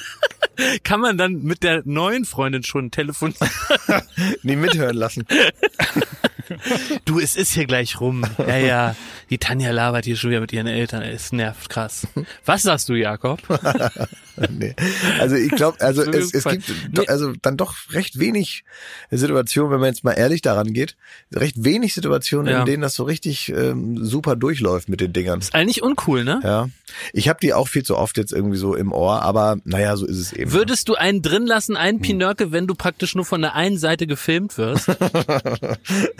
Kann 0.84 1.00
man 1.00 1.18
dann 1.18 1.42
mit 1.42 1.64
der 1.64 1.82
neuen 1.86 2.26
Freundin 2.26 2.64
schon 2.64 2.92
telefonieren? 2.92 3.50
Nie 4.44 4.56
mithören 4.56 4.98
lassen. 4.98 5.26
Du, 7.06 7.20
es 7.20 7.38
ist 7.38 7.54
hier 7.54 7.66
gleich 7.66 8.02
rum. 8.02 8.26
Ja, 8.38 8.58
ja. 8.58 8.96
Die 9.30 9.38
Tanja 9.38 9.72
labert 9.72 10.04
hier 10.06 10.18
schon 10.18 10.30
wieder 10.30 10.42
mit 10.42 10.52
ihren 10.52 10.68
Eltern. 10.68 11.02
Es 11.02 11.32
nervt 11.32 11.70
krass. 11.70 12.06
Was 12.46 12.64
sagst 12.64 12.90
du, 12.90 12.94
Jakob? 12.94 13.40
nee. 14.50 14.76
Also 15.20 15.36
ich 15.36 15.52
glaube, 15.52 15.80
also 15.82 16.02
es, 16.02 16.34
es 16.34 16.46
ist 16.46 16.50
gibt 16.50 16.72
do, 16.92 17.04
also 17.08 17.34
dann 17.42 17.56
doch 17.58 17.76
recht 17.92 18.20
wenig 18.20 18.64
Situationen, 19.12 19.72
wenn 19.72 19.80
man 19.80 19.90
jetzt 19.90 20.04
mal 20.04 20.14
ehrlich 20.14 20.42
daran 20.42 20.74
geht, 20.74 20.96
recht 21.34 21.64
wenig 21.64 21.94
Situationen, 21.94 22.52
Ja. 22.52 22.60
in 22.62 22.66
denen 22.66 22.82
das 22.82 22.96
so 22.96 23.04
richtig 23.04 23.50
ähm, 23.50 24.04
super 24.04 24.36
durchläuft 24.36 24.90
mit 24.90 25.02
den 25.02 25.14
Dingern. 25.14 25.42
Eigentlich 25.54 25.84
uncool, 25.84 26.24
ne? 26.24 26.40
Ja, 26.44 26.70
ich 27.14 27.30
habe 27.30 27.40
die 27.42 27.54
auch 27.54 27.68
viel 27.68 27.84
zu 27.84 27.96
oft 27.98 28.18
jetzt 28.18 28.34
irgendwie 28.34 28.58
so 28.58 28.76
im 28.76 28.92
Ohr, 28.92 29.22
aber 29.22 29.58
naja, 29.66 29.96
so 29.98 30.06
ist 30.06 30.18
es 30.18 30.34
eben. 30.34 30.52
Würdest 30.52 30.90
du 30.90 30.96
einen 30.96 31.22
drin 31.22 31.46
lassen, 31.46 31.76
Hm. 31.76 31.82
einen 31.82 32.02
Pinöcke, 32.02 32.52
wenn 32.52 32.68
du 32.68 32.76
praktisch 32.76 33.16
nur 33.16 33.26
von 33.26 33.42
der 33.42 33.54
einen 33.56 33.78
Seite 33.78 34.08
gefilmt 34.08 34.58
wirst? 34.58 34.88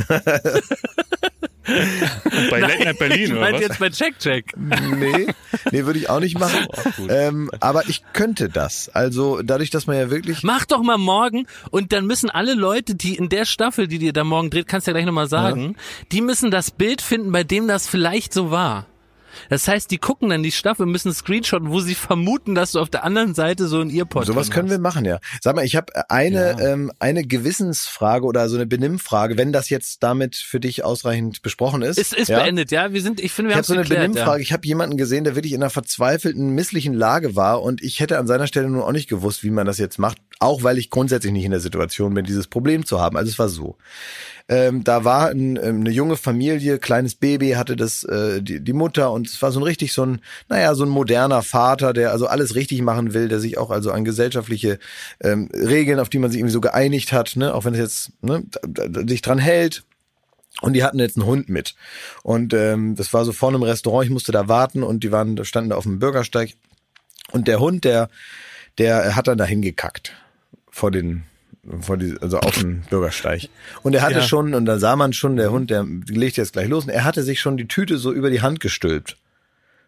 Bei 2.50 2.60
Late 2.60 2.84
Night 2.84 3.00
Berlin, 3.00 3.24
ich 3.24 3.32
oder 3.32 3.54
was? 3.54 3.62
jetzt 3.62 3.80
bei 3.80 3.90
Check 3.90 4.20
Check. 4.20 4.54
nee, 4.58 5.28
nee, 5.72 5.86
würde 5.86 6.00
ich 6.00 6.10
auch 6.10 6.20
nicht 6.20 6.38
machen. 6.38 6.68
ähm, 7.10 7.50
aber 7.60 7.88
ich 7.88 8.04
könnte 8.14 8.50
das. 8.50 8.90
Also 8.90 9.42
dadurch, 9.42 9.70
dass 9.70 9.88
man 9.88 9.98
ja 9.98 10.10
wirklich 10.10 10.44
Mach 10.44 10.66
doch 10.66 10.84
mal 10.84 10.98
morgen 10.98 11.48
und 11.72 11.94
dann 11.94 12.06
müssen 12.06 12.30
alle 12.30 12.54
Leute, 12.54 12.96
die 12.96 13.16
in 13.16 13.30
der 13.30 13.46
Staffel, 13.46 13.88
die 13.88 14.00
dir 14.00 14.14
da 14.14 14.24
morgen 14.24 14.50
dreht, 14.50 14.68
kannst 14.68 14.88
du 14.88 14.92
ja 14.92 14.94
gleich 14.94 15.06
nochmal 15.06 15.28
sagen, 15.28 15.76
die 16.12 16.22
müssen 16.22 16.52
das 16.52 16.72
Bild 16.72 17.02
finden, 17.02 17.32
bei 17.32 17.44
dem 17.44 17.68
das 17.68 17.88
vielleicht 17.88 18.34
so 18.34 18.52
war. 18.52 18.86
Das 19.50 19.68
heißt, 19.68 19.90
die 19.92 19.98
gucken 19.98 20.30
dann 20.30 20.44
die 20.44 20.52
Staffel, 20.52 20.86
müssen 20.86 21.14
screenshotten, 21.14 21.70
wo 21.72 21.80
sie 21.80 21.96
vermuten, 21.96 22.56
dass 22.56 22.74
du 22.74 22.80
auf 22.80 22.90
der 22.90 23.04
anderen 23.04 23.34
Seite 23.34 23.68
so 23.68 23.80
ein 23.82 23.90
Earpod 23.90 24.26
Sowas 24.26 24.52
können 24.52 24.70
wir 24.70 24.80
machen, 24.80 25.06
ja. 25.06 25.20
Sag 25.42 25.56
mal, 25.56 25.66
ich 25.66 25.76
habe 25.76 26.10
eine 26.10 26.60
ähm, 26.62 26.92
eine 27.00 27.24
Gewissensfrage 27.26 28.26
oder 28.26 28.50
so 28.50 28.56
eine 28.56 28.66
Benimmfrage, 28.66 29.38
wenn 29.38 29.52
das 29.52 29.70
jetzt 29.70 30.04
damit 30.04 30.36
für 30.36 30.60
dich 30.60 30.84
ausreichend 30.84 31.42
besprochen 31.42 31.82
ist. 31.82 31.98
Ist, 31.98 32.14
ist 32.14 32.30
ja? 32.30 32.40
beendet, 32.42 32.72
ja. 32.72 32.94
Wir 32.94 33.02
sind, 33.02 33.20
ich 33.22 33.32
finde, 33.32 33.50
wir 33.50 33.54
Ich 33.54 33.56
haben 33.56 33.60
habe 33.60 33.68
so 33.68 33.74
eine 33.74 33.84
geklärt, 33.84 34.02
Benimmfrage. 34.04 34.40
ja. 34.40 34.44
Ich 34.44 34.54
habe 34.54 34.66
jemanden 34.68 34.98
gesehen, 34.98 35.24
der 35.24 35.36
wirklich 35.36 35.54
in 35.54 35.62
einer 35.62 35.70
verzweifelten, 35.70 36.50
misslichen 36.50 36.94
Lage 36.94 37.36
war 37.36 37.62
und 37.62 37.82
ich 37.82 38.00
hätte 38.00 38.18
an 38.20 38.28
seiner 38.28 38.48
Stelle 38.48 38.70
nur 38.70 38.86
auch 38.88 38.92
nicht 38.92 39.10
gewusst, 39.10 39.44
wie 39.44 39.50
man 39.52 39.66
das 39.66 39.78
jetzt 39.78 40.00
macht, 40.00 40.18
auch 40.40 40.64
weil 40.64 40.78
ich 40.78 40.90
grundsätzlich 40.90 41.34
nicht 41.34 41.46
in 41.46 41.52
der 41.52 41.60
Situation 41.60 42.14
bin, 42.14 42.26
dieses 42.26 42.48
Problem 42.48 42.86
zu 42.86 43.00
haben. 43.00 43.18
Also 43.18 43.30
es 43.32 43.40
war 43.40 43.50
so. 43.50 43.78
Ähm, 44.50 44.84
da 44.84 45.06
war 45.06 45.30
ein, 45.30 45.56
ähm, 45.56 45.82
eine 45.82 45.90
junge 45.90 46.18
Familie, 46.18 46.78
kleines 46.78 47.16
Baby, 47.16 47.52
hatte 47.52 47.78
das 47.78 48.04
äh, 48.04 48.42
die, 48.42 48.60
die 48.60 48.74
Mutter 48.74 49.12
und 49.12 49.28
es 49.28 49.42
war 49.42 49.54
so 49.54 49.60
ein 49.62 49.64
richtig 49.64 49.94
so 49.94 50.06
ein, 50.06 50.22
naja, 50.50 50.76
so 50.76 50.84
ein 50.84 50.90
moderner 50.90 51.44
Vater, 51.44 51.94
der 51.94 52.12
also 52.12 52.28
alles 52.28 52.54
richtig 52.56 52.82
machen 52.82 53.14
will, 53.14 53.30
der 53.30 53.40
sich 53.40 53.58
auch 53.58 53.72
also 53.72 53.92
an 53.92 54.04
gesellschaftliche 54.04 54.80
ähm, 55.22 55.50
Regeln, 55.54 56.00
auf 56.00 56.10
die 56.10 56.20
man 56.20 56.30
sich 56.30 56.40
irgendwie 56.40 56.54
so 56.54 56.62
geeinigt 56.62 57.14
hat, 57.14 57.38
ne, 57.38 57.54
auch 57.54 57.64
wenn 57.64 57.74
es 57.74 57.80
jetzt 57.80 58.12
ne, 58.22 58.44
sich 59.08 59.22
dran 59.22 59.40
hält, 59.40 59.84
und 60.62 60.74
die 60.74 60.84
hatten 60.84 61.00
jetzt 61.00 61.18
einen 61.18 61.26
Hund 61.26 61.50
mit. 61.50 61.76
Und 62.22 62.54
ähm, 62.54 62.96
das 62.96 63.14
war 63.14 63.26
so 63.26 63.34
vorne 63.34 63.58
im 63.58 63.64
Restaurant, 63.64 64.06
ich 64.06 64.12
musste 64.12 64.32
da 64.32 64.48
warten 64.48 64.84
und 64.84 65.04
die 65.04 65.12
waren, 65.12 65.36
da 65.36 65.46
standen 65.46 65.72
da 65.72 65.76
auf 65.76 65.84
dem 65.84 66.00
Bürgersteig. 66.00 66.54
Und 67.32 67.48
der 67.48 67.60
Hund, 67.60 67.84
der, 67.84 68.10
der 68.78 69.16
hat 69.16 69.28
dann 69.28 69.38
dahin 69.38 69.62
gekackt. 69.62 70.14
Vor 70.76 70.90
den, 70.90 71.22
vor 71.82 71.98
die, 71.98 72.16
also 72.20 72.40
auf 72.40 72.58
den 72.58 72.82
Bürgersteig. 72.90 73.48
Und 73.84 73.94
er 73.94 74.02
hatte 74.02 74.16
Ja. 74.16 74.22
schon, 74.24 74.56
und 74.56 74.66
da 74.66 74.80
sah 74.80 74.96
man 74.96 75.14
schon, 75.14 75.36
der 75.36 75.52
Hund, 75.52 75.70
der 75.70 75.86
legt 76.08 76.36
jetzt 76.38 76.54
gleich 76.54 76.68
los, 76.68 76.86
und 76.86 76.90
er 76.90 77.04
hatte 77.04 77.22
sich 77.22 77.40
schon 77.40 77.58
die 77.58 77.68
Tüte 77.68 77.98
so 78.00 78.12
über 78.12 78.32
die 78.32 78.42
Hand 78.42 78.60
gestülpt. 78.60 79.18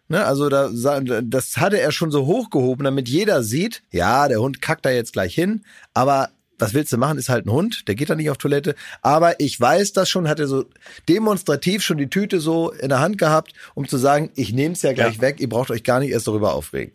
Ne, 0.08 0.24
also 0.24 0.48
da, 0.48 0.68
sah- 0.72 1.00
das 1.00 1.56
hatte 1.56 1.80
er 1.80 1.90
schon 1.90 2.12
so 2.12 2.26
hochgehoben, 2.26 2.84
damit 2.84 3.08
jeder 3.08 3.42
sieht, 3.42 3.82
ja, 3.90 4.28
der 4.28 4.38
Hund 4.40 4.62
kackt 4.62 4.86
da 4.86 4.90
jetzt 4.90 5.12
gleich 5.12 5.34
hin, 5.34 5.64
aber 5.94 6.28
was 6.60 6.72
willst 6.72 6.92
du 6.92 6.96
machen, 6.98 7.18
ist 7.18 7.28
halt 7.28 7.44
ein 7.44 7.50
Hund, 7.50 7.88
der 7.88 7.96
geht 7.96 8.08
da 8.08 8.14
nicht 8.14 8.30
auf 8.30 8.38
Toilette. 8.38 8.76
Aber 9.02 9.40
ich 9.40 9.60
weiß 9.60 9.92
das 9.92 10.08
schon, 10.08 10.28
hat 10.28 10.38
er 10.38 10.46
so 10.46 10.64
demonstrativ 11.08 11.82
schon 11.82 11.98
die 11.98 12.08
Tüte 12.08 12.38
so 12.40 12.70
in 12.70 12.88
der 12.88 13.00
Hand 13.00 13.18
gehabt, 13.18 13.52
um 13.74 13.86
zu 13.88 13.96
sagen, 13.98 14.30
ich 14.36 14.52
nehme 14.52 14.72
es 14.74 14.82
ja 14.82 14.92
gleich 14.92 15.16
Ja. 15.16 15.20
weg, 15.22 15.40
ihr 15.40 15.48
braucht 15.48 15.70
euch 15.72 15.82
gar 15.82 15.98
nicht 16.00 16.12
erst 16.12 16.28
darüber 16.28 16.54
aufregen. 16.54 16.92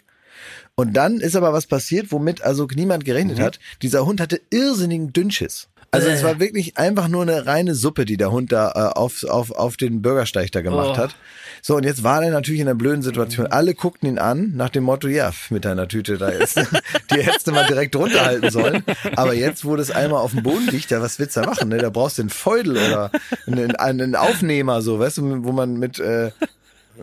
Und 0.81 0.93
dann 0.93 1.19
ist 1.19 1.35
aber 1.35 1.53
was 1.53 1.67
passiert, 1.67 2.11
womit 2.11 2.41
also 2.41 2.67
niemand 2.73 3.05
gerechnet 3.05 3.37
Mhm. 3.37 3.43
hat. 3.43 3.59
Dieser 3.81 4.05
Hund 4.05 4.19
hatte 4.19 4.41
irrsinnigen 4.49 5.13
Dünnschiss. 5.13 5.67
Also 5.93 6.07
es 6.07 6.23
war 6.23 6.39
wirklich 6.39 6.77
einfach 6.77 7.09
nur 7.09 7.21
eine 7.23 7.45
reine 7.45 7.75
Suppe, 7.75 8.05
die 8.05 8.15
der 8.15 8.31
Hund 8.31 8.53
da 8.53 8.69
äh, 8.71 8.97
auf, 8.97 9.25
auf, 9.25 9.51
auf 9.51 9.75
den 9.75 10.01
Bürgersteig 10.01 10.49
da 10.53 10.61
gemacht 10.61 10.91
Oh. 10.93 10.97
hat. 10.97 11.15
So, 11.61 11.75
und 11.75 11.83
jetzt 11.83 12.01
war 12.03 12.23
er 12.23 12.31
natürlich 12.31 12.61
in 12.61 12.67
einer 12.69 12.77
blöden 12.77 13.01
Situation. 13.01 13.47
Alle 13.47 13.73
guckten 13.75 14.07
ihn 14.07 14.17
an 14.17 14.53
nach 14.55 14.69
dem 14.69 14.83
Motto, 14.85 15.09
ja, 15.09 15.31
mit 15.49 15.65
deiner 15.65 15.89
Tüte 15.89 16.17
da 16.17 16.29
ist, 16.29 16.55
die 17.13 17.21
hättest 17.21 17.45
du 17.47 17.51
mal 17.51 17.67
direkt 17.67 17.93
runterhalten 17.97 18.49
sollen. 18.51 18.83
Aber 19.17 19.33
jetzt, 19.33 19.65
wo 19.65 19.75
das 19.75 19.91
einmal 19.91 20.21
auf 20.21 20.31
dem 20.31 20.43
Boden 20.43 20.67
liegt, 20.67 20.91
ja, 20.91 21.01
was 21.01 21.19
willst 21.19 21.35
du 21.35 21.41
da 21.41 21.47
machen? 21.47 21.67
Ne? 21.67 21.77
Da 21.79 21.89
brauchst 21.89 22.17
du 22.17 22.21
einen 22.21 22.29
Feudel 22.29 22.77
oder 22.77 23.11
einen, 23.45 23.75
einen 23.75 24.15
Aufnehmer, 24.15 24.81
so, 24.81 24.97
weißt 24.97 25.17
du, 25.17 25.43
wo 25.43 25.51
man 25.51 25.73
mit 25.73 25.99
äh, 25.99 26.31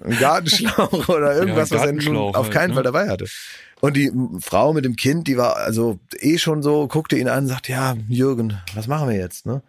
einem 0.02 0.18
Gartenschlauch 0.18 1.08
oder 1.10 1.34
irgendwas, 1.36 1.70
was 1.70 1.80
er 1.82 1.86
nun 1.92 1.96
Gartenschlauch 1.96 2.34
auf 2.36 2.44
halt, 2.46 2.54
keinen 2.54 2.68
ne? 2.70 2.74
Fall 2.74 2.84
dabei 2.84 3.08
hatte. 3.08 3.26
Und 3.80 3.96
die 3.96 4.10
Frau 4.40 4.72
mit 4.72 4.84
dem 4.84 4.96
Kind, 4.96 5.28
die 5.28 5.36
war 5.36 5.56
also 5.56 5.98
eh 6.18 6.38
schon 6.38 6.62
so, 6.62 6.88
guckte 6.88 7.16
ihn 7.16 7.28
an, 7.28 7.46
sagt, 7.46 7.68
ja, 7.68 7.96
Jürgen, 8.08 8.60
was 8.74 8.88
machen 8.88 9.08
wir 9.08 9.16
jetzt, 9.16 9.46
ne? 9.46 9.62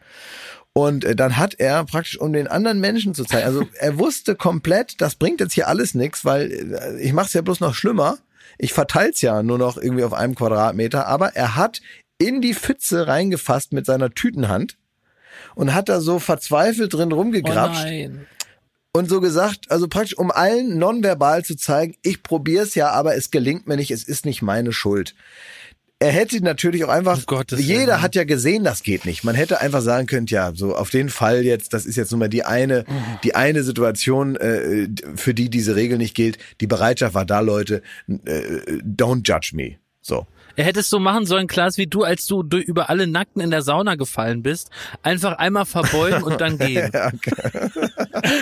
Und 0.73 1.03
äh, 1.03 1.15
dann 1.15 1.37
hat 1.37 1.55
er 1.59 1.83
praktisch, 1.83 2.19
um 2.19 2.31
den 2.31 2.47
anderen 2.47 2.79
Menschen 2.79 3.13
zu 3.13 3.25
zeigen, 3.25 3.45
also 3.45 3.67
er 3.79 3.99
wusste 3.99 4.35
komplett, 4.35 5.01
das 5.01 5.15
bringt 5.15 5.41
jetzt 5.41 5.53
hier 5.53 5.67
alles 5.67 5.93
nichts, 5.93 6.25
weil 6.25 6.51
äh, 6.51 7.01
ich 7.01 7.13
mache 7.13 7.27
es 7.27 7.33
ja 7.33 7.41
bloß 7.41 7.59
noch 7.59 7.73
schlimmer. 7.73 8.17
Ich 8.57 8.73
verteil's 8.73 9.21
ja 9.21 9.43
nur 9.43 9.57
noch 9.57 9.77
irgendwie 9.77 10.03
auf 10.03 10.13
einem 10.13 10.35
Quadratmeter, 10.35 11.07
aber 11.07 11.35
er 11.35 11.55
hat 11.55 11.81
in 12.17 12.41
die 12.41 12.53
Pfütze 12.53 13.07
reingefasst 13.07 13.73
mit 13.73 13.85
seiner 13.85 14.11
Tütenhand 14.11 14.77
und 15.55 15.73
hat 15.73 15.89
da 15.89 16.01
so 16.01 16.19
verzweifelt 16.19 16.93
drin 16.93 17.13
Oh 17.13 17.17
rumgegrapscht 17.17 17.83
nein. 17.83 18.27
Und 18.93 19.09
so 19.09 19.21
gesagt, 19.21 19.69
also 19.69 19.87
praktisch 19.87 20.17
um 20.17 20.31
allen 20.31 20.77
nonverbal 20.77 21.43
zu 21.43 21.55
zeigen, 21.55 21.95
ich 22.01 22.23
probier's 22.23 22.75
ja, 22.75 22.91
aber 22.91 23.15
es 23.15 23.31
gelingt 23.31 23.67
mir 23.67 23.75
nicht, 23.75 23.91
es 23.91 24.03
ist 24.03 24.25
nicht 24.25 24.41
meine 24.41 24.73
Schuld. 24.73 25.15
Er 26.01 26.11
hätte 26.11 26.41
natürlich 26.41 26.85
auch 26.85 26.89
einfach, 26.89 27.25
Gottes 27.25 27.59
jeder 27.59 28.01
hat 28.01 28.15
ja 28.15 28.23
gesehen, 28.23 28.63
das 28.63 28.83
geht 28.83 29.05
nicht. 29.05 29.25
Man 29.25 29.35
hätte 29.35 29.59
einfach 29.59 29.81
sagen 29.81 30.07
können, 30.07 30.27
ja, 30.27 30.53
so 30.55 30.73
auf 30.73 30.89
den 30.89 31.09
Fall 31.09 31.43
jetzt, 31.43 31.73
das 31.73 31.85
ist 31.85 31.97
jetzt 31.97 32.11
nun 32.11 32.19
mal 32.19 32.29
die 32.29 32.45
eine, 32.45 32.85
die 33.25 33.35
eine 33.35 33.63
Situation, 33.63 34.37
äh, 34.37 34.87
für 35.15 35.33
die 35.33 35.49
diese 35.49 35.75
Regel 35.75 35.97
nicht 35.97 36.15
gilt. 36.15 36.37
Die 36.61 36.67
Bereitschaft 36.67 37.15
war 37.15 37.25
da, 37.25 37.41
Leute, 37.41 37.81
äh, 38.07 38.79
don't 38.81 39.27
judge 39.27 39.51
me. 39.53 39.75
So. 40.09 40.27
Er 40.55 40.65
hätte 40.65 40.81
es 40.81 40.89
so 40.89 40.99
machen 40.99 41.25
sollen, 41.25 41.47
Klaas, 41.47 41.77
wie 41.77 41.87
du, 41.87 42.03
als 42.03 42.25
du 42.25 42.43
durch- 42.43 42.65
über 42.65 42.89
alle 42.89 43.07
Nackten 43.07 43.41
in 43.41 43.49
der 43.49 43.61
Sauna 43.61 43.95
gefallen 43.95 44.43
bist. 44.43 44.69
Einfach 45.03 45.37
einmal 45.37 45.65
verbeugen 45.65 46.21
und 46.23 46.41
dann 46.41 46.57
gehen. 46.57 46.91
Ja. 46.93 47.11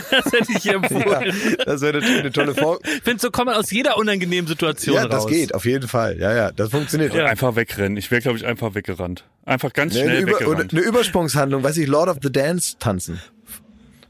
Das 0.09 0.25
hätte 0.33 0.51
ich 0.57 0.65
empfohlen. 0.67 1.33
das 1.65 1.81
wäre 1.81 1.99
natürlich 1.99 2.19
eine 2.19 2.31
tolle 2.31 2.55
Form. 2.55 2.79
Ich 2.83 3.03
finde, 3.03 3.19
so 3.21 3.29
kommt 3.31 3.47
man 3.47 3.55
aus 3.55 3.69
jeder 3.71 3.97
unangenehmen 3.97 4.47
Situation 4.47 4.95
Ja, 4.95 5.03
raus. 5.03 5.11
das 5.11 5.27
geht, 5.27 5.53
auf 5.53 5.65
jeden 5.65 5.87
Fall. 5.87 6.17
Ja, 6.19 6.33
ja, 6.33 6.51
das 6.51 6.69
funktioniert. 6.71 7.15
Einfach 7.15 7.55
wegrennen. 7.55 7.97
Ich 7.97 8.09
wäre, 8.11 8.21
glaube 8.21 8.37
ich, 8.37 8.45
einfach 8.45 8.73
weggerannt. 8.75 9.25
Einfach 9.45 9.71
ganz 9.73 9.93
Ne, 9.93 10.01
eine, 10.01 10.09
schnell 10.11 10.23
Über, 10.23 10.31
weggerannt. 10.39 10.73
eine 10.73 10.81
Übersprungshandlung, 10.81 11.63
weiß 11.63 11.77
ich, 11.77 11.87
Lord 11.87 12.09
of 12.09 12.17
the 12.21 12.31
Dance 12.31 12.75
tanzen. 12.79 13.21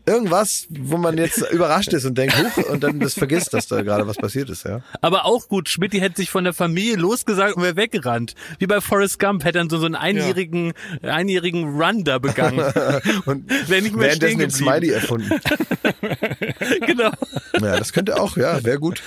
Irgendwas, 0.08 0.68
wo 0.70 0.98
man 0.98 1.18
jetzt 1.18 1.52
überrascht 1.52 1.92
ist 1.92 2.06
und 2.06 2.18
denkt, 2.18 2.36
huch, 2.38 2.70
und 2.70 2.82
dann 2.82 3.00
das 3.00 3.14
vergisst, 3.14 3.54
dass 3.54 3.68
da 3.68 3.82
gerade 3.82 4.08
was 4.08 4.16
passiert 4.16 4.50
ist, 4.50 4.64
ja. 4.64 4.82
Aber 5.02 5.26
auch 5.26 5.50
gut, 5.50 5.68
Schmidt 5.70 5.94
hätte 5.94 6.16
sich 6.16 6.30
von 6.30 6.46
der 6.46 6.54
Familie 6.54 6.96
losgesagt 6.96 7.58
und 7.58 7.64
wäre 7.64 7.76
weggerannt. 7.76 8.34
Wie 8.60 8.68
bei 8.68 8.80
Forrest 8.80 9.20
Gump 9.20 9.44
hätte 9.44 9.58
dann 9.60 9.70
so, 9.70 9.78
so 9.78 9.86
einen 9.86 9.96
einjährigen, 9.96 10.74
einjährigen 11.02 11.80
Run 11.80 12.04
da 12.04 12.20
begangen. 12.20 12.60
Und 13.26 13.50
Wäre 13.70 13.82
nicht 13.82 13.96
mehr 13.96 14.12
stehen 14.12 14.40
währenddessen 14.40 14.40
den 14.40 14.40
geblieben. 14.40 14.52
Smiley 14.52 14.90
erfunden. 14.92 15.32
Genau. 16.86 17.12
Ja, 17.54 17.78
das 17.78 17.94
könnte 17.94 18.20
auch, 18.20 18.38
ja, 18.38 18.64
wäre 18.64 18.80
gut. 18.80 19.02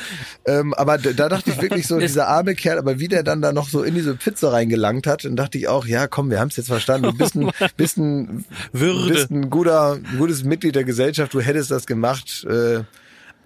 Ähm, 0.46 0.74
aber 0.74 0.98
da, 0.98 1.12
da 1.12 1.28
dachte 1.28 1.50
ich 1.50 1.60
wirklich 1.62 1.86
so, 1.86 1.98
dieser 1.98 2.28
arme 2.28 2.54
Kerl, 2.54 2.78
aber 2.78 2.98
wie 2.98 3.08
der 3.08 3.22
dann 3.22 3.42
da 3.42 3.52
noch 3.52 3.68
so 3.68 3.82
in 3.82 3.94
diese 3.94 4.16
Pfütze 4.16 4.52
reingelangt 4.52 5.06
hat, 5.06 5.24
dann 5.24 5.36
dachte 5.36 5.58
ich 5.58 5.68
auch, 5.68 5.86
ja, 5.86 6.06
komm, 6.08 6.30
wir 6.30 6.40
haben 6.40 6.48
es 6.48 6.56
jetzt 6.56 6.66
verstanden. 6.66 7.10
Du 7.10 7.16
bist 7.16 7.34
ein, 7.34 7.50
bist 7.76 7.96
ein, 7.98 8.44
Würde. 8.72 9.12
bist 9.12 9.30
ein 9.30 9.50
guter, 9.50 9.98
gutes 10.18 10.44
Mitglied 10.44 10.74
der 10.74 10.84
Gesellschaft, 10.90 11.32
du 11.34 11.40
hättest 11.40 11.70
das 11.70 11.86
gemacht. 11.86 12.44
Äh, 12.48 12.82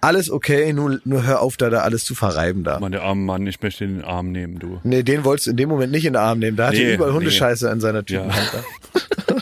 alles 0.01 0.29
okay, 0.29 0.71
nur, 0.73 0.99
nur 1.03 1.25
hör 1.25 1.41
auf, 1.41 1.57
da, 1.57 1.69
da 1.69 1.79
alles 1.79 2.03
zu 2.05 2.13
verreiben 2.15 2.63
da. 2.63 2.79
Mann, 2.79 2.91
der 2.91 3.03
arme 3.03 3.21
Mann, 3.21 3.47
ich 3.47 3.61
möchte 3.61 3.87
den 3.87 4.03
Arm 4.03 4.31
nehmen, 4.31 4.59
du. 4.59 4.79
Nee, 4.83 5.03
den 5.03 5.23
wolltest 5.23 5.47
du 5.47 5.51
in 5.51 5.57
dem 5.57 5.69
Moment 5.69 5.91
nicht 5.91 6.05
in 6.05 6.13
den 6.13 6.21
Arm 6.21 6.39
nehmen. 6.39 6.57
Da 6.57 6.69
Nee, 6.71 6.93
überall 6.93 7.11
nee. 7.11 7.17
Hundescheiße 7.17 7.69
an 7.69 7.79
seiner 7.79 8.05
Tütenhand. 8.05 8.51
da. 8.53 9.35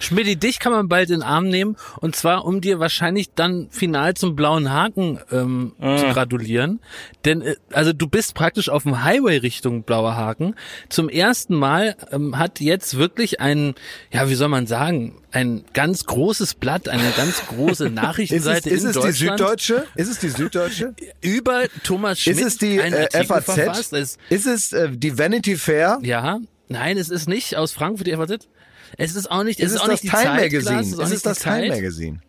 Schmidt, 0.00 0.42
dich 0.42 0.58
kann 0.58 0.72
man 0.72 0.88
bald 0.88 1.10
in 1.10 1.16
den 1.20 1.22
Arm 1.22 1.48
nehmen 1.48 1.76
und 2.00 2.14
zwar, 2.16 2.44
um 2.44 2.60
dir 2.60 2.78
wahrscheinlich 2.78 3.30
dann 3.34 3.68
final 3.70 4.14
zum 4.14 4.36
blauen 4.36 4.70
Haken 4.70 5.18
ähm, 5.32 5.72
Ah. 5.80 5.96
zu 5.96 6.06
gratulieren. 6.06 6.80
Denn 7.24 7.42
äh, 7.42 7.56
also 7.72 7.92
du 7.92 8.06
bist 8.06 8.34
praktisch 8.34 8.68
auf 8.68 8.82
dem 8.84 9.02
Highway 9.04 9.38
Richtung 9.38 9.82
blauer 9.82 10.16
Haken. 10.16 10.54
Zum 10.88 11.08
ersten 11.08 11.54
Mal 11.54 11.96
ähm, 12.12 12.38
hat 12.38 12.60
jetzt 12.60 12.96
wirklich 12.98 13.40
ein, 13.40 13.74
ja, 14.12 14.28
wie 14.28 14.34
soll 14.34 14.48
man 14.48 14.66
sagen, 14.66 15.16
ein 15.32 15.64
ganz 15.74 16.06
großes 16.06 16.54
Blatt, 16.54 16.88
eine 16.88 17.10
ganz 17.16 17.46
große 17.46 17.84
Ist 17.84 17.90
es, 17.90 17.94
Nachrichtenseite 17.94 18.70
ist 18.70 18.82
in 18.82 18.88
es 18.90 18.96
die 18.96 19.00
Deutschland 19.02 19.38
Süddeutsche? 19.38 19.86
Ist 19.94 20.08
es 20.10 20.18
die 20.18 20.28
Süddeutsche? 20.28 20.94
über 21.20 21.62
Thomas 21.84 22.20
Schmidt 22.20 22.38
Ist 22.38 22.44
es 22.46 22.58
die 22.58 22.78
äh, 22.78 23.24
FAZ? 23.26 23.44
verfasst. 23.44 23.92
Ist 23.92 24.46
es 24.46 24.72
äh, 24.72 24.88
die 24.90 25.18
Vanity 25.18 25.56
Fair? 25.56 25.98
ja, 26.02 26.38
nein, 26.68 26.98
es 26.98 27.08
ist 27.10 27.28
nicht 27.28 27.56
aus 27.56 27.72
Frankfurt 27.72 28.06
die 28.06 28.14
FAZ. 28.14 28.48
Es 28.96 29.14
ist 29.14 29.30
auch 29.30 29.42
nicht, 29.44 29.60
es 29.60 29.66
Ist 29.66 29.72
es 29.76 29.80
auch 29.80 29.86
das 29.86 30.02
nicht 30.02 30.04
die 30.04 30.08
Time 30.08 30.22
Zeit, 30.22 30.40
Magazine? 30.40 30.62
Klaas, 30.62 30.86
es 30.86 30.92
ist 30.92 30.98
auch 30.98 31.04
Ist 31.04 31.12
es 31.12 31.22
das 31.22 31.38
Time. 31.38 31.68
Magazine? 31.68 32.20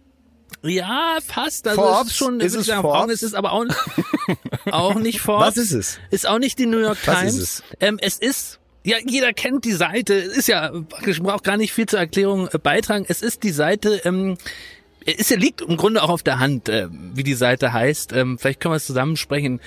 Ja, 0.64 1.18
fast. 1.26 1.68
Also 1.68 1.82
Forbes? 1.82 2.02
es 2.02 2.12
ist 2.12 2.18
schon, 2.18 2.40
Ist 2.40 2.56
es 2.56 2.66
sagen, 2.68 2.82
Forbes? 2.82 3.16
Es 3.16 3.24
ist 3.24 3.34
aber 3.34 3.52
auch, 3.52 3.66
auch 4.72 4.96
nicht 4.96 5.22
Forbes. 5.22 5.48
Was 5.48 5.58
ist 5.58 5.72
es? 5.72 6.00
Ist 6.12 6.28
auch 6.28 6.40
nicht 6.40 6.60
die 6.60 6.66
New 6.68 6.80
York 6.80 6.98
Was 7.06 7.20
Times. 7.20 7.34
ist 7.36 7.42
es? 7.42 7.64
Ähm, 7.80 7.98
es 8.02 8.18
ist 8.18 8.60
ja, 8.84 8.98
jeder 9.06 9.32
kennt 9.34 9.66
die 9.66 9.74
Seite. 9.74 10.14
Ist 10.16 10.48
ja, 10.48 10.72
ich 11.06 11.22
brauche 11.22 11.44
gar 11.44 11.58
nicht 11.58 11.72
viel 11.72 11.86
zur 11.86 12.00
Erklärung 12.00 12.48
äh, 12.52 12.58
beitragen. 12.58 13.06
Es 13.08 13.22
ist 13.22 13.44
die 13.44 13.52
Seite, 13.52 14.02
ähm, 14.06 14.38
es 15.06 15.30
liegt 15.32 15.62
im 15.62 15.78
Grunde 15.78 16.04
auch 16.04 16.10
auf 16.10 16.24
der 16.24 16.40
Hand, 16.40 16.70
äh, 16.70 16.88
wie 16.92 17.24
die 17.24 17.34
Seite 17.34 17.74
heißt. 17.74 18.14
Ähm, 18.14 18.38
vielleicht 18.40 18.60
können 18.60 18.74
wir 18.74 18.78
es 18.78 18.86
zusammensprechen. 18.86 19.60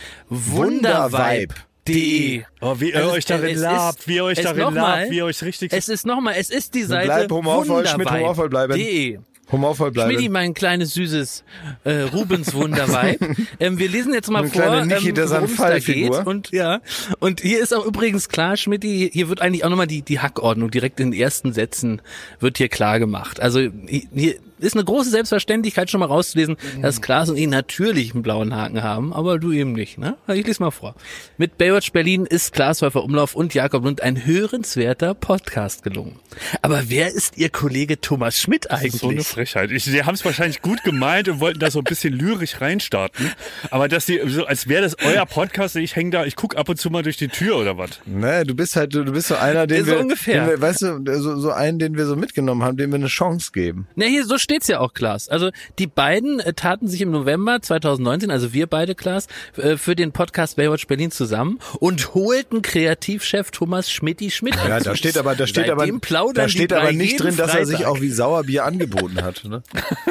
Wundervibe.de. 1.87 2.43
Oh, 2.61 2.74
wie 2.78 2.91
ihr 2.91 2.97
Also 2.97 3.11
euch 3.12 3.24
darin 3.24 3.59
labt, 3.59 4.09
wie 4.09 4.16
ihr 4.16 4.24
euch 4.24 4.41
darin 4.41 4.74
labt, 4.74 5.11
wie 5.11 5.16
ihr 5.16 5.24
euch 5.24 5.43
richtig... 5.43 5.72
Es 5.72 5.89
ist 5.89 6.07
nochmal, 6.07 6.35
es 6.39 6.51
ist 6.51 6.74
die 6.74 6.82
Seite 6.82 7.07
Bleib 7.07 7.30
humorvoll, 7.30 7.87
Schmidt, 7.87 8.11
humorvoll 8.11 8.49
bleiben. 8.49 8.74
wundervibe.de. 8.74 9.18
Humorvoll 9.53 9.93
Schmidi, 9.93 10.14
bleiben. 10.14 10.32
mein 10.32 10.55
kleines 10.55 10.95
süßes 10.95 11.45
äh, 11.85 12.01
Rubens 12.01 12.55
Wunderweib. 12.55 13.20
ähm, 13.61 13.78
wir 13.78 13.91
lesen 13.91 14.14
jetzt 14.14 14.30
mal 14.30 14.39
Eine 14.39 14.49
vor, 14.49 14.62
kleine 14.62 14.87
Niki 14.87 15.11
ähm, 15.11 15.14
der 15.14 15.30
worum 15.30 15.45
es 15.45 15.57
da 15.57 15.78
geht. 15.78 16.26
Und 16.26 16.51
ja, 16.51 16.80
und 17.18 17.43
hier 17.43 17.62
ist 17.62 17.74
auch 17.74 17.85
übrigens 17.85 18.30
klar, 18.30 18.57
Schmidti, 18.57 19.11
hier 19.12 19.28
wird 19.28 19.43
eigentlich 19.43 19.64
auch 19.64 19.68
nochmal 19.68 19.87
die 19.87 20.01
die 20.01 20.18
Hackordnung 20.18 20.70
direkt 20.70 20.99
in 20.99 21.11
den 21.11 21.20
ersten 21.20 21.53
Sätzen 21.53 22.01
wird 22.41 22.57
hier 22.57 22.70
klar 22.70 22.99
gemacht. 22.99 23.39
Also 23.39 23.61
hier 23.61 24.37
ist 24.59 24.74
eine 24.74 24.84
große 24.84 25.11
Selbstverständlichkeit 25.11 25.90
schon 25.90 26.00
mal 26.00 26.07
rauszulesen, 26.07 26.57
dass 26.82 27.00
Klaas 27.00 27.28
und 27.30 27.36
ich 27.36 27.46
natürlich 27.48 28.14
einen 28.14 28.22
blauen 28.22 28.55
Haken 28.55 28.82
haben, 28.82 29.12
aber 29.12 29.38
du 29.38 29.52
eben 29.52 29.72
nicht. 29.72 29.98
Ne? 29.98 30.16
Ich 30.28 30.46
lese 30.46 30.62
mal 30.62 30.70
vor. 30.70 30.94
Mit 31.38 31.59
Baywatch 31.59 31.92
Berlin 31.92 32.26
ist 32.26 32.52
Klaas 32.52 32.82
Häufer 32.82 33.02
Umlauf 33.05 33.34
und 33.34 33.55
Jakob 33.55 33.84
Lund 33.84 34.02
ein 34.02 34.24
hörenswerter 34.26 35.14
Podcast 35.14 35.82
gelungen. 35.82 36.18
Aber 36.62 36.82
wer 36.88 37.09
ist 37.12 37.36
Ihr 37.38 37.48
Kollege 37.48 38.00
Thomas 38.00 38.38
Schmidt 38.40 38.66
Das 38.66 38.80
eigentlich? 38.80 38.94
ist 38.94 39.00
so 39.00 39.09
eine 39.09 39.24
Frechheit. 39.24 39.70
Ich, 39.70 39.84
sie 39.84 40.05
haben 40.05 40.14
es 40.14 40.24
wahrscheinlich 40.24 40.62
gut 40.62 40.82
gemeint 40.84 41.28
und 41.28 41.40
wollten 41.40 41.59
da 41.61 41.70
so 41.70 41.80
ein 41.80 41.84
bisschen 41.84 42.12
lyrisch 42.14 42.61
reinstarten. 42.61 43.30
Aber 43.70 43.88
dass 43.88 44.07
sie, 44.07 44.20
so, 44.26 44.46
als 44.46 44.68
wäre 44.68 44.82
das 44.82 44.96
euer 45.05 45.26
Podcast, 45.26 45.76
ich 45.76 45.96
hänge 45.96 46.11
da, 46.11 46.24
ich 46.24 46.36
guck 46.36 46.57
ab 46.57 46.68
und 46.68 46.78
zu 46.80 46.90
mal 46.90 47.02
durch 47.02 47.16
die 47.16 47.28
Tür 47.28 47.57
oder 47.59 47.76
was. 47.78 48.00
Ne, 48.07 48.44
du 48.44 48.55
bist 48.55 48.76
halt, 48.76 48.94
du 48.94 49.05
bist 49.05 49.28
so 49.28 49.36
einer, 49.36 49.66
den 49.66 49.84
So 49.84 49.92
wir, 49.92 50.00
ungefähr. 50.00 50.40
Den 50.44 50.50
wir, 50.50 50.61
weißt 50.61 50.82
du, 50.82 51.20
so, 51.20 51.38
so 51.38 51.50
einen, 51.50 51.78
den 51.78 51.96
wir 51.96 52.07
so 52.07 52.16
mitgenommen 52.16 52.62
haben, 52.62 52.76
dem 52.76 52.90
wir 52.90 52.96
eine 52.96 53.07
Chance 53.09 53.50
geben. 53.52 53.86
Na 53.96 54.07
hier, 54.07 54.24
so 54.24 54.38
steht's 54.45 54.68
ja 54.68 54.80
auch, 54.80 54.95
Klaas. 54.95 55.28
Also 55.28 55.51
die 55.78 55.86
beiden 55.86 56.40
äh, 56.40 56.52
taten 56.52 56.86
sich 56.86 57.01
im 57.01 57.10
November 57.10 57.60
2019, 57.60 58.31
also 58.31 58.52
wir 58.52 58.66
beide, 58.66 58.94
Klaas, 58.94 59.27
äh, 59.56 59.77
für 59.77 59.97
den 59.97 60.12
Podcast 60.12 60.56
Baywatch 60.56 60.86
Berlin 60.86 61.10
zusammen 61.10 61.59
und 61.81 62.14
holten 62.14 62.62
Kreativchef 62.62 63.51
Thomas 63.51 63.90
Schmidti 63.90 64.31
Schmidt. 64.31 64.55
Ja, 64.56 64.78
da 64.78 64.94
steht 64.94 65.19
aber, 65.19 65.35
da 65.35 65.47
steht 65.47 65.69
aber, 65.69 65.86
da 66.35 66.48
steht 66.48 66.73
aber 66.73 66.93
nicht 66.93 67.20
drin, 67.20 67.36
dass 67.36 67.55
er 67.55 67.66
sich 67.66 67.86
auch 67.86 68.01
wie 68.01 68.10
Sauerbier 68.10 68.64
angeboten 68.64 69.23
hat. 69.23 69.44
Ne? 69.44 69.62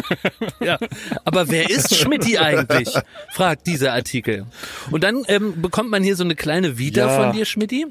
ja, 0.60 0.78
aber 1.24 1.50
wer 1.50 1.70
ist 1.70 1.96
Schmidti 1.96 2.38
eigentlich? 2.38 2.90
Fragt 3.32 3.68
dieser 3.68 3.94
Artikel. 3.94 4.46
Und 4.92 5.04
dann 5.04 5.24
ähm, 5.28 5.62
bekommt 5.62 5.90
man 5.90 6.04
hier 6.04 6.16
so 6.16 6.24
eine 6.24 6.36
kleine 6.36 6.78
Vita 6.78 7.08
Ja. 7.08 7.24
von 7.24 7.34
dir, 7.34 7.46
Schmidti. 7.46 7.86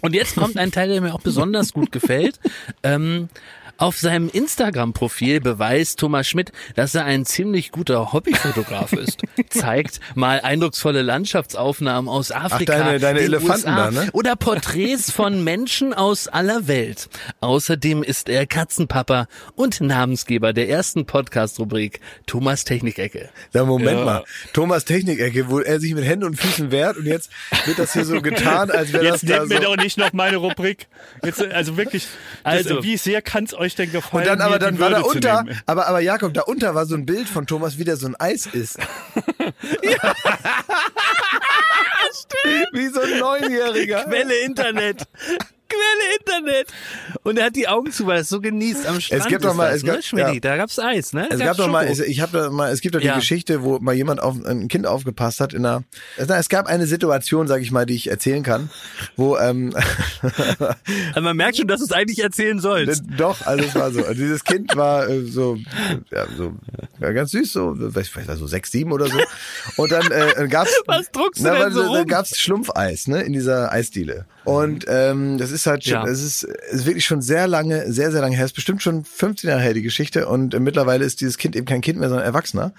Und 0.00 0.14
jetzt 0.14 0.36
kommt 0.36 0.58
ein 0.58 0.70
Teil, 0.70 0.90
der 0.90 1.00
mir 1.00 1.14
auch 1.14 1.22
besonders 1.22 1.72
gut 1.72 1.90
gefällt. 1.90 2.38
Ähm, 2.82 3.30
auf 3.76 3.98
seinem 3.98 4.28
Instagram-Profil 4.28 5.40
beweist 5.40 5.98
Thomas 5.98 6.28
Schmidt, 6.28 6.52
dass 6.76 6.94
er 6.94 7.04
ein 7.04 7.24
ziemlich 7.26 7.70
guter 7.72 8.12
Hobbyfotograf 8.12 8.92
ist. 8.94 9.22
Zeigt 9.50 10.00
mal 10.14 10.40
eindrucksvolle 10.40 11.02
Landschaftsaufnahmen 11.02 12.08
aus 12.08 12.30
Afrika, 12.32 12.78
deine- 12.78 12.98
deine 12.98 13.18
den 13.20 13.26
Elefanten 13.26 13.68
USA 13.68 13.76
da, 13.76 13.90
ne? 13.90 14.08
oder 14.12 14.36
Porträts 14.36 15.10
von 15.10 15.42
Menschen 15.44 15.92
aus 15.92 16.28
aller 16.28 16.66
Welt. 16.68 17.08
Außerdem 17.40 18.02
ist 18.02 18.28
er 18.28 18.46
Katzenpapa 18.46 19.26
und 19.56 19.80
Namensgeber 19.80 20.52
der 20.52 20.68
ersten 20.68 21.06
Podcast-Rubrik 21.06 22.00
Thomas 22.26 22.64
Technikecke. 22.64 23.28
Ja, 23.52 23.64
Moment 23.64 23.98
Ja. 24.00 24.04
mal. 24.04 24.24
Thomas 24.52 24.84
Technikecke, 24.84 25.48
wo 25.48 25.60
er 25.60 25.80
sich 25.80 25.94
mit 25.94 26.04
Händen 26.04 26.24
und 26.26 26.36
Füßen 26.36 26.70
wehrt 26.70 26.96
und 26.96 27.06
jetzt 27.06 27.30
wird 27.66 27.78
das 27.78 27.92
hier 27.92 28.04
so 28.04 28.20
getan, 28.22 28.70
als 28.70 28.92
wäre 28.92 29.04
das 29.04 29.22
Jetzt 29.22 29.30
da 29.30 29.38
nennt 29.38 29.48
mir 29.48 29.56
so. 29.56 29.62
doch 29.74 29.76
nicht 29.76 29.98
noch 29.98 30.12
meine 30.12 30.36
Rubrik. 30.36 30.86
Jetzt, 31.24 31.42
also 31.42 31.76
wirklich, 31.76 32.06
das, 32.44 32.52
Also. 32.68 32.82
wie 32.82 32.96
sehr 32.96 33.20
kann 33.22 33.44
es 33.44 33.54
euch 33.64 33.74
denn 33.74 33.90
gefallen? 33.90 34.28
Und 34.28 34.28
dann 34.28 34.40
aber 34.40 34.58
dann 34.58 34.78
war 34.78 34.90
da 34.90 35.00
unter, 35.00 35.44
aber 35.66 35.86
aber 35.86 36.00
Jakob, 36.00 36.34
da 36.34 36.42
unter 36.42 36.74
war 36.74 36.86
so 36.86 36.94
ein 36.94 37.06
Bild 37.06 37.28
von 37.28 37.46
Thomas, 37.46 37.78
wie 37.78 37.84
der 37.84 37.96
so 37.96 38.06
ein 38.06 38.16
Eis 38.16 38.46
isst. 38.46 38.78
Wie 42.72 42.88
so 42.88 43.00
ein 43.00 43.18
Neunjähriger. 43.18 44.04
Quelle 44.04 44.36
Internet. 44.40 45.04
Quelle 45.68 46.16
Internet. 46.18 46.66
Und 47.22 47.38
er 47.38 47.46
hat 47.46 47.56
die 47.56 47.66
Augen 47.68 47.90
zu, 47.90 48.06
weil 48.06 48.16
er 48.16 48.20
es 48.22 48.28
so 48.28 48.40
genießt 48.40 48.86
am 48.86 49.00
Strand. 49.00 49.28
gibt 49.28 49.44
doch 49.44 49.54
mal- 49.54 49.68
das, 49.72 49.82
es 49.82 49.84
gab- 49.84 50.12
ne, 50.12 50.34
ja. 50.34 50.40
Da 50.40 50.56
gab's 50.56 50.78
Eis, 50.78 51.12
ne? 51.12 51.22
Es 51.30 51.38
gab's 51.38 51.44
gab 51.44 51.56
doch 51.56 51.68
mal, 51.68 51.86
es, 51.86 52.00
ich 52.00 52.20
habe 52.20 52.36
da 52.38 52.50
mal, 52.50 52.70
es 52.72 52.80
gibt 52.80 52.94
doch 52.94 53.00
die 53.00 53.06
Ja. 53.06 53.16
Geschichte, 53.16 53.62
wo 53.62 53.78
mal 53.78 53.94
jemand 53.94 54.22
auf 54.22 54.36
ein 54.44 54.68
Kind 54.68 54.86
aufgepasst 54.86 55.40
hat 55.40 55.54
in 55.54 55.64
einer. 55.64 55.82
Es, 56.16 56.28
na, 56.28 56.38
es 56.38 56.48
gab 56.48 56.66
eine 56.66 56.86
Situation, 56.86 57.48
sage 57.48 57.62
ich 57.62 57.70
mal, 57.70 57.86
die 57.86 57.94
ich 57.94 58.08
erzählen 58.10 58.42
kann, 58.42 58.68
wo 59.16 59.36
ähm, 59.38 59.74
Also 61.14 61.20
man 61.20 61.36
merkt 61.36 61.56
schon, 61.56 61.66
dass 61.66 61.80
du 61.80 61.86
es 61.86 61.92
eigentlich 61.92 62.20
erzählen 62.22 62.60
sollst. 62.60 63.02
doch, 63.16 63.46
also 63.46 63.64
es 63.64 63.74
war 63.74 63.90
so. 63.90 64.00
Also 64.00 64.14
dieses 64.14 64.44
Kind 64.44 64.76
war 64.76 65.08
äh, 65.08 65.24
so, 65.24 65.56
ja, 66.12 66.26
so 66.36 66.52
ja, 67.00 67.12
ganz 67.12 67.30
süß, 67.32 67.52
so, 67.52 67.74
weiß 67.76 68.06
ich 68.08 68.16
weiß, 68.16 68.38
so 68.38 68.46
sechs, 68.46 68.70
sieben 68.70 68.92
oder 68.92 69.06
so. 69.06 69.18
Und 69.76 69.92
dann 69.92 70.10
äh, 70.10 70.46
gab's 70.48 70.74
Was 70.86 71.10
druckst 71.10 71.40
du 71.40 71.44
na, 71.48 71.58
denn 71.58 71.72
so 71.72 71.82
Da 71.82 71.88
rum? 71.88 72.06
gab's 72.06 72.38
Schlumpfeis, 72.38 73.06
ne, 73.08 73.22
in 73.22 73.32
dieser 73.32 73.72
Eisdiele. 73.72 74.26
Und 74.44 74.84
ähm, 74.88 75.38
das 75.38 75.50
ist 75.54 75.66
halt 75.66 75.84
schon, 75.84 75.92
Ja. 75.94 76.06
es 76.06 76.20
ist, 76.22 76.42
es 76.44 76.80
ist 76.80 76.86
wirklich 76.86 77.04
schon 77.06 77.22
sehr 77.22 77.46
lange, 77.46 77.90
sehr, 77.92 78.10
sehr 78.12 78.20
lange 78.20 78.36
her. 78.36 78.44
Es 78.44 78.50
ist 78.50 78.56
bestimmt 78.56 78.82
schon 78.82 79.04
15 79.04 79.48
Jahre 79.48 79.62
her, 79.62 79.72
die 79.74 79.82
Geschichte. 79.82 80.28
Und 80.28 80.52
äh, 80.54 80.60
mittlerweile 80.60 81.04
ist 81.04 81.20
dieses 81.20 81.38
Kind 81.38 81.56
eben 81.56 81.66
kein 81.66 81.80
Kind 81.80 81.98
mehr, 81.98 82.08
sondern 82.08 82.26
Erwachsener. 82.26 82.74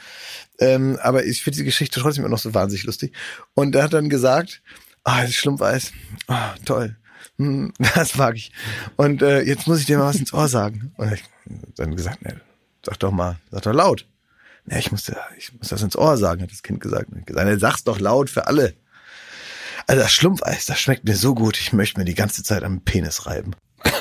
Ähm, 0.60 0.97
aber 1.02 1.26
ich 1.26 1.43
finde 1.43 1.57
die 1.57 1.64
Geschichte 1.65 1.99
trotzdem 1.99 2.23
immer 2.23 2.31
noch 2.31 2.39
so 2.39 2.53
wahnsinnig 2.53 2.84
lustig. 2.85 3.14
Und 3.53 3.76
er 3.76 3.84
hat 3.84 3.93
dann 3.93 4.10
gesagt, 4.10 4.61
ah, 5.03 5.22
das 5.23 5.34
Schlumpfeis, 5.34 5.91
ah, 6.27 6.53
toll. 6.65 6.95
Hm, 7.38 7.73
Das 7.95 8.15
mag 8.15 8.35
ich. 8.35 8.52
Und 8.95 9.22
äh, 9.22 9.41
jetzt 9.41 9.68
muss 9.68 9.80
ich 9.80 9.85
dir 9.85 9.97
mal 9.97 10.06
was 10.10 10.18
ins 10.18 10.34
Ohr 10.34 10.47
sagen. 10.47 10.93
Und 10.97 11.11
ich 11.14 11.23
dann 11.76 11.95
gesagt, 11.95 12.22
ne, 12.23 12.39
sag 12.85 12.99
doch 12.99 13.11
mal, 13.11 13.38
sag 13.52 13.64
doch 13.64 13.73
laut. 13.73 14.06
Ne, 14.65 14.80
ich 14.80 14.91
muss, 14.91 15.11
ich 15.38 15.53
muss 15.53 15.69
das 15.69 15.81
ins 15.81 15.95
Ohr 15.97 16.18
sagen, 16.18 16.41
hat 16.41 16.52
das 16.52 16.64
Kind 16.64 16.80
gesagt. 16.80 17.11
Und 17.11 17.19
ich 17.19 17.26
gesagt, 17.26 17.47
ne, 17.47 17.60
sag's 17.60 17.84
doch 17.84 17.99
laut 17.99 18.30
für 18.30 18.47
alle. 18.47 18.73
Also 19.88 20.02
das 20.02 20.12
Schlumpfeis, 20.12 20.66
das 20.66 20.80
schmeckt 20.80 21.06
mir 21.06 21.16
so 21.16 21.36
gut, 21.36 21.60
ich 21.60 21.72
möchte 21.74 21.99
mir 21.99 22.06
die 22.06 22.16
ganze 22.16 22.41
Zeit 22.44 22.64
am 22.64 22.82
Penis 22.82 23.28
reiben. 23.28 23.56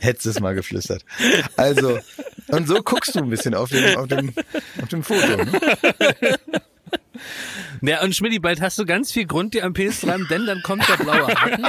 Hättest 0.00 0.26
es 0.26 0.40
mal 0.40 0.54
geflüstert. 0.54 1.04
Also, 1.56 1.98
und 2.48 2.66
so 2.68 2.82
guckst 2.82 3.14
du 3.14 3.20
ein 3.20 3.30
bisschen 3.30 3.54
auf 3.54 3.70
dem, 3.70 3.96
auf 3.96 4.08
dem, 4.08 4.34
auf 4.80 4.88
dem 4.88 5.02
Foto. 5.02 5.36
Ne? 5.36 5.60
Ja, 7.80 8.02
und 8.02 8.14
Schmidti, 8.14 8.38
bald 8.38 8.60
hast 8.60 8.78
du 8.78 8.84
ganz 8.84 9.12
viel 9.12 9.26
Grund, 9.26 9.54
dir 9.54 9.64
am 9.64 9.72
Penis 9.72 10.00
zu 10.00 10.06
reiben, 10.06 10.26
denn 10.30 10.46
dann 10.46 10.62
kommt 10.62 10.88
der 10.88 10.96
blaue 10.96 11.28
Haken. 11.28 11.66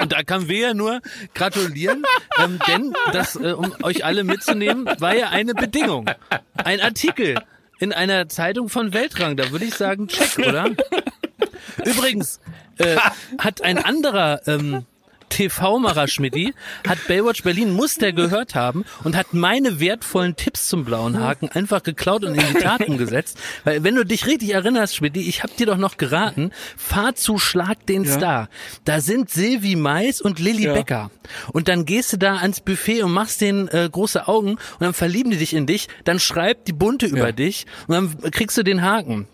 Und 0.00 0.12
da 0.12 0.22
kann 0.22 0.48
wir 0.48 0.58
ja 0.58 0.74
nur 0.74 1.00
gratulieren, 1.34 2.04
ähm, 2.42 2.58
denn 2.68 2.94
das, 3.12 3.36
äh, 3.36 3.52
um 3.52 3.74
euch 3.82 4.04
alle 4.04 4.24
mitzunehmen, 4.24 4.88
war 4.98 5.16
ja 5.16 5.30
eine 5.30 5.54
Bedingung. 5.54 6.08
Ein 6.56 6.80
Artikel 6.80 7.36
in 7.78 7.92
einer 7.92 8.28
Zeitung 8.28 8.68
von 8.68 8.92
Weltrang. 8.92 9.36
Da 9.36 9.50
würde 9.50 9.64
ich 9.64 9.74
sagen, 9.74 10.08
check, 10.08 10.38
oder? 10.46 10.70
Übrigens 11.84 12.40
äh, 12.78 12.96
hat 13.38 13.62
ein 13.62 13.78
anderer 13.78 14.40
ähm, 14.46 14.84
TV-Macher 15.38 16.08
Schmidti, 16.08 16.52
hat 16.84 16.98
Baywatch 17.06 17.44
Berlin 17.44 17.72
Muster 17.72 18.10
gehört 18.10 18.56
haben 18.56 18.84
und 19.04 19.14
hat 19.14 19.34
meine 19.34 19.78
wertvollen 19.78 20.34
Tipps 20.34 20.66
zum 20.66 20.84
blauen 20.84 21.20
Haken 21.20 21.48
einfach 21.48 21.84
geklaut 21.84 22.24
und 22.24 22.34
in 22.34 22.44
die 22.54 22.58
Tat 22.60 22.88
umgesetzt. 22.88 23.38
Weil 23.62 23.84
wenn 23.84 23.94
du 23.94 24.04
dich 24.04 24.26
richtig 24.26 24.52
erinnerst, 24.52 24.96
Schmidti, 24.96 25.20
ich 25.20 25.44
hab 25.44 25.56
dir 25.56 25.66
doch 25.66 25.76
noch 25.76 25.96
geraten, 25.96 26.50
fahr 26.76 27.14
zu 27.14 27.38
Schlag 27.38 27.86
den 27.86 28.04
Star. 28.04 28.48
Da 28.84 29.00
sind 29.00 29.30
Silvi 29.30 29.76
Mais 29.76 30.20
und 30.20 30.40
Lilly 30.40 30.64
Ja. 30.64 30.74
Becker. 30.74 31.12
Und 31.52 31.68
dann 31.68 31.84
gehst 31.84 32.12
du 32.12 32.16
da 32.16 32.38
ans 32.38 32.60
Buffet 32.60 33.04
und 33.04 33.12
machst 33.12 33.40
denen 33.40 33.68
äh, 33.68 33.88
große 33.92 34.26
Augen 34.26 34.54
und 34.54 34.80
dann 34.80 34.92
verlieben 34.92 35.30
die 35.30 35.38
dich 35.38 35.54
in 35.54 35.66
dich, 35.66 35.86
dann 36.02 36.18
schreibt 36.18 36.66
die 36.66 36.72
Bunte 36.72 37.06
über 37.06 37.30
dich 37.30 37.66
und 37.86 37.94
dann 37.94 38.30
kriegst 38.32 38.58
du 38.58 38.64
den 38.64 38.82
Haken. 38.82 39.28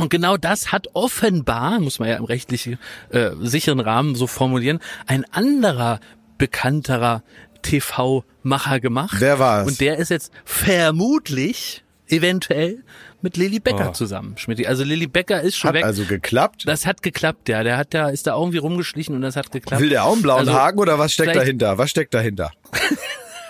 Und 0.00 0.08
genau 0.10 0.36
das 0.36 0.72
hat 0.72 0.88
offenbar, 0.94 1.78
muss 1.80 1.98
man 1.98 2.08
ja 2.08 2.16
im 2.16 2.24
rechtlich 2.24 2.76
äh, 3.10 3.30
sicheren 3.40 3.80
Rahmen 3.80 4.14
so 4.14 4.26
formulieren, 4.26 4.80
ein 5.06 5.24
anderer 5.32 6.00
bekannterer 6.38 7.22
TV-Macher 7.62 8.80
gemacht. 8.80 9.16
Wer 9.20 9.38
war's? 9.38 9.68
Und 9.68 9.80
der 9.80 9.98
ist 9.98 10.08
jetzt 10.10 10.32
vermutlich, 10.44 11.84
eventuell, 12.08 12.82
mit 13.22 13.36
Lilly 13.36 13.60
Becker 13.60 13.90
Oh. 13.90 13.92
zusammen, 13.92 14.36
Schmidt. 14.38 14.66
Also 14.66 14.82
Lilly 14.82 15.06
Becker 15.06 15.42
ist 15.42 15.56
schon 15.56 15.68
Hat 15.68 15.74
weg. 15.76 15.84
also 15.84 16.04
geklappt. 16.04 16.62
das 16.66 16.86
hat 16.86 17.02
geklappt, 17.02 17.48
ja. 17.50 17.62
Der 17.62 17.76
hat 17.76 17.92
da, 17.92 18.08
ist 18.08 18.26
da 18.26 18.34
irgendwie 18.36 18.58
rumgeschlichen 18.58 19.14
und 19.14 19.20
das 19.20 19.36
hat 19.36 19.52
geklappt. 19.52 19.82
Will 19.82 19.90
der 19.90 20.04
auch 20.04 20.14
einen 20.14 20.22
blauen 20.22 20.40
Also, 20.40 20.54
Haken 20.54 20.78
oder 20.78 20.98
was 20.98 21.12
steckt 21.12 21.36
dahinter? 21.36 21.76
Was 21.78 21.90
steckt 21.90 22.14
dahinter? 22.14 22.50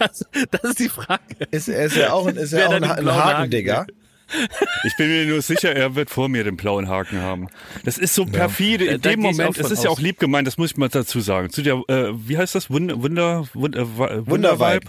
Das, 0.01 0.25
das 0.51 0.65
ist 0.65 0.79
die 0.79 0.89
Frage. 0.89 1.21
Ist, 1.51 1.69
er 1.69 1.85
ist 1.85 1.95
ja 1.95 2.15
auch, 2.15 2.27
ein- 2.27 2.37
ist 2.37 2.53
ja 2.55 2.69
auch 2.69 2.73
ein, 2.73 2.85
ein 2.85 2.89
Haken 3.07 3.13
Hakendigger. 3.15 3.87
Ich 4.85 4.97
bin 4.97 5.09
mir 5.09 5.27
nur 5.27 5.43
sicher, 5.43 5.75
er 5.75 5.95
wird 5.95 6.11
vor 6.11 6.29
mir 6.29 6.45
den 6.45 6.57
blauen 6.57 6.89
Haken 6.89 7.21
haben. 7.21 7.49
Das 7.85 7.99
ist 7.99 8.15
so 8.15 8.25
perfide. 8.27 8.87
Da- 8.87 8.93
In 8.93 9.01
da 9.01 9.11
dem 9.11 9.21
Moment, 9.21 9.59
es 9.59 9.71
ist 9.71 9.85
ja 9.85 9.91
auch 9.91 10.01
lieb 10.01 10.19
gemeint, 10.19 10.47
das 10.47 10.57
muss 10.59 10.71
ich 10.73 10.77
mal 10.77 10.89
dazu 10.89 11.21
sagen. 11.21 11.51
Zu 11.51 11.63
der, 11.63 11.75
äh, 11.89 12.13
wie 12.15 12.39
heißt 12.39 12.55
das? 12.55 12.71
Wunder, 12.71 13.03
Wunder, 13.03 13.47
Wunder, 13.55 13.97
Wunder 13.97 14.27
Wundervibe. 14.27 14.87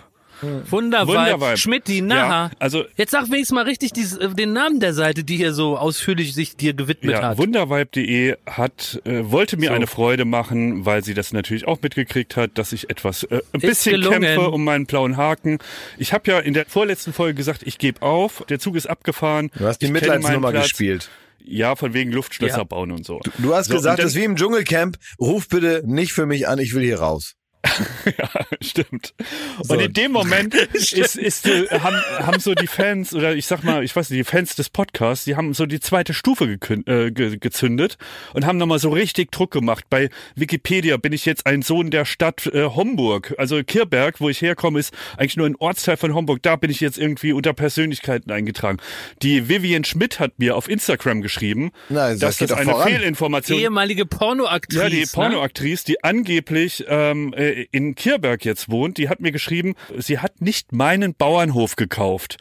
Wundervibe. 0.70 1.18
Wundervibe. 1.18 1.58
Schmidti, 1.58 2.02
na. 2.02 2.16
Ja, 2.16 2.52
also- 2.60 2.86
Jetzt 2.98 3.12
sag 3.12 3.26
wenigstens 3.32 3.52
mal 3.56 3.64
richtig 3.66 3.94
dies, 3.94 4.18
den 4.20 4.54
Namen 4.54 4.80
der 4.80 4.94
Seite, 4.94 5.24
die 5.24 5.38
hier 5.38 5.54
so 5.54 5.78
ausführlich 5.78 6.34
sich 6.34 6.56
dir 6.56 6.74
gewidmet 6.74 7.14
Ja, 7.16 7.22
hat. 7.30 7.38
Wundervibe.de 7.38 8.36
hat 8.48 9.02
äh, 9.06 9.22
wollte 9.32 9.58
mir 9.58 9.70
So. 9.70 9.74
eine 9.76 9.88
Freude 9.88 10.26
machen, 10.26 10.86
weil 10.86 11.04
sie 11.04 11.14
das 11.14 11.34
natürlich 11.34 11.68
auch 11.68 11.80
mitgekriegt 11.82 12.36
hat, 12.38 12.58
dass 12.58 12.72
ich 12.74 12.90
etwas 12.90 13.24
äh, 13.24 13.42
ein 13.54 13.62
Ist 13.62 13.68
bisschen 13.68 14.02
gelungen. 14.02 14.22
kämpfe 14.22 14.50
um 14.52 14.64
meinen 14.64 14.86
blauen 14.86 15.18
Haken. 15.18 15.60
Ich 15.98 16.14
habe 16.14 16.30
ja 16.32 16.40
in 16.40 16.54
der 16.54 16.66
vorletzten 16.66 17.14
Folge 17.14 17.36
gesagt, 17.36 17.62
ich 17.66 17.78
gebe 17.78 18.02
auf. 18.02 18.44
Der 18.50 18.60
Zug 18.60 18.76
ist 18.76 18.88
abgefahren. 18.88 19.50
Du 19.58 19.66
hast 19.66 19.80
die 19.82 19.88
Mitleidsnummer 19.92 20.52
gespielt. 20.52 21.10
Ja, 21.44 21.76
von 21.76 21.94
wegen 21.96 22.12
Luftschlösser 22.12 22.58
Ja. 22.60 22.64
bauen 22.64 22.92
und 22.92 23.04
so. 23.06 23.20
Du 23.40 23.54
hast 23.56 23.68
So, 23.68 23.74
gesagt, 23.76 23.98
das 24.00 24.08
ist 24.12 24.16
wie 24.16 24.24
im 24.24 24.36
Dschungelcamp. 24.36 24.98
Ruf 25.20 25.48
bitte 25.50 25.82
nicht 25.86 26.14
für 26.14 26.28
mich 26.28 26.48
an, 26.48 26.60
ich 26.60 26.76
will 26.76 26.84
hier 26.84 27.00
raus. 27.00 27.34
Ja, 28.18 28.30
stimmt. 28.62 29.14
So. 29.62 29.74
Und 29.76 29.80
in 29.82 29.94
dem 29.94 30.12
Moment 30.12 30.56
ist, 30.74 30.94
ist, 31.16 31.46
äh, 31.48 31.68
haben, 31.80 31.96
haben 32.20 32.40
so 32.40 32.56
die 32.56 32.68
Fans, 32.68 33.14
oder 33.14 33.36
ich 33.36 33.46
sag 33.46 33.64
mal, 33.64 33.84
ich 33.84 33.96
weiß 33.96 34.10
nicht, 34.10 34.20
die 34.20 34.24
Fans 34.24 34.56
des 34.56 34.70
Podcasts, 34.70 35.26
die 35.26 35.36
haben 35.36 35.54
so 35.54 35.66
die 35.68 35.80
zweite 35.80 36.14
Stufe 36.14 36.46
gekün- 36.46 36.88
äh, 36.90 37.12
ge 37.12 37.38
gezündet 37.38 37.98
und 38.34 38.46
haben 38.46 38.58
nochmal 38.58 38.80
so 38.80 38.90
richtig 38.90 39.32
Druck 39.32 39.52
gemacht. 39.52 39.86
Bei 39.90 40.10
Wikipedia 40.36 40.98
bin 40.98 41.14
ich 41.14 41.26
jetzt 41.26 41.46
ein 41.46 41.62
Sohn 41.62 41.92
der 41.92 42.06
Stadt 42.06 42.48
äh, 42.48 42.66
Homburg. 42.66 43.36
Also 43.38 43.64
Kirberg, 43.64 44.20
wo 44.20 44.30
ich 44.30 44.42
herkomme, 44.42 44.80
ist 44.80 44.94
eigentlich 45.18 45.38
nur 45.38 45.46
ein 45.46 45.56
Ortsteil 45.58 45.98
von 45.98 46.14
Homburg. 46.16 46.42
Da 46.42 46.56
bin 46.56 46.72
ich 46.72 46.80
jetzt 46.80 46.98
irgendwie 46.98 47.32
unter 47.34 47.54
Persönlichkeiten 47.54 48.32
eingetragen. 48.32 48.78
Die 49.22 49.48
Vivian 49.50 49.84
Schmidt 49.84 50.20
hat 50.20 50.40
mir 50.40 50.56
auf 50.56 50.68
Instagram 50.70 51.22
geschrieben, 51.22 51.72
Na, 51.90 52.10
das 52.10 52.20
dass 52.20 52.38
das 52.38 52.52
eine 52.54 52.72
voran. 52.72 52.88
Fehlinformation 52.90 53.60
Ehemalige 53.60 54.06
Pornoaktrice. 54.06 54.82
ja, 54.84 54.90
die 54.90 55.02
ne? 55.02 55.06
Pornoaktrice, 55.14 55.86
die 55.86 56.04
angeblich 56.04 56.84
ähm, 56.88 57.34
äh, 57.38 57.51
in 57.52 57.96
Kirberg 57.96 58.46
jetzt 58.46 58.70
wohnt, 58.70 58.98
die 58.98 59.10
hat 59.10 59.20
mir 59.20 59.32
geschrieben, 59.32 59.76
sie 59.98 60.20
hat 60.20 60.42
nicht 60.42 60.72
meinen 60.72 61.14
Bauernhof 61.14 61.76
gekauft. 61.76 62.38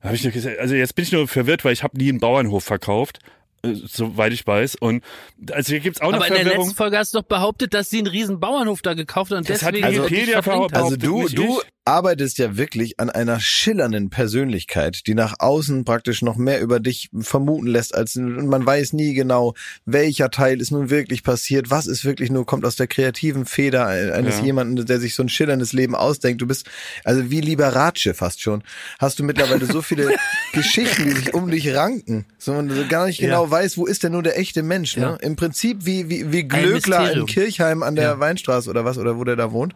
Da 0.00 0.08
Hab 0.08 0.14
ich 0.14 0.22
nur 0.24 0.32
gesagt, 0.32 0.58
also 0.58 0.74
jetzt 0.74 0.94
bin 0.94 1.04
ich 1.04 1.12
nur 1.12 1.28
verwirrt, 1.28 1.64
weil 1.64 1.72
ich 1.72 1.82
habe 1.82 1.96
nie 1.96 2.08
einen 2.08 2.18
Bauernhof 2.20 2.64
verkauft. 2.64 3.20
äh, 3.64 3.74
soweit 3.74 4.32
ich 4.32 4.44
weiß. 4.44 4.74
Und 4.74 5.04
also 5.52 5.70
hier 5.70 5.78
gibt's 5.80 6.00
auch 6.00 6.08
Aber 6.08 6.18
noch 6.18 6.26
in 6.26 6.34
der 6.34 6.44
letzten 6.44 6.74
Folge 6.74 6.98
hast 6.98 7.14
du 7.14 7.18
doch 7.20 7.26
behauptet, 7.28 7.72
dass 7.74 7.88
sie 7.90 7.98
einen 7.98 8.08
riesen 8.08 8.40
Bauernhof 8.40 8.82
da 8.82 8.94
gekauft 8.94 9.30
hat 9.30 9.38
und 9.38 9.48
Das 9.48 9.62
hat 9.62 9.74
deswegen 9.74 9.94
Wikipedia 10.02 10.24
dich 10.24 10.44
verdrängt 10.44 10.72
behauptet. 10.72 10.78
hat. 10.78 10.84
Also 10.84 10.96
du, 10.96 11.28
du. 11.28 11.62
Arbeitest 11.84 12.38
ja 12.38 12.56
wirklich 12.56 13.00
an 13.00 13.10
einer 13.10 13.40
schillernden 13.40 14.08
Persönlichkeit, 14.08 15.06
die 15.06 15.14
nach 15.14 15.34
außen 15.40 15.84
praktisch 15.84 16.22
noch 16.22 16.36
mehr 16.36 16.60
über 16.60 16.78
dich 16.78 17.10
vermuten 17.20 17.66
lässt, 17.66 17.94
als 17.94 18.16
und 18.16 18.46
man 18.46 18.64
weiß 18.64 18.92
nie 18.92 19.14
genau, 19.14 19.54
welcher 19.84 20.30
Teil 20.30 20.60
ist 20.60 20.70
nun 20.70 20.90
wirklich 20.90 21.22
passiert, 21.24 21.70
was 21.70 21.86
ist 21.86 22.04
wirklich 22.04 22.30
nur, 22.30 22.46
kommt 22.46 22.64
aus 22.64 22.76
der 22.76 22.86
kreativen 22.86 23.46
Feder 23.46 23.86
eines 23.86 24.38
Ja. 24.38 24.44
jemanden, 24.44 24.86
der 24.86 25.00
sich 25.00 25.14
so 25.14 25.22
ein 25.24 25.28
schillerndes 25.28 25.72
Leben 25.72 25.94
ausdenkt. 25.96 26.40
Du 26.40 26.46
bist 26.46 26.68
also 27.04 27.30
wie 27.30 27.40
Liberace 27.40 28.10
fast 28.14 28.40
schon. 28.42 28.62
Hast 29.00 29.18
du 29.18 29.24
mittlerweile 29.24 29.66
so 29.66 29.82
viele 29.82 30.14
Geschichten, 30.52 31.04
die 31.04 31.10
sich 31.12 31.34
um 31.34 31.50
dich 31.50 31.74
ranken, 31.74 32.26
so 32.38 32.52
man 32.52 32.70
so 32.70 32.86
gar 32.86 33.06
nicht 33.06 33.18
Ja. 33.20 33.26
genau 33.28 33.50
weiß, 33.50 33.76
wo 33.76 33.86
ist 33.86 34.04
denn 34.04 34.12
nur 34.12 34.22
der 34.22 34.38
echte 34.38 34.62
Mensch. 34.62 34.96
Ne? 34.96 35.02
Ja. 35.02 35.14
Im 35.16 35.34
Prinzip 35.36 35.84
wie, 35.84 36.08
wie, 36.08 36.30
wie 36.32 36.44
Glöckler 36.44 37.12
in. 37.12 37.26
Kirchheim 37.26 37.82
an 37.82 37.96
der 37.96 38.04
Ja. 38.04 38.20
Weinstraße 38.20 38.70
oder 38.70 38.84
was, 38.84 38.98
oder 38.98 39.18
wo 39.18 39.24
der 39.24 39.34
da 39.36 39.50
wohnt. 39.50 39.74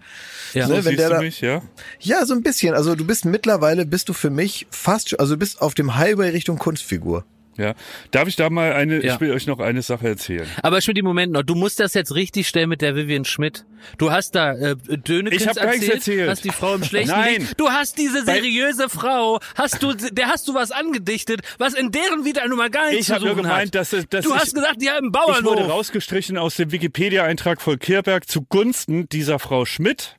Ja. 0.54 0.68
Ne, 0.68 0.76
So 0.76 0.76
wenn 0.76 0.82
siehst 0.84 0.98
der 1.00 1.08
du 1.08 1.14
da, 1.16 1.20
mich, 1.20 1.40
ja? 1.40 1.62
Ja, 2.00 2.24
so 2.26 2.34
ein 2.34 2.42
bisschen. 2.42 2.74
Also 2.74 2.94
du 2.94 3.04
bist 3.06 3.24
mittlerweile, 3.24 3.86
bist 3.86 4.08
du 4.08 4.12
für 4.12 4.30
mich 4.30 4.66
fast, 4.70 5.10
schon- 5.10 5.18
also 5.18 5.34
du 5.34 5.38
bist 5.38 5.60
auf 5.62 5.74
dem 5.74 5.96
Highway 5.96 6.30
Richtung 6.30 6.58
Kunstfigur. 6.58 7.24
Ja. 7.58 7.72
Darf 8.10 8.28
ich 8.28 8.36
da 8.36 8.50
mal 8.50 8.74
eine, 8.74 9.02
Ja. 9.02 9.14
ich 9.14 9.20
will 9.22 9.32
euch 9.32 9.46
noch 9.46 9.60
eine 9.60 9.80
Sache 9.80 10.06
erzählen. 10.08 10.46
Aber 10.62 10.82
Schmidt, 10.82 11.02
Moment 11.02 11.32
noch, 11.32 11.42
du 11.42 11.54
musst 11.54 11.80
das 11.80 11.94
jetzt 11.94 12.14
richtig 12.14 12.48
stellen 12.48 12.68
mit 12.68 12.82
der 12.82 12.94
Vivian 12.96 13.24
Schmidt. 13.24 13.64
Du 13.96 14.10
hast 14.10 14.34
da 14.34 14.52
äh, 14.52 14.76
Dönekens 14.98 15.40
Ich 15.40 15.48
hab 15.48 15.56
gar 15.56 15.70
nichts 15.70 15.88
erzählt. 15.88 16.28
hast 16.28 16.44
die 16.44 16.50
Frau 16.50 16.74
im 16.74 16.84
schlechten 16.84 17.12
Nein. 17.12 17.40
Licht. 17.40 17.54
Du 17.58 17.70
hast 17.70 17.96
diese 17.96 18.26
seriöse 18.26 18.90
Frau, 18.90 19.40
hast 19.54 19.82
du, 19.82 19.94
der 19.94 20.26
hast 20.26 20.46
du 20.48 20.52
was 20.52 20.70
angedichtet, 20.70 21.40
was 21.56 21.72
in 21.72 21.90
deren 21.92 22.26
Vita 22.26 22.46
nun 22.46 22.58
mal 22.58 22.68
gar 22.68 22.88
nichts 22.90 23.00
Ich 23.00 23.06
zu 23.06 23.14
habe 23.14 23.24
nur 23.24 23.34
suchen 23.36 23.44
gemeint, 23.44 23.68
hat. 23.68 23.74
dass, 23.74 23.90
dass 24.10 24.24
du 24.26 24.34
ich, 24.34 24.38
hast 24.38 24.54
gesagt, 24.54 24.82
die 24.82 24.90
haben 24.90 25.06
einen 25.06 25.12
ich 25.14 25.36
wurde 25.42 25.42
Bauernhof. 25.56 25.70
rausgestrichen 25.70 26.36
aus 26.36 26.56
dem 26.56 26.72
Wikipedia-Eintrag 26.72 27.62
von 27.62 27.78
Kirberg 27.78 28.28
zugunsten 28.28 29.08
dieser 29.08 29.38
Frau 29.38 29.64
Schmidt, 29.64 30.16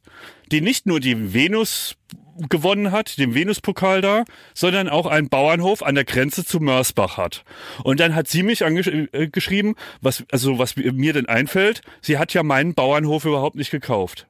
die 0.52 0.62
nicht 0.62 0.86
nur 0.86 1.00
die 1.00 1.34
Venus 1.34 1.96
gewonnen 2.50 2.92
hat, 2.92 3.18
den 3.18 3.34
Venuspokal 3.34 4.02
da, 4.02 4.24
sondern 4.54 4.90
auch 4.90 5.08
einen 5.08 5.28
Bauernhof 5.28 5.82
an 5.82 5.96
der 5.96 6.04
Grenze 6.04 6.46
zu 6.46 6.60
Mörsbach 6.60 7.18
hat. 7.18 7.44
Und 7.84 8.00
dann 8.00 8.14
hat 8.14 8.28
sie 8.28 8.44
mich 8.44 8.64
angeschrieben, 8.64 9.76
was, 10.02 10.24
also 10.32 10.60
was 10.60 10.76
mir 10.76 11.14
denn 11.14 11.26
einfällt, 11.28 11.82
sie 12.02 12.20
hat 12.20 12.34
ja 12.36 12.44
meinen 12.44 12.76
Bauernhof 12.76 13.26
überhaupt 13.26 13.56
nicht 13.56 13.72
gekauft. 13.72 14.28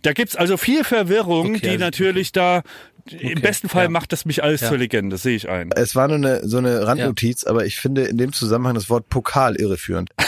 Da 0.00 0.14
gibt's 0.14 0.34
also 0.36 0.56
viel 0.56 0.82
Verwirrung, 0.84 1.50
Okay, 1.56 1.60
die 1.60 1.68
also- 1.68 1.84
natürlich 1.84 2.32
da, 2.32 2.62
im 3.10 3.42
besten 3.42 3.68
Fall 3.68 3.84
ja. 3.84 3.90
macht 3.90 4.12
das 4.12 4.24
mich 4.24 4.42
alles 4.42 4.62
Ja. 4.62 4.68
zur 4.68 4.78
Legende, 4.78 5.18
sehe 5.18 5.36
ich 5.36 5.50
ein. 5.50 5.70
Es 5.76 5.94
war 5.94 6.08
nur 6.08 6.16
eine, 6.16 6.48
so 6.48 6.56
eine 6.56 6.86
Randnotiz, 6.86 7.44
aber 7.44 7.66
ich 7.66 7.76
finde 7.76 8.04
in 8.04 8.16
dem 8.16 8.32
Zusammenhang 8.32 8.74
das 8.76 8.88
Wort 8.88 9.10
Pokal 9.10 9.56
irreführend. 9.56 10.08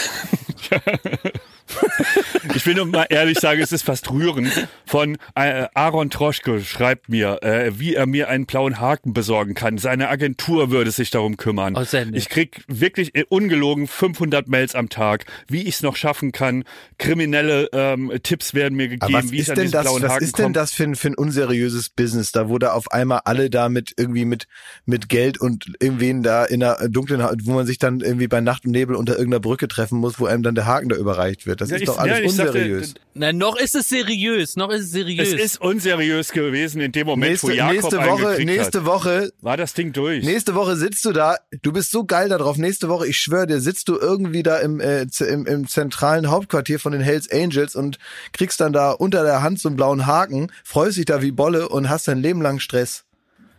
Ich 2.53 2.65
will 2.65 2.75
nur 2.75 2.85
mal 2.85 3.07
ehrlich 3.09 3.39
sagen, 3.39 3.61
es 3.61 3.71
ist 3.71 3.83
fast 3.83 4.09
rührend. 4.11 4.67
Von 4.85 5.17
äh, 5.35 5.67
Aaron 5.73 6.09
Troschke 6.09 6.61
schreibt 6.61 7.09
mir, 7.09 7.43
äh, 7.43 7.79
wie 7.79 7.95
er 7.95 8.05
mir 8.05 8.29
einen 8.29 8.45
blauen 8.45 8.79
Haken 8.79 9.13
besorgen 9.13 9.55
kann. 9.55 9.77
Seine 9.77 10.09
Agentur 10.09 10.71
würde 10.71 10.91
sich 10.91 11.09
darum 11.09 11.37
kümmern. 11.37 11.75
Oh, 11.75 11.83
ich 12.13 12.29
krieg 12.29 12.63
wirklich 12.67 13.15
äh, 13.15 13.25
ungelogen 13.27 13.87
500 13.87 14.47
Mails 14.47 14.75
am 14.75 14.89
Tag, 14.89 15.25
wie 15.47 15.63
ich 15.63 15.75
es 15.75 15.81
noch 15.81 15.95
schaffen 15.95 16.31
kann. 16.31 16.63
Kriminelle 16.97 17.69
ähm, 17.73 18.11
Tipps 18.23 18.53
werden 18.53 18.75
mir 18.75 18.87
gegeben, 18.87 19.13
was 19.13 19.31
wie 19.31 19.35
ich 19.35 19.41
ist 19.41 19.49
an 19.49 19.55
denn 19.55 19.63
diesen 19.65 19.73
das, 19.73 19.83
blauen 19.83 20.03
was 20.03 20.11
Haken 20.11 20.23
ist 20.23 20.37
denn 20.37 20.53
das 20.53 20.73
für 20.73 20.83
ein, 20.83 20.95
für 20.95 21.09
ein 21.09 21.15
unseriöses 21.15 21.89
Business 21.89 22.31
da, 22.31 22.49
wo 22.49 22.57
da 22.57 22.73
auf 22.73 22.91
einmal 22.91 23.21
alle 23.25 23.49
da 23.49 23.69
mit 23.69 23.93
irgendwie 23.97 24.25
mit, 24.25 24.47
mit 24.85 25.09
Geld 25.09 25.39
und 25.39 25.73
irgendwen 25.79 26.23
da 26.23 26.45
in 26.45 26.63
einer 26.63 26.89
dunklen, 26.89 27.21
wo 27.43 27.53
man 27.53 27.65
sich 27.65 27.79
dann 27.79 28.01
irgendwie 28.01 28.27
bei 28.27 28.41
Nacht 28.41 28.65
und 28.65 28.71
Nebel 28.71 28.95
unter 28.95 29.13
irgendeiner 29.13 29.41
Brücke 29.41 29.67
treffen 29.67 29.99
muss, 29.99 30.19
wo 30.19 30.25
einem 30.25 30.43
dann 30.43 30.55
der 30.55 30.65
Haken 30.65 30.89
da 30.89 30.95
überreicht 30.95 31.45
wird. 31.45 31.61
Das 31.61 31.64
Ja, 31.69 31.75
ist 31.75 31.81
ich- 31.81 31.87
doch 31.87 31.97
alles 31.97 32.19
ja, 32.19 32.23
ich 32.23 32.31
sagte, 32.31 32.51
unseriös. 32.53 32.93
Na, 33.13 33.33
noch 33.33 33.57
ist 33.57 33.75
es 33.75 33.89
seriös, 33.89 34.55
noch 34.55 34.69
ist 34.71 34.81
es 34.85 34.91
seriös. 34.91 35.33
Es 35.33 35.39
ist 35.39 35.61
unseriös 35.61 36.31
gewesen 36.31 36.81
in 36.81 36.91
dem 36.91 37.07
Moment, 37.07 37.31
nächste, 37.31 37.47
wo 37.47 37.51
Jakob 37.51 37.73
nächste 37.73 37.97
Woche, 37.97 38.43
nächste 38.43 38.79
hat. 38.79 38.85
Woche 38.85 39.31
War 39.41 39.57
das 39.57 39.73
Ding 39.73 39.93
durch. 39.93 40.23
Nächste 40.25 40.55
Woche 40.55 40.75
sitzt 40.75 41.05
du 41.05 41.11
da, 41.11 41.37
du 41.61 41.71
bist 41.71 41.91
so 41.91 42.05
geil 42.05 42.29
da 42.29 42.37
drauf. 42.37 42.57
Nächste 42.57 42.89
Woche, 42.89 43.07
ich 43.07 43.17
schwöre 43.17 43.47
dir, 43.47 43.59
sitzt 43.59 43.87
du 43.87 43.97
irgendwie 43.97 44.43
da 44.43 44.57
im, 44.59 44.79
äh, 44.79 45.07
im, 45.27 45.45
im 45.45 45.67
zentralen 45.67 46.29
Hauptquartier 46.29 46.79
von 46.79 46.91
den 46.91 47.01
Hells 47.01 47.31
Angels 47.31 47.75
und 47.75 47.97
kriegst 48.33 48.59
dann 48.59 48.73
da 48.73 48.91
unter 48.91 49.23
der 49.23 49.41
Hand 49.41 49.59
so 49.59 49.69
einen 49.69 49.75
blauen 49.75 50.05
Haken, 50.05 50.51
freust 50.63 50.97
dich 50.97 51.05
da 51.05 51.21
wie 51.21 51.31
Bolle 51.31 51.69
und 51.69 51.89
hast 51.89 52.07
dein 52.07 52.21
Leben 52.21 52.41
lang 52.41 52.59
Stress. 52.59 53.05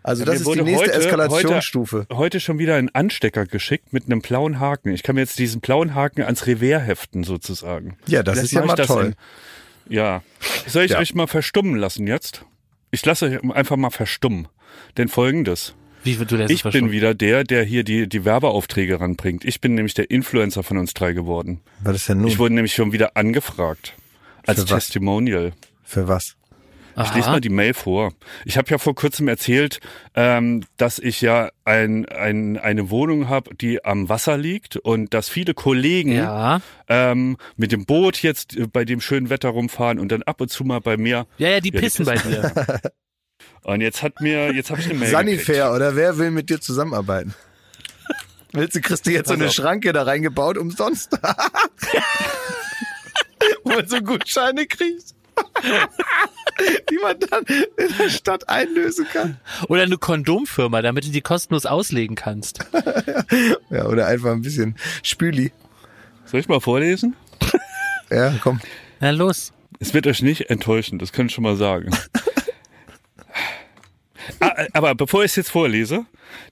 Also 0.07 0.23
Ja, 0.23 0.27
das 0.27 0.35
ist 0.37 0.41
die 0.43 0.47
wurde 0.47 0.63
nächste 0.63 0.87
heute- 0.87 0.99
Eskalationsstufe. 0.99 2.07
Heute 2.13 2.39
schon 2.39 2.59
wieder 2.61 2.77
ein 2.77 2.95
Anstecker 2.95 3.45
geschickt 3.45 3.93
mit 3.93 4.07
einem 4.07 4.21
blauen 4.21 4.61
Haken. 4.61 4.93
Ich 4.93 5.03
kann 5.03 5.17
mir 5.17 5.23
jetzt 5.23 5.39
diesen 5.39 5.61
blauen 5.61 5.95
Haken 5.95 6.23
ans 6.23 6.47
Revers 6.47 6.87
heften 6.87 7.25
sozusagen. 7.25 7.97
Ja, 8.07 8.23
das 8.23 8.35
Vielleicht 8.35 8.45
ist 8.45 8.53
ja 8.53 8.65
mal 8.65 8.77
das 8.77 8.87
toll. 8.87 9.15
in- 9.89 9.93
ja. 9.93 10.23
Soll 10.69 10.85
ich 10.85 10.93
Ja. 10.93 10.99
euch 10.99 11.15
mal 11.15 11.27
verstummen 11.27 11.75
lassen 11.77 12.07
jetzt? 12.07 12.43
Ich 12.93 13.05
lasse 13.05 13.27
euch 13.27 13.51
einfach 13.57 13.77
mal 13.77 13.91
verstummen. 13.91 14.47
Denn 14.97 15.09
folgendes. 15.09 15.75
Wie 16.05 16.15
du 16.15 16.37
lässt 16.37 16.53
Ich 16.53 16.63
bin 16.63 16.93
wieder 16.93 17.15
der, 17.15 17.43
der 17.43 17.65
hier 17.65 17.83
die, 17.83 18.09
die 18.09 18.25
Werbeaufträge 18.25 19.01
ranbringt. 19.01 19.45
Ich 19.45 19.61
bin 19.61 19.75
nämlich 19.75 19.95
der 19.95 20.09
Influencer 20.09 20.63
von 20.63 20.79
uns 20.79 20.95
drei 20.95 21.15
geworden. 21.15 21.63
Was 21.81 21.97
ist 21.97 22.09
denn 22.09 22.19
nun? 22.19 22.29
Ich 22.29 22.39
wurde 22.39 22.55
nämlich 22.55 22.75
schon 22.75 22.93
wieder 22.93 23.17
angefragt. 23.17 23.95
Als 24.47 24.61
Für 24.61 24.71
was? 24.71 24.85
Testimonial. 24.85 25.53
Für 25.83 26.07
was? 26.07 26.36
Ich 27.05 27.15
lese 27.15 27.31
mal 27.31 27.41
die 27.41 27.49
Mail 27.51 27.75
vor. 27.75 28.13
Ich 28.45 28.57
habe 28.57 28.69
ja 28.71 28.79
vor 28.79 28.95
kurzem 28.95 29.29
erzählt, 29.29 29.81
ähm, 30.15 30.65
dass 30.79 30.99
ich 30.99 31.21
ja 31.21 31.51
ein, 31.65 32.07
ein, 32.07 32.57
eine 32.59 32.91
Wohnung 32.91 33.29
habe, 33.29 33.55
die 33.55 33.85
am 33.85 34.09
Wasser 34.09 34.39
liegt 34.39 34.77
und 34.77 35.13
dass 35.13 35.29
viele 35.29 35.53
Kollegen 35.55 36.13
Ja. 36.13 36.61
ähm, 36.89 37.37
mit 37.57 37.73
dem 37.73 37.85
Boot 37.85 38.23
jetzt 38.23 38.57
äh, 38.57 38.67
bei 38.67 38.85
dem 38.87 39.01
schönen 39.01 39.29
Wetter 39.29 39.51
rumfahren 39.51 39.99
und 39.99 40.11
dann 40.11 40.23
ab 40.23 40.41
und 40.41 40.49
zu 40.51 40.65
mal 40.65 40.81
bei 40.81 40.97
mir. 40.97 41.27
Ja, 41.39 41.51
ja, 41.51 41.61
die 41.61 41.69
Ja, 41.69 41.73
die 41.73 41.73
pissen 41.73 42.07
bei 42.07 42.17
dir. 42.17 42.81
Und 43.63 43.81
jetzt 43.81 44.03
hat 44.03 44.21
mir, 44.21 44.53
jetzt 44.55 44.71
habe 44.71 44.81
ich 44.81 44.89
eine 44.89 44.99
Mail 45.01 45.11
Sanifair 45.11 45.73
oder 45.73 45.97
wer 45.97 46.17
will 46.19 46.31
mit 46.31 46.49
dir 46.51 46.61
zusammenarbeiten? 46.61 47.35
Willst 48.53 48.77
du, 48.77 48.81
kriegst 48.81 49.07
du 49.07 49.11
jetzt 49.11 49.27
so 49.27 49.35
Pass 49.35 49.41
eine 49.41 49.49
auf. 49.49 49.55
Schranke 49.55 49.93
da 49.93 50.05
reingebaut 50.05 50.57
umsonst? 50.57 51.11
Wo 53.65 53.71
man 53.71 53.89
so 53.89 54.01
Gutscheine 54.01 54.67
kriegt? 54.67 55.15
die 56.91 56.99
man 56.99 57.19
dann 57.19 57.45
in 57.45 57.97
der 57.99 58.09
Stadt 58.11 58.49
einlösen 58.49 59.07
kann. 59.13 59.39
Oder 59.69 59.83
eine 59.83 59.99
Kondomfirma, 59.99 60.83
damit 60.83 61.05
du 61.05 61.11
die 61.11 61.21
kostenlos 61.21 61.67
auslegen 61.67 62.17
kannst. 62.17 62.61
Ja, 63.71 63.87
oder 63.87 64.07
einfach 64.07 64.33
ein 64.33 64.43
bisschen 64.43 64.77
Spüli. 65.03 65.53
Soll 66.25 66.41
ich 66.41 66.49
mal 66.49 66.61
vorlesen? 66.61 67.17
Ja, 68.11 68.35
komm. 68.41 68.61
Na 69.01 69.11
los. 69.11 69.53
Es 69.81 69.93
wird 69.93 70.07
euch 70.07 70.23
nicht 70.23 70.49
enttäuschen, 70.51 70.99
das 70.99 71.13
kann 71.13 71.27
ich 71.27 71.33
schon 71.33 71.45
mal 71.45 71.57
sagen. 71.57 71.91
Ah, 74.41 74.53
äh, 74.57 74.69
Aber 74.73 74.95
bevor 74.97 75.23
ich 75.23 75.31
es 75.33 75.37
jetzt 75.37 75.51
vorlese, 75.51 76.05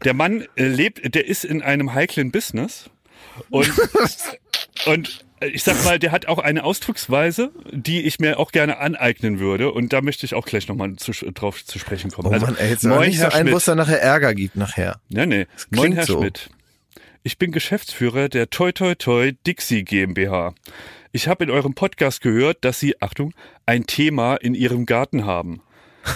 der 0.04 0.14
Mann 0.14 0.46
äh, 0.54 0.68
lebt, 0.68 1.14
der 1.14 1.26
ist 1.26 1.44
in 1.44 1.60
einem 1.60 1.92
heiklen 1.92 2.30
Business 2.30 2.88
und, 3.50 3.72
und 4.86 5.24
ich 5.52 5.62
sag 5.64 5.84
mal, 5.84 5.98
der 5.98 6.12
hat 6.12 6.26
auch 6.26 6.38
eine 6.38 6.64
Ausdrucksweise, 6.64 7.52
die 7.72 8.02
ich 8.02 8.18
mir 8.18 8.38
auch 8.38 8.52
gerne 8.52 8.78
aneignen 8.78 9.38
würde 9.38 9.72
und 9.72 9.92
da 9.92 10.00
möchte 10.02 10.26
ich 10.26 10.34
auch 10.34 10.46
gleich 10.46 10.68
nochmal 10.68 10.94
zu, 10.96 11.12
drauf 11.32 11.64
zu 11.64 11.78
sprechen 11.78 12.10
kommen. 12.10 12.28
Oh 12.28 12.32
Also, 12.32 12.46
Mann, 12.46 12.56
ey, 12.56 12.70
jetzt 12.70 12.84
moin, 12.84 13.08
nicht 13.08 13.18
so 13.18 13.24
Herr 13.24 13.34
ein, 13.34 13.46
wo 13.46 13.50
Schmidt. 13.50 13.58
es 13.58 13.64
dann 13.66 13.78
nachher 13.78 14.00
Ärger 14.00 14.34
gibt 14.34 14.56
nachher. 14.56 15.00
Nee, 15.08 15.26
nee. 15.26 15.46
Moin, 15.70 15.92
Herr 15.92 16.06
so. 16.06 16.18
Schmidt. 16.18 16.50
Ich 17.22 17.38
bin 17.38 17.52
Geschäftsführer 17.52 18.28
der 18.28 18.50
Toi 18.50 18.72
Toi 18.72 18.94
Toi 18.94 19.32
Dixie 19.46 19.82
GmbH. 19.84 20.54
Ich 21.12 21.28
habe 21.28 21.44
in 21.44 21.50
eurem 21.50 21.74
Podcast 21.74 22.20
gehört, 22.20 22.64
dass 22.64 22.80
Sie, 22.80 23.00
Achtung, 23.00 23.32
ein 23.66 23.86
Thema 23.86 24.34
in 24.36 24.54
Ihrem 24.54 24.84
Garten 24.84 25.24
haben. 25.24 25.62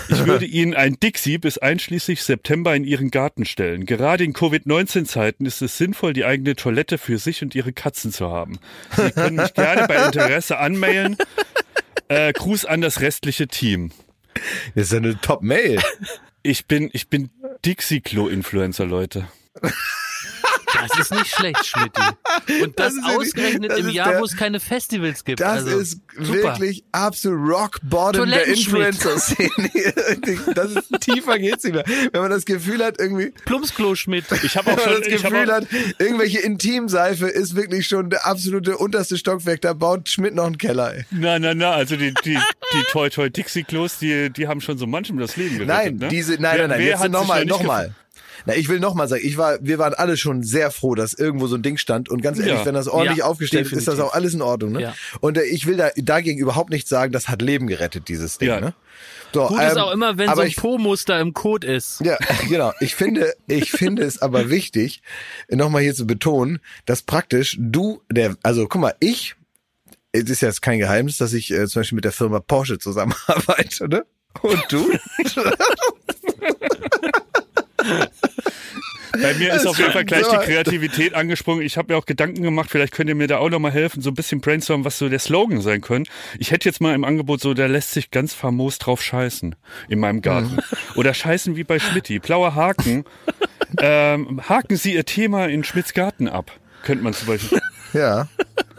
Ich 0.08 0.26
würde 0.26 0.44
Ihnen 0.44 0.74
ein 0.74 0.98
Dixie 1.00 1.38
bis 1.38 1.58
einschließlich 1.58 2.22
September 2.22 2.74
in 2.74 2.84
Ihren 2.84 3.10
Garten 3.10 3.44
stellen. 3.44 3.86
Gerade 3.86 4.24
in 4.24 4.32
Covid-19-Zeiten 4.32 5.46
ist 5.46 5.62
es 5.62 5.78
sinnvoll, 5.78 6.12
die 6.12 6.24
eigene 6.24 6.56
Toilette 6.56 6.98
für 6.98 7.18
sich 7.18 7.42
und 7.42 7.54
Ihre 7.54 7.72
Katzen 7.72 8.12
zu 8.12 8.30
haben. 8.30 8.58
Sie 8.96 9.10
können 9.10 9.36
mich 9.36 9.54
gerne 9.54 9.86
bei 9.88 10.04
Interesse 10.06 10.58
anmailen. 10.58 11.16
Äh, 12.08 12.32
Gruß 12.32 12.64
an 12.64 12.80
das 12.80 13.00
restliche 13.00 13.48
Team. 13.48 13.90
Das 14.74 14.84
ist 14.84 14.92
ja 14.92 14.98
eine 14.98 15.20
Top-Mail. 15.20 15.80
Ich 16.42 16.66
bin, 16.66 16.88
ich 16.92 17.08
bin 17.08 17.30
Dixie-Klo-Influencer, 17.64 18.86
Leute. 18.86 19.28
Das 20.80 20.98
ist 20.98 21.12
nicht 21.12 21.26
schlecht, 21.34 21.64
Schmidti. 21.66 22.00
Und 22.62 22.78
das, 22.78 22.94
Das 22.94 23.14
ausgerechnet 23.16 23.70
das 23.70 23.78
im 23.80 23.88
Jahr, 23.90 24.10
der- 24.10 24.20
wo 24.20 24.24
es 24.24 24.36
keine 24.36 24.60
Festivals 24.60 25.24
gibt. 25.24 25.40
Das 25.40 25.64
also, 25.64 25.78
ist 25.78 26.00
super. 26.18 26.32
wirklich 26.42 26.84
absolut 26.92 27.48
rock 27.50 27.78
bottom 27.82 28.28
der. 28.30 28.46
Influencer-Szene. 28.46 29.50
das 30.54 30.72
ist 30.72 31.00
tiefer 31.00 31.38
geht's 31.38 31.64
nicht 31.64 31.74
mehr. 31.74 31.84
Wenn 32.12 32.20
man 32.22 32.30
das 32.30 32.44
Gefühl 32.44 32.84
hat, 32.84 32.98
irgendwie, 32.98 33.32
Plumpsklo 33.44 33.94
Schmidt. 33.94 34.24
Ich 34.42 34.56
habe 34.56 34.72
auch 34.72 34.78
schon, 34.80 35.00
das 35.00 35.08
Gefühl 35.08 35.52
hat, 35.52 35.66
irgendwelche 35.98 36.38
Intimseife 36.40 37.26
ist 37.28 37.54
wirklich 37.56 37.86
schon 37.86 38.10
der 38.10 38.26
absolute 38.26 38.76
unterste 38.78 39.16
Stockwerk. 39.18 39.60
Da 39.60 39.72
baut 39.72 40.08
Schmidt 40.08 40.34
noch 40.34 40.46
einen 40.46 40.58
Keller. 40.58 40.94
Ey. 40.94 41.04
Na, 41.10 41.38
na, 41.38 41.54
na, 41.54 41.70
also 41.72 41.96
die, 41.96 42.14
die, 42.24 42.38
die 42.38 42.82
Toy 42.90 43.10
Toy 43.10 43.30
Dixie 43.30 43.64
Klos, 43.64 43.98
die, 43.98 44.30
die 44.30 44.48
haben 44.48 44.60
schon 44.60 44.78
so 44.78 44.86
manchem 44.86 45.18
das 45.18 45.36
Leben 45.36 45.58
gerettet. 45.58 45.68
Nein, 45.68 45.96
ne? 45.96 46.08
diese, 46.08 46.32
nein, 46.34 46.42
Wer- 46.42 46.58
nein, 46.58 46.68
nein. 46.70 46.78
wer 46.80 46.86
Jetzt 46.98 47.08
nochmal, 47.10 47.44
nochmal. 47.44 47.94
Na, 48.46 48.54
ich 48.54 48.68
will 48.68 48.80
noch 48.80 48.94
mal 48.94 49.08
sagen, 49.08 49.22
ich 49.24 49.36
war, 49.36 49.58
wir 49.60 49.78
waren 49.78 49.94
alle 49.94 50.16
schon 50.16 50.42
sehr 50.42 50.70
froh, 50.70 50.94
dass 50.94 51.14
irgendwo 51.14 51.46
so 51.46 51.56
ein 51.56 51.62
Ding 51.62 51.76
stand. 51.78 52.08
Und 52.08 52.22
ganz 52.22 52.38
ehrlich, 52.38 52.54
Ja. 52.54 52.64
wenn 52.66 52.74
das 52.74 52.88
ordentlich 52.88 53.18
Ja, 53.18 53.24
aufgestellt 53.24 53.66
ist, 53.66 53.72
ist 53.72 53.88
das 53.88 53.96
definitiv. 53.96 54.10
auch 54.10 54.14
alles 54.14 54.34
in 54.34 54.42
Ordnung. 54.42 54.72
Ne? 54.72 54.82
Ja. 54.82 54.94
Und 55.20 55.36
äh, 55.38 55.42
ich 55.44 55.66
will 55.66 55.76
da 55.76 55.90
dagegen 55.96 56.38
überhaupt 56.38 56.70
nicht 56.70 56.88
sagen, 56.88 57.12
das 57.12 57.28
hat 57.28 57.42
Leben 57.42 57.66
gerettet, 57.66 58.08
dieses 58.08 58.38
Ding. 58.38 58.48
Ja. 58.48 58.60
Ne? 58.60 58.74
So, 59.34 59.46
Gut 59.46 59.60
ist 59.60 59.72
ähm, 59.72 59.78
auch 59.78 59.92
immer, 59.92 60.16
wenn 60.16 60.34
so 60.34 60.40
ein 60.40 60.52
Po-Muster 60.52 61.20
im 61.20 61.34
Code 61.34 61.66
ist. 61.66 62.00
ja, 62.02 62.16
genau. 62.48 62.72
Ich 62.80 62.94
finde, 62.94 63.34
ich 63.46 63.70
finde 63.70 64.02
es 64.04 64.22
aber 64.22 64.48
wichtig, 64.48 65.02
nochmal 65.50 65.82
hier 65.82 65.94
zu 65.94 66.06
betonen, 66.06 66.60
dass 66.86 67.02
praktisch 67.02 67.56
du, 67.60 68.00
der, 68.10 68.36
also 68.42 68.66
guck 68.66 68.80
mal, 68.80 68.94
ich, 69.00 69.34
es 70.12 70.30
ist 70.30 70.40
jetzt 70.40 70.62
kein 70.62 70.78
Geheimnis, 70.78 71.18
dass 71.18 71.34
ich 71.34 71.50
äh, 71.50 71.66
zum 71.66 71.80
Beispiel 71.80 71.96
mit 71.96 72.04
der 72.06 72.12
Firma 72.12 72.40
Porsche 72.40 72.78
zusammenarbeite, 72.78 73.88
ne? 73.88 74.06
Und 74.40 74.64
du? 74.70 74.90
Bei 79.20 79.34
mir 79.34 79.54
ist 79.54 79.66
auf 79.66 79.78
jeden 79.78 79.92
Fall 79.92 80.04
gleich 80.04 80.26
die 80.28 80.36
Kreativität 80.36 81.14
angesprungen. 81.14 81.64
Ich 81.64 81.76
habe 81.76 81.92
mir 81.92 81.98
auch 81.98 82.06
Gedanken 82.06 82.42
gemacht, 82.42 82.70
vielleicht 82.70 82.92
könnt 82.92 83.08
ihr 83.08 83.14
mir 83.14 83.26
da 83.26 83.38
auch 83.38 83.50
nochmal 83.50 83.72
helfen, 83.72 84.02
so 84.02 84.10
ein 84.10 84.14
bisschen 84.14 84.40
brainstormen, 84.40 84.84
was 84.84 84.98
so 84.98 85.08
der 85.08 85.18
Slogan 85.18 85.60
sein 85.60 85.80
könnte. 85.80 86.10
Ich 86.38 86.50
hätte 86.50 86.68
jetzt 86.68 86.80
mal 86.80 86.94
im 86.94 87.04
Angebot 87.04 87.40
so, 87.40 87.54
da 87.54 87.66
lässt 87.66 87.92
sich 87.92 88.10
ganz 88.10 88.34
famos 88.34 88.78
drauf 88.78 89.02
scheißen 89.02 89.54
in 89.88 89.98
meinem 89.98 90.22
Garten. 90.22 90.56
Mhm. 90.56 90.60
Oder 90.96 91.14
scheißen 91.14 91.56
wie 91.56 91.64
bei 91.64 91.78
Schmidti. 91.78 92.18
Blauer 92.18 92.54
Haken. 92.54 93.04
ähm, 93.80 94.40
haken 94.48 94.76
Sie 94.76 94.94
Ihr 94.94 95.04
Thema 95.04 95.46
in 95.46 95.64
Schmidts 95.64 95.94
Garten 95.94 96.28
ab. 96.28 96.50
Könnte 96.82 97.04
man 97.04 97.12
zum 97.12 97.28
Beispiel. 97.28 97.60
ja. 97.92 98.28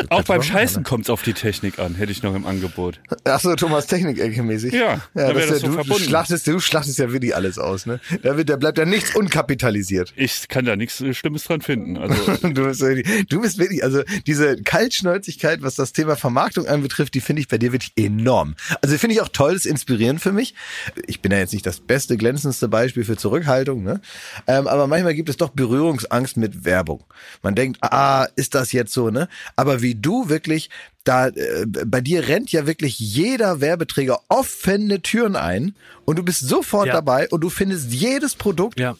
Auch 0.10 0.24
beim 0.24 0.42
Scheißen 0.42 0.84
kommt 0.84 1.06
es 1.06 1.10
auf 1.10 1.22
die 1.24 1.34
Technik 1.34 1.80
an, 1.80 1.96
hätte 1.96 2.12
ich 2.12 2.24
noch 2.24 2.34
im 2.36 2.46
Angebot. 2.46 3.00
Ach 3.26 3.40
so, 3.40 3.54
Thomas 3.56 3.88
Technik-Ecke 3.88 4.42
mäßig. 4.44 4.74
Ja, 4.74 5.02
ja 5.14 5.34
das 5.34 5.48
das 5.48 5.52
ist 5.58 5.62
so 5.62 5.68
ja, 5.76 5.84
du, 5.84 5.90
du 5.90 6.00
schlachtest, 6.00 6.48
du 6.48 6.60
schlachtest 6.60 6.98
ja 7.00 7.12
wirklich 7.12 7.36
alles 7.36 7.58
aus, 7.58 7.86
ne? 7.86 8.00
Da 8.24 8.38
wird, 8.38 8.50
da 8.50 8.56
bleibt 8.56 8.78
ja 8.78 8.86
nichts 8.86 9.16
unkapitalisiert. 9.16 10.14
Ich 10.16 10.48
kann 10.48 10.66
da 10.66 10.76
nichts 10.76 11.02
äh, 11.02 11.14
Schlimmes 11.14 11.44
dran 11.44 11.62
finden. 11.62 11.98
Also 11.98 12.16
Du 12.50 12.66
bist, 12.66 12.82
wirklich- 12.82 13.28
du 13.28 13.42
bist 13.42 13.58
wirklich, 13.58 13.84
also 13.84 14.04
diese 14.26 14.62
Kaltschnäuzigkeit, 14.64 15.62
was 15.62 15.76
das 15.76 15.92
Thema 15.94 16.16
Vermarktung 16.16 16.68
anbetrifft, 16.68 17.14
die 17.14 17.22
finde 17.22 17.42
ich 17.42 17.48
bei 17.48 17.58
dir 17.58 17.72
wirklich 17.72 17.94
enorm. 17.96 18.56
Also 18.82 18.98
finde 18.98 19.16
ich 19.16 19.22
auch 19.22 19.30
toll, 19.30 19.54
das 19.54 19.66
inspirierend 19.66 20.22
für 20.22 20.32
mich. 20.32 20.56
Ich 21.08 21.22
bin 21.22 21.32
ja 21.32 21.40
jetzt 21.40 21.54
nicht 21.54 21.66
das 21.66 21.80
beste, 21.80 22.18
glänzendste 22.18 22.68
Beispiel 22.68 23.04
für 23.04 23.18
Zurückhaltung, 23.18 23.84
ne? 23.84 24.02
Ähm, 24.48 24.68
aber 24.68 24.88
manchmal 24.88 25.14
gibt 25.14 25.30
es 25.30 25.38
doch 25.38 25.50
Berührungsangst 25.50 26.38
mit 26.38 26.66
Werbung. 26.66 27.04
Man 27.42 27.56
denkt, 27.56 27.80
ah, 27.82 28.28
ist 28.36 28.56
das 28.56 28.72
jetzt 28.72 28.94
so, 28.94 29.10
ne? 29.10 29.28
Aber 29.56 29.82
wie 29.82 29.89
du 29.96 30.30
wirklich 30.30 30.70
da 31.04 31.28
äh, 31.28 31.66
bei 31.66 32.02
dir 32.02 32.28
rennt 32.28 32.52
ja 32.52 32.68
wirklich 32.68 33.00
jeder 33.00 33.62
Werbeträger 33.62 34.20
offene 34.28 35.02
Türen 35.02 35.36
ein 35.36 35.74
und 36.06 36.18
du 36.20 36.24
bist 36.24 36.42
sofort 36.42 36.88
Ja. 36.88 36.94
dabei 36.94 37.28
und 37.30 37.42
du 37.42 37.50
findest 37.50 37.92
jedes 37.92 38.36
Produkt 38.36 38.80
Ja. 38.80 38.96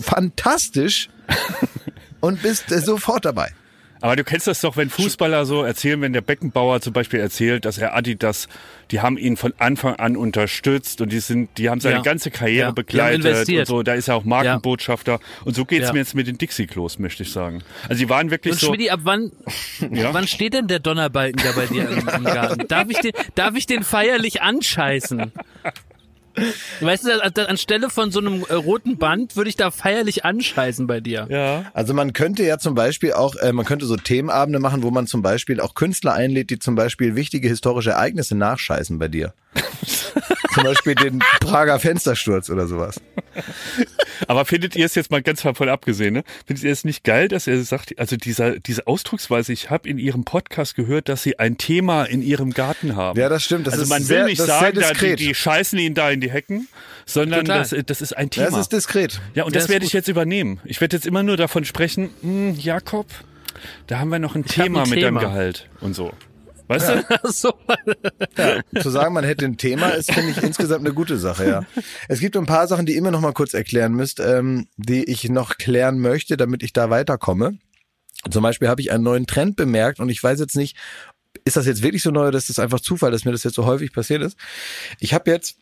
fantastisch 0.00 1.08
und 2.20 2.42
bist 2.42 2.70
äh, 2.72 2.80
sofort 2.80 3.24
dabei. 3.24 3.52
Aber 4.00 4.16
du 4.16 4.24
kennst 4.24 4.46
das 4.46 4.60
doch, 4.60 4.76
wenn 4.76 4.90
Fußballer 4.90 5.44
so 5.46 5.62
erzählen, 5.62 6.00
wenn 6.00 6.12
der 6.12 6.20
Beckenbauer 6.20 6.80
zum 6.80 6.92
Beispiel 6.92 7.20
erzählt, 7.20 7.64
dass 7.64 7.78
er 7.78 7.94
Adidas, 7.96 8.48
die 8.90 9.00
haben 9.00 9.18
ihn 9.18 9.36
von 9.36 9.52
Anfang 9.58 9.96
an 9.96 10.16
unterstützt 10.16 11.00
und 11.00 11.10
die 11.12 11.20
sind, 11.20 11.50
die 11.58 11.68
haben 11.68 11.80
seine 11.80 11.96
Ja. 11.96 12.02
ganze 12.02 12.30
Karriere 12.30 12.68
Ja. 12.68 12.70
Begleitet 12.72 13.48
und 13.48 13.66
so. 13.66 13.82
Da 13.82 13.94
ist 13.94 14.08
er 14.08 14.14
auch 14.16 14.24
Markenbotschafter 14.24 15.20
und 15.44 15.54
so 15.56 15.64
geht's 15.64 15.88
Ja. 15.88 15.92
mir 15.92 15.98
jetzt 16.00 16.14
mit 16.14 16.26
den 16.26 16.38
Dixie-Klos, 16.38 16.98
möchte 16.98 17.22
ich 17.24 17.32
sagen. 17.32 17.62
Also 17.88 17.98
die 18.02 18.08
waren 18.08 18.30
wirklich 18.30 18.52
Und 18.54 18.60
so. 18.60 18.66
Schmidti, 18.68 18.90
ab 18.90 19.00
wann, 19.02 19.32
Ja. 19.92 20.14
wann 20.14 20.26
steht 20.26 20.54
denn 20.54 20.68
der 20.68 20.78
Donnerbalken 20.78 21.42
da 21.42 21.52
bei 21.52 21.66
dir 21.66 21.88
im, 21.88 21.98
im 22.08 22.24
Garten? 22.24 22.68
Darf 22.68 22.88
ich 22.90 22.98
den, 22.98 23.12
darf 23.34 23.56
ich 23.56 23.66
den 23.66 23.82
feierlich 23.82 24.42
anscheißen? 24.42 25.32
Weißt 26.80 27.06
du, 27.06 27.22
an- 27.22 27.46
anstelle 27.46 27.90
von 27.90 28.10
so 28.10 28.20
einem 28.20 28.44
äh, 28.48 28.54
roten 28.54 28.98
Band 28.98 29.36
würde 29.36 29.50
ich 29.50 29.56
da 29.56 29.70
feierlich 29.70 30.24
anscheißen 30.24 30.86
bei 30.86 31.00
dir. 31.00 31.26
Ja. 31.30 31.64
Also 31.74 31.94
man 31.94 32.12
könnte 32.12 32.44
ja 32.44 32.58
zum 32.58 32.74
Beispiel 32.74 33.12
auch, 33.12 33.36
äh, 33.36 33.52
man 33.52 33.64
könnte 33.64 33.86
so 33.86 33.96
Themenabende 33.96 34.58
machen, 34.60 34.82
wo 34.82 34.90
man 34.90 35.06
zum 35.06 35.22
Beispiel 35.22 35.60
auch 35.60 35.74
Künstler 35.74 36.14
einlädt, 36.14 36.50
die 36.50 36.58
zum 36.58 36.74
Beispiel 36.74 37.16
wichtige 37.16 37.48
historische 37.48 37.90
Ereignisse 37.90 38.36
nachscheißen 38.36 38.98
bei 38.98 39.08
dir. 39.08 39.32
Zum 40.54 40.64
Beispiel 40.64 40.94
den 40.94 41.18
Prager 41.40 41.78
Fenstersturz 41.78 42.50
oder 42.50 42.66
sowas. 42.66 43.00
Aber 44.26 44.44
findet 44.44 44.74
ihr 44.76 44.86
es 44.86 44.94
jetzt 44.94 45.10
mal 45.10 45.22
ganz 45.22 45.42
davon 45.42 45.68
abgesehen, 45.68 46.14
ne? 46.14 46.24
Findet 46.46 46.64
ihr 46.64 46.72
es 46.72 46.84
nicht 46.84 47.04
geil, 47.04 47.28
dass 47.28 47.46
er 47.46 47.62
sagt, 47.62 47.98
also 47.98 48.16
dieser, 48.16 48.58
diese 48.58 48.86
Ausdrucksweise, 48.86 49.52
ich 49.52 49.70
habe 49.70 49.88
in 49.88 49.98
ihrem 49.98 50.24
Podcast 50.24 50.74
gehört, 50.74 51.08
dass 51.08 51.22
sie 51.22 51.38
ein 51.38 51.56
Thema 51.56 52.04
in 52.04 52.22
ihrem 52.22 52.52
Garten 52.52 52.96
haben. 52.96 53.18
Ja, 53.18 53.28
das 53.28 53.44
stimmt. 53.44 53.66
Das 53.66 53.74
also 53.74 53.84
ist 53.84 53.90
man 53.90 54.02
sehr, 54.02 54.20
will 54.20 54.26
nicht 54.26 54.40
das 54.40 54.46
sagen, 54.46 54.80
da, 54.80 54.92
die, 54.92 55.16
die 55.16 55.34
scheißen 55.34 55.78
ihn 55.78 55.94
da 55.94 56.10
in 56.10 56.20
die 56.20 56.30
Hecken, 56.30 56.68
sondern 57.06 57.44
das, 57.44 57.74
das 57.86 58.00
ist 58.00 58.16
ein 58.16 58.30
Thema. 58.30 58.50
das 58.50 58.60
ist 58.60 58.72
diskret. 58.72 59.20
Ja, 59.34 59.44
und 59.44 59.54
das 59.54 59.64
ist 59.64 59.68
werde 59.70 59.86
ich 59.86 59.92
jetzt 59.92 60.08
übernehmen. 60.08 60.60
Ich 60.64 60.80
werde 60.80 60.96
jetzt 60.96 61.06
immer 61.06 61.22
nur 61.22 61.36
davon 61.36 61.64
sprechen, 61.64 62.10
hm, 62.22 62.54
Jakob, 62.58 63.06
da 63.86 63.98
haben 64.00 64.10
wir 64.10 64.18
noch 64.18 64.34
ein 64.34 64.44
hab 64.44 64.50
Thema 64.50 64.82
ein 64.82 64.90
mit 64.90 65.02
deinem 65.02 65.18
Thema. 65.18 65.20
Gehalt 65.20 65.68
und 65.80 65.94
so. 65.94 66.12
Weißt 66.68 66.88
du? 66.90 67.04
so, 67.32 67.54
Zu 68.80 68.90
sagen, 68.90 69.14
man 69.14 69.24
hätte 69.24 69.46
ein 69.46 69.56
Thema, 69.56 69.88
ist, 69.88 70.12
finde 70.12 70.30
ich, 70.30 70.42
insgesamt 70.42 70.84
eine 70.84 70.94
gute 70.94 71.18
Sache, 71.18 71.48
ja. 71.48 71.64
Es 72.08 72.20
gibt 72.20 72.36
ein 72.36 72.46
paar 72.46 72.68
Sachen, 72.68 72.86
die 72.86 72.94
ihr 72.94 73.02
mir 73.02 73.10
noch 73.10 73.20
mal 73.20 73.32
kurz 73.32 73.54
erklären 73.54 73.92
müsst, 73.92 74.20
ähm, 74.20 74.68
die 74.76 75.04
ich 75.04 75.28
noch 75.28 75.56
klären 75.56 75.98
möchte, 75.98 76.36
damit 76.36 76.62
ich 76.62 76.72
da 76.72 76.90
weiterkomme. 76.90 77.58
Zum 78.30 78.42
Beispiel 78.42 78.68
habe 78.68 78.80
ich 78.80 78.92
einen 78.92 79.04
neuen 79.04 79.26
Trend 79.26 79.56
bemerkt 79.56 79.98
und 80.00 80.08
ich 80.08 80.22
weiß 80.22 80.38
jetzt 80.40 80.56
nicht, 80.56 80.76
ist 81.44 81.56
das 81.56 81.66
jetzt 81.66 81.82
wirklich 81.82 82.02
so 82.02 82.10
neu 82.10 82.28
oder 82.28 82.38
ist 82.38 82.48
das 82.48 82.58
einfach 82.58 82.80
Zufall, 82.80 83.10
dass 83.10 83.24
mir 83.24 83.32
das 83.32 83.44
jetzt 83.44 83.54
so 83.54 83.64
häufig 83.64 83.92
passiert 83.92 84.22
ist? 84.22 84.36
Ich 84.98 85.14
habe 85.14 85.30
jetzt 85.30 85.56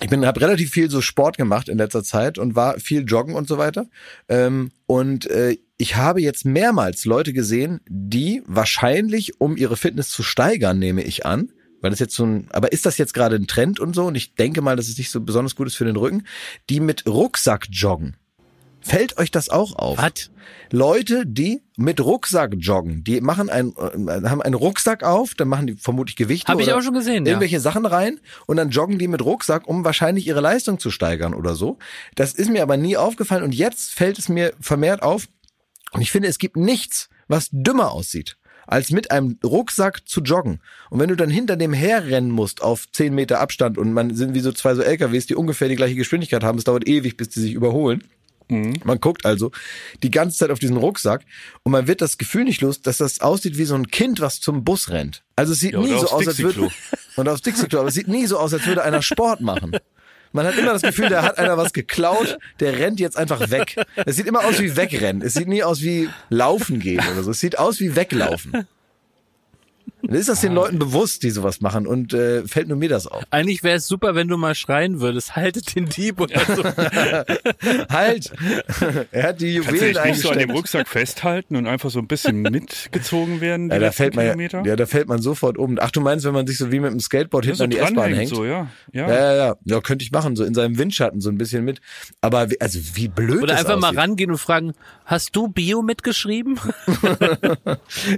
ich 0.00 0.08
bin 0.08 0.24
habe 0.24 0.40
relativ 0.40 0.70
viel 0.70 0.90
so 0.90 1.00
Sport 1.00 1.36
gemacht 1.36 1.68
in 1.68 1.78
letzter 1.78 2.04
Zeit 2.04 2.38
und 2.38 2.54
war 2.54 2.78
viel 2.78 3.04
joggen 3.04 3.34
und 3.34 3.48
so 3.48 3.58
weiter. 3.58 3.86
Ähm, 4.28 4.70
und 4.86 5.28
äh, 5.28 5.56
ich 5.76 5.96
habe 5.96 6.20
jetzt 6.20 6.44
mehrmals 6.44 7.04
Leute 7.04 7.32
gesehen, 7.32 7.80
die 7.88 8.42
wahrscheinlich, 8.46 9.40
um 9.40 9.56
ihre 9.56 9.76
Fitness 9.76 10.10
zu 10.10 10.22
steigern, 10.22 10.78
nehme 10.78 11.02
ich 11.02 11.26
an, 11.26 11.50
weil 11.80 11.90
das 11.90 12.00
jetzt 12.00 12.14
so 12.14 12.24
ein, 12.24 12.48
aber 12.50 12.72
ist 12.72 12.86
das 12.86 12.98
jetzt 12.98 13.14
gerade 13.14 13.36
ein 13.36 13.46
Trend 13.46 13.80
und 13.80 13.94
so? 13.94 14.06
Und 14.06 14.14
ich 14.14 14.34
denke 14.34 14.62
mal, 14.62 14.76
dass 14.76 14.88
es 14.88 14.98
nicht 14.98 15.10
so 15.10 15.20
besonders 15.20 15.56
gut 15.56 15.66
ist 15.66 15.76
für 15.76 15.84
den 15.84 15.96
Rücken, 15.96 16.24
die 16.70 16.80
mit 16.80 17.06
Rucksack 17.06 17.66
joggen. 17.70 18.16
Fällt 18.80 19.18
euch 19.18 19.30
das 19.30 19.48
auch 19.48 19.76
auf? 19.76 19.98
was? 19.98 20.30
Leute, 20.70 21.24
die 21.26 21.62
mit 21.76 22.00
Rucksack 22.00 22.54
joggen, 22.58 23.04
die 23.04 23.20
machen 23.20 23.50
ein, 23.50 23.74
äh, 23.76 24.28
haben 24.28 24.42
einen 24.42 24.54
Rucksack 24.54 25.02
auf, 25.02 25.34
dann 25.34 25.48
machen 25.48 25.66
die 25.66 25.74
vermutlich 25.74 26.16
Gewichte 26.16 26.50
Habe 26.50 26.62
ich 26.62 26.72
auch 26.72 26.82
schon 26.82 26.94
gesehen, 26.94 27.24
ja. 27.24 27.32
irgendwelche 27.32 27.60
Sachen 27.60 27.86
rein 27.86 28.20
und 28.46 28.56
dann 28.56 28.70
joggen 28.70 28.98
die 28.98 29.08
mit 29.08 29.22
Rucksack, 29.24 29.66
um 29.66 29.84
wahrscheinlich 29.84 30.26
ihre 30.26 30.40
Leistung 30.40 30.78
zu 30.78 30.90
steigern 30.90 31.34
oder 31.34 31.54
so. 31.54 31.78
Das 32.14 32.32
ist 32.32 32.50
mir 32.50 32.62
aber 32.62 32.76
nie 32.76 32.96
aufgefallen 32.96 33.42
und 33.42 33.54
jetzt 33.54 33.92
fällt 33.92 34.18
es 34.18 34.28
mir 34.28 34.52
vermehrt 34.60 35.02
auf 35.02 35.28
und 35.92 36.02
ich 36.02 36.10
finde, 36.10 36.28
es 36.28 36.38
gibt 36.38 36.56
nichts, 36.56 37.08
was 37.28 37.48
dümmer 37.50 37.92
aussieht 37.92 38.36
als 38.66 38.90
mit 38.90 39.10
einem 39.10 39.38
Rucksack 39.42 40.06
zu 40.06 40.20
joggen. 40.20 40.60
Und 40.90 41.00
wenn 41.00 41.08
du 41.08 41.16
dann 41.16 41.30
hinter 41.30 41.56
dem 41.56 41.72
herrennen 41.72 42.30
musst 42.30 42.60
auf 42.60 42.84
10 42.92 43.14
Meter 43.14 43.40
Abstand 43.40 43.78
und 43.78 43.94
man 43.94 44.14
sind 44.14 44.34
wie 44.34 44.40
so 44.40 44.52
zwei 44.52 44.74
so 44.74 44.82
LKWs, 44.82 45.24
die 45.24 45.36
ungefähr 45.36 45.68
die 45.68 45.76
gleiche 45.76 45.94
Geschwindigkeit 45.94 46.44
haben, 46.44 46.58
es 46.58 46.64
dauert 46.64 46.86
ewig, 46.86 47.16
bis 47.16 47.30
die 47.30 47.40
sich 47.40 47.54
überholen. 47.54 48.04
Man 48.48 49.00
guckt 49.00 49.26
also 49.26 49.50
die 50.02 50.10
ganze 50.10 50.38
Zeit 50.38 50.50
auf 50.50 50.58
diesen 50.58 50.76
Rucksack 50.76 51.22
und 51.62 51.72
man 51.72 51.86
wird 51.86 52.00
das 52.00 52.18
Gefühl 52.18 52.44
nicht 52.44 52.60
los, 52.60 52.80
dass 52.80 52.96
das 52.96 53.20
aussieht 53.20 53.58
wie 53.58 53.64
so 53.64 53.74
ein 53.74 53.88
Kind, 53.88 54.20
was 54.20 54.40
zum 54.40 54.64
Bus 54.64 54.88
rennt. 54.90 55.22
Also 55.36 55.52
es 55.52 55.60
sieht 55.60 55.74
Ja, 55.74 55.80
nie 55.80 55.98
so 55.98 56.08
aus, 56.08 56.26
als 56.26 56.38
würde 56.38 56.70
und 57.16 57.28
aufs 57.28 57.42
Dixie-Klo, 57.42 57.80
aber 57.80 57.88
es 57.88 57.94
sieht 57.94 58.08
nie 58.08 58.26
so 58.26 58.38
aus, 58.38 58.54
als 58.54 58.66
würde 58.66 58.82
einer 58.82 59.02
Sport 59.02 59.40
machen. 59.40 59.72
Man 60.32 60.46
hat 60.46 60.58
immer 60.58 60.72
das 60.72 60.82
Gefühl, 60.82 61.08
da 61.08 61.22
hat 61.22 61.38
einer 61.38 61.56
was 61.56 61.72
geklaut, 61.72 62.38
der 62.60 62.78
rennt 62.78 63.00
jetzt 63.00 63.16
einfach 63.16 63.50
weg. 63.50 63.76
Es 64.06 64.16
sieht 64.16 64.26
immer 64.26 64.44
aus 64.44 64.60
wie 64.60 64.76
wegrennen. 64.76 65.22
Es 65.22 65.34
sieht 65.34 65.48
nie 65.48 65.62
aus 65.62 65.80
wie 65.82 66.08
laufen 66.28 66.80
gehen 66.80 67.02
oder 67.12 67.22
so. 67.22 67.30
Es 67.30 67.40
sieht 67.40 67.58
aus 67.58 67.80
wie 67.80 67.96
weglaufen. 67.96 68.66
Dann 70.02 70.14
ist 70.14 70.28
das 70.28 70.40
den 70.40 70.54
Leuten 70.54 70.78
bewusst, 70.78 71.22
die 71.22 71.30
sowas 71.30 71.60
machen 71.60 71.86
und 71.86 72.12
äh, 72.14 72.46
fällt 72.46 72.68
nur 72.68 72.76
mir 72.76 72.88
das 72.88 73.06
auf. 73.06 73.24
Eigentlich 73.30 73.62
wäre 73.64 73.76
es 73.78 73.86
super, 73.88 74.14
wenn 74.14 74.28
du 74.28 74.36
mal 74.36 74.54
schreien 74.54 75.00
würdest, 75.00 75.34
haltet 75.36 75.74
den 75.74 75.86
Dieb 75.86 76.20
oder 76.20 76.38
so. 76.46 76.62
Halt! 77.90 78.30
er 79.12 79.22
hat 79.28 79.40
die 79.40 79.56
Kannst 79.56 79.70
du 79.70 79.74
Juwelen 79.76 79.94
dich 79.94 80.04
nicht 80.04 80.20
so 80.20 80.30
an 80.30 80.38
dem. 80.38 80.50
Rucksack 80.50 80.88
festhalten 80.88 81.56
und 81.56 81.66
einfach 81.66 81.90
so 81.90 81.98
ein 81.98 82.06
bisschen 82.06 82.42
mitgezogen 82.42 83.40
werden? 83.40 83.68
Die 83.70 83.74
Ja, 83.74 83.80
da 83.80 83.90
fällt 83.92 84.14
man 84.14 84.24
Kilometer? 84.26 84.58
ja, 84.60 84.66
ja, 84.66 84.76
da 84.76 84.86
fällt 84.86 85.08
man 85.08 85.20
sofort 85.20 85.58
um. 85.58 85.78
Ach, 85.80 85.90
du 85.90 86.00
meinst, 86.00 86.24
wenn 86.24 86.32
man 86.34 86.46
sich 86.46 86.58
so 86.58 86.70
wie 86.70 86.80
mit 86.80 86.92
dem 86.92 87.00
Skateboard 87.00 87.44
Ja, 87.44 87.48
hinten 87.54 87.58
so 87.58 87.64
an 87.64 87.70
die 87.70 87.78
S-Bahn 87.78 88.14
hängt? 88.14 88.28
so, 88.30 88.44
ja. 88.44 88.68
Ja. 88.92 89.08
Ja, 89.08 89.14
ja, 89.14 89.34
ja. 89.48 89.56
Ja, 89.64 89.80
könnte 89.80 90.04
ich 90.04 90.12
machen, 90.12 90.36
so 90.36 90.44
in 90.44 90.54
seinem 90.54 90.78
Windschatten 90.78 91.20
so 91.20 91.28
ein 91.30 91.38
bisschen 91.38 91.64
mit. 91.64 91.80
Aber 92.20 92.50
wie, 92.50 92.60
also 92.60 92.78
wie 92.94 93.08
blöd 93.08 93.42
Oder 93.42 93.52
das 93.54 93.60
einfach 93.64 93.78
mal 93.80 93.88
aussieht. 93.88 93.98
rangehen 94.00 94.30
und 94.30 94.38
fragen, 94.38 94.72
hast 95.04 95.34
du 95.36 95.48
Bio 95.48 95.82
mitgeschrieben? 95.82 96.58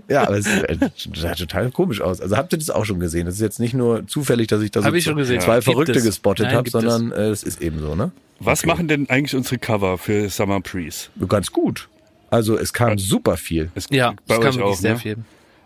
Ja, 0.08 0.26
aber 0.26 0.38
es 0.38 0.46
sieht, 0.46 0.64
äh, 0.68 0.76
sah 1.14 1.34
total 1.70 1.76
komisch 1.84 2.00
aus. 2.00 2.20
Also 2.20 2.36
habt 2.36 2.52
ihr 2.52 2.58
das 2.58 2.70
auch 2.70 2.84
schon 2.84 3.00
gesehen? 3.00 3.26
Das 3.26 3.34
ist 3.36 3.40
jetzt 3.40 3.60
nicht 3.60 3.74
nur 3.74 4.06
zufällig, 4.06 4.48
dass 4.48 4.62
ich 4.62 4.70
da 4.70 4.82
so 4.82 4.92
ich 4.92 5.04
schon 5.04 5.16
gesehen. 5.16 5.40
zwei 5.40 5.54
Gibt 5.56 5.64
Verrückte 5.64 5.98
es. 5.98 6.04
gespottet 6.04 6.48
habe, 6.48 6.66
es. 6.66 6.72
sondern 6.72 7.12
äh, 7.12 7.28
es 7.28 7.42
ist 7.42 7.60
eben 7.62 7.80
so, 7.80 7.94
ne? 7.94 8.12
Was 8.38 8.64
machen 8.64 8.88
denn 8.88 9.08
eigentlich 9.10 9.36
unsere 9.36 9.58
Cover 9.58 9.98
für 9.98 10.28
Summer 10.30 10.60
Breeze? 10.60 11.08
Ganz 11.28 11.50
gut. 11.52 11.88
Also 12.30 12.56
es 12.56 12.72
kam 12.72 12.96
super 12.98 13.36
viel. 13.36 13.70
Es, 13.74 13.86
Ja, 13.90 14.14
bei 14.26 14.36
kam 14.38 14.46
euch 14.46 14.54
wirklich 14.56 14.62
auch, 14.64 14.76
sehr 14.76 14.92
ne? 14.94 14.98
viel. 14.98 15.16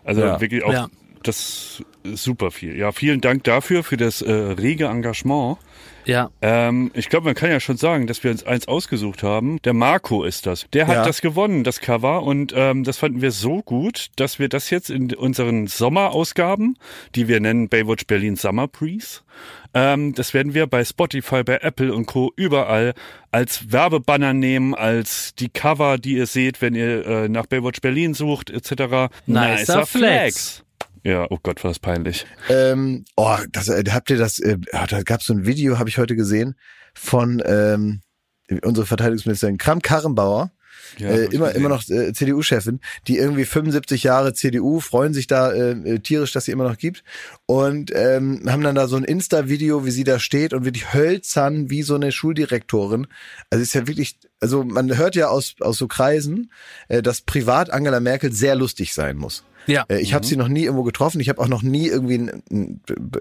Also 0.03 0.21
Ja. 0.21 0.41
wirklich 0.41 0.63
auch 0.63 0.73
Ja. 0.73 0.87
das 1.23 1.83
ist 2.03 2.23
super 2.23 2.51
viel. 2.51 2.75
Ja, 2.77 2.91
vielen 2.91 3.21
Dank 3.21 3.43
dafür, 3.45 3.83
für 3.83 3.97
das 3.97 4.21
äh, 4.21 4.31
rege 4.31 4.85
Engagement. 4.85 5.57
Ja. 6.05 6.29
Ähm, 6.41 6.91
ich 6.93 7.09
glaube, 7.09 7.25
man 7.25 7.35
kann 7.35 7.49
ja 7.49 7.59
schon 7.59 7.77
sagen, 7.77 8.07
dass 8.07 8.23
wir 8.23 8.31
uns 8.31 8.43
eins 8.45 8.67
ausgesucht 8.67 9.23
haben. 9.23 9.61
Der 9.63 9.73
Marco 9.73 10.23
ist 10.23 10.45
das. 10.45 10.65
Der 10.73 10.87
hat 10.87 10.95
Ja. 10.95 11.03
das 11.05 11.21
gewonnen, 11.21 11.63
das 11.63 11.79
Cover. 11.79 12.23
Und 12.23 12.53
ähm, 12.55 12.83
das 12.83 12.97
fanden 12.97 13.21
wir 13.21 13.31
so 13.31 13.61
gut, 13.61 14.07
dass 14.15 14.39
wir 14.39 14.49
das 14.49 14.69
jetzt 14.69 14.89
in 14.89 15.13
unseren 15.13 15.67
Sommerausgaben, 15.67 16.77
die 17.15 17.27
wir 17.27 17.39
nennen 17.39 17.69
Baywatch 17.69 18.05
Berlin 18.07 18.35
Summer 18.35 18.67
Breeze, 18.67 19.21
ähm, 19.73 20.13
das 20.13 20.33
werden 20.33 20.53
wir 20.53 20.67
bei 20.67 20.85
Spotify, 20.85 21.43
bei 21.43 21.57
Apple 21.61 21.93
und 21.93 22.05
Co. 22.05 22.31
überall 22.37 22.93
als 23.31 23.71
Werbebanner 23.73 24.33
nehmen, 24.33 24.73
als 24.73 25.35
die 25.35 25.49
Cover, 25.49 25.97
die 25.97 26.13
ihr 26.15 26.27
seht, 26.27 26.61
wenn 26.61 26.75
ihr 26.75 27.05
äh, 27.05 27.29
nach 27.29 27.45
Baywatch 27.45 27.81
Berlin 27.81 28.13
sucht, 28.13 28.49
etc. 28.49 29.11
Nicer 29.25 29.85
Flex. 29.85 30.64
Ja, 31.05 31.27
oh 31.29 31.37
Gott, 31.41 31.63
war 31.63 31.69
das 31.69 31.77
peinlich. 31.77 32.25
Ähm, 32.49 33.05
oh, 33.15 33.37
das, 33.51 33.67
äh, 33.69 33.83
habt 33.91 34.09
ihr 34.09 34.17
das, 34.17 34.39
äh, 34.39 34.57
ah, 34.71 34.87
da 34.87 35.03
gab 35.03 35.21
es 35.21 35.27
so 35.27 35.33
ein 35.33 35.45
Video, 35.45 35.77
habe 35.77 35.87
ich 35.87 35.99
heute 35.99 36.15
gesehen, 36.15 36.55
von 36.95 37.43
ähm, 37.45 38.01
unserer 38.63 38.87
Verteidigungsministerin 38.87 39.59
Kram 39.59 39.83
Karrenbauer, 39.83 40.51
Ja, 40.97 41.09
äh, 41.09 41.25
immer, 41.25 41.49
gesehen. 41.49 41.59
immer 41.59 41.69
noch 41.69 41.87
äh, 41.89 42.11
CDU-Chefin, 42.11 42.79
die 43.07 43.17
irgendwie 43.17 43.45
75 43.45 44.01
Jahre 44.01 44.33
CDU, 44.33 44.79
freuen 44.79 45.13
sich 45.13 45.27
da 45.27 45.51
äh, 45.51 45.71
äh, 45.73 45.99
tierisch, 45.99 46.31
dass 46.31 46.45
sie 46.45 46.51
immer 46.51 46.67
noch 46.67 46.77
gibt 46.79 47.03
und 47.45 47.91
ähm, 47.93 48.41
haben 48.47 48.63
dann 48.63 48.73
da 48.73 48.87
so 48.87 48.95
ein 48.95 49.03
Insta-Video, 49.03 49.85
wie 49.85 49.91
sie 49.91 50.05
da 50.05 50.17
steht 50.17 50.55
und 50.55 50.65
wirklich 50.65 50.91
hölzern 50.95 51.69
wie 51.69 51.83
so 51.83 51.93
eine 51.93 52.11
Schuldirektorin. 52.11 53.05
Also 53.51 53.61
ist 53.61 53.75
ja 53.75 53.85
wirklich, 53.85 54.17
also 54.39 54.63
man 54.63 54.97
hört 54.97 55.15
ja 55.15 55.27
aus, 55.27 55.53
aus 55.59 55.77
so 55.77 55.87
Kreisen, 55.87 56.51
äh, 56.87 57.03
dass 57.03 57.21
privat 57.21 57.69
Angela 57.69 57.99
Merkel 57.99 58.31
sehr 58.31 58.55
lustig 58.55 58.91
sein 58.91 59.17
muss. 59.17 59.43
Ja. 59.67 59.85
Äh, 59.87 59.99
Ich 59.99 60.13
habe 60.13 60.25
sie 60.25 60.35
noch 60.35 60.47
nie 60.47 60.63
irgendwo 60.63 60.83
getroffen. 60.83 61.19
Ich 61.19 61.29
habe 61.29 61.41
auch 61.41 61.47
noch 61.47 61.61
nie 61.63 61.87
irgendwie 61.87 62.31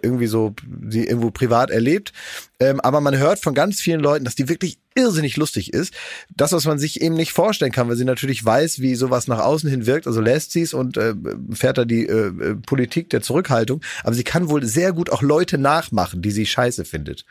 irgendwie 0.03 0.27
so 0.27 0.55
sie 0.89 1.05
irgendwo 1.07 1.31
privat 1.31 1.71
erlebt. 1.71 2.13
Ähm, 2.61 2.81
aber 2.81 3.01
man 3.01 3.17
hört 3.17 3.39
von 3.39 3.55
ganz 3.55 3.81
vielen 3.81 4.01
Leuten, 4.01 4.25
dass 4.25 4.35
die 4.35 4.49
wirklich 4.49 4.79
irrsinnig 4.95 5.37
lustig 5.37 5.73
ist. 5.73 5.93
Das, 6.35 6.53
was 6.53 6.67
man 6.67 6.79
sich 6.79 7.01
eben 7.01 7.15
nicht 7.15 7.33
vorstellen 7.33 7.73
kann, 7.73 7.89
weil 7.89 7.97
sie 7.97 8.05
natürlich 8.05 8.45
weiß, 8.45 8.81
wie 8.81 8.95
sowas 8.95 9.27
nach 9.27 9.41
außen 9.41 9.69
hin 9.69 9.87
wirkt. 9.87 10.07
Also 10.07 10.21
lässt 10.21 10.53
sie 10.53 10.63
es 10.63 10.75
und 10.75 10.97
äh, 10.97 11.15
fährt 11.53 11.79
da 11.79 11.85
die 11.85 12.07
äh, 12.07 12.27
äh, 12.27 12.55
Politik 12.55 13.11
der 13.11 13.21
Zurückhaltung. 13.21 13.81
Aber 14.03 14.15
sie 14.15 14.25
kann 14.25 14.49
wohl 14.49 14.65
sehr 14.65 14.93
gut 14.93 15.11
auch 15.11 15.23
Leute 15.23 15.59
nachmachen, 15.59 16.23
die 16.23 16.31
sie 16.31 16.47
scheiße 16.47 16.85
findet. 16.85 17.25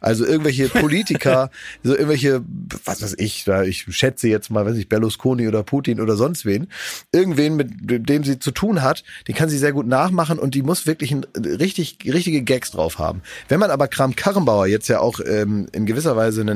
Also 0.00 0.24
irgendwelche 0.24 0.68
Politiker, 0.68 1.50
so 1.82 1.92
irgendwelche, 1.92 2.42
was 2.84 3.02
weiß 3.02 3.16
ich, 3.18 3.44
da 3.44 3.64
ich 3.64 3.86
schätze 3.90 4.28
jetzt 4.28 4.50
mal, 4.50 4.64
weiß 4.64 4.76
ich, 4.76 4.88
Berlusconi 4.88 5.48
oder 5.48 5.62
Putin 5.62 6.00
oder 6.00 6.16
sonst 6.16 6.44
wen, 6.44 6.68
irgendwen, 7.12 7.56
mit 7.56 8.08
dem 8.08 8.22
sie 8.24 8.38
zu 8.38 8.52
tun 8.52 8.82
hat, 8.82 9.02
den 9.26 9.34
kann 9.34 9.48
sie 9.48 9.58
sehr 9.58 9.72
gut 9.72 9.86
nachmachen 9.86 10.38
und 10.38 10.54
die 10.54 10.62
muss 10.62 10.86
wirklich 10.86 11.10
ein, 11.12 11.24
richtig, 11.34 11.98
richtige 12.04 12.42
Gags 12.42 12.70
drauf 12.70 12.98
haben. 12.98 13.22
Wenn 13.48 13.58
man 13.58 13.70
aber 13.70 13.88
Kram 13.88 14.14
Karrenbauer 14.14 14.66
jetzt 14.66 14.88
ja 14.88 15.00
auch 15.00 15.20
ähm, 15.24 15.66
in 15.72 15.86
gewisser 15.86 16.16
Weise 16.16 16.40
eine 16.40 16.54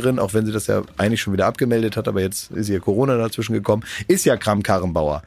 Nachfolgerin, 0.00 0.18
auch 0.18 0.34
wenn 0.34 0.46
sie 0.46 0.52
das 0.52 0.66
ja 0.66 0.82
eigentlich 0.96 1.20
schon 1.20 1.32
wieder 1.32 1.46
abgemeldet 1.46 1.96
hat, 1.96 2.08
aber 2.08 2.20
jetzt 2.20 2.50
ist 2.50 2.68
ihr 2.68 2.80
Corona 2.80 3.16
dazwischen 3.16 3.52
gekommen, 3.52 3.84
ist 4.08 4.24
ja 4.24 4.36
Kram 4.36 4.62
Karrenbauer. 4.62 5.22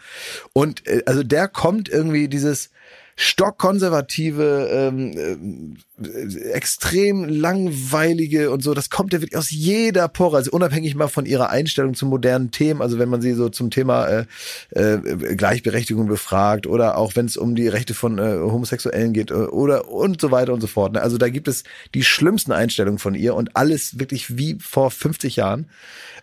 Und 0.53 0.85
äh, 0.87 1.03
also 1.05 1.23
der 1.23 1.47
kommt 1.47 1.89
irgendwie 1.89 2.27
dieses 2.27 2.71
stockkonservative, 3.15 4.69
ähm, 4.71 5.77
äh, 6.01 6.49
extrem 6.51 7.25
langweilige 7.25 8.51
und 8.51 8.63
so, 8.63 8.73
das 8.73 8.89
kommt 8.89 9.13
ja 9.13 9.21
wirklich 9.21 9.37
aus 9.37 9.51
jeder 9.51 10.07
Pore, 10.07 10.37
also 10.37 10.51
unabhängig 10.51 10.95
mal 10.95 11.07
von 11.07 11.25
ihrer 11.25 11.49
Einstellung 11.49 11.93
zu 11.93 12.05
modernen 12.05 12.51
Themen, 12.51 12.81
also 12.81 12.97
wenn 12.99 13.09
man 13.09 13.21
sie 13.21 13.33
so 13.33 13.49
zum 13.49 13.69
Thema 13.69 14.07
äh, 14.07 14.25
äh, 14.71 15.35
Gleichberechtigung 15.35 16.07
befragt 16.07 16.65
oder 16.67 16.97
auch 16.97 17.15
wenn 17.15 17.27
es 17.27 17.37
um 17.37 17.55
die 17.55 17.67
Rechte 17.67 17.93
von 17.93 18.17
äh, 18.17 18.39
Homosexuellen 18.39 19.13
geht 19.13 19.31
äh, 19.31 19.35
oder 19.35 19.89
und 19.89 20.19
so 20.19 20.31
weiter 20.31 20.53
und 20.53 20.61
so 20.61 20.67
fort. 20.67 20.93
Ne? 20.93 21.01
Also 21.01 21.17
da 21.17 21.29
gibt 21.29 21.47
es 21.47 21.63
die 21.93 22.03
schlimmsten 22.03 22.51
Einstellungen 22.51 22.99
von 22.99 23.15
ihr 23.15 23.35
und 23.35 23.55
alles 23.55 23.99
wirklich 23.99 24.37
wie 24.37 24.57
vor 24.59 24.89
50 24.91 25.35
Jahren. 25.35 25.67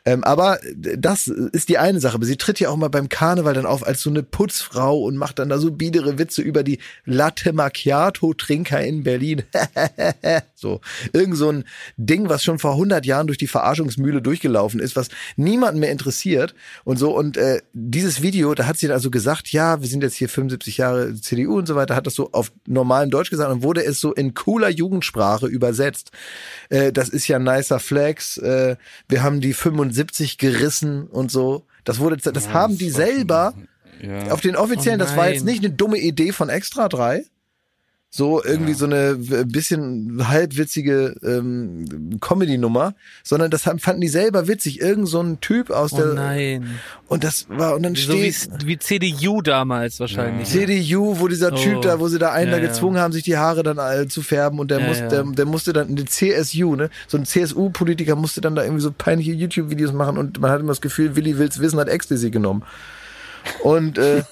Ähm, 0.04 0.24
aber 0.24 0.58
das 0.74 1.28
ist 1.28 1.68
die 1.68 1.78
eine 1.78 2.00
Sache. 2.00 2.14
Aber 2.14 2.24
sie 2.24 2.36
tritt 2.36 2.58
ja 2.58 2.70
auch 2.70 2.76
mal 2.76 2.88
beim 2.88 3.08
Karneval 3.08 3.54
dann 3.54 3.66
auf 3.66 3.86
als 3.86 4.00
so 4.00 4.10
eine 4.10 4.22
Putzfrau 4.22 4.98
und 5.02 5.16
macht 5.16 5.38
dann 5.38 5.50
da 5.50 5.58
so 5.58 5.70
biedere 5.70 6.18
Witze 6.18 6.42
über 6.42 6.62
die 6.62 6.79
Latte 7.04 7.52
Macchiato 7.52 8.34
Trinker 8.34 8.82
in 8.82 9.02
Berlin. 9.02 9.42
so. 10.54 10.80
Irgend 11.12 11.36
so 11.36 11.50
ein 11.50 11.64
Ding, 11.96 12.28
was 12.28 12.42
schon 12.42 12.58
vor 12.58 12.72
100 12.72 13.06
Jahren 13.06 13.26
durch 13.26 13.38
die 13.38 13.46
Verarschungsmühle 13.46 14.22
durchgelaufen 14.22 14.80
ist, 14.80 14.96
was 14.96 15.08
niemanden 15.36 15.80
mehr 15.80 15.92
interessiert 15.92 16.54
und 16.84 16.98
so. 16.98 17.16
Und 17.16 17.36
äh, 17.36 17.60
dieses 17.72 18.22
Video, 18.22 18.54
da 18.54 18.66
hat 18.66 18.78
sie 18.78 18.86
dann 18.86 18.94
also 18.94 19.10
gesagt, 19.10 19.52
ja, 19.52 19.80
wir 19.80 19.88
sind 19.88 20.02
jetzt 20.02 20.16
hier 20.16 20.28
75 20.28 20.78
Jahre 20.78 21.14
CDU 21.14 21.58
und 21.58 21.66
so 21.66 21.74
weiter, 21.76 21.96
hat 21.96 22.06
das 22.06 22.14
so 22.14 22.30
auf 22.32 22.52
normalem 22.66 23.10
Deutsch 23.10 23.30
gesagt 23.30 23.50
und 23.50 23.62
wurde 23.62 23.84
es 23.84 24.00
so 24.00 24.12
in 24.12 24.34
cooler 24.34 24.68
Jugendsprache 24.68 25.46
übersetzt. 25.46 26.10
Äh, 26.68 26.92
das 26.92 27.08
ist 27.08 27.28
ja 27.28 27.38
nicer 27.38 27.80
Flex. 27.80 28.36
Äh, 28.38 28.76
wir 29.08 29.22
haben 29.22 29.40
die 29.40 29.54
75 29.54 30.38
gerissen 30.38 31.06
und 31.06 31.30
so. 31.30 31.66
Das 31.84 31.98
wurde, 31.98 32.16
das 32.18 32.52
haben 32.52 32.76
die 32.78 32.90
selber 32.90 33.54
Ja. 34.02 34.32
auf 34.32 34.40
den 34.40 34.56
offiziellen, 34.56 35.00
Oh 35.00 35.04
das 35.04 35.16
war 35.16 35.30
jetzt 35.30 35.44
nicht 35.44 35.64
eine 35.64 35.72
dumme 35.72 35.98
Idee 35.98 36.32
von 36.32 36.48
Extra 36.48 36.88
3. 36.88 37.24
So 38.12 38.42
irgendwie 38.42 38.72
so 38.72 38.86
eine 38.86 39.14
bisschen 39.46 40.26
halbwitzige 40.28 41.14
ähm, 41.22 42.18
Comedy-Nummer, 42.20 42.94
sondern 43.22 43.52
das 43.52 43.66
haben, 43.66 43.78
fanden 43.78 44.00
die 44.00 44.08
selber 44.08 44.48
witzig. 44.48 44.80
Irgend 44.80 45.06
so 45.08 45.20
ein 45.22 45.40
Typ 45.40 45.70
aus 45.70 45.92
Oh 45.92 45.96
der 45.98 46.06
nein. 46.14 46.66
und 47.06 47.22
das 47.22 47.46
war 47.48 47.76
und 47.76 47.84
dann 47.84 47.94
So 47.94 48.14
wie, 48.14 48.32
steht 48.32 48.66
wie 48.66 48.78
CDU 48.80 49.42
damals 49.42 50.00
wahrscheinlich. 50.00 50.48
CDU, 50.48 51.20
wo 51.20 51.28
dieser 51.28 51.54
Typ 51.54 51.76
Oh. 51.76 51.80
da, 51.82 52.00
wo 52.00 52.08
sie 52.08 52.18
da 52.18 52.32
einen 52.32 52.50
Ja, 52.50 52.56
da 52.56 52.62
ja. 52.64 52.68
gezwungen 52.68 52.98
haben, 52.98 53.12
sich 53.12 53.22
die 53.22 53.36
Haare 53.36 53.62
dann 53.62 53.78
äh, 53.78 54.08
zu 54.08 54.22
färben 54.22 54.58
und 54.58 54.72
der 54.72 54.80
Ja, 54.80 54.88
muss, 54.88 54.98
ja. 54.98 55.06
Der, 55.08 55.22
der 55.22 55.46
musste 55.46 55.72
dann 55.72 55.90
in 55.90 55.94
die 55.94 56.04
CSU, 56.04 56.74
ne, 56.74 56.90
so 57.06 57.16
ein 57.16 57.24
CSU-Politiker 57.24 58.16
musste 58.16 58.40
dann 58.40 58.56
da 58.56 58.64
irgendwie 58.64 58.82
so 58.82 58.90
peinliche 58.90 59.34
YouTube-Videos 59.34 59.92
machen 59.92 60.18
und 60.18 60.40
man 60.40 60.50
hat 60.50 60.58
immer 60.58 60.70
das 60.72 60.80
Gefühl, 60.80 61.14
Willi 61.14 61.38
will's 61.38 61.60
wissen, 61.60 61.78
hat 61.78 61.88
Ecstasy 61.88 62.30
genommen. 62.30 62.64
Und 63.62 63.98
äh, 63.98 64.22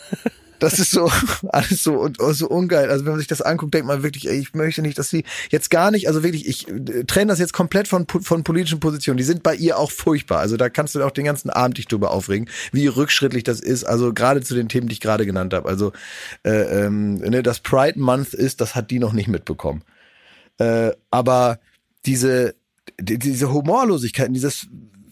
das 0.59 0.81
ist 0.81 0.91
so 0.91 1.11
alles 1.51 1.83
so 1.85 1.95
und 2.01 2.19
so 2.21 2.49
ungeil. 2.49 2.91
Also 2.91 3.05
wenn 3.05 3.13
man 3.13 3.19
sich 3.21 3.29
das 3.29 3.43
anguckt, 3.43 3.75
denkt 3.75 3.87
man 3.87 4.03
wirklich, 4.03 4.29
ey, 4.29 4.39
ich 4.39 4.55
möchte 4.55 4.83
nicht, 4.83 4.99
dass 4.99 5.09
sie 5.11 5.25
jetzt 5.51 5.71
gar 5.71 5.91
nicht, 5.91 6.09
also 6.09 6.23
wirklich, 6.25 6.49
ich 6.49 6.67
äh, 6.69 7.05
trenne 7.05 7.31
das 7.31 7.39
jetzt 7.39 7.53
komplett 7.53 7.87
von 7.89 8.07
von 8.09 8.43
politischen 8.43 8.81
Positionen. 8.81 9.19
Die 9.19 9.25
sind 9.25 9.43
bei 9.43 9.55
ihr 9.55 9.79
auch 9.79 9.91
furchtbar. 9.91 10.41
Also 10.41 10.57
da 10.57 10.69
kannst 10.69 10.95
du 10.95 11.03
auch 11.05 11.11
den 11.13 11.25
ganzen 11.27 11.51
Abend 11.51 11.79
dich 11.79 11.87
drüber 11.87 12.11
aufregen, 12.11 12.49
wie 12.73 12.87
rückschrittlich 12.89 13.45
das 13.45 13.61
ist. 13.61 13.85
Also 13.85 14.13
gerade 14.13 14.41
zu 14.41 14.55
den 14.55 14.69
Themen, 14.69 14.89
die 14.89 14.95
ich 14.95 15.01
gerade 15.01 15.27
genannt 15.27 15.55
habe. 15.55 15.69
Also 15.69 15.93
äh, 16.45 16.85
ähm, 16.87 17.15
ne, 17.19 17.43
das 17.43 17.61
Pride 17.61 17.99
Month 18.01 18.35
ist, 18.35 18.61
das 18.61 18.75
hat 18.75 18.91
die 18.91 18.99
noch 18.99 19.13
nicht 19.13 19.29
mitbekommen. 19.29 19.83
Äh, 20.59 20.91
aber 21.11 21.61
diese 22.05 22.55
die- 23.01 23.19
diese 23.19 23.53
Humorlosigkeit, 23.53 24.35
dieses 24.35 24.67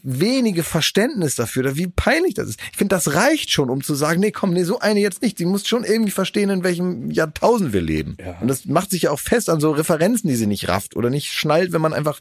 wenige 0.06 0.62
Verständnis 0.62 1.34
dafür, 1.34 1.76
wie 1.76 1.88
peinlich 1.88 2.34
das 2.34 2.48
ist. 2.48 2.60
Ich 2.70 2.78
finde, 2.78 2.94
das 2.94 3.14
reicht 3.14 3.50
schon, 3.50 3.70
um 3.70 3.82
zu 3.82 3.94
sagen, 3.94 4.20
nee, 4.20 4.30
komm, 4.30 4.52
nee, 4.52 4.62
so 4.62 4.78
eine 4.78 5.00
jetzt 5.00 5.20
nicht. 5.20 5.38
Sie 5.38 5.44
muss 5.44 5.66
schon 5.66 5.84
irgendwie 5.84 6.12
verstehen, 6.12 6.48
in 6.48 6.64
welchem 6.64 7.10
Jahrtausend 7.10 7.72
wir 7.72 7.82
leben. 7.82 8.16
Ja. 8.24 8.38
Und 8.40 8.48
das 8.48 8.66
macht 8.66 8.90
sich 8.90 9.02
ja 9.02 9.10
auch 9.10 9.18
fest 9.18 9.50
an 9.50 9.60
so 9.60 9.72
Referenzen, 9.72 10.28
die 10.28 10.36
sie 10.36 10.46
nicht 10.46 10.68
rafft 10.68 10.96
oder 10.96 11.10
nicht 11.10 11.32
schnallt, 11.32 11.72
wenn 11.72 11.80
man 11.80 11.92
einfach 11.92 12.20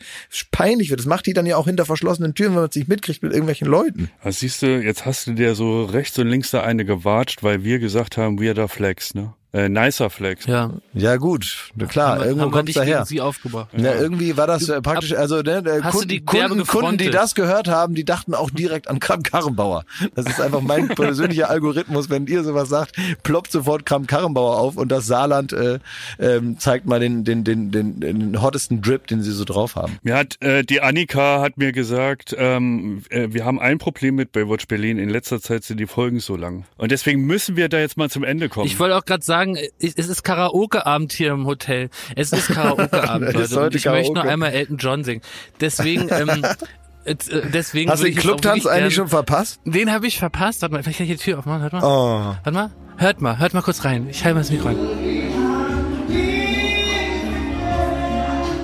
peinlich 0.52 0.90
wird. 0.90 1.00
Das 1.00 1.06
macht 1.06 1.28
die 1.28 1.34
dann 1.34 1.46
ja 1.46 1.58
auch 1.58 1.68
hinter 1.68 1.86
verschlossenen 1.86 2.34
Türen, 2.34 2.54
wenn 2.54 2.62
man 2.62 2.70
es 2.70 2.76
nicht 2.76 2.88
mitkriegt 2.88 3.22
mit 3.22 3.32
irgendwelchen 3.32 3.68
Leuten. 3.68 4.10
Also 4.22 4.40
siehst 4.40 4.64
du, 4.64 4.82
jetzt 4.82 5.06
hast 5.06 5.28
du 5.28 5.34
dir 5.34 5.54
so 5.54 5.86
rechts 5.86 6.18
und 6.18 6.28
links 6.28 6.52
da 6.52 6.64
eine 6.64 6.86
gewatscht, 6.86 7.44
weil 7.44 7.64
wir 7.64 7.80
gesagt 7.80 8.18
haben, 8.18 8.42
weirder 8.42 8.68
Flex, 8.68 9.14
ne? 9.14 9.34
Äh, 9.56 9.70
nicer 9.70 10.10
Flex. 10.10 10.46
Ja. 10.48 10.72
Ja 10.94 11.16
gut, 11.16 11.72
na 11.76 11.86
klar, 11.86 12.12
haben 12.12 12.20
wir, 12.20 12.26
irgendwo 12.28 12.62
dich 12.62 12.76
daher. 12.76 13.06
sie 13.06 13.22
aufgebracht. 13.22 13.70
Ja, 13.78 13.94
irgendwie 13.94 14.36
war 14.36 14.48
das 14.48 14.68
äh, 14.68 14.82
praktisch, 14.82 15.14
also 15.14 15.38
ne, 15.38 15.64
du 15.64 15.82
Kunden, 15.82 16.08
die 16.10 16.20
Kunden, 16.26 16.66
Kunden, 16.66 16.98
die 16.98 17.10
das 17.10 17.36
gehört 17.36 17.70
haben, 17.70 17.96
die 17.96 18.04
dachten 18.04 18.34
auch 18.34 18.50
direkt 18.50 18.90
an 18.90 19.00
Kram 19.00 19.24
Karrenbauer. 19.24 19.86
Das 20.14 20.26
ist 20.26 20.42
einfach 20.42 20.60
mein 20.60 20.88
persönlicher 20.96 21.50
Algorithmus. 21.50 22.10
Wenn 22.10 22.28
ihr 22.28 22.44
sowas 22.44 22.68
sagt, 22.68 22.98
ploppt 23.24 23.52
sofort 23.52 23.86
Kram 23.86 24.08
Karrenbauer 24.08 24.58
auf 24.58 24.76
und 24.76 24.90
das 24.90 25.06
Saarland 25.06 25.54
äh, 25.54 25.80
ähm, 26.20 26.60
zeigt 26.60 26.86
mal 26.86 27.00
den, 27.00 27.24
den, 27.24 27.46
den, 27.46 27.72
den, 27.72 28.02
den 28.02 28.42
hottesten 28.42 28.82
Drip, 28.82 29.08
den 29.08 29.22
sie 29.22 29.32
so 29.32 29.46
drauf 29.46 29.76
haben. 29.76 30.00
Mir 30.04 30.16
hat 30.16 30.42
äh, 30.42 30.64
die 30.64 30.82
Annika 30.82 31.40
hat 31.40 31.58
mir 31.58 31.72
gesagt, 31.72 32.36
ähm, 32.38 33.04
äh, 33.10 33.30
wir 33.32 33.46
haben 33.46 33.62
ein 33.62 33.78
Problem 33.78 34.16
mit 34.16 34.34
Baywatch 34.34 34.68
Berlin. 34.68 34.98
In 34.98 35.10
letzter 35.10 35.40
Zeit 35.40 35.64
sind 35.64 35.80
die 35.80 35.88
Folgen 35.88 36.20
so 36.20 36.36
lang 36.36 36.66
und 36.76 36.92
deswegen 36.92 37.26
müssen 37.26 37.56
wir 37.56 37.70
da 37.70 37.80
jetzt 37.80 37.96
mal 37.96 38.10
zum 38.10 38.26
Ende 38.26 38.50
kommen. 38.50 38.68
Ich 38.68 38.80
wollte 38.80 38.98
auch 38.98 39.06
gerade 39.06 39.24
sagen, 39.24 39.45
es 39.54 39.94
es 39.96 40.10
ist 40.10 40.24
Karaoke-Abend 40.24 41.14
hier 41.14 41.32
im 41.34 41.46
Hotel. 41.46 41.90
Es 42.16 42.32
ist 42.32 42.48
Karaoke-Abend, 42.48 43.34
Leute. 43.34 43.60
Und 43.62 43.76
ich 43.76 43.86
möchte 43.86 44.14
nur 44.14 44.24
Karaoke. 44.24 44.30
einmal 44.32 44.52
Elton 44.54 44.78
John 44.78 45.04
singen. 45.04 45.22
Deswegen, 45.62 46.10
ähm, 46.10 46.44
äh, 47.06 47.16
deswegen 47.54 47.92
Hast 47.92 48.02
du 48.02 48.06
den 48.08 48.16
Clubtanz 48.16 48.66
eigentlich 48.66 48.80
gern- 48.82 48.92
schon 48.92 49.08
verpasst? 49.10 49.60
Den 49.66 49.92
habe 49.92 50.08
ich 50.08 50.18
verpasst. 50.18 50.64
Warte 50.64 50.74
mal, 50.74 50.82
vielleicht 50.82 50.98
kann 50.98 51.08
ich 51.08 51.18
die 51.18 51.24
Tür 51.24 51.38
aufmachen. 51.40 51.62
Hört 51.62 51.74
mal. 51.74 51.84
Oh. 51.84 52.36
Warte 52.44 52.52
mal. 52.52 52.72
Hört 52.98 53.22
mal, 53.22 53.38
hört 53.38 53.54
mal 53.54 53.62
kurz 53.62 53.84
rein. 53.86 54.08
Ich 54.10 54.24
halte 54.24 54.36
mal 54.36 54.42
das 54.42 54.52
Mikro 54.52 54.70
rein. 54.70 54.78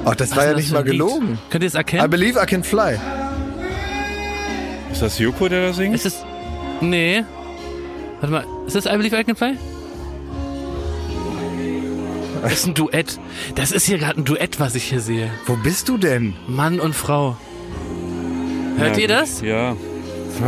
Ach, 0.03 0.16
das 0.16 0.32
Was 0.32 0.38
war 0.38 0.45
ja 0.45 0.52
das 0.53 0.62
nicht 0.62 0.72
mal 0.72 0.80
ein 0.80 0.86
Lied? 0.86 0.91
gelogen. 0.94 1.38
Könnt 1.52 1.64
ihr 1.64 1.68
es 1.68 1.76
I 1.76 1.78
erkennen? 1.78 2.10
believe 2.10 2.41
I 2.41 2.45
can 2.48 2.64
fly. 2.64 2.98
ist 4.91 5.02
das 5.02 5.20
Joko, 5.20 5.48
der 5.48 5.68
da 5.68 5.74
singt? 5.74 5.94
Ist 5.94 6.06
es. 6.08 6.24
Nee. 6.82 7.24
Warte 8.20 8.32
mal, 8.34 8.45
ist 8.66 8.76
das 8.76 8.86
I 8.86 8.98
Believe 8.98 9.20
I 9.20 9.24
Can 9.24 9.36
Fly? 9.36 9.58
Das 12.41 12.53
ist 12.53 12.65
ein 12.68 12.73
Duett. 12.73 13.19
Das 13.55 13.72
ist 13.72 13.85
hier 13.85 13.97
gerade 13.99 14.19
ein 14.19 14.26
Duett, 14.26 14.59
was 14.59 14.76
ich 14.76 14.84
hier 14.84 14.99
sehe. 14.99 15.30
Wo 15.45 15.55
bist 15.55 15.88
du 15.89 15.97
denn? 15.97 16.34
Mann 16.47 16.80
und 16.80 16.93
Frau. 16.95 17.38
Hört 18.77 18.95
Ja, 18.97 19.01
ihr 19.01 19.07
das? 19.07 19.41
Ja. 19.41 19.76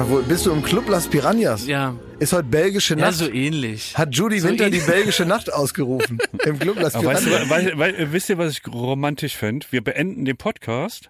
Wo, 0.08 0.18
bist 0.24 0.46
du 0.46 0.52
im 0.52 0.64
Club 0.64 0.90
Las 0.90 1.08
Piranhas? 1.08 1.68
Ja. 1.68 1.96
Ist 2.20 2.34
heute 2.34 2.46
belgische 2.46 2.96
Ja, 2.96 3.02
Nacht? 3.08 3.16
so 3.16 3.30
ähnlich. 3.30 3.96
Hat 3.98 4.16
Judy 4.16 4.40
So 4.40 4.48
Winter 4.48 4.70
die 4.70 4.78
ähnlich. 4.78 4.86
belgische 4.92 5.26
Nacht 5.26 5.54
ausgerufen? 5.54 6.18
Im 6.46 6.58
Club 6.58 6.80
Las 6.80 6.96
Aber 6.96 7.06
weißt 7.06 7.26
du, 7.26 7.30
Piranhas? 7.30 7.50
weil, 7.50 7.78
weil, 7.78 8.12
wisst 8.12 8.30
ihr, 8.30 8.38
was 8.38 8.54
ich 8.54 8.62
romantisch 8.68 9.36
fände? 9.36 9.68
Wir 9.70 9.84
beenden 9.84 10.26
den 10.26 10.38
Podcast. 10.38 11.10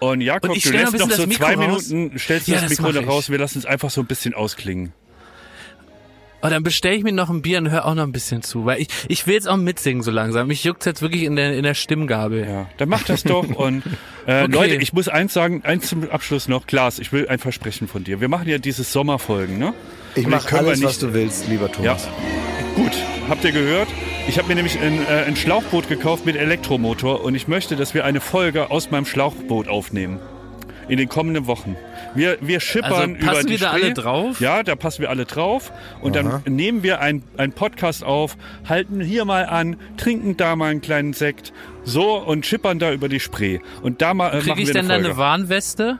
Und 0.00 0.20
Jakob, 0.22 0.50
Und 0.50 0.56
ich 0.56 0.62
du 0.62 0.68
stell 0.70 0.80
lässt 0.82 0.94
ein 0.94 1.00
noch 1.00 1.10
so 1.10 1.26
zwei 1.26 1.54
raus. 1.54 1.88
Minuten, 1.90 2.18
stellst 2.18 2.46
du 2.48 2.52
Ja, 2.52 2.58
das 2.60 2.70
das 2.70 2.70
Mikro 2.70 2.86
mach 2.88 2.94
noch 2.94 3.02
ich. 3.02 3.08
raus, 3.08 3.30
wir 3.30 3.38
lassen 3.38 3.58
es 3.58 3.66
einfach 3.66 3.90
so 3.90 4.00
ein 4.00 4.06
bisschen 4.06 4.32
ausklingen. 4.34 4.92
Oh, 6.44 6.48
dann 6.50 6.62
bestelle 6.62 6.94
ich 6.94 7.02
mir 7.02 7.12
noch 7.12 7.30
ein 7.30 7.40
Bier 7.40 7.56
und 7.58 7.70
hör 7.70 7.86
auch 7.86 7.94
noch 7.94 8.02
ein 8.02 8.12
bisschen 8.12 8.42
zu, 8.42 8.66
weil 8.66 8.80
ich, 8.82 8.88
ich 9.08 9.26
will 9.26 9.32
jetzt 9.34 9.48
auch 9.48 9.56
mitsingen 9.56 10.02
so 10.02 10.10
langsam. 10.10 10.46
Mich 10.48 10.62
juckt 10.62 10.84
jetzt 10.84 11.00
wirklich 11.00 11.22
in 11.22 11.36
der, 11.36 11.56
in 11.56 11.62
der 11.62 11.72
Stimmgabel. 11.72 12.46
Ja, 12.46 12.66
dann 12.76 12.90
mach 12.90 13.02
das 13.04 13.22
doch. 13.22 13.48
Und 13.48 13.82
äh, 14.26 14.42
Okay. 14.44 14.52
Leute, 14.52 14.74
ich 14.76 14.92
muss 14.92 15.08
eins 15.08 15.32
sagen, 15.32 15.62
eins 15.64 15.88
zum 15.88 16.08
Abschluss 16.10 16.46
noch. 16.46 16.66
Klaas, 16.66 16.98
ich 16.98 17.12
will 17.12 17.26
ein 17.28 17.38
Versprechen 17.38 17.88
von 17.88 18.04
dir. 18.04 18.20
Wir 18.20 18.28
machen 18.28 18.46
ja 18.48 18.58
dieses 18.58 18.92
Sommerfolgen, 18.92 19.58
ne? 19.58 19.72
Ich 20.16 20.26
Und 20.26 20.32
mach 20.32 20.46
können 20.46 20.62
wir 20.66 20.68
alles, 20.72 20.82
was 20.82 20.92
nicht- 21.00 21.02
du 21.02 21.14
willst, 21.14 21.48
lieber 21.48 21.66
Ja, 21.66 21.72
Thomas. 21.94 22.08
gut. 22.76 22.92
Habt 23.28 23.42
ihr 23.44 23.52
gehört? 23.52 23.88
Ich 24.28 24.36
habe 24.38 24.48
mir 24.48 24.54
nämlich 24.54 24.78
ein, 24.78 25.00
äh, 25.06 25.24
ein 25.26 25.36
Schlauchboot 25.36 25.88
gekauft 25.88 26.26
mit 26.26 26.36
Elektromotor 26.36 27.24
und 27.24 27.34
ich 27.34 27.48
möchte, 27.48 27.74
dass 27.74 27.94
wir 27.94 28.04
eine 28.04 28.20
Folge 28.20 28.70
aus 28.70 28.90
meinem 28.90 29.06
Schlauchboot 29.06 29.68
aufnehmen. 29.68 30.18
In 30.88 30.98
den 30.98 31.08
kommenden 31.08 31.46
Wochen. 31.46 31.76
Wir, 32.14 32.36
wir 32.40 32.60
schippern 32.60 32.92
Also 32.92 33.14
über 33.14 33.26
passen 33.32 33.46
die 33.46 33.52
wir 33.52 33.58
da 33.58 33.68
Spree. 33.70 33.82
alle 33.84 33.94
drauf? 33.94 34.40
Ja, 34.40 34.62
da 34.62 34.76
passen 34.76 35.02
wir 35.02 35.10
alle 35.10 35.24
drauf. 35.24 35.72
Und 36.00 36.14
dann 36.14 36.42
nehmen 36.46 36.82
wir 36.82 37.00
ein- 37.00 37.22
einen 37.36 37.52
Podcast 37.52 38.04
auf, 38.04 38.36
halten 38.68 39.00
hier 39.00 39.24
mal 39.24 39.46
an, 39.46 39.76
trinken 39.96 40.36
da 40.36 40.56
mal 40.56 40.70
einen 40.70 40.80
kleinen 40.82 41.12
Sekt. 41.14 41.52
So 41.84 42.16
und 42.18 42.44
schippern 42.46 42.78
da 42.78 42.92
über 42.92 43.08
die 43.08 43.20
Spree. 43.20 43.60
Und 43.82 44.02
da 44.02 44.14
mal, 44.14 44.28
äh, 44.28 44.38
Krieg 44.38 44.48
machen 44.48 44.60
ich 44.60 44.66
wir 44.68 44.74
denn 44.74 44.90
eine 44.90 45.02
da 45.02 45.08
eine 45.10 45.16
Warnweste? 45.16 45.98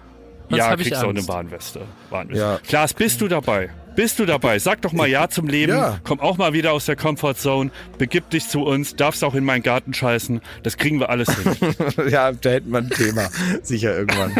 Sonst 0.51 0.59
ja, 0.59 0.70
hab 0.70 0.78
ich 0.81 0.86
kriegst 0.89 1.02
du 1.02 1.06
auch 1.06 1.11
eine 1.11 1.19
Angst. 1.20 1.28
Warnweste. 1.28 1.81
Warnweste. 2.11 2.40
Ja. 2.43 2.59
Klaas, 2.66 2.93
bist 2.94 3.20
du 3.20 3.28
dabei? 3.28 3.70
Bist 3.97 4.19
du 4.19 4.27
dabei? 4.27 4.59
Sag 4.59 4.83
doch 4.83 4.93
mal 4.93 5.09
Ja 5.09 5.29
zum 5.29 5.47
Leben. 5.47 5.73
Ja. 5.73 5.99
Komm 6.05 6.19
auch 6.21 6.37
mal 6.37 6.53
wieder 6.53 6.73
aus 6.73 6.87
der 6.87 6.97
Comfortzone. 6.97 7.71
Begib 7.99 8.29
dich 8.31 8.49
zu 8.49 8.62
uns. 8.62 8.97
Darfst 8.97 9.23
auch 9.23 9.35
in 9.35 9.45
meinen 9.45 9.62
Garten 9.62 9.95
scheißen. 9.95 10.41
Das 10.65 10.77
kriegen 10.77 10.99
wir 11.01 11.11
alles 11.11 11.29
hin. 11.37 11.57
Ja, 12.11 12.33
da 12.33 12.51
hätten 12.51 12.71
wir 12.71 12.79
ein 12.79 12.91
Thema. 12.91 13.29
Sicher 13.62 13.97
irgendwann. 13.97 14.35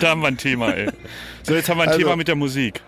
da 0.00 0.10
haben 0.10 0.20
wir 0.20 0.28
ein 0.28 0.36
Thema, 0.36 0.72
ey. 0.74 0.88
So, 1.42 1.54
jetzt 1.54 1.68
haben 1.68 1.78
wir 1.78 1.82
ein 1.84 1.88
Also- 1.90 2.00
Thema 2.00 2.16
mit 2.16 2.28
der 2.28 2.36
Musik. 2.36 2.80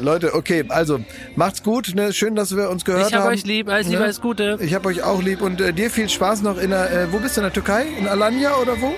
Leute, 0.00 0.34
okay, 0.34 0.64
also 0.68 1.00
macht's 1.36 1.62
gut. 1.62 1.94
Ne? 1.94 2.12
Schön, 2.12 2.34
dass 2.34 2.56
wir 2.56 2.68
uns 2.70 2.84
gehört 2.84 3.08
Ich 3.08 3.14
hab 3.14 3.22
haben. 3.22 3.32
euch 3.32 3.44
lieb, 3.44 3.68
alles 3.68 3.86
Liebe, 3.86 3.98
Ne? 3.98 4.04
alles 4.04 4.20
Gute. 4.20 4.58
Ich 4.60 4.74
hab 4.74 4.84
euch 4.86 5.02
auch 5.02 5.22
lieb 5.22 5.40
und 5.42 5.60
äh, 5.60 5.72
dir 5.72 5.90
viel 5.90 6.08
Spaß 6.08 6.42
noch 6.42 6.58
in 6.58 6.70
der. 6.70 6.90
Äh, 6.90 7.12
wo 7.12 7.18
bist 7.18 7.36
du 7.36 7.40
in 7.40 7.44
der 7.44 7.52
Türkei? 7.52 7.86
In 7.98 8.08
Alanya 8.08 8.54
oder 8.56 8.80
wo? 8.80 8.94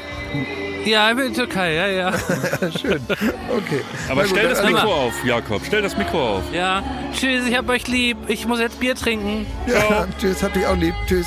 Ja, 0.85 1.11
ich 1.11 1.17
bin 1.17 1.27
in 1.27 1.35
der 1.35 1.45
Türkei, 1.47 1.75
ja, 1.75 1.87
ja. 1.89 2.13
Schön. 2.81 3.01
Okay. 3.11 3.81
Aber 4.09 4.23
gut, 4.23 4.31
stell 4.31 4.49
das 4.49 4.63
Mikro 4.65 4.93
auf, 5.07 5.25
Jakob. 5.25 5.63
Stell 5.67 5.83
das 5.83 5.97
Mikro 5.97 6.37
auf. 6.39 6.43
Ja. 6.53 6.83
Tschüss, 7.13 7.47
ich 7.49 7.57
hab 7.57 7.69
euch 7.69 7.89
lieb. 7.89 8.17
Ich 8.29 8.47
muss 8.47 8.61
jetzt 8.61 8.79
Bier 8.79 8.95
trinken. 8.95 9.47
Ja, 9.67 10.07
tschüss, 10.21 10.43
hab 10.43 10.53
dich 10.53 10.65
auch 10.67 10.77
lieb. 10.77 10.95
Tschüss. 11.07 11.27